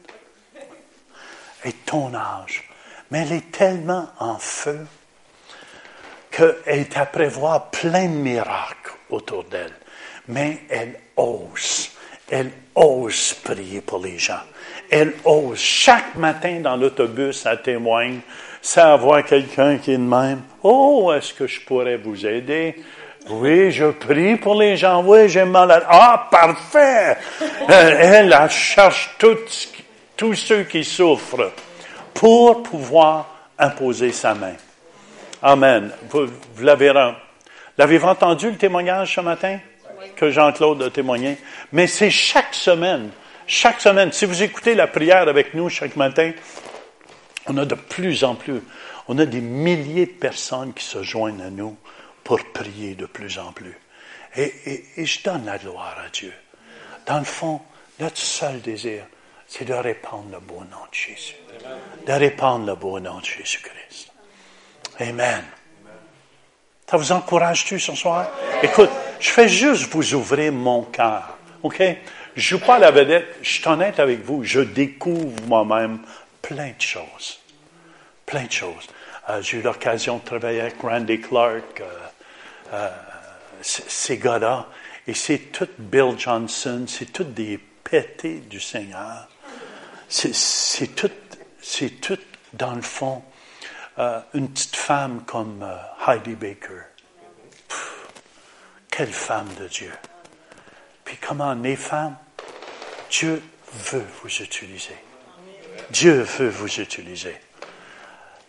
Elle 1.64 1.70
est 1.70 1.86
ton 1.86 2.14
âge. 2.14 2.70
Mais 3.12 3.24
elle 3.24 3.34
est 3.34 3.52
tellement 3.52 4.08
en 4.20 4.38
feu 4.38 4.88
qu'elle 6.36 6.56
est 6.66 6.98
à 6.98 7.06
prévoir 7.06 7.70
plein 7.70 8.08
de 8.08 8.16
miracles 8.16 8.94
autour 9.10 9.44
d'elle. 9.44 9.74
Mais 10.28 10.64
elle 10.70 10.96
ose. 11.16 11.92
Elle 12.30 12.52
ose 12.74 13.36
prier 13.44 13.82
pour 13.82 14.00
les 14.00 14.18
gens. 14.18 14.42
Elle 14.90 15.14
ose. 15.26 15.60
Chaque 15.60 16.16
matin 16.16 16.60
dans 16.62 16.76
l'autobus, 16.76 17.46
elle 17.46 17.62
témoigne. 17.62 18.20
Sans 18.62 18.94
avoir 18.94 19.24
quelqu'un 19.26 19.78
qui 19.78 19.92
est 19.92 19.98
de 19.98 20.02
même. 20.02 20.42
Oh, 20.64 21.12
est-ce 21.14 21.34
que 21.34 21.48
je 21.48 21.60
pourrais 21.62 21.98
vous 21.98 22.26
aider? 22.26 22.82
Oui, 23.30 23.72
je 23.72 23.92
prie 23.92 24.38
pour 24.38 24.56
les 24.56 24.78
gens. 24.78 25.04
Oui, 25.04 25.30
j'ai 25.30 25.44
mal 25.46 25.70
à... 25.72 25.84
Ah, 25.88 26.28
parfait! 26.32 27.18
Euh, 27.42 27.98
Elle, 28.00 28.34
elle 28.34 28.50
cherche 28.50 29.18
tous 30.16 30.36
ceux 30.36 30.64
qui 30.64 30.84
souffrent 30.84 31.52
pour 32.14 32.64
pouvoir 32.64 33.28
imposer 33.60 34.12
sa 34.12 34.34
main. 34.34 34.56
Amen. 35.44 35.91
Vous, 36.10 36.28
l'avez 36.61 36.94
l'avez-vous 37.78 38.07
entendu 38.07 38.49
le 38.49 38.57
témoignage 38.57 39.15
ce 39.15 39.22
matin? 39.22 39.60
Que 40.15 40.32
Jean-Claude 40.32 40.82
a 40.84 40.90
témoigné? 40.90 41.38
Mais 41.74 41.86
c'est 41.88 42.10
chaque 42.10 42.53
semaine. 42.53 43.10
Chaque 43.45 43.82
semaine. 43.82 44.11
Si 44.14 44.26
vous 44.26 44.41
écoutez 44.41 44.74
la 44.74 44.88
prière 44.88 45.28
avec 45.28 45.53
nous 45.53 45.68
chaque 45.70 45.98
matin, 45.98 46.32
on 47.48 47.57
a 47.57 47.65
de 47.65 47.76
plus 47.76 48.24
en 48.24 48.36
plus, 48.36 48.61
on 49.10 49.20
a 49.20 49.26
des 49.26 49.41
milliers 49.41 50.06
de 50.06 50.11
personnes 50.14 50.74
qui 50.74 50.86
se 50.86 51.03
joignent 51.03 51.41
à 51.41 51.49
nous 51.49 51.76
pour 52.24 52.40
prier 52.53 52.95
de 52.95 53.06
plus 53.06 53.38
en 53.38 53.52
plus. 53.52 53.78
Et, 54.38 54.44
et- 54.65 54.86
et 54.98 55.06
je 55.06 55.24
donne 55.24 55.45
la 55.45 55.57
gloire 55.57 55.98
à 56.06 56.10
Dieu. 56.10 56.34
Dans 57.06 57.20
le 57.20 57.26
fond, 57.26 57.60
notre 57.99 58.18
seul 58.18 58.61
désir, 58.61 59.03
c'est 59.45 59.65
de 59.65 59.74
répandre 59.74 60.30
le 60.32 60.40
beau 60.40 60.61
nom 60.72 60.86
de 60.90 60.95
Jésus. 60.95 61.36
De 62.07 62.14
répandre 62.14 62.65
le 62.65 62.76
beau 62.76 62.98
nom 63.02 63.20
de 63.20 63.26
Jésus-Christ. 63.26 64.12
Amen. 64.99 65.44
Ça 66.90 66.98
vous 66.98 67.11
encourage-tu 67.11 67.80
ce 67.80 67.95
soir? 67.95 68.30
Écoute, 68.61 68.90
je 69.20 69.30
fais 69.30 69.49
juste 69.49 69.90
vous 69.91 70.14
ouvrir 70.14 70.52
mon 70.52 70.84
cœur. 70.84 71.38
OK? 71.64 71.82
Je 72.36 72.41
joue 72.41 72.60
pas 72.60 72.76
à 72.76 72.80
la 72.80 72.91
vedette. 72.91 73.38
Je 73.41 73.49
suis 73.53 73.68
honnête 73.68 73.99
avec 73.99 74.24
vous. 74.24 74.44
Je 74.44 74.60
découvre 74.60 75.41
moi-même 75.48 75.99
plein 76.41 76.72
de 76.78 76.82
choses. 76.82 77.40
Plein 78.26 78.44
de 78.45 78.52
choses. 78.52 78.88
Euh, 79.30 79.41
J'ai 79.41 79.57
eu 79.57 79.61
l'occasion 79.61 80.18
de 80.18 80.24
travailler 80.24 80.61
avec 80.61 80.80
Randy 80.82 81.20
Clark, 81.22 81.82
euh, 81.82 81.86
euh, 82.74 82.90
ces 83.61 84.18
gars-là. 84.18 84.68
Et 85.07 85.14
c'est 85.14 85.38
tout 85.52 85.68
Bill 85.80 86.15
Johnson, 86.18 86.86
c'est 86.88 87.11
tout 87.11 87.24
des 87.24 87.57
pétés 87.84 88.40
du 88.49 88.60
Seigneur. 88.60 89.28
C'est- 90.10 90.95
tout, 90.95 91.10
tout, 92.02 92.18
dans 92.53 92.76
le 92.76 92.82
fond, 92.82 93.24
euh, 93.99 94.20
une 94.34 94.49
petite 94.49 94.76
femme 94.76 95.24
comme 95.26 95.64
euh, 95.64 96.11
Heidi 96.11 96.36
Baker. 96.36 96.82
Quelle 98.90 99.11
femme 99.11 99.49
de 99.60 99.68
Dieu. 99.68 99.91
Puis 101.03 101.18
comment 101.18 101.53
les 101.53 101.76
femmes, 101.76 102.15
Dieu 103.10 103.41
veut 103.91 104.06
vous 104.22 104.30
utiliser. 104.30 104.95
Dieu 105.90 106.22
veut 106.22 106.49
vous 106.49 106.80
utiliser. 106.80 107.36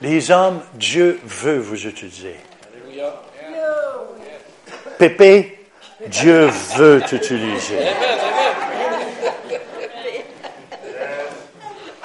Les 0.01 0.31
hommes, 0.31 0.63
Dieu 0.75 1.21
veut 1.25 1.59
vous 1.59 1.87
utiliser. 1.87 2.37
Pépé, 4.99 5.67
Dieu 6.07 6.47
veut 6.77 7.03
t'utiliser. 7.03 7.79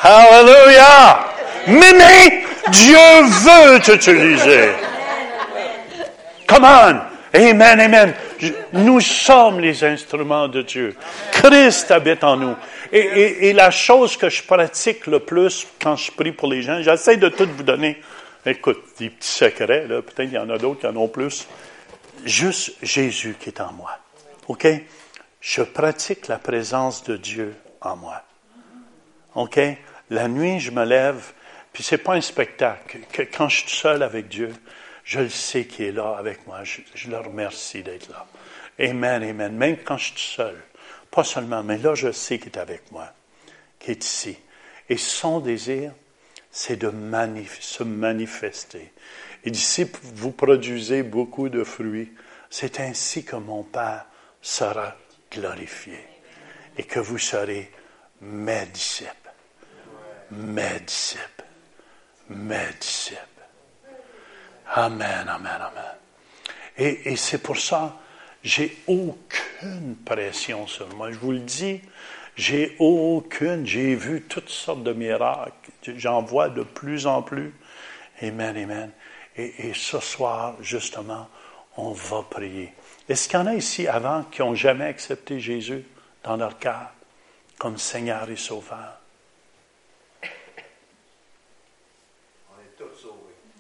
Hallelujah! 0.01 1.25
Mémé, 1.67 2.45
Dieu 2.71 3.21
veut 3.23 3.79
t'utiliser. 3.79 4.69
Come 6.47 6.63
on! 6.63 6.99
Amen, 7.31 7.79
amen. 7.79 8.13
Nous 8.73 9.01
sommes 9.01 9.59
les 9.59 9.83
instruments 9.83 10.47
de 10.47 10.63
Dieu. 10.63 10.95
Christ 11.31 11.91
habite 11.91 12.23
en 12.23 12.37
nous. 12.37 12.55
Et 12.91 13.53
la 13.53 13.69
chose 13.69 14.17
que 14.17 14.29
je 14.29 14.41
pratique 14.41 15.05
le 15.05 15.19
plus 15.19 15.67
quand 15.79 15.95
je 15.95 16.11
prie 16.11 16.31
pour 16.31 16.47
les 16.47 16.63
gens, 16.63 16.81
j'essaie 16.81 17.17
de 17.17 17.29
tout 17.29 17.47
vous 17.55 17.63
donner. 17.63 18.01
Écoute, 18.45 18.79
des 18.97 19.09
petits 19.09 19.31
secrets, 19.31 19.85
là. 19.87 20.01
Peut-être 20.01 20.29
qu'il 20.29 20.33
y 20.33 20.37
en 20.39 20.49
a 20.49 20.57
d'autres 20.57 20.79
qui 20.79 20.87
en 20.87 20.95
ont 20.95 21.07
plus. 21.07 21.47
Juste 22.25 22.73
Jésus 22.81 23.35
qui 23.39 23.49
est 23.49 23.61
en 23.61 23.73
moi. 23.73 23.91
OK? 24.47 24.67
Je 25.39 25.61
pratique 25.61 26.27
la 26.27 26.37
présence 26.37 27.03
de 27.03 27.15
Dieu 27.15 27.55
en 27.81 27.95
moi. 27.95 28.23
OK? 29.35 29.59
La 30.09 30.27
nuit, 30.27 30.59
je 30.59 30.71
me 30.71 30.83
lève, 30.83 31.31
puis 31.79 31.85
c'est 31.85 31.97
pas 31.97 32.15
un 32.15 32.21
spectacle. 32.21 32.97
Quand 33.31 33.47
je 33.47 33.61
suis 33.61 33.69
seul 33.69 34.03
avec 34.03 34.27
Dieu, 34.27 34.53
je 35.05 35.21
le 35.21 35.29
sais 35.29 35.63
qu'il 35.63 35.85
est 35.85 35.91
là 35.93 36.17
avec 36.17 36.45
moi. 36.45 36.65
Je, 36.65 36.81
je 36.93 37.09
le 37.09 37.17
remercie 37.17 37.83
d'être 37.83 38.09
là. 38.09 38.27
Amen, 38.77 39.23
amen. 39.23 39.55
Même 39.55 39.77
quand 39.77 39.97
je 39.97 40.07
suis 40.07 40.35
seul. 40.35 40.61
Pas 41.09 41.23
seulement, 41.23 41.63
mais 41.63 41.77
là, 41.77 41.95
je 41.95 42.11
sais 42.11 42.37
qu'il 42.37 42.47
est 42.47 42.57
avec 42.57 42.91
moi, 42.91 43.13
qu'il 43.79 43.91
est 43.91 44.03
ici. 44.03 44.37
Et 44.89 44.97
son 44.97 45.39
désir, 45.39 45.93
c'est 46.51 46.75
de 46.75 46.91
se 47.61 47.83
manifester. 47.83 48.91
Et 49.45 49.49
d'ici, 49.49 49.89
vous 50.03 50.31
produisez 50.31 51.01
beaucoup 51.01 51.47
de 51.47 51.63
fruits. 51.63 52.11
C'est 52.49 52.81
ainsi 52.81 53.23
que 53.23 53.37
mon 53.37 53.63
Père 53.63 54.05
sera 54.41 54.97
glorifié 55.31 56.05
et 56.77 56.83
que 56.83 56.99
vous 56.99 57.17
serez 57.17 57.71
mes 58.19 58.65
disciples. 58.65 59.13
Mes 60.31 60.81
disciples. 60.81 61.45
Mes 62.29 62.73
disciples. 62.79 63.19
Amen, 64.75 65.27
amen, 65.27 65.61
amen. 65.61 65.95
Et, 66.77 67.11
et 67.11 67.15
c'est 67.15 67.39
pour 67.39 67.57
ça, 67.57 67.97
j'ai 68.43 68.77
aucune 68.87 69.95
pression 70.05 70.67
sur 70.67 70.87
moi. 70.95 71.11
Je 71.11 71.17
vous 71.17 71.31
le 71.31 71.39
dis, 71.39 71.81
j'ai 72.39 72.75
aucune. 72.79 73.65
J'ai 73.65 73.95
vu 73.95 74.21
toutes 74.21 74.49
sortes 74.49 74.83
de 74.83 74.93
miracles. 74.93 75.71
J'en 75.97 76.21
vois 76.21 76.47
de 76.47 76.63
plus 76.63 77.05
en 77.05 77.21
plus. 77.21 77.53
Amen, 78.21 78.55
amen. 78.55 78.91
Et, 79.35 79.73
ce 79.73 79.99
soir, 79.99 80.55
justement, 80.61 81.29
on 81.77 81.91
va 81.91 82.23
prier. 82.29 82.73
Est-ce 83.07 83.27
qu'il 83.27 83.39
y 83.39 83.41
en 83.41 83.45
a 83.45 83.55
ici 83.55 83.87
avant 83.87 84.23
qui 84.23 84.41
n'ont 84.41 84.55
jamais 84.55 84.85
accepté 84.85 85.39
Jésus 85.39 85.83
dans 86.23 86.37
leur 86.37 86.59
cœur 86.59 86.91
comme 87.57 87.77
Seigneur 87.77 88.29
et 88.29 88.35
Sauveur? 88.35 88.98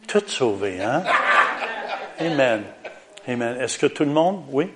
Tout 0.09 0.27
sauvé, 0.27 0.81
hein? 0.81 1.03
Amen. 2.17 2.63
Amen. 3.27 3.61
Est-ce 3.61 3.77
que 3.77 3.85
tout 3.85 4.03
le 4.03 4.09
monde? 4.09 4.43
Oui? 4.49 4.67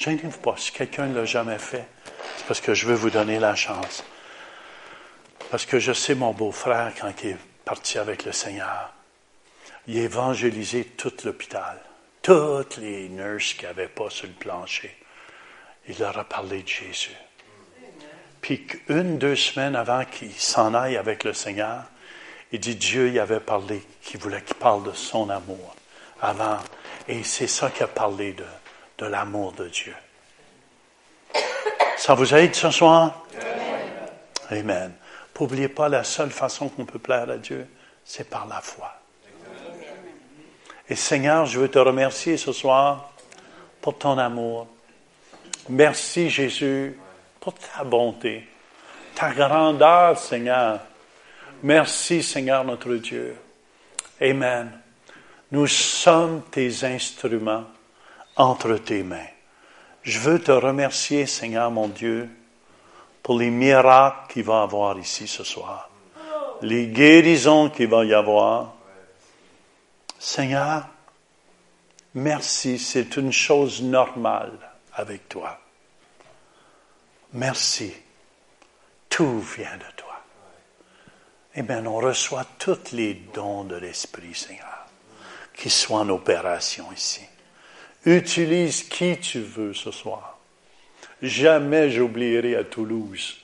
Gênez-vous 0.00 0.38
pas. 0.38 0.56
Si 0.58 0.72
quelqu'un 0.72 1.06
ne 1.06 1.14
l'a 1.14 1.24
jamais 1.24 1.58
fait, 1.58 1.86
c'est 2.36 2.46
parce 2.46 2.60
que 2.60 2.74
je 2.74 2.88
veux 2.88 2.94
vous 2.94 3.10
donner 3.10 3.38
la 3.38 3.54
chance. 3.54 4.02
Parce 5.48 5.64
que 5.64 5.78
je 5.78 5.92
sais 5.92 6.16
mon 6.16 6.32
beau-frère, 6.32 6.92
quand 7.00 7.12
il 7.22 7.30
est 7.30 7.38
parti 7.64 7.98
avec 7.98 8.24
le 8.24 8.32
Seigneur, 8.32 8.92
il 9.86 9.96
a 10.00 10.02
évangélisé 10.02 10.84
tout 10.84 11.12
l'hôpital. 11.24 11.78
Toutes 12.20 12.78
les 12.78 13.08
nurses 13.08 13.54
qui 13.54 13.64
n'avaient 13.64 13.86
pas 13.86 14.10
sur 14.10 14.26
le 14.26 14.32
plancher. 14.32 14.96
Il 15.86 15.96
leur 16.00 16.18
a 16.18 16.24
parlé 16.24 16.64
de 16.64 16.68
Jésus. 16.68 17.14
Puis 18.40 18.66
une, 18.88 19.18
deux 19.18 19.36
semaines 19.36 19.76
avant 19.76 20.04
qu'il 20.04 20.32
s'en 20.32 20.74
aille 20.74 20.96
avec 20.96 21.22
le 21.22 21.32
Seigneur, 21.32 21.84
il 22.54 22.60
dit 22.60 22.76
Dieu 22.76 23.10
y 23.10 23.18
avait 23.18 23.40
parlé, 23.40 23.82
qu'il 24.00 24.20
voulait 24.20 24.40
qu'il 24.40 24.54
parle 24.54 24.84
de 24.84 24.92
son 24.92 25.28
amour 25.28 25.74
avant. 26.22 26.58
Et 27.08 27.24
c'est 27.24 27.48
ça 27.48 27.68
qu'il 27.68 27.82
a 27.82 27.88
parlé 27.88 28.32
de, 28.32 28.44
de 28.98 29.06
l'amour 29.06 29.50
de 29.54 29.68
Dieu. 29.68 29.94
Ça 31.96 32.14
vous 32.14 32.32
aide 32.32 32.54
ce 32.54 32.70
soir? 32.70 33.26
Amen. 34.50 34.94
N'oubliez 35.38 35.66
pas, 35.66 35.88
la 35.88 36.04
seule 36.04 36.30
façon 36.30 36.68
qu'on 36.68 36.84
peut 36.84 37.00
plaire 37.00 37.28
à 37.28 37.38
Dieu, 37.38 37.66
c'est 38.04 38.30
par 38.30 38.46
la 38.46 38.60
foi. 38.60 38.94
Et 40.88 40.94
Seigneur, 40.94 41.46
je 41.46 41.58
veux 41.58 41.68
te 41.68 41.80
remercier 41.80 42.36
ce 42.36 42.52
soir 42.52 43.10
pour 43.80 43.98
ton 43.98 44.16
amour. 44.16 44.68
Merci 45.68 46.30
Jésus 46.30 46.96
pour 47.40 47.54
ta 47.54 47.82
bonté, 47.82 48.46
ta 49.16 49.32
grandeur, 49.32 50.16
Seigneur. 50.16 50.78
Merci 51.62 52.22
Seigneur 52.22 52.64
notre 52.64 52.94
Dieu. 52.96 53.36
Amen. 54.20 54.70
Nous 55.50 55.66
sommes 55.66 56.42
tes 56.50 56.84
instruments 56.84 57.64
entre 58.36 58.76
tes 58.76 59.02
mains. 59.02 59.28
Je 60.02 60.18
veux 60.18 60.40
te 60.40 60.52
remercier, 60.52 61.26
Seigneur 61.26 61.70
mon 61.70 61.88
Dieu, 61.88 62.28
pour 63.22 63.38
les 63.38 63.50
miracles 63.50 64.32
qu'il 64.32 64.44
va 64.44 64.60
y 64.60 64.62
avoir 64.64 64.98
ici 64.98 65.26
ce 65.26 65.44
soir, 65.44 65.90
les 66.60 66.88
guérisons 66.88 67.70
qu'il 67.70 67.88
va 67.88 68.04
y 68.04 68.12
avoir. 68.12 68.74
Seigneur, 70.18 70.88
merci, 72.14 72.78
c'est 72.78 73.16
une 73.16 73.32
chose 73.32 73.82
normale 73.82 74.58
avec 74.94 75.28
toi. 75.28 75.58
Merci, 77.32 77.94
tout 79.08 79.40
vient 79.40 79.76
de. 79.76 79.93
Eh 81.56 81.62
bien, 81.62 81.86
on 81.86 81.98
reçoit 81.98 82.46
tous 82.58 82.90
les 82.92 83.14
dons 83.32 83.62
de 83.62 83.76
l'Esprit, 83.76 84.34
Seigneur, 84.34 84.86
qui 85.54 85.70
soient 85.70 86.00
en 86.00 86.08
opération 86.08 86.86
ici. 86.92 87.20
Utilise 88.04 88.82
qui 88.82 89.16
tu 89.18 89.40
veux 89.40 89.72
ce 89.72 89.92
soir. 89.92 90.38
Jamais 91.22 91.90
j'oublierai 91.90 92.56
à 92.56 92.64
Toulouse. 92.64 93.36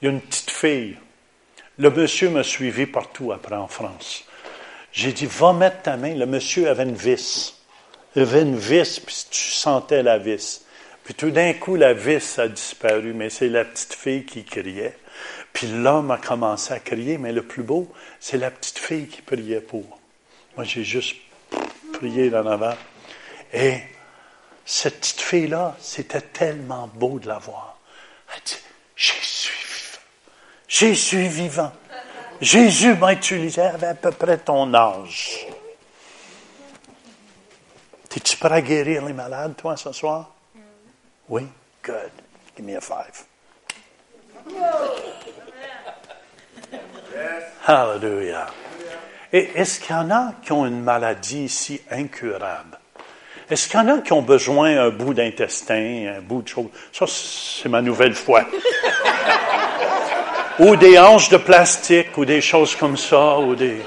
Il 0.00 0.04
y 0.04 0.08
a 0.08 0.12
une 0.12 0.20
petite 0.20 0.50
fille. 0.50 0.96
Le 1.76 1.90
monsieur 1.90 2.30
m'a 2.30 2.44
suivi 2.44 2.86
partout 2.86 3.32
après 3.32 3.56
en 3.56 3.66
France. 3.66 4.24
J'ai 4.92 5.12
dit, 5.12 5.26
va 5.26 5.52
mettre 5.52 5.82
ta 5.82 5.96
main. 5.96 6.14
Le 6.14 6.26
monsieur 6.26 6.68
avait 6.68 6.84
une 6.84 6.94
vis. 6.94 7.60
Il 8.14 8.22
avait 8.22 8.42
une 8.42 8.58
vis, 8.58 9.00
puis 9.00 9.26
tu 9.28 9.50
sentais 9.50 10.04
la 10.04 10.18
vis. 10.18 10.64
Puis 11.02 11.14
tout 11.14 11.32
d'un 11.32 11.52
coup, 11.54 11.74
la 11.74 11.94
vis 11.94 12.38
a 12.38 12.46
disparu, 12.46 13.12
mais 13.12 13.28
c'est 13.28 13.48
la 13.48 13.64
petite 13.64 13.94
fille 13.94 14.24
qui 14.24 14.44
criait. 14.44 14.96
Puis 15.52 15.66
l'homme 15.66 16.10
a 16.10 16.18
commencé 16.18 16.72
à 16.72 16.78
crier, 16.78 17.18
mais 17.18 17.32
le 17.32 17.42
plus 17.42 17.62
beau, 17.62 17.92
c'est 18.18 18.38
la 18.38 18.50
petite 18.50 18.78
fille 18.78 19.08
qui 19.08 19.22
priait 19.22 19.60
pour. 19.60 19.98
Moi, 20.56 20.64
j'ai 20.64 20.84
juste 20.84 21.16
prié 21.92 22.34
en 22.34 22.46
avant. 22.46 22.74
Et 23.52 23.80
cette 24.64 25.00
petite 25.00 25.20
fille-là, 25.20 25.76
c'était 25.80 26.20
tellement 26.20 26.88
beau 26.94 27.18
de 27.18 27.28
la 27.28 27.38
voir. 27.38 27.78
Elle 28.34 28.42
dit, 28.44 28.56
Jésus 28.96 29.52
vivant. 29.66 30.00
Jésus 30.68 31.28
vivant. 31.28 31.72
Jésus 32.40 32.94
m'a 32.94 33.12
utilisé, 33.12 33.60
avait 33.60 33.88
à 33.88 33.94
peu 33.94 34.12
près 34.12 34.38
ton 34.38 34.72
âge. 34.72 35.46
Es-tu 38.14 38.36
prêt 38.36 38.54
à 38.54 38.60
guérir 38.60 39.04
les 39.04 39.12
malades, 39.12 39.56
toi, 39.56 39.76
ce 39.76 39.92
soir? 39.92 40.34
Oui? 41.28 41.46
Good. 41.82 42.10
Give 42.56 42.66
me 42.66 42.76
a 42.76 42.80
five. 42.80 43.24
Hallelujah. 47.66 48.46
Et 49.32 49.50
est-ce 49.54 49.80
qu'il 49.80 49.94
y 49.94 49.98
en 49.98 50.10
a 50.10 50.32
qui 50.42 50.52
ont 50.52 50.66
une 50.66 50.82
maladie 50.82 51.44
ici 51.44 51.80
incurable? 51.90 52.78
Est-ce 53.48 53.68
qu'il 53.68 53.80
y 53.80 53.82
en 53.82 53.88
a 53.88 53.98
qui 53.98 54.12
ont 54.12 54.22
besoin 54.22 54.74
d'un 54.74 54.90
bout 54.90 55.14
d'intestin, 55.14 56.14
un 56.16 56.20
bout 56.20 56.42
de 56.42 56.48
chose? 56.48 56.66
Ça, 56.92 57.06
c'est 57.08 57.68
ma 57.68 57.82
nouvelle 57.82 58.14
foi. 58.14 58.44
ou 60.58 60.76
des 60.76 60.98
hanches 60.98 61.30
de 61.30 61.36
plastique, 61.36 62.16
ou 62.16 62.24
des 62.24 62.40
choses 62.40 62.76
comme 62.76 62.96
ça, 62.96 63.38
ou 63.38 63.54
des... 63.54 63.82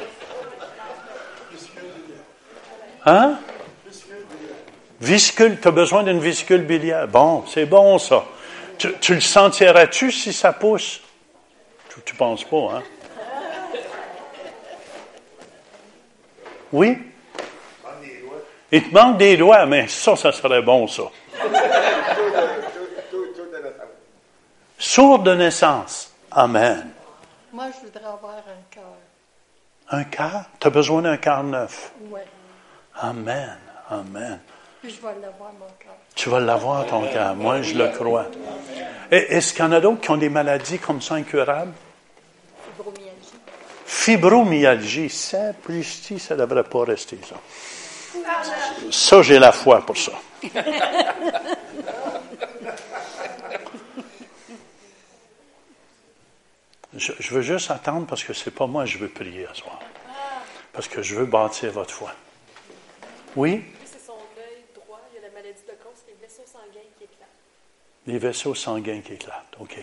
Hein? 3.06 3.38
Viscule, 5.00 5.60
tu 5.62 5.68
as 5.68 5.72
besoin 5.72 6.04
d'une 6.04 6.20
viscule 6.20 6.62
biliaire? 6.62 7.08
Bon, 7.08 7.44
c'est 7.48 7.66
bon 7.66 7.98
ça. 7.98 8.24
Tu, 8.78 8.94
tu 9.02 9.14
le 9.14 9.22
sentiras-tu 9.22 10.12
si 10.12 10.32
ça 10.32 10.54
pousse? 10.54 11.02
Tu, 11.90 12.02
tu 12.06 12.16
penses 12.16 12.46
pas, 12.46 12.76
hein? 12.76 12.84
Oui? 16.74 16.98
Il 18.72 18.90
te 18.90 18.94
manque 18.94 19.20
des 19.20 19.38
doigts, 19.38 19.68
mais 19.68 19.88
ça, 19.88 20.16
ça 20.16 20.32
serait 20.32 20.64
bon, 20.64 20.88
ça. 20.88 21.04
Sourd 24.80 25.20
de 25.20 25.36
naissance. 25.36 26.12
Amen. 26.32 26.90
Moi, 27.54 27.68
je 27.68 27.86
voudrais 27.86 28.06
avoir 28.06 28.38
un 28.38 28.64
cœur. 28.72 28.84
Un 29.92 30.04
cœur? 30.06 30.46
Tu 30.60 30.68
as 30.68 30.70
besoin 30.72 31.04
d'un 31.04 31.18
cœur 31.18 31.44
neuf? 31.44 31.92
Oui. 32.10 32.22
Amen. 33.00 33.58
Amen. 33.92 34.40
Puis 34.82 34.92
je 34.92 35.02
vais 35.02 35.14
l'avoir, 35.22 35.54
mon 35.54 35.68
cœur. 35.80 35.94
Tu 36.16 36.30
vas 36.30 36.40
l'avoir, 36.40 36.88
ton 36.88 37.08
cœur. 37.08 37.36
Moi, 37.36 37.62
je 37.62 37.76
le 37.76 37.90
crois. 37.90 38.26
Est-ce 39.12 39.54
qu'il 39.54 39.64
y 39.64 39.68
en 39.68 39.72
a 39.72 39.80
d'autres 39.80 40.02
qui 40.02 40.10
ont 40.10 40.18
des 40.18 40.30
maladies 40.30 40.80
comme 40.80 41.02
ça 41.02 41.14
incurables? 41.14 41.74
Fibromyalgie. 43.94 45.10
Fibromyalgie, 45.10 46.20
ça, 46.20 46.36
ne 46.36 46.40
devrait 46.40 46.64
pas 46.64 46.84
rester 46.84 47.18
ça. 47.24 47.36
Ça, 48.92 49.22
j'ai 49.22 49.40
la 49.40 49.52
foi 49.52 49.86
pour 49.86 49.98
ça. 49.98 50.14
Je, 56.96 57.12
je 57.20 57.34
veux 57.34 57.42
juste 57.42 57.72
attendre 57.72 58.06
parce 58.06 58.24
que 58.24 58.34
c'est 58.34 58.52
pas 58.52 58.68
moi, 58.68 58.86
je 58.86 58.98
veux 58.98 59.08
prier 59.08 59.48
à 59.48 59.54
soir. 59.54 59.80
Parce 60.74 60.88
que 60.88 61.02
je 61.02 61.16
veux 61.16 61.26
bâtir 61.26 61.72
votre 61.72 61.94
foi. 61.94 62.12
Oui? 63.36 63.64
C'est 63.86 64.06
son 64.06 64.14
œil 64.14 64.64
droit. 64.76 65.02
Il 65.12 65.22
y 65.22 65.26
a 65.26 65.28
la 65.28 65.34
maladie 65.34 65.62
de 65.68 65.74
Crohn, 65.74 65.94
c'est 65.96 66.12
les 66.12 66.18
vaisseaux 66.22 66.46
sanguins 66.52 66.90
qui 66.98 67.04
éclatent. 67.06 67.28
Les 68.08 68.18
vaisseaux 68.18 68.56
sanguins 68.56 69.02
qui 69.02 69.14
éclatent. 69.14 69.56
OK. 69.60 69.78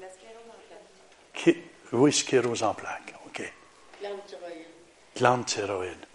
La 0.00 0.08
sclérose 0.08 0.48
en 0.48 1.44
plaques. 1.44 1.69
Sclérose 2.12 2.62
en 2.62 2.74
plaques. 2.74 3.14
OK. 3.26 3.52
Glande 5.16 5.46
thyroïde. 5.46 6.06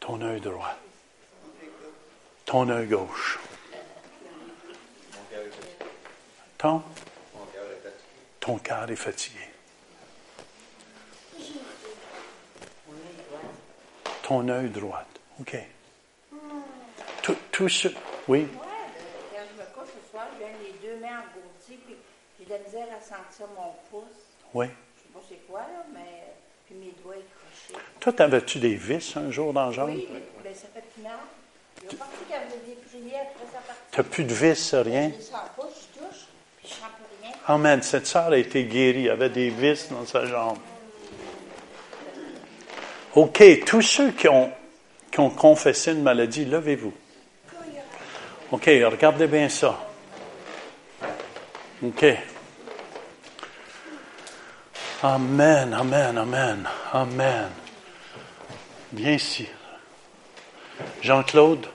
Ton 0.00 0.20
œil 0.22 0.40
droit. 0.40 0.74
Ton 2.44 2.68
œil 2.68 2.86
gauche. 2.86 3.38
Ton? 6.58 6.82
Ton 8.40 8.58
cœur 8.58 8.90
est 8.90 8.96
fatigué. 8.96 9.40
Ton 14.22 14.48
œil 14.48 14.68
droit. 14.70 15.04
OK. 15.40 15.56
Tout, 17.22 17.36
tout 17.50 17.68
ce. 17.68 17.88
Oui? 18.28 18.46
Quand 19.32 19.38
je 19.38 19.60
me 19.60 19.66
couche 19.74 19.92
ce 19.94 20.10
soir, 20.10 20.26
j'ai 20.38 20.66
les 20.66 20.72
deux 20.78 21.00
mains 21.00 21.20
engourdies, 21.20 21.82
puis 21.86 21.96
j'ai 22.44 22.54
de 22.54 22.58
la 22.58 22.66
misère 22.66 22.94
à 22.96 23.00
sentir 23.00 23.46
mon 23.56 23.72
pouce. 23.90 24.02
Oui. 24.52 24.66
Je 24.66 25.02
sais 25.02 25.08
pas 25.12 25.20
c'est 25.28 25.46
quoi, 25.46 25.60
là, 25.60 25.84
mais. 25.92 26.34
Puis 26.66 26.74
mes 26.76 26.94
doigts 27.02 27.16
écrochés. 27.16 27.84
Toi, 28.00 28.12
t'avais-tu 28.12 28.58
des 28.58 28.74
vis 28.74 29.16
un 29.16 29.30
jour 29.30 29.52
dans 29.52 29.66
la 29.66 29.72
jambe? 29.72 29.90
Oui, 29.90 30.08
mais 30.42 30.54
ça 30.54 30.66
fait 30.72 30.84
une 30.98 31.06
heure. 31.06 31.12
Est 31.82 31.96
parti 31.96 32.16
quand 32.28 32.36
vous 32.48 32.54
avez 32.54 32.76
prié, 32.88 33.20
après 33.20 33.44
ça 33.52 33.58
partit. 33.66 33.82
T'as 33.90 34.02
plus 34.02 34.24
de 34.24 34.32
vis, 34.32 34.74
rien? 34.74 35.10
Je 35.10 35.16
ne 35.16 35.20
sens 35.20 35.32
pas, 35.56 35.68
je 35.68 35.98
touche, 35.98 36.24
puis 36.56 36.68
je 36.68 36.74
sens 36.74 36.88
plus 36.96 37.26
rien. 37.26 37.36
Amen. 37.46 37.82
Cette 37.82 38.06
sœur 38.06 38.28
a 38.28 38.38
été 38.38 38.64
guérie. 38.64 39.06
Elle 39.06 39.12
avait 39.12 39.28
des 39.28 39.50
vis 39.50 39.88
dans 39.90 40.06
sa 40.06 40.24
jambe. 40.24 40.58
OK. 43.14 43.64
Tous 43.66 43.82
ceux 43.82 44.12
qui 44.12 44.28
ont, 44.28 44.50
qui 45.10 45.20
ont 45.20 45.30
confessé 45.30 45.92
une 45.92 46.02
maladie, 46.02 46.46
levez-vous. 46.46 46.94
OK. 48.52 48.64
Regardez 48.64 49.26
bien 49.26 49.50
ça. 49.50 49.78
OK. 51.82 52.06
Amen, 55.04 55.74
amen, 55.74 56.16
amen, 56.16 56.66
amen. 56.94 57.50
Viens 58.90 59.12
ici. 59.12 59.46
Jean-Claude. 61.02 61.66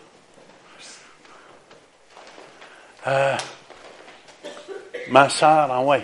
Euh, 3.06 3.38
ma 5.10 5.30
sœur, 5.30 5.72
ah 5.72 5.80
ouais. 5.82 6.04